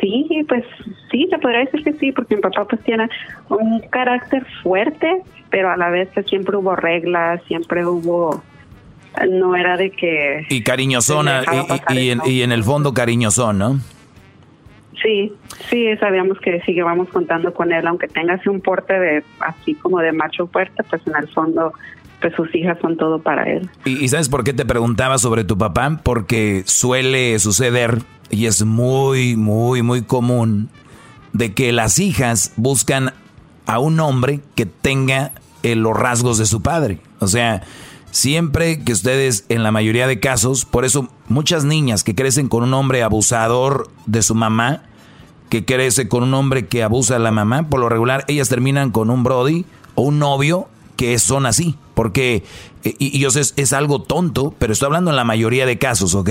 sí, 0.00 0.44
pues 0.48 0.64
sí, 1.10 1.26
se 1.30 1.38
podría 1.38 1.60
decir 1.60 1.82
que 1.82 1.92
sí, 1.94 2.12
porque 2.12 2.36
mi 2.36 2.42
papá 2.42 2.64
pues 2.66 2.82
tiene 2.82 3.08
un 3.48 3.80
carácter 3.90 4.44
fuerte, 4.62 5.22
pero 5.50 5.70
a 5.70 5.76
la 5.76 5.90
vez 5.90 6.08
pues, 6.14 6.26
siempre 6.26 6.56
hubo 6.56 6.76
reglas, 6.76 7.42
siempre 7.46 7.84
hubo 7.86 8.42
no 9.30 9.56
era 9.56 9.78
de 9.78 9.90
que 9.90 10.46
y 10.50 10.62
cariñosona 10.62 11.42
y, 11.88 11.94
y, 11.94 12.10
en, 12.10 12.20
y, 12.26 12.42
en, 12.42 12.52
el 12.52 12.62
fondo 12.62 12.92
cariñosón, 12.92 13.58
¿no? 13.58 13.80
Sí, 15.02 15.32
sí, 15.70 15.96
sabíamos 15.98 16.38
que 16.40 16.60
seguíamos 16.62 17.08
contando 17.08 17.52
con 17.54 17.72
él, 17.72 17.86
aunque 17.86 18.08
tenga 18.08 18.34
así 18.34 18.48
un 18.48 18.60
porte 18.60 18.98
de 18.98 19.24
así 19.40 19.74
como 19.74 20.00
de 20.00 20.12
macho 20.12 20.46
fuerte, 20.48 20.82
pues 20.84 21.00
en 21.06 21.16
el 21.16 21.28
fondo 21.28 21.72
pues 22.20 22.34
sus 22.34 22.54
hijas 22.54 22.78
son 22.80 22.96
todo 22.96 23.20
para 23.20 23.44
él. 23.44 23.68
¿Y, 23.84 24.04
y 24.04 24.08
sabes 24.08 24.28
por 24.28 24.44
qué 24.44 24.52
te 24.52 24.64
preguntaba 24.64 25.18
sobre 25.18 25.44
tu 25.44 25.58
papá? 25.58 26.00
Porque 26.02 26.62
suele 26.66 27.38
suceder 27.38 28.02
y 28.30 28.46
es 28.46 28.64
muy, 28.64 29.36
muy, 29.36 29.82
muy 29.82 30.02
común 30.02 30.68
de 31.32 31.52
que 31.52 31.72
las 31.72 31.98
hijas 31.98 32.52
buscan 32.56 33.12
a 33.66 33.78
un 33.78 34.00
hombre 34.00 34.40
que 34.54 34.66
tenga 34.66 35.32
eh, 35.62 35.74
los 35.76 35.96
rasgos 35.96 36.38
de 36.38 36.46
su 36.46 36.62
padre. 36.62 37.00
O 37.18 37.26
sea, 37.26 37.62
siempre 38.10 38.82
que 38.82 38.92
ustedes, 38.92 39.44
en 39.48 39.62
la 39.62 39.72
mayoría 39.72 40.06
de 40.06 40.20
casos, 40.20 40.64
por 40.64 40.84
eso 40.84 41.08
muchas 41.28 41.64
niñas 41.64 42.04
que 42.04 42.14
crecen 42.14 42.48
con 42.48 42.62
un 42.62 42.72
hombre 42.74 43.02
abusador 43.02 43.90
de 44.06 44.22
su 44.22 44.34
mamá, 44.34 44.82
que 45.50 45.64
crece 45.64 46.08
con 46.08 46.22
un 46.22 46.34
hombre 46.34 46.66
que 46.66 46.82
abusa 46.82 47.14
de 47.14 47.20
la 47.20 47.30
mamá, 47.30 47.68
por 47.68 47.80
lo 47.80 47.88
regular 47.88 48.24
ellas 48.28 48.48
terminan 48.48 48.90
con 48.90 49.10
un 49.10 49.22
Brody 49.22 49.64
o 49.94 50.02
un 50.02 50.18
novio 50.18 50.68
que 50.96 51.18
son 51.18 51.46
así. 51.46 51.76
Porque, 51.94 52.42
eh, 52.84 52.94
y, 52.98 53.18
yo 53.18 53.30
sé, 53.30 53.40
es, 53.40 53.54
es 53.56 53.72
algo 53.72 54.02
tonto, 54.02 54.54
pero 54.58 54.72
estoy 54.72 54.86
hablando 54.86 55.10
en 55.10 55.16
la 55.16 55.24
mayoría 55.24 55.66
de 55.66 55.78
casos, 55.78 56.14
¿ok? 56.14 56.30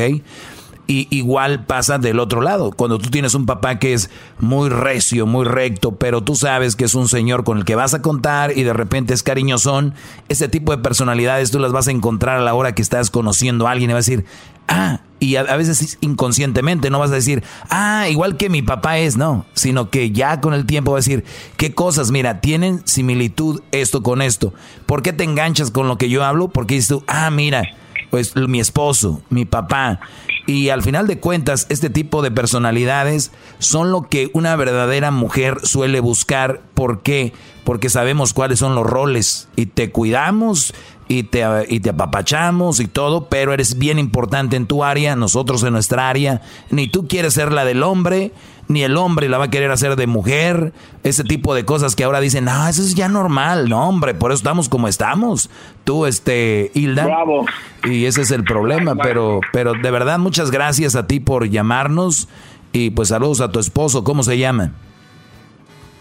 Y 0.88 1.07
igual 1.10 1.66
pasa 1.66 1.98
del 1.98 2.20
otro 2.20 2.41
lado. 2.41 2.72
Cuando 2.72 2.99
tú 2.99 3.10
tienes 3.10 3.34
un 3.34 3.45
papá 3.45 3.80
que 3.80 3.94
es 3.94 4.10
muy 4.40 4.70
recio, 4.70 5.26
muy 5.26 5.45
recto, 5.45 5.95
pero 5.95 6.24
tú 6.24 6.36
sabes 6.36 6.76
que 6.76 6.86
es 6.86 6.94
un 6.94 7.10
señor 7.10 7.44
con 7.44 7.57
el 7.57 7.66
que 7.66 7.76
vas 7.76 7.94
a 7.94 8.02
contar 8.02 8.56
y 8.56 8.64
de 8.64 8.74
repente 8.74 9.14
es 9.14 9.24
cariñosón, 9.24 9.95
ese 10.30 10.48
tipo 10.48 10.72
de 10.72 10.84
personalidades 10.84 11.49
tú 11.49 11.60
las 11.60 11.72
vas 11.72 11.88
a 11.88 11.91
encontrar 11.91 12.38
a 12.38 12.44
la 12.44 12.53
hora 12.53 12.76
que 12.76 12.82
estás 12.84 13.10
conociendo 13.10 13.68
a 13.68 13.72
alguien 13.72 13.90
y 13.90 13.94
vas 13.94 14.07
a 14.07 14.12
decir, 14.12 14.26
ah, 14.68 14.99
y 15.20 15.38
a, 15.38 15.44
veces 15.56 15.98
inconscientemente 16.02 16.90
no 16.90 16.99
vas 16.99 17.12
a 17.12 17.16
decir, 17.16 17.44
ah, 17.70 18.07
igual 18.10 18.38
que 18.38 18.49
mi 18.49 18.62
papá 18.62 18.99
es, 18.99 19.18
no, 19.18 19.45
sino 19.53 19.90
que 19.90 20.12
ya 20.12 20.41
con 20.41 20.53
el 20.53 20.66
tiempo 20.66 20.91
vas 20.91 21.07
a 21.07 21.10
decir, 21.10 21.26
qué 21.57 21.74
cosas, 21.74 22.12
mira, 22.12 22.41
tienen 22.41 22.82
similitud 22.86 23.62
esto 23.72 24.03
con 24.03 24.22
esto. 24.22 24.53
¿Por 24.86 25.02
qué 25.02 25.14
te 25.14 25.24
enganchas 25.24 25.72
con 25.72 25.88
lo 25.88 25.98
que 25.98 26.10
yo 26.10 26.24
hablo? 26.24 26.49
Porque 26.49 26.76
dices 26.76 26.90
tú, 26.90 27.03
ah, 27.07 27.30
mira, 27.32 27.64
pues 28.10 28.36
mi 28.36 28.60
esposo, 28.60 29.22
mi 29.30 29.45
papá. 29.45 29.99
Y 30.48 30.70
al 30.70 30.84
final 30.84 31.08
de 31.08 31.20
cuentas, 31.20 31.66
este 31.70 31.90
tipo 31.90 32.22
de 32.22 32.30
personalidades 32.30 33.32
son 33.58 33.92
lo 33.92 34.04
que 34.04 34.30
una 34.34 34.56
verdadera 34.56 35.10
mujer 35.10 35.58
suele 35.64 36.00
buscar. 36.00 36.62
¿Por 36.76 37.02
qué? 37.02 37.34
Porque 37.64 37.90
sabemos 37.90 38.34
cuáles 38.34 38.60
son 38.60 38.76
los 38.76 38.86
roles 38.86 39.48
y 39.56 39.66
te 39.66 39.92
cuidamos 39.92 40.74
y 41.08 41.24
te, 41.24 41.44
y 41.68 41.80
te 41.80 41.90
apapachamos 41.90 42.80
y 42.80 42.88
todo, 42.88 43.28
pero 43.28 43.54
eres 43.54 43.78
bien 43.78 43.98
importante 43.98 44.56
en 44.56 44.68
tu 44.68 44.84
área, 44.84 45.16
nosotros 45.16 45.64
en 45.64 45.74
nuestra 45.74 46.10
área. 46.10 46.42
Ni 46.70 46.88
tú 46.88 47.08
quieres 47.08 47.34
ser 47.34 47.52
la 47.52 47.66
del 47.66 47.82
hombre, 47.82 48.32
ni 48.68 48.84
el 48.84 48.98
hombre 48.98 49.30
la 49.30 49.38
va 49.38 49.46
a 49.46 49.50
querer 49.50 49.72
hacer 49.72 49.96
de 49.96 50.08
mujer. 50.08 50.74
Ese 51.04 51.24
tipo 51.24 51.54
de 51.54 51.66
cosas 51.66 51.96
que 51.96 52.04
ahora 52.04 52.20
dicen, 52.20 52.48
ah, 52.50 52.70
eso 52.70 52.82
es 52.82 52.96
ya 52.96 53.08
normal. 53.08 53.70
No, 53.70 53.88
hombre, 53.88 54.14
por 54.14 54.32
eso 54.32 54.38
estamos 54.38 54.70
como 54.70 54.88
estamos. 54.88 55.50
Tú, 55.84 56.06
este, 56.06 56.72
Hilda. 56.74 57.06
Bravo. 57.06 57.46
Y 57.84 58.06
ese 58.06 58.22
es 58.22 58.32
el 58.32 58.44
problema, 58.44 58.96
pero, 58.96 59.40
pero 59.54 59.74
de 59.74 59.92
verdad, 59.92 60.18
muchas 60.18 60.50
gracias 60.52 60.96
a 60.96 61.06
ti 61.08 61.20
por 61.20 61.48
llamarnos. 61.48 62.28
Y 62.74 62.90
pues 62.90 63.10
saludos 63.10 63.42
a 63.42 63.52
tu 63.52 63.60
esposo, 63.60 64.04
¿cómo 64.04 64.24
se 64.24 64.38
llama? 64.38 64.72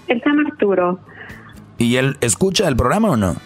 Él 0.09 0.21
se 0.23 0.29
llama 0.29 0.49
Arturo. 0.51 0.99
¿Y 1.79 1.97
él 1.97 2.17
escucha 2.21 2.67
el 2.69 2.77
programa 2.77 3.11
o 3.11 3.17
no? 3.17 3.37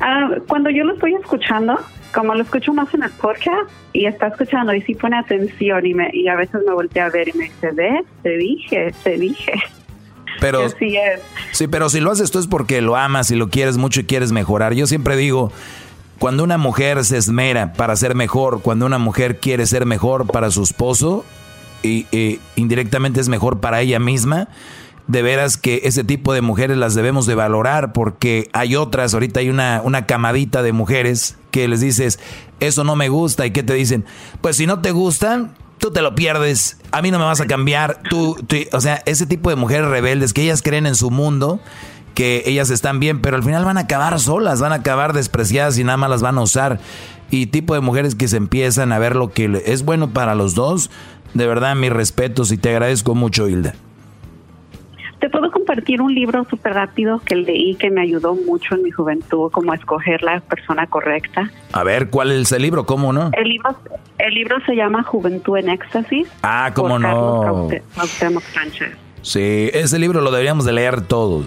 Ah, 0.00 0.28
cuando 0.46 0.70
yo 0.70 0.84
lo 0.84 0.94
estoy 0.94 1.14
escuchando, 1.14 1.78
como 2.14 2.34
lo 2.34 2.42
escucho 2.42 2.72
más 2.72 2.92
en 2.94 3.02
el 3.02 3.10
podcast 3.10 3.70
y 3.92 4.06
está 4.06 4.28
escuchando 4.28 4.72
y 4.74 4.82
sí 4.82 4.94
pone 4.94 5.16
atención 5.16 5.84
y, 5.86 5.94
me, 5.94 6.10
y 6.12 6.28
a 6.28 6.36
veces 6.36 6.62
me 6.66 6.72
voltea 6.72 7.06
a 7.06 7.10
ver 7.10 7.28
y 7.28 7.32
me 7.34 7.44
dice, 7.44 7.70
ve, 7.72 8.04
te 8.22 8.36
dije, 8.36 8.94
te 9.02 9.18
dije. 9.18 9.52
Pero, 10.40 10.64
Así 10.64 10.96
es. 10.96 11.20
Sí, 11.52 11.66
pero 11.66 11.88
si 11.88 12.00
lo 12.00 12.12
haces 12.12 12.30
tú 12.30 12.38
es 12.38 12.46
porque 12.46 12.80
lo 12.80 12.96
amas 12.96 13.30
y 13.30 13.36
lo 13.36 13.48
quieres 13.48 13.76
mucho 13.76 14.00
y 14.00 14.04
quieres 14.04 14.30
mejorar. 14.30 14.72
Yo 14.74 14.86
siempre 14.86 15.16
digo, 15.16 15.50
cuando 16.18 16.44
una 16.44 16.58
mujer 16.58 17.04
se 17.04 17.16
esmera 17.16 17.72
para 17.72 17.96
ser 17.96 18.14
mejor, 18.14 18.62
cuando 18.62 18.86
una 18.86 18.98
mujer 18.98 19.38
quiere 19.38 19.66
ser 19.66 19.84
mejor 19.84 20.26
para 20.26 20.50
su 20.50 20.62
esposo 20.62 21.24
y, 21.82 22.06
y 22.12 22.40
indirectamente 22.56 23.20
es 23.20 23.28
mejor 23.28 23.60
para 23.60 23.80
ella 23.80 23.98
misma, 23.98 24.48
de 25.08 25.22
veras 25.22 25.56
que 25.56 25.80
ese 25.84 26.04
tipo 26.04 26.32
de 26.32 26.42
mujeres 26.42 26.76
las 26.76 26.94
debemos 26.94 27.26
de 27.26 27.34
valorar 27.34 27.92
porque 27.92 28.48
hay 28.52 28.76
otras, 28.76 29.14
ahorita 29.14 29.40
hay 29.40 29.48
una, 29.48 29.80
una 29.82 30.06
camadita 30.06 30.62
de 30.62 30.72
mujeres 30.72 31.36
que 31.50 31.66
les 31.66 31.80
dices, 31.80 32.20
eso 32.60 32.84
no 32.84 32.94
me 32.94 33.08
gusta 33.08 33.46
y 33.46 33.50
que 33.50 33.62
te 33.62 33.74
dicen, 33.74 34.04
pues 34.42 34.56
si 34.56 34.66
no 34.66 34.80
te 34.80 34.92
gustan, 34.92 35.54
tú 35.78 35.90
te 35.90 36.02
lo 36.02 36.14
pierdes, 36.14 36.76
a 36.92 37.00
mí 37.00 37.10
no 37.10 37.18
me 37.18 37.24
vas 37.24 37.40
a 37.40 37.46
cambiar, 37.46 38.02
tú, 38.10 38.36
tú, 38.46 38.56
o 38.72 38.80
sea, 38.82 39.02
ese 39.06 39.26
tipo 39.26 39.48
de 39.48 39.56
mujeres 39.56 39.88
rebeldes 39.88 40.34
que 40.34 40.42
ellas 40.42 40.60
creen 40.60 40.86
en 40.86 40.94
su 40.94 41.10
mundo, 41.10 41.58
que 42.14 42.42
ellas 42.44 42.68
están 42.68 43.00
bien, 43.00 43.22
pero 43.22 43.36
al 43.36 43.42
final 43.42 43.64
van 43.64 43.78
a 43.78 43.82
acabar 43.82 44.20
solas, 44.20 44.60
van 44.60 44.72
a 44.72 44.76
acabar 44.76 45.14
despreciadas 45.14 45.78
y 45.78 45.84
nada 45.84 45.96
más 45.96 46.10
las 46.10 46.20
van 46.20 46.36
a 46.36 46.42
usar. 46.42 46.80
Y 47.30 47.46
tipo 47.46 47.74
de 47.74 47.80
mujeres 47.80 48.14
que 48.14 48.28
se 48.28 48.36
empiezan 48.36 48.92
a 48.92 48.98
ver 48.98 49.16
lo 49.16 49.30
que 49.32 49.62
es 49.64 49.84
bueno 49.84 50.10
para 50.10 50.34
los 50.34 50.54
dos, 50.54 50.90
de 51.32 51.46
verdad 51.46 51.76
mis 51.76 51.90
respetos 51.90 52.52
y 52.52 52.58
te 52.58 52.70
agradezco 52.70 53.14
mucho, 53.14 53.48
Hilda. 53.48 53.74
Te 55.20 55.28
puedo 55.28 55.50
compartir 55.50 56.00
un 56.00 56.14
libro 56.14 56.46
súper 56.48 56.74
rápido 56.74 57.20
que 57.20 57.34
leí 57.34 57.74
que 57.74 57.90
me 57.90 58.02
ayudó 58.02 58.36
mucho 58.36 58.76
en 58.76 58.84
mi 58.84 58.90
juventud, 58.90 59.50
como 59.50 59.72
a 59.72 59.74
escoger 59.74 60.22
la 60.22 60.40
persona 60.40 60.86
correcta. 60.86 61.50
A 61.72 61.82
ver, 61.82 62.08
¿cuál 62.08 62.30
es 62.30 62.52
el 62.52 62.62
libro? 62.62 62.86
¿Cómo 62.86 63.12
no? 63.12 63.30
El 63.32 63.48
libro, 63.48 63.76
el 64.18 64.34
libro 64.34 64.56
se 64.64 64.76
llama 64.76 65.02
Juventud 65.02 65.56
en 65.56 65.70
Éxtasis. 65.70 66.28
Ah, 66.42 66.70
cómo 66.72 66.90
por 66.90 67.00
no. 67.00 67.68
Carlos 68.20 68.44
Sánchez. 68.54 68.96
Sí, 69.22 69.70
ese 69.72 69.98
libro 69.98 70.20
lo 70.20 70.30
deberíamos 70.30 70.64
de 70.64 70.72
leer 70.72 71.00
todos. 71.00 71.46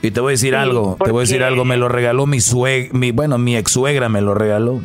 Y 0.00 0.10
te 0.10 0.20
voy 0.20 0.30
a 0.30 0.34
decir 0.34 0.50
Sí, 0.50 0.56
algo, 0.56 0.96
te 1.02 1.10
voy 1.10 1.20
a 1.20 1.22
decir 1.22 1.42
algo, 1.44 1.64
me 1.64 1.76
lo 1.76 1.88
regaló 1.88 2.26
mi 2.26 2.40
suegra, 2.40 2.96
mi, 2.96 3.12
bueno, 3.12 3.38
mi 3.38 3.56
ex 3.56 3.72
suegra 3.72 4.08
me 4.08 4.20
lo 4.20 4.34
regaló. 4.34 4.80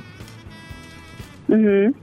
Ujú. 1.47 1.95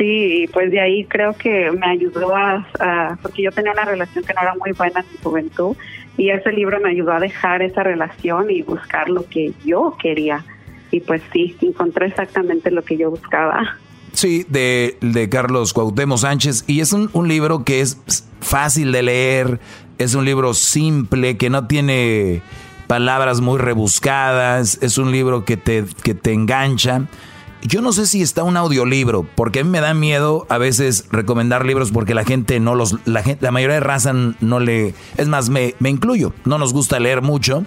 Sí, 0.00 0.48
pues 0.50 0.70
de 0.70 0.80
ahí 0.80 1.04
creo 1.04 1.34
que 1.34 1.70
me 1.72 1.86
ayudó 1.86 2.34
a, 2.34 2.66
a- 2.80 3.18
porque 3.20 3.42
yo 3.42 3.52
tenía 3.52 3.72
una 3.72 3.84
relación 3.84 4.24
que 4.24 4.32
no 4.32 4.40
era 4.40 4.54
muy 4.58 4.72
buena 4.72 5.00
en 5.00 5.06
mi 5.12 5.18
juventud 5.22 5.76
y 6.16 6.30
ese 6.30 6.52
libro 6.52 6.80
me 6.80 6.88
ayudó 6.88 7.12
a 7.12 7.20
dejar 7.20 7.60
esa 7.60 7.82
relación 7.82 8.50
y 8.50 8.62
buscar 8.62 9.10
lo 9.10 9.26
que 9.28 9.52
yo 9.62 9.94
quería. 10.00 10.42
Y 10.90 11.00
pues 11.00 11.20
sí, 11.34 11.54
encontré 11.60 12.06
exactamente 12.06 12.70
lo 12.70 12.82
que 12.82 12.96
yo 12.96 13.10
buscaba. 13.10 13.76
Sí, 14.14 14.46
de, 14.48 14.96
de 15.02 15.28
Carlos 15.28 15.74
Cuauhtémoc 15.74 16.16
Sánchez. 16.18 16.64
Y 16.66 16.80
es 16.80 16.94
un, 16.94 17.10
un 17.12 17.28
libro 17.28 17.62
que 17.64 17.80
es 17.82 17.98
fácil 18.40 18.92
de 18.92 19.02
leer, 19.02 19.60
es 19.98 20.14
un 20.14 20.24
libro 20.24 20.54
simple, 20.54 21.36
que 21.36 21.50
no 21.50 21.66
tiene 21.66 22.40
palabras 22.86 23.40
muy 23.42 23.58
rebuscadas, 23.58 24.78
es 24.82 24.96
un 24.96 25.12
libro 25.12 25.44
que 25.44 25.58
te, 25.58 25.84
que 26.02 26.14
te 26.14 26.32
engancha. 26.32 27.02
Yo 27.62 27.82
no 27.82 27.92
sé 27.92 28.06
si 28.06 28.22
está 28.22 28.42
un 28.42 28.56
audiolibro, 28.56 29.26
porque 29.34 29.60
a 29.60 29.64
mí 29.64 29.70
me 29.70 29.80
da 29.80 29.92
miedo 29.92 30.46
a 30.48 30.58
veces 30.58 31.06
recomendar 31.10 31.66
libros 31.66 31.90
porque 31.90 32.14
la 32.14 32.24
gente 32.24 32.58
no 32.58 32.74
los, 32.74 32.96
la 33.04 33.22
gente, 33.22 33.44
la 33.44 33.50
mayoría 33.50 33.74
de 33.74 33.80
raza 33.80 34.12
no 34.14 34.60
le, 34.60 34.94
es 35.18 35.28
más, 35.28 35.50
me, 35.50 35.74
me 35.78 35.90
incluyo, 35.90 36.32
no 36.44 36.56
nos 36.56 36.72
gusta 36.72 36.98
leer 36.98 37.20
mucho 37.20 37.64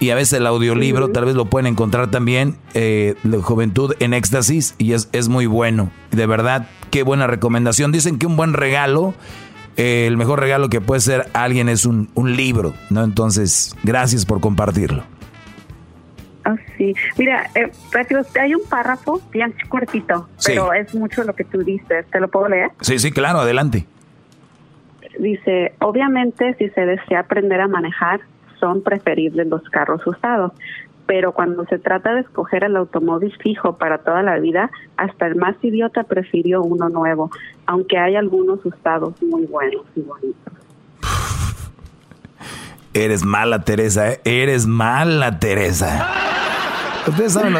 y 0.00 0.10
a 0.10 0.14
veces 0.14 0.40
el 0.40 0.46
audiolibro 0.46 1.10
tal 1.10 1.26
vez 1.26 1.34
lo 1.34 1.44
pueden 1.44 1.66
encontrar 1.66 2.10
también, 2.10 2.56
eh, 2.72 3.14
Juventud 3.42 3.94
en 4.00 4.14
Éxtasis, 4.14 4.74
y 4.78 4.94
es, 4.94 5.10
es 5.12 5.28
muy 5.28 5.44
bueno. 5.44 5.92
De 6.10 6.24
verdad, 6.24 6.68
qué 6.90 7.02
buena 7.02 7.26
recomendación. 7.26 7.92
Dicen 7.92 8.18
que 8.18 8.26
un 8.26 8.34
buen 8.34 8.54
regalo, 8.54 9.12
eh, 9.76 10.06
el 10.08 10.16
mejor 10.16 10.40
regalo 10.40 10.70
que 10.70 10.80
puede 10.80 11.02
ser 11.02 11.28
alguien 11.34 11.68
es 11.68 11.84
un, 11.84 12.08
un 12.14 12.34
libro, 12.34 12.72
¿no? 12.88 13.04
Entonces, 13.04 13.76
gracias 13.82 14.24
por 14.24 14.40
compartirlo. 14.40 15.04
Oh, 16.52 16.56
sí, 16.76 16.94
mira, 17.18 17.50
eh, 17.54 17.70
hay 18.40 18.54
un 18.54 18.62
párrafo 18.68 19.20
bien 19.30 19.54
cortito, 19.68 20.28
pero 20.44 20.72
es 20.72 20.94
mucho 20.94 21.24
lo 21.24 21.34
que 21.34 21.44
tú 21.44 21.62
dices. 21.62 22.06
¿Te 22.10 22.20
lo 22.20 22.28
puedo 22.28 22.48
leer? 22.48 22.70
Sí, 22.80 22.98
sí, 22.98 23.10
claro, 23.10 23.40
adelante. 23.40 23.86
Dice, 25.18 25.74
obviamente 25.80 26.54
si 26.54 26.68
se 26.70 26.86
desea 26.86 27.20
aprender 27.20 27.60
a 27.60 27.68
manejar, 27.68 28.20
son 28.58 28.82
preferibles 28.82 29.46
los 29.48 29.62
carros 29.70 30.06
usados, 30.06 30.52
pero 31.06 31.32
cuando 31.32 31.64
se 31.64 31.78
trata 31.78 32.14
de 32.14 32.20
escoger 32.20 32.64
el 32.64 32.76
automóvil 32.76 33.34
fijo 33.42 33.76
para 33.76 33.98
toda 33.98 34.22
la 34.22 34.38
vida, 34.38 34.70
hasta 34.96 35.26
el 35.26 35.34
más 35.34 35.56
idiota 35.62 36.04
prefirió 36.04 36.62
uno 36.62 36.88
nuevo, 36.88 37.30
aunque 37.66 37.98
hay 37.98 38.16
algunos 38.16 38.64
usados 38.64 39.20
muy 39.22 39.46
buenos 39.46 39.84
y 39.96 40.02
bonitos. 40.02 40.54
Eres 42.92 43.24
mala, 43.24 43.60
Teresa, 43.60 44.12
¿eh? 44.12 44.20
eres 44.24 44.66
mala, 44.66 45.38
Teresa. 45.38 46.08
Ustedes 47.06 47.32
saben, 47.32 47.56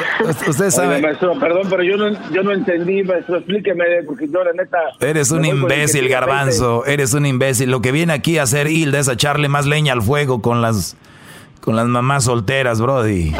ustedes 0.48 0.74
saben. 0.74 1.00
maestro, 1.00 1.38
perdón, 1.38 1.66
pero 1.70 1.82
yo 1.82 1.96
no, 1.96 2.10
yo 2.30 2.42
no 2.42 2.52
entendí, 2.52 3.02
maestro, 3.04 3.38
explíqueme, 3.38 3.84
porque 4.06 4.28
yo 4.28 4.44
la 4.44 4.52
neta. 4.52 4.78
Eres 5.00 5.30
un 5.30 5.44
imbécil, 5.44 6.08
garbanzo, 6.08 6.84
eres 6.84 7.14
un 7.14 7.26
imbécil. 7.26 7.70
Lo 7.70 7.80
que 7.80 7.92
viene 7.92 8.12
aquí 8.12 8.38
a 8.38 8.42
hacer 8.42 8.66
Hilda 8.66 8.98
es 8.98 9.08
echarle 9.08 9.48
más 9.48 9.66
leña 9.66 9.92
al 9.92 10.02
fuego 10.02 10.42
con 10.42 10.60
las, 10.60 10.96
con 11.60 11.76
las 11.76 11.86
mamás 11.86 12.24
solteras, 12.24 12.80
Brody. 12.80 13.32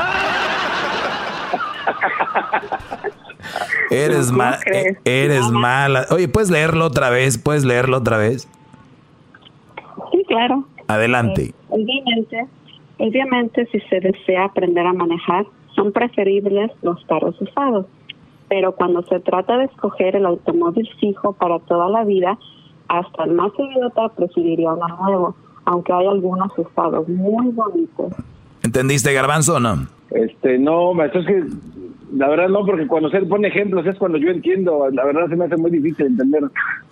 eres 3.90 4.30
mal, 4.30 4.58
e, 4.72 4.96
eres 5.04 5.50
mala. 5.50 6.06
Oye, 6.10 6.28
¿puedes 6.28 6.50
leerlo 6.50 6.86
otra 6.86 7.10
vez? 7.10 7.36
¿Puedes 7.36 7.64
leerlo 7.64 7.98
otra 7.98 8.16
vez? 8.16 8.48
Sí, 10.12 10.24
claro. 10.28 10.64
Adelante. 10.94 11.42
Eh, 11.42 11.54
obviamente, 11.68 12.46
obviamente, 12.98 13.66
si 13.72 13.80
se 13.80 14.00
desea 14.00 14.44
aprender 14.44 14.86
a 14.86 14.92
manejar, 14.92 15.46
son 15.74 15.92
preferibles 15.92 16.70
los 16.82 17.04
carros 17.06 17.40
usados. 17.40 17.86
Pero 18.48 18.74
cuando 18.74 19.02
se 19.02 19.20
trata 19.20 19.58
de 19.58 19.66
escoger 19.66 20.16
el 20.16 20.26
automóvil 20.26 20.88
fijo 21.00 21.32
para 21.34 21.58
toda 21.60 21.88
la 21.88 22.04
vida, 22.04 22.36
hasta 22.88 23.24
el 23.24 23.32
más 23.32 23.52
idiota 23.56 24.08
preferiría 24.08 24.72
uno 24.72 24.88
nuevo, 24.88 25.36
aunque 25.64 25.92
hay 25.92 26.06
algunos 26.06 26.50
usados 26.58 27.08
muy 27.08 27.46
bonitos. 27.52 28.12
¿Entendiste, 28.62 29.12
Garbanzo, 29.12 29.56
o 29.56 29.60
no? 29.60 29.86
Este, 30.10 30.58
no, 30.58 30.92
maestro, 30.92 31.20
es 31.20 31.26
que 31.26 31.44
la 32.12 32.28
verdad 32.28 32.48
no, 32.48 32.64
porque 32.64 32.86
cuando 32.86 33.10
se 33.10 33.20
pone 33.22 33.48
ejemplos 33.48 33.86
es 33.86 33.96
cuando 33.96 34.18
yo 34.18 34.30
entiendo. 34.30 34.88
La 34.92 35.04
verdad 35.04 35.28
se 35.28 35.36
me 35.36 35.44
hace 35.44 35.56
muy 35.56 35.70
difícil 35.70 36.06
entender, 36.06 36.42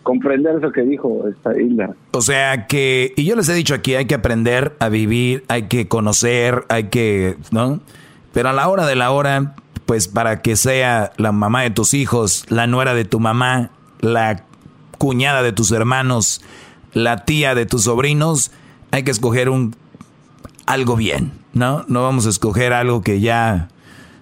comprender 0.02 0.56
eso 0.58 0.70
que 0.70 0.82
dijo 0.82 1.24
esta 1.28 1.60
isla. 1.60 1.90
O 2.12 2.20
sea 2.20 2.66
que, 2.66 3.12
y 3.16 3.24
yo 3.24 3.36
les 3.36 3.48
he 3.48 3.54
dicho 3.54 3.74
aquí, 3.74 3.94
hay 3.94 4.06
que 4.06 4.14
aprender 4.14 4.74
a 4.78 4.88
vivir, 4.88 5.44
hay 5.48 5.62
que 5.64 5.88
conocer, 5.88 6.64
hay 6.68 6.84
que, 6.84 7.36
¿no? 7.50 7.80
Pero 8.32 8.50
a 8.50 8.52
la 8.52 8.68
hora 8.68 8.86
de 8.86 8.96
la 8.96 9.10
hora, 9.10 9.54
pues 9.86 10.06
para 10.08 10.42
que 10.42 10.56
sea 10.56 11.12
la 11.16 11.32
mamá 11.32 11.62
de 11.62 11.70
tus 11.70 11.94
hijos, 11.94 12.44
la 12.50 12.66
nuera 12.66 12.94
de 12.94 13.04
tu 13.04 13.20
mamá, 13.20 13.70
la 14.00 14.44
cuñada 14.98 15.42
de 15.42 15.52
tus 15.52 15.72
hermanos, 15.72 16.42
la 16.92 17.24
tía 17.24 17.54
de 17.54 17.66
tus 17.66 17.84
sobrinos, 17.84 18.52
hay 18.90 19.02
que 19.02 19.10
escoger 19.10 19.48
un 19.48 19.74
algo 20.66 20.96
bien, 20.96 21.32
¿no? 21.54 21.84
No 21.88 22.02
vamos 22.02 22.26
a 22.26 22.28
escoger 22.28 22.72
algo 22.72 23.00
que 23.00 23.20
ya 23.20 23.68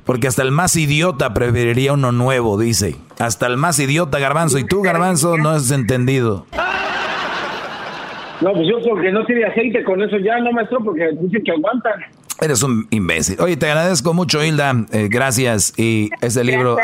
porque 0.07 0.29
hasta 0.29 0.43
el 0.43 0.53
más 0.53 0.77
idiota 0.77 1.35
preferiría 1.35 1.93
uno 1.93 2.13
nuevo, 2.13 2.59
dice. 2.59 2.95
Hasta 3.19 3.49
el 3.49 3.57
más 3.57 3.79
idiota, 3.81 4.21
Garbanzo. 4.21 4.57
Y 4.59 4.65
tú, 4.65 4.81
Garbanzo, 4.81 5.37
no 5.37 5.51
has 5.51 5.73
entendido. 5.73 6.47
No, 8.41 8.53
pues 8.53 8.69
yo 8.69 8.81
creo 8.81 9.01
que 9.03 9.11
no 9.11 9.27
tiene 9.27 9.47
aceite 9.47 9.83
con 9.83 10.01
eso 10.01 10.17
ya, 10.19 10.39
no, 10.39 10.53
maestro, 10.53 10.79
porque 10.85 11.09
dicen 11.21 11.43
que 11.43 11.51
aguantan. 11.51 11.95
Eres 12.41 12.63
un 12.63 12.87
imbécil. 12.91 13.41
Oye, 13.41 13.57
te 13.57 13.67
agradezco 13.67 14.15
mucho, 14.15 14.45
Hilda. 14.45 14.87
Eh, 14.93 15.09
gracias. 15.11 15.73
Y 15.77 16.11
ese 16.21 16.45
libro, 16.45 16.77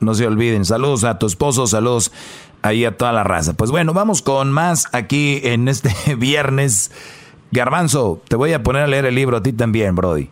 no 0.00 0.14
se 0.14 0.26
olviden. 0.26 0.66
Saludos 0.66 1.04
a 1.04 1.18
tu 1.18 1.26
esposo, 1.26 1.66
saludos 1.66 2.12
ahí 2.60 2.84
a 2.84 2.94
toda 2.94 3.12
la 3.12 3.24
raza. 3.24 3.54
Pues 3.54 3.70
bueno, 3.70 3.94
vamos 3.94 4.20
con 4.20 4.52
más 4.52 4.86
aquí 4.92 5.40
en 5.44 5.68
este 5.68 5.90
viernes. 6.16 6.90
Garbanzo, 7.52 8.20
te 8.28 8.36
voy 8.36 8.52
a 8.52 8.62
poner 8.62 8.82
a 8.82 8.86
leer 8.86 9.06
el 9.06 9.14
libro 9.14 9.38
a 9.38 9.42
ti 9.42 9.54
también, 9.54 9.94
Brody. 9.94 10.28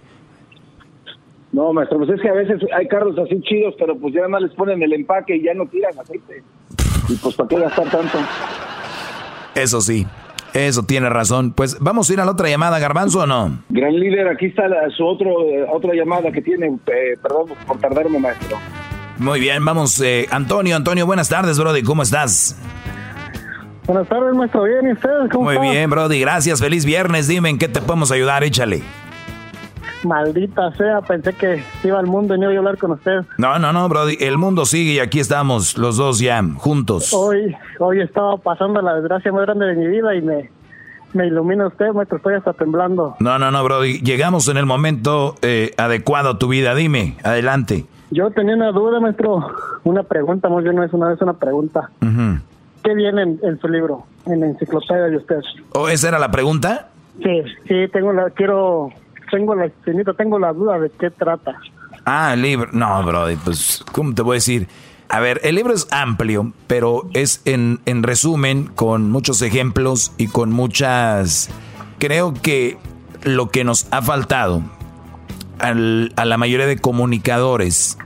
No, 1.56 1.72
maestro, 1.72 1.96
pues 1.96 2.10
es 2.10 2.20
que 2.20 2.28
a 2.28 2.34
veces 2.34 2.60
hay 2.76 2.86
carros 2.86 3.18
así 3.18 3.40
chidos, 3.40 3.74
pero 3.78 3.96
pues 3.96 4.12
ya 4.12 4.28
más 4.28 4.42
les 4.42 4.52
ponen 4.52 4.82
el 4.82 4.92
empaque 4.92 5.36
y 5.36 5.42
ya 5.42 5.54
no 5.54 5.64
tiran 5.64 5.98
aceite. 5.98 6.42
Y 7.08 7.14
pues, 7.14 7.34
¿para 7.34 7.48
qué 7.48 7.58
gastar 7.58 7.88
tanto? 7.88 8.18
Eso 9.54 9.80
sí, 9.80 10.06
eso 10.52 10.82
tiene 10.82 11.08
razón. 11.08 11.54
Pues 11.54 11.78
vamos 11.80 12.10
a 12.10 12.12
ir 12.12 12.20
a 12.20 12.26
la 12.26 12.32
otra 12.32 12.50
llamada, 12.50 12.78
Garbanzo, 12.78 13.20
¿o 13.20 13.26
no? 13.26 13.58
Gran 13.70 13.98
líder, 13.98 14.28
aquí 14.28 14.44
está 14.44 14.64
su 14.94 15.06
otro, 15.06 15.30
eh, 15.48 15.66
otra 15.72 15.94
llamada 15.94 16.30
que 16.30 16.42
tiene. 16.42 16.66
Eh, 16.66 17.14
perdón 17.22 17.46
por 17.66 17.78
tardarme, 17.78 18.18
maestro. 18.18 18.58
Muy 19.16 19.40
bien, 19.40 19.64
vamos. 19.64 19.98
Eh, 20.02 20.26
Antonio, 20.30 20.76
Antonio, 20.76 21.06
buenas 21.06 21.30
tardes, 21.30 21.58
Brody. 21.58 21.82
¿Cómo 21.82 22.02
estás? 22.02 22.60
Buenas 23.86 24.06
tardes, 24.08 24.34
maestro. 24.34 24.64
Bien, 24.64 24.88
¿y 24.88 24.92
ustedes? 24.92 25.30
¿Cómo 25.32 25.44
Muy 25.50 25.70
bien, 25.70 25.88
Brody. 25.88 26.20
Gracias. 26.20 26.60
Feliz 26.60 26.84
viernes. 26.84 27.28
Dime 27.28 27.48
en 27.48 27.56
qué 27.56 27.68
te 27.68 27.80
podemos 27.80 28.12
ayudar. 28.12 28.44
Échale. 28.44 28.82
Maldita 30.02 30.72
sea, 30.72 31.00
pensé 31.00 31.32
que 31.32 31.62
iba 31.84 31.98
al 31.98 32.06
mundo 32.06 32.34
y 32.34 32.38
no 32.38 32.50
iba 32.50 32.56
a 32.56 32.58
hablar 32.58 32.78
con 32.78 32.92
usted. 32.92 33.20
No, 33.38 33.58
no, 33.58 33.72
no, 33.72 33.88
Brody. 33.88 34.16
El 34.20 34.38
mundo 34.38 34.64
sigue 34.64 34.92
y 34.92 34.98
aquí 34.98 35.20
estamos 35.20 35.78
los 35.78 35.96
dos 35.96 36.18
ya, 36.18 36.42
juntos. 36.56 37.12
Hoy, 37.12 37.56
hoy 37.78 38.00
estaba 38.00 38.36
pasando 38.36 38.80
la 38.82 38.94
desgracia 38.94 39.32
más 39.32 39.42
grande 39.42 39.66
de 39.66 39.74
mi 39.74 39.86
vida 39.88 40.14
y 40.14 40.22
me, 40.22 40.50
me 41.12 41.26
ilumina 41.26 41.66
usted, 41.66 41.92
maestro. 41.92 42.18
Estoy 42.18 42.34
hasta 42.34 42.52
temblando. 42.52 43.16
No, 43.20 43.38
no, 43.38 43.50
no, 43.50 43.64
Brody. 43.64 44.00
Llegamos 44.00 44.48
en 44.48 44.58
el 44.58 44.66
momento 44.66 45.34
eh, 45.42 45.72
adecuado 45.76 46.30
a 46.30 46.38
tu 46.38 46.48
vida. 46.48 46.74
Dime, 46.74 47.16
adelante. 47.24 47.86
Yo 48.10 48.30
tenía 48.30 48.54
una 48.54 48.72
duda, 48.72 49.00
maestro. 49.00 49.46
Una 49.84 50.02
pregunta, 50.02 50.48
más 50.48 50.62
bien 50.62 50.76
no 50.76 50.84
es 50.84 50.92
una 50.92 51.08
vez 51.08 51.20
una 51.20 51.34
pregunta. 51.34 51.90
¿Qué 52.00 52.94
viene 52.94 53.22
en, 53.22 53.60
su 53.60 53.68
libro, 53.68 54.04
en 54.26 54.40
la 54.40 54.46
enciclopedia 54.46 55.04
de 55.04 55.16
usted? 55.16 55.40
¿O 55.72 55.88
esa 55.88 56.08
era 56.08 56.18
la 56.18 56.30
pregunta? 56.30 56.90
Sí, 57.22 57.42
sí, 57.66 57.88
tengo 57.92 58.12
la, 58.12 58.30
quiero 58.30 58.90
tengo 59.30 59.54
la 59.54 59.70
tengo 60.16 60.38
la 60.38 60.52
duda 60.52 60.78
de 60.78 60.90
qué 60.90 61.10
trata. 61.10 61.56
Ah, 62.04 62.34
el 62.34 62.42
libro. 62.42 62.70
No, 62.72 63.02
Brody, 63.02 63.36
pues, 63.36 63.84
¿cómo 63.92 64.14
te 64.14 64.22
voy 64.22 64.34
a 64.34 64.38
decir? 64.38 64.68
A 65.08 65.20
ver, 65.20 65.40
el 65.44 65.54
libro 65.54 65.72
es 65.72 65.86
amplio, 65.92 66.52
pero 66.66 67.08
es 67.14 67.40
en, 67.44 67.80
en 67.86 68.02
resumen, 68.02 68.66
con 68.66 69.10
muchos 69.10 69.42
ejemplos 69.42 70.12
y 70.16 70.28
con 70.28 70.52
muchas... 70.52 71.50
Creo 71.98 72.34
que 72.34 72.78
lo 73.22 73.50
que 73.50 73.64
nos 73.64 73.86
ha 73.92 74.02
faltado 74.02 74.62
al, 75.58 76.12
a 76.16 76.24
la 76.24 76.36
mayoría 76.36 76.66
de 76.66 76.78
comunicadores 76.78 77.98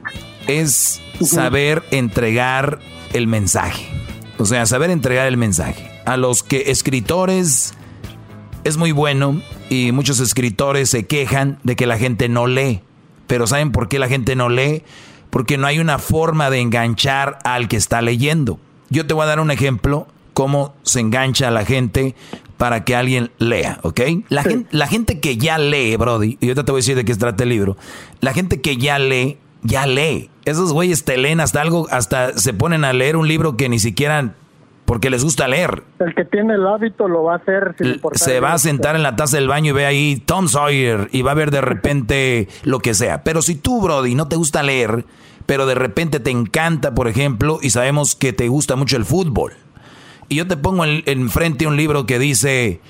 es 0.47 1.01
saber 1.21 1.83
entregar 1.91 2.79
el 3.13 3.27
mensaje. 3.27 3.89
O 4.39 4.45
sea, 4.45 4.65
saber 4.67 4.91
entregar 4.91 5.27
el 5.27 5.37
mensaje. 5.37 5.91
A 6.07 6.17
los 6.17 6.43
que 6.43 6.71
escritores 6.71 7.75
es 8.65 8.77
muy 8.77 8.93
bueno 8.93 9.41
y 9.69 9.93
muchos 9.93 10.21
escritores 10.21 10.91
se 10.91 11.07
quejan 11.07 11.59
de 11.63 11.77
que 11.77 11.87
la 11.87 11.99
gente 11.99 12.29
no 12.29 12.47
lee. 12.47 12.81
Pero 13.27 13.47
¿saben 13.47 13.73
por 13.73 13.89
qué 13.89 13.99
la 13.99 14.09
gente 14.09 14.37
no 14.37 14.49
lee? 14.49 14.83
Porque 15.31 15.57
no 15.57 15.67
hay 15.67 15.79
una 15.79 15.99
forma 15.99 16.51
de 16.51 16.61
enganchar 16.61 17.39
al 17.45 17.69
que 17.69 17.77
está 17.77 18.03
leyendo. 18.03 18.59
Yo 18.89 19.07
te 19.07 19.15
voy 19.15 19.23
a 19.23 19.27
dar 19.27 19.41
un 19.41 19.51
ejemplo 19.51 20.09
cómo 20.35 20.75
se 20.83 21.01
engancha 21.01 21.49
a 21.49 21.51
la 21.51 21.65
gente 21.65 22.15
para 22.57 22.85
que 22.85 22.95
alguien 22.95 23.31
lea, 23.39 23.79
¿ok? 23.83 24.01
La, 24.29 24.43
gente, 24.43 24.69
la 24.71 24.87
gente 24.87 25.21
que 25.21 25.37
ya 25.37 25.59
lee, 25.59 25.97
Brody, 25.97 26.37
y 26.41 26.47
ahorita 26.47 26.65
te 26.65 26.73
voy 26.73 26.81
a 26.81 26.83
decir 26.83 26.97
de 26.97 27.05
qué 27.05 27.15
se 27.15 27.21
trata 27.21 27.45
el 27.45 27.49
libro, 27.51 27.77
la 28.21 28.35
gente 28.35 28.61
que 28.61 28.77
ya 28.77 28.99
lee, 28.99 29.39
ya 29.63 29.87
lee. 29.87 30.29
Esos 30.45 30.73
güeyes 30.73 31.05
te 31.05 31.17
leen 31.17 31.41
hasta 31.41 31.63
algo, 31.63 31.87
hasta 31.91 32.37
se 32.37 32.53
ponen 32.53 32.85
a 32.85 32.93
leer 32.93 33.17
un 33.17 33.29
libro 33.29 33.57
que 33.57 33.69
ni 33.69 33.79
siquiera 33.79 34.35
porque 34.91 35.09
les 35.09 35.23
gusta 35.23 35.47
leer. 35.47 35.85
El 36.01 36.17
que 36.17 36.25
tiene 36.25 36.55
el 36.55 36.67
hábito 36.67 37.07
lo 37.07 37.23
va 37.23 37.35
a 37.35 37.37
hacer 37.37 37.77
sin 37.79 38.01
Se 38.15 38.41
va 38.41 38.55
a 38.55 38.59
sentar 38.59 38.97
en 38.97 39.05
la 39.05 39.15
taza 39.15 39.37
del 39.37 39.47
baño 39.47 39.71
y 39.71 39.73
ve 39.73 39.87
ahí 39.87 40.17
Tom 40.27 40.49
Sawyer 40.49 41.09
y 41.13 41.23
va 41.23 41.31
a 41.31 41.35
ver 41.35 41.53
de 41.53 41.61
repente 41.61 42.49
lo 42.65 42.81
que 42.81 42.93
sea. 42.95 43.23
Pero 43.23 43.41
si 43.41 43.55
tú, 43.55 43.81
Brody, 43.81 44.17
no 44.17 44.27
te 44.27 44.35
gusta 44.35 44.65
leer, 44.65 45.05
pero 45.47 45.67
de 45.67 45.77
repente 45.77 46.19
te 46.19 46.33
encanta, 46.33 46.93
por 46.93 47.07
ejemplo, 47.07 47.61
y 47.63 47.71
sabemos 47.71 48.17
que 48.17 48.33
te 48.33 48.49
gusta 48.49 48.75
mucho 48.75 48.97
el 48.97 49.05
fútbol. 49.05 49.53
Y 50.29 50.35
yo 50.35 50.49
te 50.49 50.57
pongo 50.57 50.85
enfrente 50.85 51.69
un 51.69 51.77
libro 51.77 52.05
que 52.05 52.19
dice, 52.19 52.81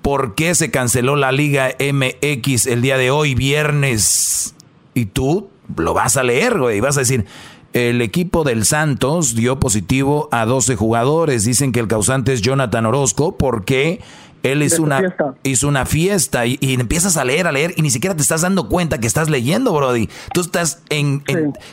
¿por 0.00 0.36
qué 0.36 0.54
se 0.54 0.70
canceló 0.70 1.16
la 1.16 1.32
Liga 1.32 1.74
MX 1.78 2.64
el 2.64 2.80
día 2.80 2.96
de 2.96 3.10
hoy, 3.10 3.34
viernes? 3.34 4.54
Y 4.94 5.04
tú 5.04 5.50
lo 5.76 5.92
vas 5.92 6.16
a 6.16 6.22
leer, 6.22 6.58
güey, 6.58 6.78
y 6.78 6.80
vas 6.80 6.96
a 6.96 7.00
decir, 7.00 7.26
el 7.72 8.00
equipo 8.00 8.44
del 8.44 8.64
Santos 8.64 9.34
dio 9.34 9.60
positivo 9.60 10.28
a 10.32 10.46
12 10.46 10.76
jugadores. 10.76 11.44
Dicen 11.44 11.72
que 11.72 11.80
el 11.80 11.88
causante 11.88 12.32
es 12.32 12.40
Jonathan 12.42 12.86
Orozco 12.86 13.36
porque 13.36 14.00
él 14.42 14.62
hizo 14.62 14.82
una, 14.82 15.14
hizo 15.42 15.68
una 15.68 15.86
fiesta 15.86 16.46
y, 16.46 16.58
empiezas 16.60 17.16
a 17.16 17.24
leer, 17.24 17.46
a 17.46 17.52
leer 17.52 17.74
y 17.76 17.82
ni 17.82 17.90
siquiera 17.90 18.14
te 18.14 18.22
estás 18.22 18.42
dando 18.42 18.68
cuenta 18.68 18.98
que 18.98 19.06
estás 19.06 19.28
leyendo, 19.28 19.72
Brody. 19.72 20.08
Tú 20.32 20.40
estás 20.40 20.82
en, 20.88 21.22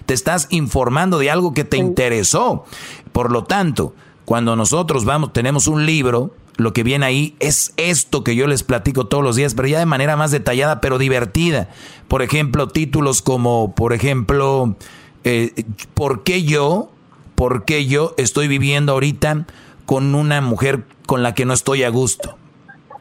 te 0.06 0.14
estás 0.14 0.48
informando 0.50 1.20
de 1.20 1.30
algo 1.30 1.54
que 1.54 1.64
te 1.64 1.78
interesó. 1.78 2.66
Por 3.12 3.32
lo 3.32 3.44
tanto, 3.44 3.94
cuando 4.26 4.56
nosotros 4.56 5.06
vamos, 5.06 5.34
tenemos 5.34 5.68
un 5.68 5.86
libro, 5.86 6.36
lo 6.58 6.74
que 6.74 6.84
viene 6.84 7.06
ahí 7.06 7.36
es 7.40 7.74
esto 7.78 8.24
que 8.24 8.36
yo 8.36 8.48
les 8.48 8.64
platico 8.64 9.06
todos 9.06 9.24
los 9.24 9.36
días, 9.36 9.54
pero 9.54 9.68
ya 9.68 9.80
de 9.80 9.86
manera 9.86 10.18
más 10.18 10.32
detallada, 10.32 10.82
pero 10.82 10.98
divertida. 10.98 11.70
Por 12.08 12.22
ejemplo, 12.22 12.68
títulos 12.68 13.22
como, 13.22 13.76
por 13.76 13.94
ejemplo, 13.94 14.76
eh, 15.24 15.66
¿por 15.94 16.24
qué 16.24 16.44
yo, 16.44 16.92
por 17.36 17.66
qué 17.66 17.86
yo 17.86 18.14
estoy 18.18 18.48
viviendo 18.48 18.94
ahorita 18.94 19.46
con 19.86 20.16
una 20.16 20.42
mujer 20.42 20.86
con 21.06 21.24
la 21.24 21.34
que 21.34 21.46
no 21.46 21.54
estoy 21.54 21.84
a 21.84 21.90
gusto? 21.90 22.38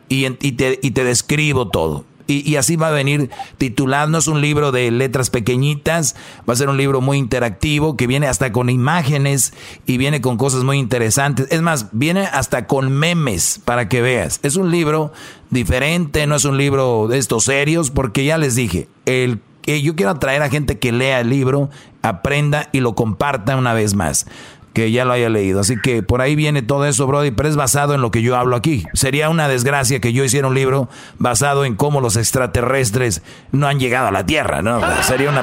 Y, 0.09 0.29
te, 0.31 0.79
y 0.83 0.91
te 0.91 1.05
describo 1.05 1.69
todo. 1.69 2.05
Y, 2.27 2.57
así 2.57 2.77
va 2.77 2.89
a 2.89 2.93
venir 2.93 3.31
titulado. 3.59 4.09
No 4.09 4.19
es 4.19 4.27
un 4.27 4.41
libro 4.41 4.73
de 4.73 4.91
letras 4.91 5.31
pequeñitas, 5.31 6.17
va 6.49 6.55
a 6.55 6.57
ser 6.57 6.69
un 6.69 6.77
libro 6.77 7.01
muy 7.01 7.19
interactivo 7.19 7.97
que 7.97 8.07
viene 8.07 8.27
hasta 8.27 8.53
con 8.53 8.71
imágenes 8.71 9.53
y 9.87 9.99
viene 9.99 10.21
con 10.21 10.37
cosas 10.37 10.65
muy 10.65 10.79
interesantes. 10.79 11.47
Es 11.51 11.63
más, 11.63 11.89
viene 11.93 12.23
hasta 12.27 12.67
con 12.67 12.93
memes 12.93 13.61
para 13.65 13.89
que 13.89 14.03
veas. 14.03 14.41
Es 14.43 14.57
un 14.57 14.71
libro 14.71 15.13
diferente, 15.51 16.27
no 16.27 16.37
es 16.37 16.45
un 16.45 16.57
libro 16.57 17.07
de 17.09 17.19
estos 17.19 17.45
serios, 17.45 17.91
porque 17.91 18.25
ya 18.25 18.39
les 18.39 18.55
dije, 18.55 18.89
el 19.05 19.41
yo 19.65 19.97
quiero 19.97 20.11
atraer 20.11 20.43
a 20.43 20.49
gente 20.49 20.79
que 20.79 20.93
lea 20.93 21.21
el 21.21 21.31
libro, 21.31 21.71
aprenda 22.03 22.69
y 22.73 22.81
lo 22.81 22.95
comparta 22.95 23.57
una 23.57 23.75
vez 23.75 23.95
más 23.95 24.27
que 24.73 24.91
ya 24.91 25.05
lo 25.05 25.13
haya 25.13 25.29
leído. 25.29 25.61
Así 25.61 25.77
que 25.81 26.03
por 26.03 26.21
ahí 26.21 26.35
viene 26.35 26.63
todo 26.63 26.87
eso, 26.87 27.07
Brody, 27.07 27.31
pero 27.31 27.49
es 27.49 27.57
basado 27.57 27.95
en 27.95 28.01
lo 28.01 28.11
que 28.11 28.23
yo 28.23 28.37
hablo 28.37 28.57
aquí. 28.57 28.85
Sería 28.95 29.29
una 29.29 29.49
desgracia 29.49 30.01
que 30.01 30.13
yo 30.13 30.25
hiciera 30.25 30.49
un 30.49 30.55
libro 30.55 30.89
basado 31.19 31.65
en 31.65 31.77
cómo 31.77 32.01
los 32.01 32.17
extraterrestres 32.17 33.23
no 33.53 33.67
han 33.67 33.79
llegado 33.79 34.09
a 34.09 34.11
la 34.11 34.25
Tierra, 34.25 34.63
¿no? 34.63 34.81
Sería 35.03 35.31
una... 35.31 35.43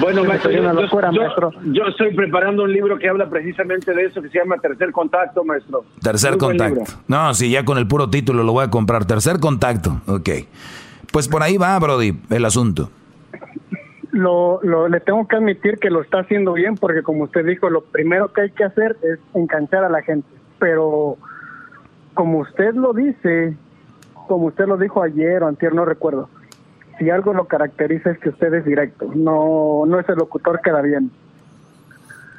Bueno, 0.00 0.24
maestro, 0.24 0.50
yo, 0.50 0.62
yo, 1.72 1.82
estoy 1.84 2.14
preparando 2.14 2.62
un 2.62 2.72
libro 2.72 2.98
que 2.98 3.08
habla 3.08 3.28
precisamente 3.28 3.92
de 3.92 4.04
eso, 4.04 4.22
que 4.22 4.28
se 4.28 4.38
llama 4.38 4.56
Tercer 4.58 4.92
Contacto, 4.92 5.44
maestro. 5.44 5.84
Tercer 6.00 6.36
Contacto. 6.36 6.84
No, 7.08 7.34
sí, 7.34 7.50
ya 7.50 7.64
con 7.64 7.78
el 7.78 7.86
puro 7.86 8.08
título 8.08 8.42
lo 8.44 8.52
voy 8.52 8.64
a 8.64 8.70
comprar. 8.70 9.04
Tercer 9.04 9.40
Contacto, 9.40 10.00
ok. 10.06 10.30
Pues 11.12 11.26
por 11.26 11.42
ahí 11.42 11.56
va, 11.56 11.76
Brody, 11.78 12.16
el 12.30 12.44
asunto 12.44 12.90
lo, 14.12 14.60
lo, 14.62 14.88
le 14.88 15.00
tengo 15.00 15.26
que 15.28 15.36
admitir 15.36 15.78
que 15.78 15.90
lo 15.90 16.02
está 16.02 16.20
haciendo 16.20 16.54
bien 16.54 16.76
porque 16.76 17.02
como 17.02 17.24
usted 17.24 17.44
dijo, 17.44 17.70
lo 17.70 17.82
primero 17.82 18.32
que 18.32 18.42
hay 18.42 18.50
que 18.50 18.64
hacer 18.64 18.96
es 19.02 19.18
enganchar 19.34 19.84
a 19.84 19.88
la 19.88 20.02
gente. 20.02 20.28
Pero 20.58 21.16
como 22.14 22.40
usted 22.40 22.74
lo 22.74 22.92
dice, 22.92 23.56
como 24.26 24.46
usted 24.46 24.66
lo 24.66 24.76
dijo 24.76 25.02
ayer 25.02 25.42
o 25.42 25.48
antier, 25.48 25.74
no 25.74 25.84
recuerdo, 25.84 26.28
si 26.98 27.10
algo 27.10 27.32
lo 27.32 27.46
caracteriza 27.46 28.10
es 28.10 28.18
que 28.18 28.28
usted 28.30 28.52
es 28.54 28.64
directo, 28.64 29.10
no, 29.14 29.84
no 29.86 30.00
es 30.00 30.08
el 30.08 30.16
locutor 30.16 30.60
que 30.62 30.70
da 30.70 30.82
bien. 30.82 31.10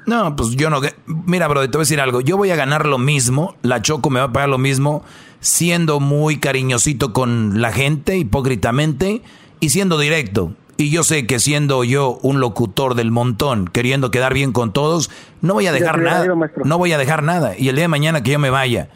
No, 0.05 0.35
pues 0.35 0.51
yo 0.51 0.69
no. 0.69 0.81
Mira, 1.05 1.47
bro, 1.47 1.61
te 1.61 1.77
voy 1.77 1.81
a 1.81 1.83
decir 1.83 2.01
algo. 2.01 2.21
Yo 2.21 2.35
voy 2.35 2.49
a 2.49 2.55
ganar 2.55 2.87
lo 2.87 2.97
mismo. 2.97 3.55
La 3.61 3.81
Choco 3.81 4.09
me 4.09 4.19
va 4.19 4.25
a 4.25 4.33
pagar 4.33 4.49
lo 4.49 4.57
mismo. 4.57 5.03
Siendo 5.39 5.99
muy 5.99 6.39
cariñosito 6.39 7.13
con 7.13 7.61
la 7.61 7.71
gente, 7.71 8.17
hipócritamente, 8.17 9.21
y 9.59 9.69
siendo 9.69 9.99
directo. 9.99 10.53
Y 10.81 10.89
yo 10.89 11.03
sé 11.03 11.27
que 11.27 11.37
siendo 11.37 11.83
yo 11.83 12.17
un 12.23 12.39
locutor 12.39 12.95
del 12.95 13.11
montón, 13.11 13.67
queriendo 13.67 14.09
quedar 14.09 14.33
bien 14.33 14.51
con 14.51 14.73
todos, 14.73 15.11
no 15.39 15.53
voy 15.53 15.67
a 15.67 15.71
dejar 15.71 16.01
nada. 16.01 16.25
no 16.65 16.77
voy 16.79 16.91
a 16.91 16.97
dejar 16.97 17.21
nada. 17.21 17.55
Y 17.55 17.69
el 17.69 17.75
día 17.75 17.83
de 17.83 17.87
mañana 17.87 18.23
que 18.23 18.31
yo 18.31 18.39
me 18.39 18.49
vaya, 18.49 18.89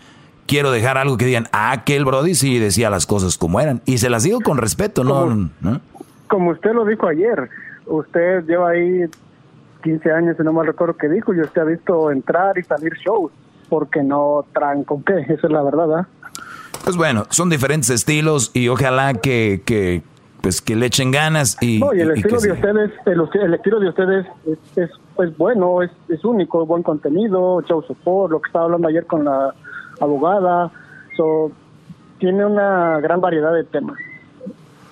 quiero 0.47 0.71
dejar 0.71 0.97
algo 0.97 1.15
que 1.15 1.25
digan, 1.25 1.47
ah, 1.51 1.71
aquel 1.71 2.03
Brody 2.03 2.33
sí 2.33 2.57
decía 2.57 2.89
las 2.89 3.05
cosas 3.05 3.37
como 3.37 3.59
eran. 3.59 3.83
Y 3.85 3.99
se 3.99 4.09
las 4.09 4.23
digo 4.23 4.39
con 4.41 4.57
respeto, 4.57 5.03
¿no? 5.03 5.51
Como 6.27 6.49
usted 6.49 6.73
lo 6.73 6.85
dijo 6.85 7.07
ayer, 7.07 7.51
usted 7.85 8.43
lleva 8.47 8.71
ahí 8.71 9.01
15 9.83 10.11
años, 10.11 10.37
si 10.37 10.43
no 10.43 10.53
mal 10.53 10.65
recuerdo 10.65 10.97
que 10.97 11.07
dijo, 11.07 11.35
y 11.35 11.41
usted 11.41 11.61
ha 11.61 11.65
visto 11.65 12.09
entrar 12.09 12.57
y 12.57 12.63
salir 12.63 12.93
shows, 12.93 13.31
porque 13.69 14.01
no 14.01 14.43
traen 14.53 14.85
con 14.85 15.03
qué, 15.03 15.19
esa 15.19 15.33
es 15.33 15.51
la 15.51 15.61
verdad, 15.61 15.99
¿ah? 15.99 16.07
Pues 16.83 16.97
bueno, 16.97 17.27
son 17.29 17.51
diferentes 17.51 17.91
estilos 17.91 18.49
y 18.55 18.69
ojalá 18.69 19.13
que, 19.13 19.61
que 19.65 20.03
pues 20.41 20.61
que 20.61 20.75
le 20.75 20.87
echen 20.87 21.11
ganas 21.11 21.57
y... 21.61 21.79
No, 21.79 21.93
y 21.93 22.01
el 22.01 22.11
estilo 22.11 22.39
de 22.39 22.51
ustedes, 22.51 22.91
el, 23.05 23.53
estilo 23.53 23.79
de 23.79 23.89
ustedes 23.89 24.25
es, 24.45 24.89
es, 25.17 25.37
bueno, 25.37 25.81
es, 25.81 25.91
es 26.09 26.23
único, 26.23 26.65
buen 26.65 26.83
contenido, 26.83 27.61
show 27.63 27.81
support, 27.83 28.31
lo 28.31 28.41
que 28.41 28.47
estaba 28.47 28.65
hablando 28.65 28.87
ayer 28.87 29.05
con 29.05 29.25
la 29.25 29.53
abogada, 29.99 30.71
so, 31.17 31.51
tiene 32.19 32.45
una 32.45 32.99
gran 32.99 33.21
variedad 33.21 33.53
de 33.53 33.63
temas. 33.63 33.97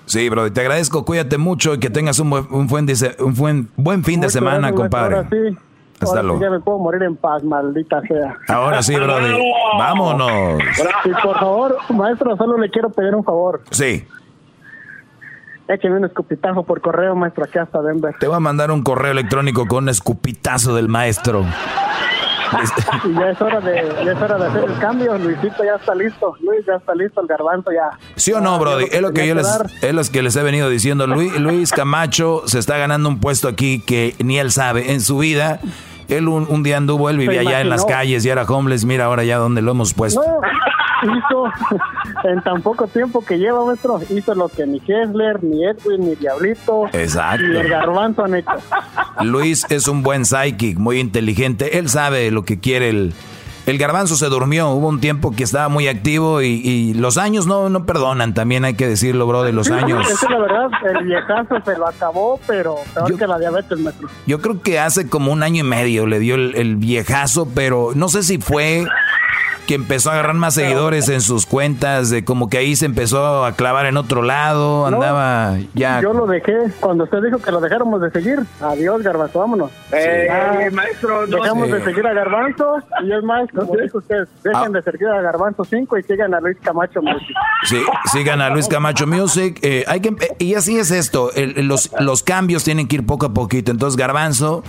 Sí, 0.06 0.28
bro, 0.28 0.52
te 0.52 0.60
agradezco, 0.60 1.04
cuídate 1.04 1.38
mucho 1.38 1.74
y 1.74 1.78
que 1.78 1.88
tengas 1.88 2.18
un 2.18 2.30
buen, 2.30 2.46
un 2.50 2.66
buen, 2.66 2.86
un 3.20 3.34
buen, 3.34 3.68
buen 3.76 4.04
fin 4.04 4.20
de 4.20 4.28
semana, 4.28 4.72
compadre. 4.72 5.16
Ahora 5.16 5.28
sí. 5.30 5.56
Hasta 6.00 6.22
luego. 6.22 6.40
ya 6.40 6.50
me 6.50 6.60
puedo 6.60 6.78
morir 6.78 7.02
en 7.04 7.16
paz, 7.16 7.42
maldita 7.44 8.00
sea. 8.02 8.36
Ahora 8.48 8.82
sí, 8.82 8.94
brother. 8.94 9.36
Vámonos. 9.78 10.60
Y 11.04 11.10
por 11.22 11.38
favor, 11.38 11.76
maestro, 11.90 12.36
solo 12.36 12.58
le 12.58 12.68
quiero 12.68 12.90
pedir 12.90 13.14
un 13.14 13.24
favor. 13.24 13.62
Sí. 13.70 14.04
Écheme 15.66 15.96
un 15.96 16.04
escupitazo 16.04 16.62
por 16.62 16.80
correo, 16.80 17.14
maestro, 17.14 17.44
aquí 17.44 17.58
hasta 17.58 17.80
Denver. 17.80 18.14
Te 18.20 18.26
voy 18.26 18.36
a 18.36 18.40
mandar 18.40 18.70
un 18.70 18.82
correo 18.82 19.12
electrónico 19.12 19.66
con 19.66 19.84
un 19.84 19.88
escupitazo 19.88 20.74
del 20.74 20.88
maestro. 20.88 21.44
ya 23.16 23.30
es, 23.30 23.40
hora 23.40 23.60
de, 23.60 23.74
ya 24.04 24.12
es 24.12 24.20
hora 24.20 24.38
de 24.38 24.46
hacer 24.46 24.64
el 24.64 24.78
cambio. 24.78 25.16
Luisito 25.16 25.64
ya 25.64 25.76
está 25.76 25.94
listo. 25.94 26.36
Luis 26.40 26.64
ya 26.66 26.74
está 26.74 26.94
listo. 26.94 27.20
El 27.22 27.26
garbanzo 27.26 27.70
ya. 27.72 27.98
¿Sí 28.14 28.32
o 28.32 28.40
no, 28.40 28.58
Brody? 28.58 28.86
Es 28.92 29.00
lo 29.00 29.12
que 29.12 29.26
yo 29.26 29.34
les, 29.34 29.48
es 29.80 29.94
lo 29.94 30.02
que 30.12 30.22
les 30.22 30.36
he 30.36 30.42
venido 30.42 30.68
diciendo. 30.68 31.06
Luis, 31.06 31.38
Luis 31.38 31.72
Camacho 31.72 32.42
se 32.46 32.58
está 32.58 32.76
ganando 32.76 33.08
un 33.08 33.20
puesto 33.20 33.48
aquí 33.48 33.80
que 33.80 34.14
ni 34.22 34.38
él 34.38 34.52
sabe. 34.52 34.92
En 34.92 35.00
su 35.00 35.18
vida, 35.18 35.60
él 36.08 36.28
un, 36.28 36.62
día 36.62 36.76
anduvo, 36.76 37.10
él 37.10 37.18
vivía 37.18 37.40
allá 37.40 37.60
en 37.60 37.68
las 37.68 37.84
calles 37.84 38.24
y 38.24 38.28
era 38.28 38.42
homeless. 38.42 38.84
Mira 38.84 39.06
ahora 39.06 39.24
ya 39.24 39.38
donde 39.38 39.62
lo 39.62 39.72
hemos 39.72 39.94
puesto 39.94 40.22
hizo 41.04 41.44
en 42.24 42.42
tan 42.42 42.62
poco 42.62 42.86
tiempo 42.86 43.24
que 43.24 43.38
lleva 43.38 43.64
nuestro, 43.64 44.00
hizo 44.10 44.34
lo 44.34 44.48
que 44.48 44.66
ni 44.66 44.80
Kessler, 44.80 45.42
ni 45.42 45.64
Edwin, 45.64 46.08
ni 46.08 46.14
Diablito, 46.14 46.86
Exacto. 46.92 47.46
ni 47.46 47.56
el 47.56 47.68
Garbanzo 47.68 48.24
han 48.24 48.34
hecho. 48.34 48.52
Luis 49.22 49.66
es 49.70 49.88
un 49.88 50.02
buen 50.02 50.24
psychic, 50.24 50.78
muy 50.78 50.98
inteligente, 50.98 51.78
él 51.78 51.88
sabe 51.88 52.30
lo 52.30 52.44
que 52.44 52.60
quiere 52.60 52.90
el... 52.90 53.14
El 53.66 53.78
garbanzo 53.78 54.16
se 54.16 54.26
durmió, 54.26 54.68
hubo 54.70 54.88
un 54.88 55.00
tiempo 55.00 55.30
que 55.30 55.42
estaba 55.42 55.68
muy 55.68 55.88
activo 55.88 56.42
y, 56.42 56.92
los 56.94 57.16
años 57.16 57.46
no, 57.46 57.68
no 57.70 57.86
perdonan, 57.86 58.34
también 58.34 58.64
hay 58.64 58.74
que 58.74 58.86
decirlo, 58.86 59.26
bro, 59.26 59.42
de 59.42 59.52
los 59.52 59.70
años. 59.70 60.08
Es 60.10 60.22
la 60.28 60.38
verdad, 60.38 60.68
el 60.94 61.04
viejazo 61.04 61.56
se 61.64 61.76
lo 61.76 61.88
acabó, 61.88 62.38
pero 62.46 62.76
peor 62.92 63.16
que 63.16 63.26
la 63.26 63.38
diabetes, 63.38 63.78
maestro. 63.78 64.08
Yo 64.26 64.40
creo 64.40 64.60
que 64.60 64.78
hace 64.78 65.08
como 65.08 65.32
un 65.32 65.42
año 65.42 65.64
y 65.64 65.68
medio 65.68 66.06
le 66.06 66.18
dio 66.18 66.34
el, 66.34 66.54
el 66.56 66.76
viejazo, 66.76 67.48
pero 67.54 67.92
no 67.94 68.08
sé 68.08 68.22
si 68.22 68.38
fue 68.38 68.86
que 69.66 69.74
empezó 69.74 70.10
a 70.10 70.14
agarrar 70.14 70.34
más 70.34 70.54
seguidores 70.54 71.08
en 71.08 71.20
sus 71.20 71.46
cuentas, 71.46 72.10
de 72.10 72.24
como 72.24 72.48
que 72.48 72.58
ahí 72.58 72.76
se 72.76 72.86
empezó 72.86 73.44
a 73.44 73.52
clavar 73.52 73.86
en 73.86 73.96
otro 73.96 74.22
lado, 74.22 74.86
andaba 74.86 75.58
ya. 75.74 76.00
Yo 76.00 76.12
lo 76.12 76.26
dejé, 76.26 76.54
cuando 76.80 77.04
usted 77.04 77.22
dijo 77.22 77.38
que 77.38 77.50
lo 77.50 77.60
dejáramos 77.60 78.00
de 78.00 78.10
seguir, 78.10 78.40
adiós 78.60 79.02
Garbanzo, 79.02 79.38
vámonos. 79.38 79.70
Eh, 79.92 80.70
maestro, 80.72 81.26
dejamos 81.26 81.70
de 81.70 81.84
seguir 81.84 82.06
a 82.06 82.12
Garbanzo 82.12 82.76
y 83.02 83.12
es 83.12 83.22
más, 83.22 83.48
como 83.50 83.76
dijo 83.76 83.98
usted, 83.98 84.28
dejen 84.42 84.72
de 84.72 84.82
seguir 84.82 85.08
a 85.08 85.20
Garbanzo 85.20 85.64
5 85.64 85.98
y 85.98 86.02
sigan 86.02 86.34
a 86.34 86.40
Luis 86.40 86.56
Camacho 86.62 87.00
Music. 87.02 87.36
Sí, 87.64 87.82
sigan 88.12 88.40
a 88.40 88.50
Luis 88.50 88.68
Camacho 88.68 89.06
Music. 89.06 89.58
Eh, 89.62 89.84
hay 89.88 90.00
que, 90.00 90.14
y 90.38 90.54
así 90.54 90.78
es 90.78 90.90
esto, 90.90 91.30
los, 91.56 91.90
los 92.00 92.22
cambios 92.22 92.64
tienen 92.64 92.88
que 92.88 92.96
ir 92.96 93.06
poco 93.06 93.26
a 93.26 93.34
poquito, 93.34 93.70
entonces 93.70 93.96
Garbanzo 93.96 94.62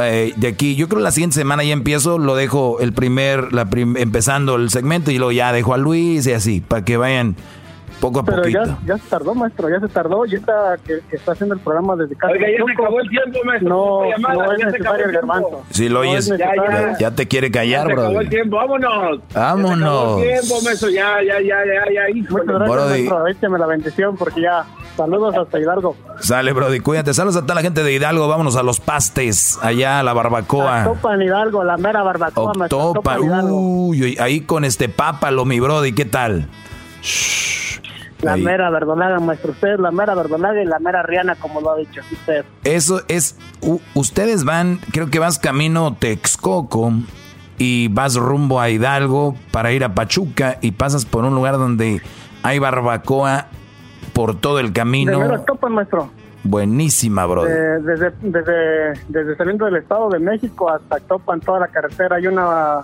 eh, 0.00 0.32
de 0.36 0.48
aquí, 0.48 0.74
yo 0.74 0.88
creo 0.88 1.00
la 1.00 1.10
siguiente 1.10 1.34
semana 1.34 1.64
ya 1.64 1.72
empiezo, 1.72 2.18
lo 2.18 2.34
dejo 2.34 2.80
el 2.80 2.92
primer, 2.92 3.52
la 3.52 3.68
empezando 3.72 4.56
el 4.56 4.70
segmento 4.70 5.10
y 5.10 5.18
luego 5.18 5.32
ya 5.32 5.52
dejo 5.52 5.74
a 5.74 5.78
Luis 5.78 6.26
y 6.26 6.32
así, 6.32 6.60
para 6.60 6.84
que 6.84 6.96
vayan 6.96 7.36
poco 8.02 8.18
a 8.18 8.24
Pero 8.24 8.48
Ya, 8.48 8.78
ya 8.84 8.98
se 8.98 9.08
tardó, 9.08 9.32
maestro, 9.34 9.70
ya 9.70 9.78
se 9.78 9.88
tardó. 9.88 10.26
Y 10.26 10.34
está 10.34 10.76
que, 10.84 11.00
está 11.12 11.32
haciendo 11.32 11.54
el 11.54 11.60
programa 11.60 11.94
desde 11.94 12.16
casa. 12.16 12.32
Oiga, 12.32 12.48
ya 12.50 12.64
se 12.64 12.72
acabó 12.72 13.00
el 13.00 13.08
tiempo, 13.08 13.38
maestro. 13.44 13.68
No, 13.68 14.34
no 14.34 14.52
es 14.52 14.64
necesario 14.64 15.06
el 15.06 15.12
garbanzo. 15.12 15.62
Si 15.70 15.88
lo 15.88 16.00
oyes, 16.00 16.32
ya, 16.98 17.10
te 17.12 17.28
quiere 17.28 17.50
callar, 17.52 17.86
bro. 17.86 17.94
Se 17.94 18.00
acabó 18.02 18.20
el 18.20 18.28
tiempo, 18.28 18.56
vámonos. 18.56 19.20
Vámonos. 19.32 19.78
Ya 19.78 19.78
se 19.78 19.84
acabó 19.84 20.18
el 20.18 20.40
tiempo, 20.40 20.62
maestro, 20.64 20.90
ya, 20.90 21.22
ya, 21.22 21.40
ya, 21.40 21.58
ya, 21.64 21.92
ya. 21.92 22.14
Muchas 22.14 22.46
gracias, 22.46 22.90
maestro. 22.90 23.26
Écheme 23.28 23.58
la 23.58 23.66
bendición 23.66 24.16
porque 24.16 24.40
ya. 24.42 24.64
Saludos 24.96 25.34
hasta 25.34 25.58
Hidalgo. 25.58 25.96
Sale, 26.20 26.52
Brody, 26.52 26.80
cuídate. 26.80 27.14
Saludos 27.14 27.36
a 27.36 27.42
toda 27.42 27.54
la 27.54 27.62
gente 27.62 27.82
de 27.82 27.94
Hidalgo. 27.94 28.28
Vámonos 28.28 28.56
a 28.56 28.62
los 28.62 28.78
pastes, 28.78 29.58
allá 29.62 30.00
a 30.00 30.02
la 30.02 30.12
barbacoa. 30.12 30.84
Topa 30.84 31.16
Hidalgo, 31.16 31.64
la 31.64 31.78
mera 31.78 32.02
barbacoa. 32.02 32.68
Topa, 32.68 33.18
uy, 33.18 34.18
ahí 34.20 34.42
con 34.42 34.64
este 34.64 34.90
pápalo, 34.90 35.46
mi 35.46 35.60
Brody, 35.60 35.92
¿qué 35.92 36.04
tal? 36.04 36.48
La 38.22 38.36
mera 38.36 38.70
verdolaga, 38.70 39.18
maestro. 39.18 39.50
Usted 39.50 39.74
es 39.74 39.80
la 39.80 39.90
mera 39.90 40.14
verdolaga 40.14 40.62
y 40.62 40.64
la 40.64 40.78
mera 40.78 41.02
riana, 41.02 41.34
como 41.34 41.60
lo 41.60 41.72
ha 41.72 41.76
dicho 41.76 42.00
usted. 42.10 42.44
Eso 42.64 43.02
es, 43.08 43.36
ustedes 43.94 44.44
van, 44.44 44.78
creo 44.92 45.10
que 45.10 45.18
vas 45.18 45.38
camino 45.38 45.96
Texcoco 45.98 46.92
y 47.58 47.88
vas 47.88 48.16
rumbo 48.16 48.60
a 48.60 48.70
Hidalgo 48.70 49.34
para 49.50 49.72
ir 49.72 49.84
a 49.84 49.94
Pachuca 49.94 50.58
y 50.60 50.72
pasas 50.72 51.04
por 51.04 51.24
un 51.24 51.34
lugar 51.34 51.58
donde 51.58 52.00
hay 52.42 52.58
barbacoa 52.58 53.46
por 54.12 54.38
todo 54.40 54.60
el 54.60 54.72
camino. 54.72 55.18
De 55.28 55.38
Topan, 55.40 55.72
maestro. 55.72 56.10
Buenísima, 56.44 57.24
bro. 57.26 57.44
desde, 57.44 58.10
desde, 58.20 59.00
desde 59.08 59.36
saliendo 59.36 59.64
del 59.64 59.76
Estado 59.76 60.08
de 60.10 60.18
México 60.18 60.70
hasta 60.70 60.98
Topan, 61.00 61.40
toda 61.40 61.60
la 61.60 61.68
carretera, 61.68 62.16
hay 62.16 62.26
una 62.26 62.80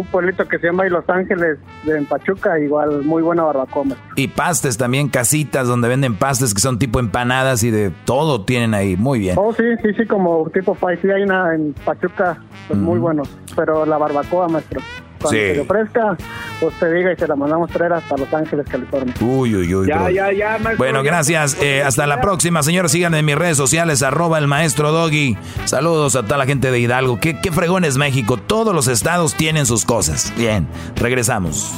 un 0.00 0.06
pueblito 0.06 0.46
que 0.46 0.58
se 0.58 0.66
llama 0.66 0.84
Los 0.86 1.08
Ángeles 1.08 1.58
de 1.84 2.02
Pachuca, 2.02 2.58
igual 2.58 3.02
muy 3.04 3.22
buena 3.22 3.42
barbacoa. 3.42 3.84
Y 4.16 4.28
pastes 4.28 4.76
también, 4.78 5.08
casitas 5.08 5.66
donde 5.66 5.88
venden 5.88 6.14
pastes 6.16 6.54
que 6.54 6.60
son 6.60 6.78
tipo 6.78 7.00
empanadas 7.00 7.62
y 7.64 7.70
de 7.70 7.90
todo 8.04 8.44
tienen 8.44 8.74
ahí, 8.74 8.96
muy 8.96 9.18
bien. 9.18 9.36
Oh, 9.38 9.52
sí, 9.52 9.64
sí, 9.82 9.92
sí, 9.96 10.06
como 10.06 10.48
tipo 10.50 10.74
pie, 10.74 10.98
sí 11.00 11.10
hay 11.10 11.22
una 11.22 11.54
en 11.54 11.74
Pachuca, 11.84 12.38
pues 12.68 12.78
muy 12.78 12.98
buenos, 12.98 13.28
pero 13.56 13.86
la 13.86 13.98
barbacoa, 13.98 14.48
maestro. 14.48 14.80
Cuando 15.22 15.30
se 15.30 15.54
le 15.54 15.60
ofrezca, 15.60 16.16
usted 16.60 16.94
diga 16.94 17.12
y 17.12 17.16
se 17.16 17.26
la 17.26 17.36
mandamos 17.36 17.70
traer 17.70 17.92
hasta 17.94 18.16
Los 18.16 18.32
Ángeles, 18.32 18.66
California. 18.68 19.14
Uy, 19.20 19.54
uy, 19.54 19.74
uy. 19.74 19.86
Ya, 19.86 20.10
ya, 20.10 20.32
ya, 20.32 20.58
Bueno, 20.76 21.02
gracias. 21.02 21.56
Eh, 21.60 21.82
hasta 21.82 22.06
la 22.06 22.20
próxima, 22.20 22.62
señores. 22.62 22.92
Síganme 22.92 23.18
en 23.20 23.24
mis 23.24 23.36
redes 23.36 23.56
sociales, 23.56 24.02
arroba 24.02 24.38
el 24.38 24.46
maestro 24.46 24.92
Doggy. 24.92 25.36
Saludos 25.64 26.16
a 26.16 26.22
toda 26.22 26.36
la 26.38 26.46
gente 26.46 26.70
de 26.70 26.78
Hidalgo. 26.78 27.20
¿Qué, 27.20 27.40
qué 27.40 27.50
fregón 27.52 27.84
es 27.84 27.96
México? 27.96 28.36
Todos 28.36 28.74
los 28.74 28.88
estados 28.88 29.34
tienen 29.34 29.66
sus 29.66 29.84
cosas. 29.84 30.32
Bien, 30.36 30.66
regresamos. 30.96 31.72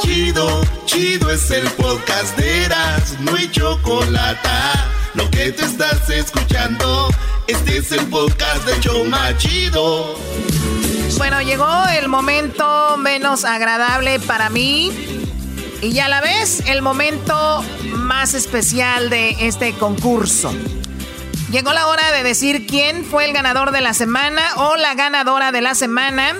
Chido, 0.00 0.60
chido 0.84 1.30
es 1.30 1.50
el 1.50 1.66
podcast 1.70 2.36
de 2.38 2.64
Eras, 2.64 3.16
no 3.20 3.34
hay 3.34 3.50
chocolate. 3.50 4.48
Lo 5.14 5.28
que 5.30 5.50
te 5.52 5.64
estás 5.64 6.08
escuchando, 6.10 7.08
este 7.48 7.78
es 7.78 7.90
el 7.92 8.06
podcast 8.06 8.64
de 8.66 8.78
Choma 8.80 9.36
Chido. 9.38 10.16
Bueno, 11.16 11.40
llegó 11.42 11.66
el 11.98 12.08
momento 12.08 12.96
menos 12.98 13.44
agradable 13.44 14.20
para 14.20 14.50
mí 14.50 14.92
y 15.82 15.98
a 16.00 16.08
la 16.08 16.20
vez 16.20 16.62
el 16.66 16.82
momento 16.82 17.64
más 17.94 18.34
especial 18.34 19.10
de 19.10 19.36
este 19.46 19.72
concurso. 19.74 20.52
Llegó 21.50 21.72
la 21.72 21.86
hora 21.86 22.12
de 22.12 22.22
decir 22.22 22.66
quién 22.66 23.04
fue 23.04 23.24
el 23.24 23.32
ganador 23.32 23.72
de 23.72 23.80
la 23.80 23.94
semana 23.94 24.42
o 24.56 24.76
la 24.76 24.94
ganadora 24.94 25.50
de 25.50 25.60
la 25.60 25.74
semana. 25.74 26.34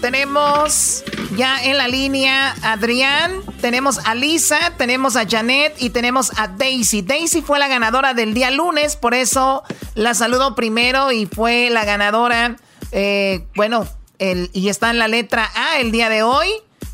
Tenemos 0.00 1.04
ya 1.36 1.62
en 1.62 1.76
la 1.76 1.88
línea 1.88 2.54
a 2.62 2.72
Adrián, 2.72 3.40
tenemos 3.60 3.98
a 4.04 4.14
Lisa, 4.14 4.58
tenemos 4.76 5.16
a 5.16 5.26
Janet 5.28 5.74
y 5.78 5.90
tenemos 5.90 6.32
a 6.36 6.48
Daisy. 6.48 7.02
Daisy 7.02 7.42
fue 7.42 7.58
la 7.58 7.68
ganadora 7.68 8.14
del 8.14 8.34
día 8.34 8.50
lunes, 8.50 8.96
por 8.96 9.14
eso 9.14 9.62
la 9.94 10.14
saludo 10.14 10.54
primero 10.54 11.12
y 11.12 11.26
fue 11.26 11.70
la 11.70 11.84
ganadora, 11.84 12.56
eh, 12.92 13.46
bueno, 13.54 13.86
y 14.18 14.68
está 14.68 14.90
en 14.90 14.98
la 14.98 15.08
letra 15.08 15.50
A 15.54 15.78
el 15.78 15.92
día 15.92 16.08
de 16.08 16.22
hoy. 16.22 16.48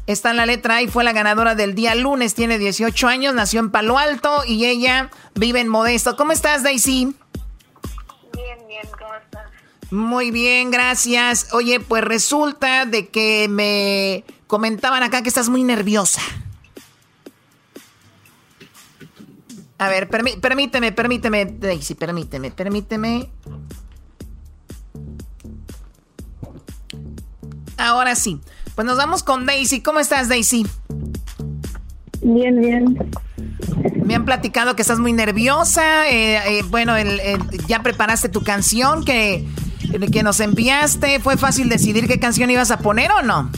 Está 0.07 0.31
en 0.31 0.37
la 0.37 0.47
letra 0.47 0.77
A 0.77 0.83
y 0.83 0.89
fue 0.89 1.03
la 1.05 1.13
ganadora 1.13 1.55
del 1.55 1.75
día 1.75 1.95
lunes. 1.95 2.35
Tiene 2.35 2.59
18 2.59 3.09
años, 3.09 3.35
nació 3.35 3.61
en 3.61 3.71
Palo 3.71 3.99
Alto 3.99 4.45
y 4.47 4.67
ella 4.67 5.11
vive 5.35 5.61
en 5.61 5.69
Modesto. 5.69 6.17
¿Cómo 6.17 6.33
estás, 6.33 6.63
Daisy? 6.63 7.15
Bien, 8.35 8.59
bien, 8.69 8.87
¿cómo 8.99 9.15
estás? 9.15 9.51
Muy 9.91 10.31
bien, 10.31 10.71
gracias. 10.71 11.53
Oye, 11.53 11.81
pues 11.81 12.05
resulta 12.05 12.85
de 12.85 13.09
que 13.09 13.49
me 13.49 14.25
comentaban 14.47 15.03
acá 15.03 15.23
que 15.23 15.29
estás 15.29 15.49
muy 15.49 15.63
nerviosa. 15.63 16.21
A 19.79 19.89
ver, 19.89 20.09
permíteme, 20.09 20.93
permíteme, 20.93 21.47
Daisy, 21.47 21.95
permíteme, 21.95 22.51
permíteme. 22.51 23.31
Ahora 27.79 28.15
sí. 28.15 28.41
Pues 28.75 28.87
nos 28.87 28.97
vamos 28.97 29.23
con 29.23 29.47
Daisy. 29.47 29.81
¿Cómo 29.81 30.01
estás, 30.01 30.29
Daisy? 30.29 30.67
Bien, 32.23 32.61
bien. 32.61 32.99
Me 34.05 34.15
han 34.15 34.25
platicado 34.25 34.75
que 34.75 34.83
estás 34.83 34.99
muy 34.99 35.13
nerviosa. 35.13 36.09
Eh, 36.09 36.59
eh, 36.59 36.63
bueno, 36.69 36.95
ya 37.69 37.83
preparaste 37.83 38.29
tu 38.29 38.43
canción 38.43 39.05
que, 39.05 39.47
que 40.13 40.23
nos 40.23 40.41
enviaste. 40.41 41.21
¿Fue 41.21 41.37
fácil 41.37 41.69
decidir 41.69 42.09
qué 42.09 42.19
canción 42.19 42.51
ibas 42.51 42.71
a 42.71 42.79
poner 42.79 43.13
o 43.13 43.23
no? 43.23 43.51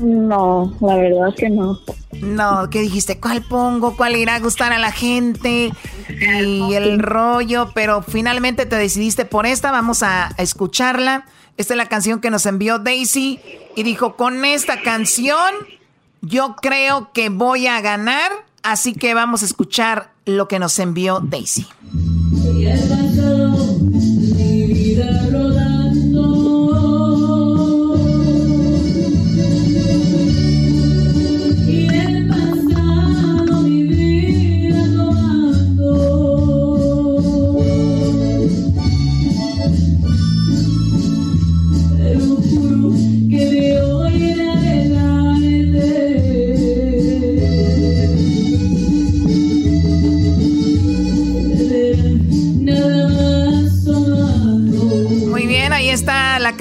No, 0.00 0.74
la 0.80 0.96
verdad 0.96 1.34
que 1.36 1.50
no. 1.50 1.78
No, 2.22 2.68
¿qué 2.70 2.80
dijiste? 2.80 3.20
¿Cuál 3.20 3.42
pongo? 3.42 3.96
¿Cuál 3.96 4.16
irá 4.16 4.36
a 4.36 4.40
gustar 4.40 4.72
a 4.72 4.78
la 4.78 4.92
gente? 4.92 5.72
Y 6.08 6.74
el 6.74 6.98
rollo, 6.98 7.70
pero 7.74 8.02
finalmente 8.02 8.66
te 8.66 8.76
decidiste 8.76 9.24
por 9.24 9.46
esta. 9.46 9.70
Vamos 9.70 10.02
a 10.02 10.30
escucharla. 10.38 11.26
Esta 11.56 11.74
es 11.74 11.78
la 11.78 11.86
canción 11.86 12.20
que 12.20 12.30
nos 12.30 12.46
envió 12.46 12.78
Daisy 12.78 13.40
y 13.76 13.82
dijo, 13.82 14.16
con 14.16 14.44
esta 14.44 14.82
canción 14.82 15.50
yo 16.22 16.56
creo 16.60 17.12
que 17.12 17.28
voy 17.28 17.66
a 17.66 17.80
ganar, 17.80 18.30
así 18.62 18.94
que 18.94 19.14
vamos 19.14 19.42
a 19.42 19.46
escuchar 19.46 20.12
lo 20.24 20.48
que 20.48 20.58
nos 20.58 20.78
envió 20.78 21.20
Daisy. 21.20 21.66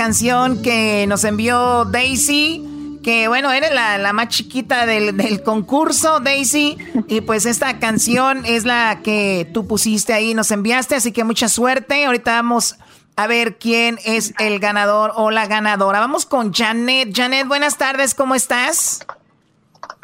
Canción 0.10 0.64
que 0.64 1.06
nos 1.08 1.24
envió 1.24 1.86
Daisy. 1.86 3.00
Que 3.04 3.28
bueno, 3.28 3.52
eres 3.52 3.72
la, 3.72 4.12
más 4.12 4.30
chiquita 4.30 4.88
del, 4.88 5.44
concurso, 5.44 6.20
Daisy. 6.20 6.80
Y 7.08 7.22
pues 7.22 7.46
esta 7.46 7.78
canción 7.78 8.44
es 8.44 8.66
la 8.66 9.02
que 9.04 9.48
tú 9.54 9.68
pusiste 9.68 10.14
ahí, 10.14 10.34
nos 10.34 10.50
enviaste. 10.50 10.96
Así 10.96 11.12
que 11.12 11.24
mucha 11.24 11.48
suerte. 11.48 12.06
Ahorita 12.06 12.32
vamos 12.32 12.80
a 13.18 13.28
ver 13.28 13.60
quién 13.60 14.00
es 14.04 14.34
el 14.40 14.60
ganador 14.60 15.12
o 15.16 15.30
la 15.30 15.46
ganadora. 15.46 16.00
Vamos 16.00 16.26
con 16.26 16.54
Janet. 16.54 17.16
Janet, 17.16 17.48
buenas 17.48 17.78
tardes, 17.78 18.16
¿cómo 18.16 18.34
estás? 18.34 19.06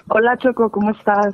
Hola 0.07 0.37
Choco, 0.37 0.69
¿cómo 0.69 0.91
estás? 0.91 1.33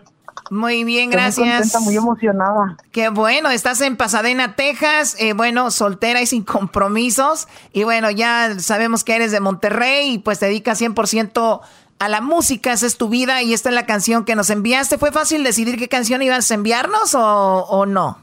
Muy 0.51 0.83
bien, 0.83 1.09
gracias. 1.09 1.47
Muy 1.47 1.49
contenta, 1.49 1.79
muy 1.79 1.95
emocionada. 1.95 2.75
Qué 2.91 3.07
bueno, 3.07 3.49
estás 3.49 3.79
en 3.79 3.95
Pasadena, 3.95 4.53
Texas, 4.57 5.15
eh, 5.17 5.31
bueno, 5.31 5.71
soltera 5.71 6.21
y 6.21 6.25
sin 6.25 6.43
compromisos. 6.43 7.47
Y 7.71 7.85
bueno, 7.85 8.11
ya 8.11 8.59
sabemos 8.59 9.05
que 9.05 9.15
eres 9.15 9.31
de 9.31 9.39
Monterrey 9.39 10.15
y 10.15 10.19
pues 10.19 10.39
te 10.39 10.47
dedicas 10.47 10.81
100% 10.81 11.61
a 11.99 12.09
la 12.09 12.19
música, 12.19 12.73
esa 12.73 12.85
es 12.85 12.97
tu 12.97 13.07
vida 13.07 13.41
y 13.41 13.53
esta 13.53 13.69
es 13.69 13.75
la 13.75 13.85
canción 13.85 14.25
que 14.25 14.35
nos 14.35 14.49
enviaste. 14.49 14.97
¿Fue 14.97 15.13
fácil 15.13 15.45
decidir 15.45 15.77
qué 15.79 15.87
canción 15.87 16.21
ibas 16.21 16.51
a 16.51 16.55
enviarnos 16.55 17.15
o, 17.15 17.85
no? 17.85 18.17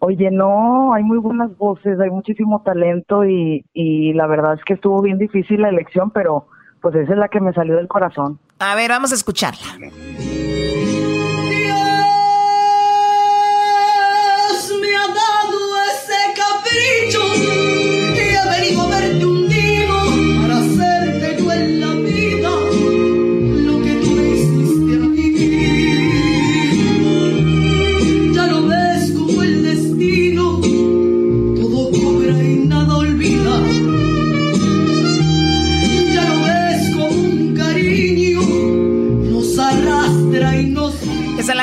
Oye, 0.00 0.30
no, 0.30 0.92
hay 0.92 1.04
muy 1.04 1.16
buenas 1.16 1.56
voces, 1.56 1.98
hay 2.00 2.10
muchísimo 2.10 2.60
talento 2.60 3.24
y, 3.24 3.64
y 3.72 4.12
la 4.12 4.26
verdad 4.26 4.54
es 4.54 4.60
que 4.62 4.74
estuvo 4.74 5.00
bien 5.00 5.16
difícil 5.16 5.62
la 5.62 5.70
elección, 5.70 6.10
pero 6.10 6.48
pues 6.82 6.94
esa 6.96 7.14
es 7.14 7.18
la 7.18 7.28
que 7.28 7.40
me 7.40 7.54
salió 7.54 7.76
del 7.76 7.88
corazón. 7.88 8.38
A 8.58 8.74
ver, 8.74 8.90
vamos 8.90 9.10
a 9.12 9.14
escucharla. 9.14 9.64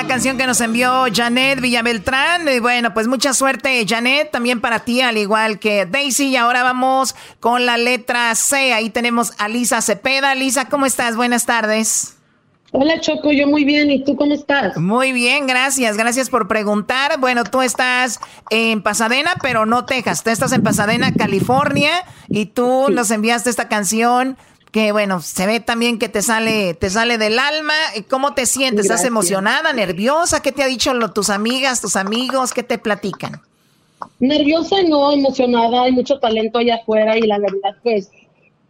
Canción 0.03 0.37
que 0.37 0.45
nos 0.45 0.61
envió 0.61 1.05
Janet 1.11 1.61
Villabeltrán. 1.61 2.47
Y 2.47 2.59
bueno, 2.59 2.93
pues 2.93 3.07
mucha 3.07 3.33
suerte, 3.33 3.83
Janet, 3.87 4.29
también 4.29 4.61
para 4.61 4.79
ti, 4.79 5.01
al 5.01 5.17
igual 5.17 5.57
que 5.57 5.85
Daisy. 5.85 6.27
Y 6.27 6.35
ahora 6.35 6.61
vamos 6.61 7.15
con 7.39 7.65
la 7.65 7.77
letra 7.77 8.35
C. 8.35 8.73
Ahí 8.73 8.89
tenemos 8.89 9.33
a 9.37 9.47
Lisa 9.47 9.81
Cepeda. 9.81 10.35
Lisa, 10.35 10.65
¿cómo 10.65 10.85
estás? 10.85 11.15
Buenas 11.15 11.45
tardes. 11.45 12.15
Hola 12.77 12.99
Choco, 12.99 13.31
yo 13.31 13.47
muy 13.47 13.63
bien, 13.63 13.89
¿y 13.89 14.03
tú 14.03 14.17
cómo 14.17 14.33
estás? 14.33 14.75
Muy 14.75 15.13
bien, 15.13 15.47
gracias, 15.47 15.95
gracias 15.95 16.29
por 16.29 16.49
preguntar. 16.49 17.21
Bueno, 17.21 17.45
tú 17.45 17.61
estás 17.61 18.19
en 18.49 18.81
Pasadena, 18.81 19.35
pero 19.41 19.65
no 19.65 19.85
Texas, 19.85 20.23
tú 20.23 20.29
estás 20.29 20.51
en 20.51 20.61
Pasadena, 20.61 21.13
California, 21.13 21.91
y 22.27 22.47
tú 22.47 22.87
nos 22.91 23.11
enviaste 23.11 23.49
esta 23.49 23.69
canción 23.69 24.37
que 24.75 24.91
bueno, 24.91 25.21
se 25.21 25.47
ve 25.47 25.61
también 25.61 25.99
que 25.99 26.09
te 26.09 26.21
sale, 26.21 26.73
te 26.73 26.89
sale 26.89 27.17
del 27.17 27.39
alma. 27.39 27.73
¿Cómo 28.09 28.33
te 28.33 28.45
sientes? 28.45 28.87
¿Estás 28.87 29.05
emocionada, 29.05 29.71
nerviosa? 29.71 30.41
¿Qué 30.41 30.51
te 30.51 30.63
ha 30.63 30.67
dicho 30.67 30.91
tus 31.13 31.29
amigas, 31.29 31.79
tus 31.79 31.95
amigos? 31.95 32.51
¿Qué 32.51 32.61
te 32.61 32.77
platican? 32.77 33.39
Nerviosa 34.19 34.75
no, 34.85 35.13
emocionada, 35.13 35.83
hay 35.83 35.93
mucho 35.93 36.19
talento 36.19 36.59
allá 36.59 36.75
afuera 36.75 37.17
y 37.17 37.21
la 37.21 37.39
verdad 37.39 37.73
pues 37.83 38.11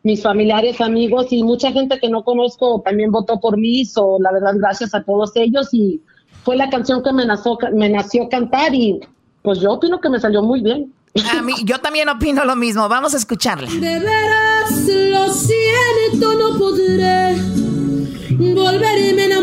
mis 0.03 0.21
familiares, 0.21 0.79
amigos 0.79 1.25
y 1.31 1.43
mucha 1.43 1.71
gente 1.71 1.97
que 1.99 2.07
no 2.07 2.23
conozco 2.23 2.83
también 2.85 3.09
votó 3.09 3.39
por 3.39 3.57
mí, 3.57 3.83
so, 3.83 4.19
la 4.19 4.31
verdad 4.31 4.53
gracias 4.57 4.93
a 4.93 5.01
todos 5.01 5.31
ellos 5.33 5.69
y 5.71 6.01
fue 6.43 6.55
la 6.55 6.69
canción 6.69 7.01
que 7.01 7.13
me 7.13 7.25
nació, 7.25 7.57
me 7.73 7.89
nació 7.89 8.29
cantar 8.29 8.75
y 8.75 8.99
pues 9.41 9.59
yo 9.59 9.71
opino 9.71 9.99
que 9.99 10.09
me 10.09 10.19
salió 10.19 10.43
muy 10.43 10.61
bien. 10.61 10.93
A 11.23 11.41
mí, 11.41 11.53
yo 11.63 11.79
también 11.79 12.09
opino 12.09 12.43
lo 12.43 12.55
mismo. 12.55 12.89
Vamos 12.89 13.13
a 13.13 13.17
escucharla. 13.17 13.69
De 13.69 13.99
veras 13.99 14.87
lo 14.87 15.33
siento, 15.33 16.33
no 16.33 16.57
podré 16.57 17.35
volverme 18.53 19.34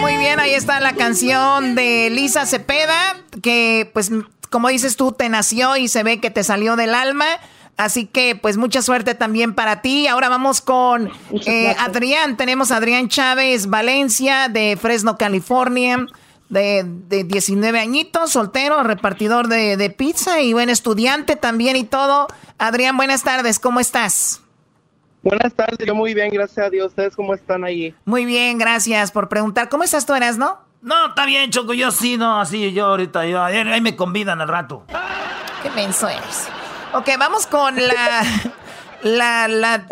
Muy 0.00 0.16
bien, 0.16 0.40
ahí 0.40 0.54
está 0.54 0.80
la 0.80 0.94
canción 0.94 1.74
de 1.74 2.08
Lisa 2.10 2.46
Cepeda, 2.46 3.16
que 3.42 3.90
pues 3.92 4.10
como 4.50 4.68
dices 4.68 4.96
tú, 4.96 5.12
te 5.12 5.28
nació 5.28 5.76
y 5.76 5.88
se 5.88 6.02
ve 6.02 6.20
que 6.20 6.30
te 6.30 6.44
salió 6.44 6.76
del 6.76 6.94
alma. 6.94 7.26
Así 7.76 8.06
que, 8.06 8.34
pues, 8.34 8.56
mucha 8.56 8.82
suerte 8.82 9.14
también 9.14 9.54
para 9.54 9.82
ti. 9.82 10.08
Ahora 10.08 10.28
vamos 10.28 10.60
con 10.60 11.12
eh, 11.46 11.76
Adrián. 11.78 12.36
Tenemos 12.36 12.72
a 12.72 12.76
Adrián 12.78 13.08
Chávez 13.08 13.68
Valencia 13.68 14.48
de 14.48 14.76
Fresno, 14.80 15.16
California, 15.16 16.06
de, 16.48 16.84
de 16.84 17.22
19 17.22 17.78
añitos, 17.78 18.32
soltero, 18.32 18.82
repartidor 18.82 19.46
de, 19.46 19.76
de 19.76 19.90
pizza 19.90 20.40
y 20.40 20.54
buen 20.54 20.70
estudiante 20.70 21.36
también 21.36 21.76
y 21.76 21.84
todo. 21.84 22.26
Adrián, 22.58 22.96
buenas 22.96 23.22
tardes, 23.22 23.60
¿cómo 23.60 23.78
estás? 23.78 24.40
Buenas 25.28 25.52
tardes, 25.52 25.86
yo 25.86 25.94
muy 25.94 26.14
bien, 26.14 26.30
gracias 26.30 26.66
a 26.66 26.70
Dios. 26.70 26.86
¿Ustedes 26.86 27.14
cómo 27.14 27.34
están 27.34 27.62
ahí? 27.62 27.94
Muy 28.06 28.24
bien, 28.24 28.56
gracias 28.56 29.12
por 29.12 29.28
preguntar. 29.28 29.68
¿Cómo 29.68 29.84
estás 29.84 30.06
tú, 30.06 30.14
eras, 30.14 30.38
no? 30.38 30.58
No, 30.80 31.08
está 31.08 31.26
bien, 31.26 31.50
Choco, 31.50 31.74
yo 31.74 31.90
sí, 31.90 32.16
no, 32.16 32.40
así 32.40 32.72
yo 32.72 32.86
ahorita, 32.86 33.26
yo, 33.26 33.42
ahí 33.42 33.80
me 33.82 33.94
convidan 33.94 34.40
al 34.40 34.48
rato. 34.48 34.86
Qué 35.62 35.68
menso 35.72 36.08
eres. 36.08 36.48
Ok, 36.94 37.10
vamos 37.18 37.46
con 37.46 37.76
la, 37.76 38.22
la, 39.02 39.48
la, 39.48 39.86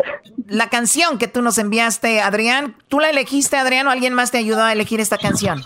la 0.47 0.69
canción 0.71 1.19
que 1.19 1.27
tú 1.27 1.43
nos 1.43 1.59
enviaste, 1.59 2.19
Adrián. 2.19 2.75
¿Tú 2.87 2.99
la 2.99 3.11
elegiste, 3.11 3.57
Adrián, 3.57 3.85
o 3.85 3.91
alguien 3.91 4.13
más 4.13 4.31
te 4.31 4.39
ayudó 4.39 4.63
a 4.63 4.73
elegir 4.73 4.99
esta 4.99 5.19
canción? 5.19 5.61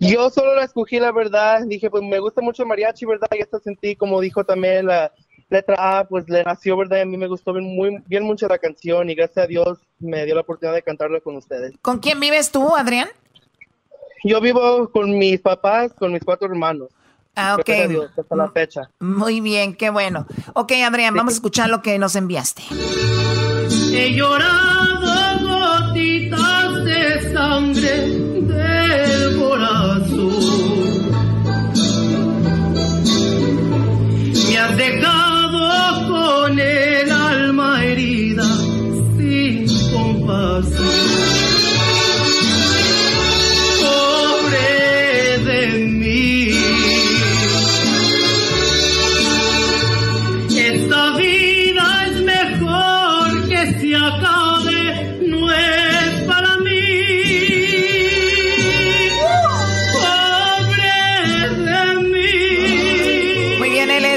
Yo 0.00 0.28
solo 0.28 0.54
la 0.54 0.64
escogí, 0.64 1.00
la 1.00 1.12
verdad. 1.12 1.62
Dije, 1.64 1.88
pues 1.88 2.02
me 2.02 2.18
gusta 2.18 2.42
mucho 2.42 2.64
el 2.64 2.68
mariachi, 2.68 3.06
¿verdad? 3.06 3.28
Y 3.32 3.38
esta 3.38 3.58
sentí, 3.58 3.96
como 3.96 4.20
dijo 4.20 4.44
también 4.44 4.84
la 4.84 5.12
letra 5.48 5.98
A, 5.98 6.04
pues 6.04 6.28
le 6.28 6.42
nació, 6.44 6.76
¿verdad? 6.76 6.98
Y 6.98 7.00
a 7.00 7.06
mí 7.06 7.16
me 7.16 7.26
gustó 7.26 7.52
bien, 7.52 7.74
muy, 7.74 7.98
bien 8.06 8.24
mucho 8.24 8.48
la 8.48 8.58
canción 8.58 9.08
y 9.10 9.14
gracias 9.14 9.44
a 9.44 9.46
Dios 9.46 9.78
me 9.98 10.24
dio 10.24 10.34
la 10.34 10.42
oportunidad 10.42 10.74
de 10.74 10.82
cantarla 10.82 11.20
con 11.20 11.36
ustedes. 11.36 11.74
¿Con 11.82 11.98
quién 11.98 12.20
vives 12.20 12.50
tú, 12.50 12.76
Adrián? 12.76 13.08
Yo 14.24 14.40
vivo 14.40 14.90
con 14.90 15.16
mis 15.16 15.40
papás, 15.40 15.92
con 15.94 16.12
mis 16.12 16.24
cuatro 16.24 16.48
hermanos. 16.48 16.88
Ah, 17.34 17.54
ok. 17.54 17.64
Gracias 17.66 17.86
a 17.86 17.88
Dios, 17.88 18.10
hasta 18.18 18.36
la 18.36 18.50
fecha. 18.50 18.90
Muy 18.98 19.40
bien, 19.40 19.74
qué 19.74 19.90
bueno. 19.90 20.26
Ok, 20.54 20.72
Adrián, 20.84 21.14
vamos 21.14 21.34
a 21.34 21.36
escuchar 21.36 21.70
lo 21.70 21.82
que 21.82 21.98
nos 21.98 22.16
enviaste. 22.16 22.62
He 23.92 24.12
llorado 24.12 24.88
gotitas 25.46 26.84
de 26.84 27.32
sangre 27.32 28.08
del 28.42 29.38
corazón. 29.38 30.58
Me 34.48 34.58
has 34.58 34.76
dejado 34.76 35.17
con 36.08 36.58
el 36.58 37.10
alma 37.10 37.84
herida 37.84 38.44
sin 39.16 39.66
compasión. 39.92 41.47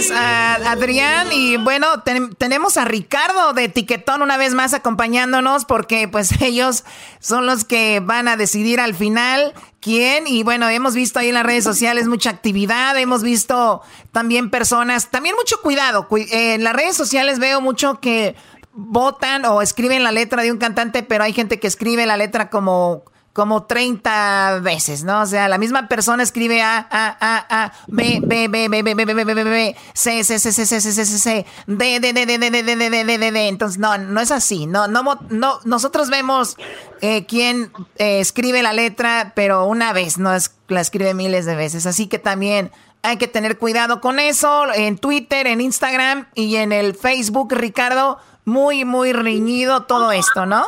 Es 0.01 0.09
ah, 0.09 0.55
Adrián 0.71 1.27
y 1.31 1.57
bueno, 1.57 2.01
ten- 2.01 2.33
tenemos 2.33 2.75
a 2.77 2.85
Ricardo 2.85 3.53
de 3.53 3.69
Tiquetón 3.69 4.23
una 4.23 4.35
vez 4.35 4.55
más 4.55 4.73
acompañándonos 4.73 5.65
porque 5.65 6.07
pues 6.07 6.31
ellos 6.41 6.83
son 7.19 7.45
los 7.45 7.65
que 7.65 7.99
van 8.03 8.27
a 8.27 8.35
decidir 8.35 8.79
al 8.79 8.95
final 8.95 9.53
quién. 9.79 10.25
Y 10.25 10.41
bueno, 10.41 10.67
hemos 10.69 10.95
visto 10.95 11.19
ahí 11.19 11.27
en 11.29 11.35
las 11.35 11.45
redes 11.45 11.63
sociales 11.63 12.07
mucha 12.07 12.31
actividad, 12.31 12.97
hemos 12.97 13.21
visto 13.21 13.83
también 14.11 14.49
personas, 14.49 15.11
también 15.11 15.35
mucho 15.35 15.61
cuidado, 15.61 16.07
cu- 16.07 16.17
eh, 16.17 16.55
en 16.55 16.63
las 16.63 16.73
redes 16.75 16.97
sociales 16.97 17.37
veo 17.37 17.61
mucho 17.61 17.99
que 17.99 18.35
votan 18.73 19.45
o 19.45 19.61
escriben 19.61 20.03
la 20.03 20.11
letra 20.11 20.41
de 20.41 20.51
un 20.51 20.57
cantante, 20.57 21.03
pero 21.03 21.23
hay 21.25 21.33
gente 21.33 21.59
que 21.59 21.67
escribe 21.67 22.07
la 22.07 22.17
letra 22.17 22.49
como 22.49 23.03
como 23.33 23.63
30 23.63 24.59
veces, 24.61 25.03
¿no? 25.03 25.21
O 25.21 25.25
sea, 25.25 25.47
la 25.47 25.57
misma 25.57 25.87
persona 25.87 26.21
escribe 26.21 26.61
A, 26.61 26.77
A, 26.77 27.17
A, 27.19 27.63
A, 27.63 27.73
B, 27.87 28.19
B, 28.21 28.47
B, 28.49 28.67
B, 28.67 28.83
B, 28.83 28.93
B, 28.93 29.05
B, 29.05 29.13
B, 29.13 29.23
B, 29.23 29.33
B, 29.33 29.43
B, 29.43 29.75
C, 29.93 30.23
C, 30.23 30.37
C, 30.37 30.51
C, 30.51 30.65
C, 30.65 30.81
C, 30.81 30.91
C, 30.91 31.05
C, 31.05 31.17
C, 31.17 31.45
D, 31.65 31.99
D, 31.99 32.13
D, 32.13 32.25
D, 32.25 32.37
D, 32.37 32.49
D, 32.49 32.61
D, 32.63 32.75
D, 32.75 32.89
D, 32.89 33.05
D, 33.05 33.17
D, 33.17 33.31
D. 33.31 33.47
Entonces, 33.47 33.79
no, 33.79 33.97
no 33.97 34.19
es 34.19 34.31
así. 34.31 34.65
No, 34.65 34.87
no, 34.87 35.03
no, 35.29 35.59
nosotros 35.63 36.09
vemos 36.09 36.57
eh, 37.01 37.25
quién 37.25 37.71
eh, 37.97 38.19
escribe 38.19 38.61
la 38.63 38.73
letra, 38.73 39.31
pero 39.33 39.65
una 39.65 39.93
vez, 39.93 40.17
no 40.17 40.33
es, 40.33 40.53
la 40.67 40.81
escribe 40.81 41.13
miles 41.13 41.45
de 41.45 41.55
veces. 41.55 41.85
Así 41.85 42.07
que 42.07 42.19
también 42.19 42.71
hay 43.01 43.15
que 43.15 43.27
tener 43.27 43.57
cuidado 43.57 44.01
con 44.01 44.19
eso. 44.19 44.65
En 44.73 44.97
Twitter, 44.97 45.47
en 45.47 45.61
Instagram 45.61 46.27
y 46.35 46.57
en 46.57 46.73
el 46.73 46.95
Facebook, 46.95 47.53
Ricardo, 47.53 48.19
muy, 48.43 48.83
muy 48.83 49.13
riñido 49.13 49.83
todo 49.83 50.11
esto, 50.11 50.45
¿no? 50.45 50.65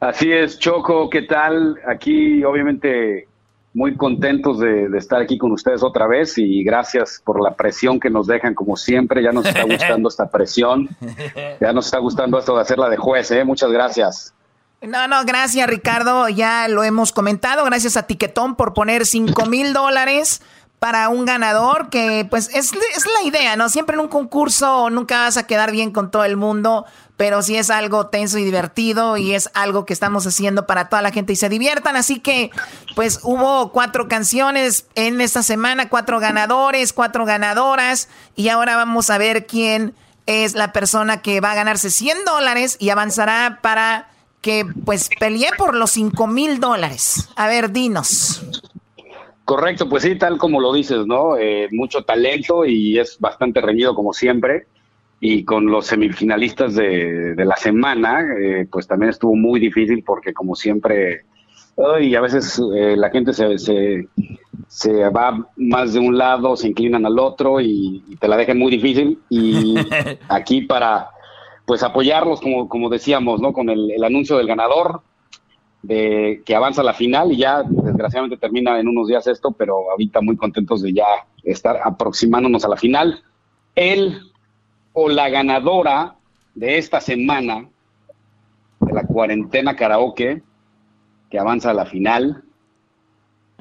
Así 0.00 0.32
es, 0.32 0.58
Choco, 0.58 1.10
¿qué 1.10 1.22
tal? 1.22 1.78
Aquí 1.86 2.42
obviamente 2.42 3.28
muy 3.74 3.96
contentos 3.96 4.58
de, 4.58 4.88
de 4.88 4.98
estar 4.98 5.20
aquí 5.20 5.36
con 5.36 5.52
ustedes 5.52 5.82
otra 5.82 6.06
vez 6.06 6.38
y 6.38 6.64
gracias 6.64 7.22
por 7.24 7.40
la 7.42 7.54
presión 7.54 8.00
que 8.00 8.08
nos 8.08 8.26
dejan 8.26 8.54
como 8.54 8.76
siempre. 8.76 9.22
Ya 9.22 9.30
nos 9.30 9.44
está 9.46 9.62
gustando 9.62 10.08
esta 10.08 10.30
presión, 10.30 10.88
ya 11.60 11.72
nos 11.74 11.84
está 11.84 11.98
gustando 11.98 12.38
esto 12.38 12.56
de 12.56 12.62
hacerla 12.62 12.88
de 12.88 12.96
juez, 12.96 13.30
¿eh? 13.30 13.44
Muchas 13.44 13.70
gracias. 13.70 14.34
No, 14.80 15.06
no, 15.06 15.22
gracias 15.26 15.68
Ricardo, 15.68 16.30
ya 16.30 16.66
lo 16.66 16.82
hemos 16.82 17.12
comentado, 17.12 17.62
gracias 17.66 17.98
a 17.98 18.04
Tiquetón 18.04 18.56
por 18.56 18.72
poner 18.72 19.04
5 19.04 19.44
mil 19.44 19.74
dólares 19.74 20.40
para 20.78 21.10
un 21.10 21.26
ganador, 21.26 21.90
que 21.90 22.26
pues 22.30 22.48
es, 22.54 22.72
es 22.72 23.06
la 23.06 23.28
idea, 23.28 23.54
¿no? 23.56 23.68
Siempre 23.68 23.94
en 23.94 24.00
un 24.00 24.08
concurso 24.08 24.88
nunca 24.88 25.20
vas 25.20 25.36
a 25.36 25.46
quedar 25.46 25.70
bien 25.70 25.90
con 25.90 26.10
todo 26.10 26.24
el 26.24 26.38
mundo, 26.38 26.86
pero 27.20 27.42
sí 27.42 27.54
es 27.54 27.68
algo 27.68 28.06
tenso 28.06 28.38
y 28.38 28.44
divertido 28.44 29.18
y 29.18 29.34
es 29.34 29.50
algo 29.52 29.84
que 29.84 29.92
estamos 29.92 30.26
haciendo 30.26 30.64
para 30.66 30.88
toda 30.88 31.02
la 31.02 31.12
gente 31.12 31.34
y 31.34 31.36
se 31.36 31.50
diviertan, 31.50 31.94
así 31.94 32.18
que 32.18 32.50
pues 32.96 33.20
hubo 33.24 33.72
cuatro 33.72 34.08
canciones 34.08 34.86
en 34.94 35.20
esta 35.20 35.42
semana, 35.42 35.90
cuatro 35.90 36.18
ganadores, 36.18 36.94
cuatro 36.94 37.26
ganadoras 37.26 38.08
y 38.36 38.48
ahora 38.48 38.74
vamos 38.74 39.10
a 39.10 39.18
ver 39.18 39.44
quién 39.44 39.92
es 40.24 40.54
la 40.54 40.72
persona 40.72 41.20
que 41.20 41.42
va 41.42 41.52
a 41.52 41.56
ganarse 41.56 41.90
100 41.90 42.24
dólares 42.24 42.78
y 42.80 42.88
avanzará 42.88 43.58
para 43.60 44.08
que 44.40 44.64
pues 44.86 45.10
pelee 45.20 45.50
por 45.58 45.74
los 45.74 45.90
5 45.90 46.26
mil 46.26 46.58
dólares. 46.58 47.28
A 47.36 47.48
ver, 47.48 47.70
dinos. 47.70 48.42
Correcto, 49.44 49.90
pues 49.90 50.04
sí, 50.04 50.16
tal 50.16 50.38
como 50.38 50.58
lo 50.58 50.72
dices, 50.72 51.04
¿no? 51.06 51.36
Eh, 51.36 51.68
mucho 51.70 52.02
talento 52.02 52.64
y 52.64 52.98
es 52.98 53.18
bastante 53.18 53.60
reñido 53.60 53.94
como 53.94 54.14
siempre. 54.14 54.68
Y 55.20 55.44
con 55.44 55.66
los 55.66 55.86
semifinalistas 55.86 56.74
de, 56.74 57.34
de 57.34 57.44
la 57.44 57.56
semana, 57.56 58.24
eh, 58.40 58.66
pues 58.70 58.86
también 58.86 59.10
estuvo 59.10 59.36
muy 59.36 59.60
difícil 59.60 60.02
porque 60.02 60.32
como 60.32 60.54
siempre 60.54 61.24
y 62.00 62.14
a 62.14 62.20
veces 62.20 62.60
eh, 62.74 62.96
la 62.96 63.10
gente 63.10 63.32
se, 63.32 63.58
se, 63.58 64.08
se, 64.68 65.08
va 65.08 65.46
más 65.56 65.94
de 65.94 66.00
un 66.00 66.16
lado, 66.16 66.56
se 66.56 66.68
inclinan 66.68 67.06
al 67.06 67.18
otro 67.18 67.60
y, 67.60 68.02
te 68.18 68.28
la 68.28 68.36
dejan 68.36 68.58
muy 68.58 68.70
difícil. 68.70 69.18
Y 69.28 69.76
aquí 70.28 70.62
para 70.62 71.10
pues 71.66 71.82
apoyarlos, 71.82 72.40
como, 72.40 72.68
como 72.68 72.88
decíamos, 72.88 73.40
¿no? 73.40 73.52
Con 73.52 73.70
el, 73.70 74.02
anuncio 74.02 74.36
del 74.36 74.46
ganador, 74.46 75.02
de 75.82 76.42
que 76.44 76.54
avanza 76.54 76.82
a 76.82 76.84
la 76.84 76.92
final 76.92 77.32
y 77.32 77.38
ya 77.38 77.62
desgraciadamente 77.62 78.36
termina 78.36 78.78
en 78.78 78.88
unos 78.88 79.08
días 79.08 79.26
esto, 79.26 79.52
pero 79.52 79.90
ahorita 79.90 80.20
muy 80.20 80.36
contentos 80.36 80.82
de 80.82 80.92
ya 80.92 81.06
estar 81.44 81.80
aproximándonos 81.82 82.64
a 82.64 82.68
la 82.68 82.76
final. 82.76 83.22
Él 83.74 84.20
o 85.02 85.08
la 85.08 85.30
ganadora 85.30 86.14
de 86.54 86.76
esta 86.76 87.00
semana 87.00 87.66
de 88.80 88.92
la 88.92 89.02
cuarentena 89.04 89.74
karaoke 89.74 90.42
que 91.30 91.38
avanza 91.38 91.70
a 91.70 91.74
la 91.74 91.86
final 91.86 92.44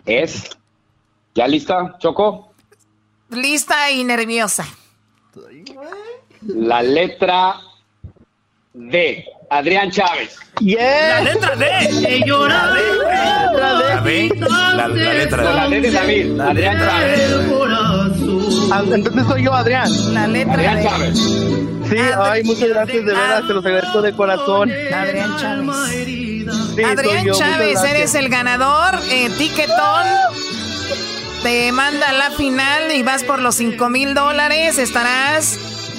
es. 0.05 0.49
¿Ya 1.33 1.47
lista, 1.47 1.95
Choco? 1.99 2.51
Lista 3.29 3.89
y 3.91 4.03
nerviosa. 4.03 4.65
La 6.41 6.81
letra 6.81 7.55
D. 8.73 9.25
Adrián 9.49 9.91
Chávez. 9.91 10.37
La 10.59 11.21
letra 11.21 11.55
D. 11.55 11.65
La 11.65 12.73
letra 12.73 14.01
D. 14.03 14.29
La, 14.39 14.87
letra 14.89 15.43
D. 15.43 15.53
La 15.53 15.69
D 15.69 15.81
de 15.81 15.91
David. 15.91 16.39
Adrián 16.41 16.77
Chávez. 16.79 17.88
Ah, 18.71 18.83
entonces 18.91 19.23
soy 19.27 19.43
yo, 19.43 19.53
Adrián. 19.53 19.89
La 20.13 20.27
letra 20.27 20.53
Adrián 20.53 20.83
Chávez. 20.83 21.17
Sí, 21.17 21.97
ay, 22.17 22.43
muchas 22.43 22.69
gracias, 22.69 23.05
de 23.05 23.13
verdad, 23.13 23.43
te 23.47 23.53
los 23.53 23.65
agradezco 23.65 24.01
de 24.01 24.13
corazón. 24.13 24.71
Adrián 24.71 25.37
Chávez. 25.37 26.47
Adrián 26.85 27.31
Chávez, 27.31 27.83
eres 27.83 28.15
el 28.15 28.29
ganador. 28.29 28.99
Eh, 29.09 29.29
Tiquetón 29.37 30.05
te 31.43 31.71
manda 31.71 32.09
a 32.09 32.13
la 32.13 32.31
final 32.31 32.91
y 32.93 33.01
vas 33.01 33.23
por 33.23 33.39
los 33.39 33.55
5 33.55 33.89
mil 33.89 34.13
dólares. 34.13 34.77
Estarás 34.77 35.57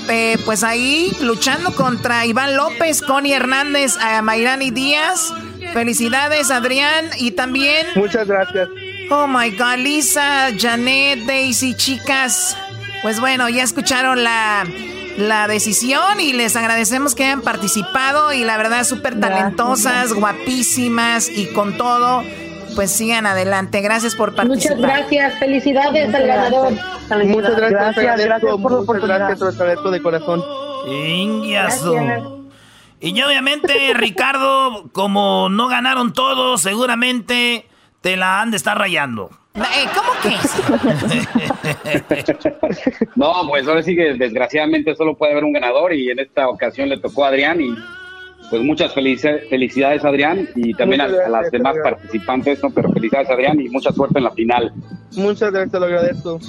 eh, 0.08 0.38
pues 0.44 0.62
ahí 0.62 1.12
luchando 1.20 1.74
contra 1.74 2.26
Iván 2.26 2.56
López, 2.56 3.02
Connie 3.02 3.32
Hernández, 3.32 3.96
a 3.98 4.22
Mayrani 4.22 4.70
Díaz. 4.70 5.32
Felicidades, 5.72 6.50
Adrián. 6.50 7.06
Y 7.18 7.32
también. 7.32 7.86
Muchas 7.94 8.26
gracias. 8.26 8.68
Oh 9.10 9.26
my 9.26 9.50
God, 9.50 9.78
Lisa, 9.78 10.50
Janet, 10.56 11.26
Daisy, 11.26 11.74
chicas. 11.74 12.56
Pues 13.02 13.20
bueno, 13.20 13.48
ya 13.48 13.62
escucharon 13.62 14.22
la 14.22 14.64
la 15.16 15.48
decisión 15.48 16.20
y 16.20 16.32
les 16.32 16.56
agradecemos 16.56 17.14
que 17.14 17.24
hayan 17.24 17.42
participado 17.42 18.32
y 18.32 18.44
la 18.44 18.56
verdad 18.56 18.84
súper 18.84 19.20
talentosas, 19.20 20.12
guapísimas 20.12 21.28
y 21.28 21.52
con 21.52 21.76
todo, 21.76 22.22
pues 22.74 22.90
sigan 22.90 23.26
adelante. 23.26 23.80
Gracias 23.80 24.14
por 24.14 24.34
participar. 24.34 24.76
Muchas 24.76 24.90
gracias, 24.90 25.38
felicidades 25.38 26.14
al 26.14 26.26
ganador. 26.26 26.72
Muchas 27.26 27.56
gracias, 27.56 27.96
gracias, 27.96 28.52
por 28.56 28.72
la 28.72 28.78
oportunidad. 28.78 29.36
Gracias, 29.38 29.58
de 29.90 30.02
corazón. 30.02 30.42
Y 33.02 33.22
obviamente, 33.22 33.74
Ricardo, 33.94 34.88
como 34.92 35.48
no 35.48 35.68
ganaron 35.68 36.12
todos, 36.12 36.62
seguramente 36.62 37.66
te 38.00 38.16
la 38.16 38.40
han 38.40 38.50
de 38.50 38.56
estar 38.56 38.78
rayando. 38.78 39.30
Eh, 39.54 39.88
¿Cómo 39.94 40.12
que? 40.22 40.36
no, 43.16 43.32
pues 43.48 43.66
ahora 43.66 43.82
sí 43.82 43.96
que 43.96 44.14
desgraciadamente 44.14 44.94
solo 44.94 45.16
puede 45.16 45.32
haber 45.32 45.44
un 45.44 45.52
ganador 45.52 45.92
y 45.92 46.08
en 46.10 46.20
esta 46.20 46.48
ocasión 46.48 46.88
le 46.88 46.98
tocó 46.98 47.24
a 47.24 47.28
Adrián 47.28 47.60
y 47.60 47.74
pues 48.48 48.62
muchas 48.62 48.92
felicidades 48.94 50.04
Adrián 50.04 50.48
y 50.54 50.74
también 50.74 51.00
a, 51.00 51.08
las 51.08 51.50
demás 51.50 51.76
participantes, 51.82 52.62
¿no? 52.62 52.70
Pero 52.70 52.92
felicidades 52.92 53.28
Adrián 53.30 53.60
y 53.60 53.68
mucha 53.68 53.92
suerte 53.92 54.18
en 54.18 54.24
la 54.24 54.30
final. 54.30 54.72
Muchas 55.12 55.50
gracias, 55.52 55.72
te 55.72 55.80
lo 55.80 55.86
agradezco. 55.86 56.40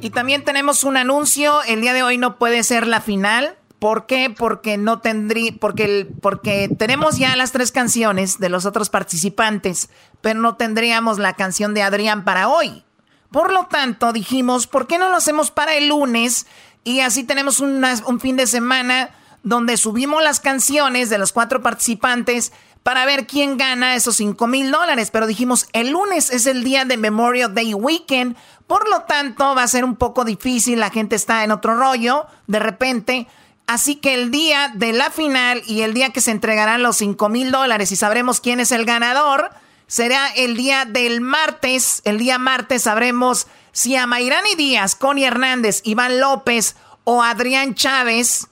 Y 0.00 0.10
también 0.10 0.44
tenemos 0.44 0.84
un 0.84 0.96
anuncio, 0.96 1.62
el 1.66 1.80
día 1.80 1.92
de 1.92 2.02
hoy 2.02 2.18
no 2.18 2.38
puede 2.38 2.62
ser 2.62 2.86
la 2.86 3.00
final, 3.00 3.56
¿Por 3.78 4.06
qué? 4.06 4.30
Porque 4.30 4.76
no 4.76 5.00
tendrí, 5.00 5.52
porque, 5.52 6.08
porque 6.20 6.68
tenemos 6.78 7.18
ya 7.18 7.36
las 7.36 7.52
tres 7.52 7.70
canciones 7.70 8.38
de 8.38 8.48
los 8.48 8.66
otros 8.66 8.90
participantes, 8.90 9.88
pero 10.20 10.40
no 10.40 10.56
tendríamos 10.56 11.18
la 11.18 11.34
canción 11.34 11.74
de 11.74 11.82
Adrián 11.82 12.24
para 12.24 12.48
hoy. 12.48 12.84
Por 13.30 13.52
lo 13.52 13.66
tanto, 13.66 14.12
dijimos, 14.12 14.66
¿por 14.66 14.86
qué 14.86 14.98
no 14.98 15.08
lo 15.08 15.16
hacemos 15.16 15.50
para 15.50 15.76
el 15.76 15.88
lunes? 15.88 16.46
Y 16.82 17.00
así 17.00 17.22
tenemos 17.22 17.60
un 17.60 18.20
fin 18.20 18.36
de 18.36 18.46
semana 18.46 19.10
donde 19.42 19.76
subimos 19.76 20.22
las 20.22 20.40
canciones 20.40 21.10
de 21.10 21.18
los 21.18 21.32
cuatro 21.32 21.62
participantes 21.62 22.52
para 22.82 23.04
ver 23.04 23.26
quién 23.26 23.58
gana 23.58 23.94
esos 23.94 24.16
5 24.16 24.46
mil 24.46 24.70
dólares. 24.70 25.10
Pero 25.10 25.26
dijimos, 25.26 25.68
el 25.72 25.90
lunes 25.90 26.30
es 26.30 26.46
el 26.46 26.64
día 26.64 26.84
de 26.84 26.96
Memorial 26.96 27.54
Day 27.54 27.74
Weekend, 27.74 28.36
por 28.66 28.88
lo 28.88 29.02
tanto 29.02 29.54
va 29.54 29.62
a 29.62 29.68
ser 29.68 29.84
un 29.84 29.96
poco 29.96 30.24
difícil, 30.24 30.80
la 30.80 30.90
gente 30.90 31.16
está 31.16 31.44
en 31.44 31.50
otro 31.50 31.76
rollo, 31.76 32.26
de 32.46 32.58
repente. 32.58 33.28
Así 33.68 33.96
que 33.96 34.14
el 34.14 34.30
día 34.30 34.72
de 34.74 34.94
la 34.94 35.10
final 35.10 35.62
y 35.66 35.82
el 35.82 35.92
día 35.92 36.08
que 36.08 36.22
se 36.22 36.30
entregarán 36.30 36.82
los 36.82 36.96
5 36.96 37.28
mil 37.28 37.50
dólares 37.50 37.92
y 37.92 37.96
sabremos 37.96 38.40
quién 38.40 38.60
es 38.60 38.72
el 38.72 38.86
ganador, 38.86 39.50
será 39.86 40.28
el 40.34 40.56
día 40.56 40.86
del 40.86 41.20
martes. 41.20 42.00
El 42.06 42.16
día 42.16 42.38
martes 42.38 42.84
sabremos 42.84 43.46
si 43.72 43.94
a 43.94 44.06
Mayrani 44.06 44.54
Díaz, 44.54 44.94
Connie 44.94 45.26
Hernández, 45.26 45.82
Iván 45.84 46.18
López 46.18 46.76
o 47.04 47.22
Adrián 47.22 47.74
Chávez, 47.74 48.46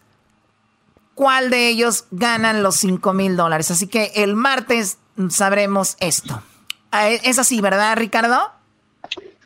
cuál 1.14 1.48
de 1.48 1.68
ellos 1.68 2.04
ganan 2.10 2.62
los 2.62 2.76
5 2.76 3.14
mil 3.14 3.38
dólares. 3.38 3.70
Así 3.70 3.86
que 3.86 4.12
el 4.16 4.36
martes 4.36 4.98
sabremos 5.30 5.96
esto. 6.00 6.42
Ah, 6.90 7.08
es 7.08 7.38
así, 7.38 7.62
¿verdad, 7.62 7.96
Ricardo? 7.96 8.52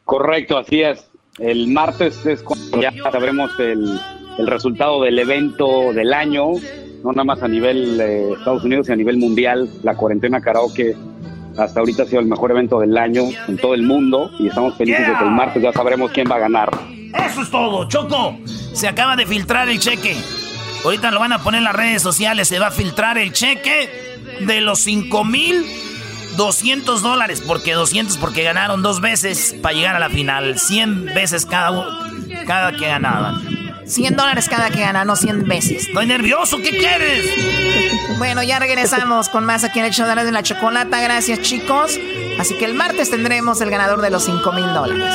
Correcto, 0.05 0.59
así 0.59 0.83
es. 0.83 1.05
El 1.39 1.69
martes 1.69 2.27
es 2.27 2.43
cuando 2.43 2.83
ya 2.83 2.93
sabremos 3.13 3.53
el 3.61 4.01
el 4.41 4.47
resultado 4.47 5.03
del 5.03 5.19
evento 5.19 5.93
del 5.93 6.15
año, 6.15 6.53
no 7.05 7.13
nada 7.13 7.25
más 7.25 7.43
a 7.43 7.49
nivel 7.49 7.99
de 7.99 8.33
Estados 8.33 8.65
Unidos, 8.65 8.87
sino 8.87 8.95
a 8.95 8.97
nivel 8.97 9.19
mundial. 9.19 9.69
La 9.83 9.95
cuarentena 9.95 10.41
karaoke 10.41 10.97
hasta 11.59 11.81
ahorita 11.81 12.05
ha 12.05 12.07
sido 12.07 12.21
el 12.21 12.27
mejor 12.27 12.51
evento 12.51 12.81
del 12.81 12.97
año 12.97 13.25
en 13.49 13.59
todo 13.59 13.75
el 13.75 13.83
mundo 13.83 14.31
y 14.39 14.49
estamos 14.49 14.77
felices 14.77 15.07
de 15.07 15.15
que 15.15 15.25
el 15.25 15.31
martes 15.31 15.63
ya 15.63 15.73
sabremos 15.73 16.11
quién 16.11 16.27
va 16.31 16.37
a 16.37 16.41
ganar. 16.41 16.71
Eso 17.13 17.43
es 17.43 17.51
todo, 17.51 17.87
Choco. 17.89 18.39
Se 18.73 18.89
acaba 18.89 19.15
de 19.15 19.27
filtrar 19.27 19.69
el 19.69 19.79
cheque. 19.79 20.17
Ahorita 20.85 21.11
lo 21.11 21.21
van 21.21 21.33
a 21.33 21.41
poner 21.41 21.59
en 21.59 21.65
las 21.65 21.77
redes 21.77 22.01
sociales. 22.01 22.49
Se 22.49 22.59
va 22.59 22.69
a 22.69 22.71
filtrar 22.71 23.19
el 23.19 23.33
cheque 23.33 23.91
de 24.41 24.61
los 24.63 24.79
5 24.81 25.25
mil 25.25 25.67
200 26.37 27.03
dólares. 27.03 27.43
Porque 27.47 27.75
200 27.75 28.17
porque 28.17 28.43
ganaron 28.43 28.81
dos 28.81 29.03
veces 29.03 29.55
para 29.61 29.75
llegar 29.75 29.97
a 29.97 29.99
la 29.99 30.09
final. 30.09 30.59
100 30.59 31.07
veces 31.07 31.45
cada, 31.45 31.85
cada 32.47 32.73
que 32.73 32.87
ganaban. 32.87 33.70
100 33.91 34.17
dólares 34.17 34.49
cada 34.49 34.71
que 34.71 34.81
gana, 34.81 35.05
no 35.05 35.17
100 35.17 35.47
veces. 35.47 35.89
Estoy 35.89 36.07
nervioso, 36.07 36.59
¿qué 36.63 36.71
quieres? 36.71 37.27
Bueno, 38.19 38.43
ya 38.43 38.59
regresamos 38.59 39.29
con 39.29 39.45
más 39.45 39.65
aquí 39.65 39.81
en 39.81 39.87
el 39.87 39.93
show 39.93 40.07
de 40.07 40.33
la 40.33 40.43
chocolata. 40.43 41.01
Gracias, 41.01 41.41
chicos. 41.41 41.99
Así 42.39 42.57
que 42.57 42.65
el 42.65 42.75
martes 42.75 43.11
tendremos 43.11 43.61
el 43.61 43.71
ganador 43.71 44.01
de 44.01 44.11
los 44.11 44.25
5 44.25 44.53
mil 44.53 44.73
dólares. 44.73 45.15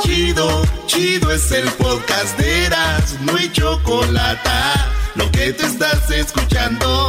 Chido, 0.00 0.62
chido 0.86 1.32
es 1.32 1.50
el 1.50 1.68
podcast 1.72 2.38
de 2.38 2.66
Eras, 2.66 3.16
no 3.22 3.36
hay 3.36 3.50
chocolate 3.50 4.50
lo 5.14 5.30
que 5.30 5.52
te 5.52 5.66
estás 5.66 6.10
escuchando, 6.10 7.08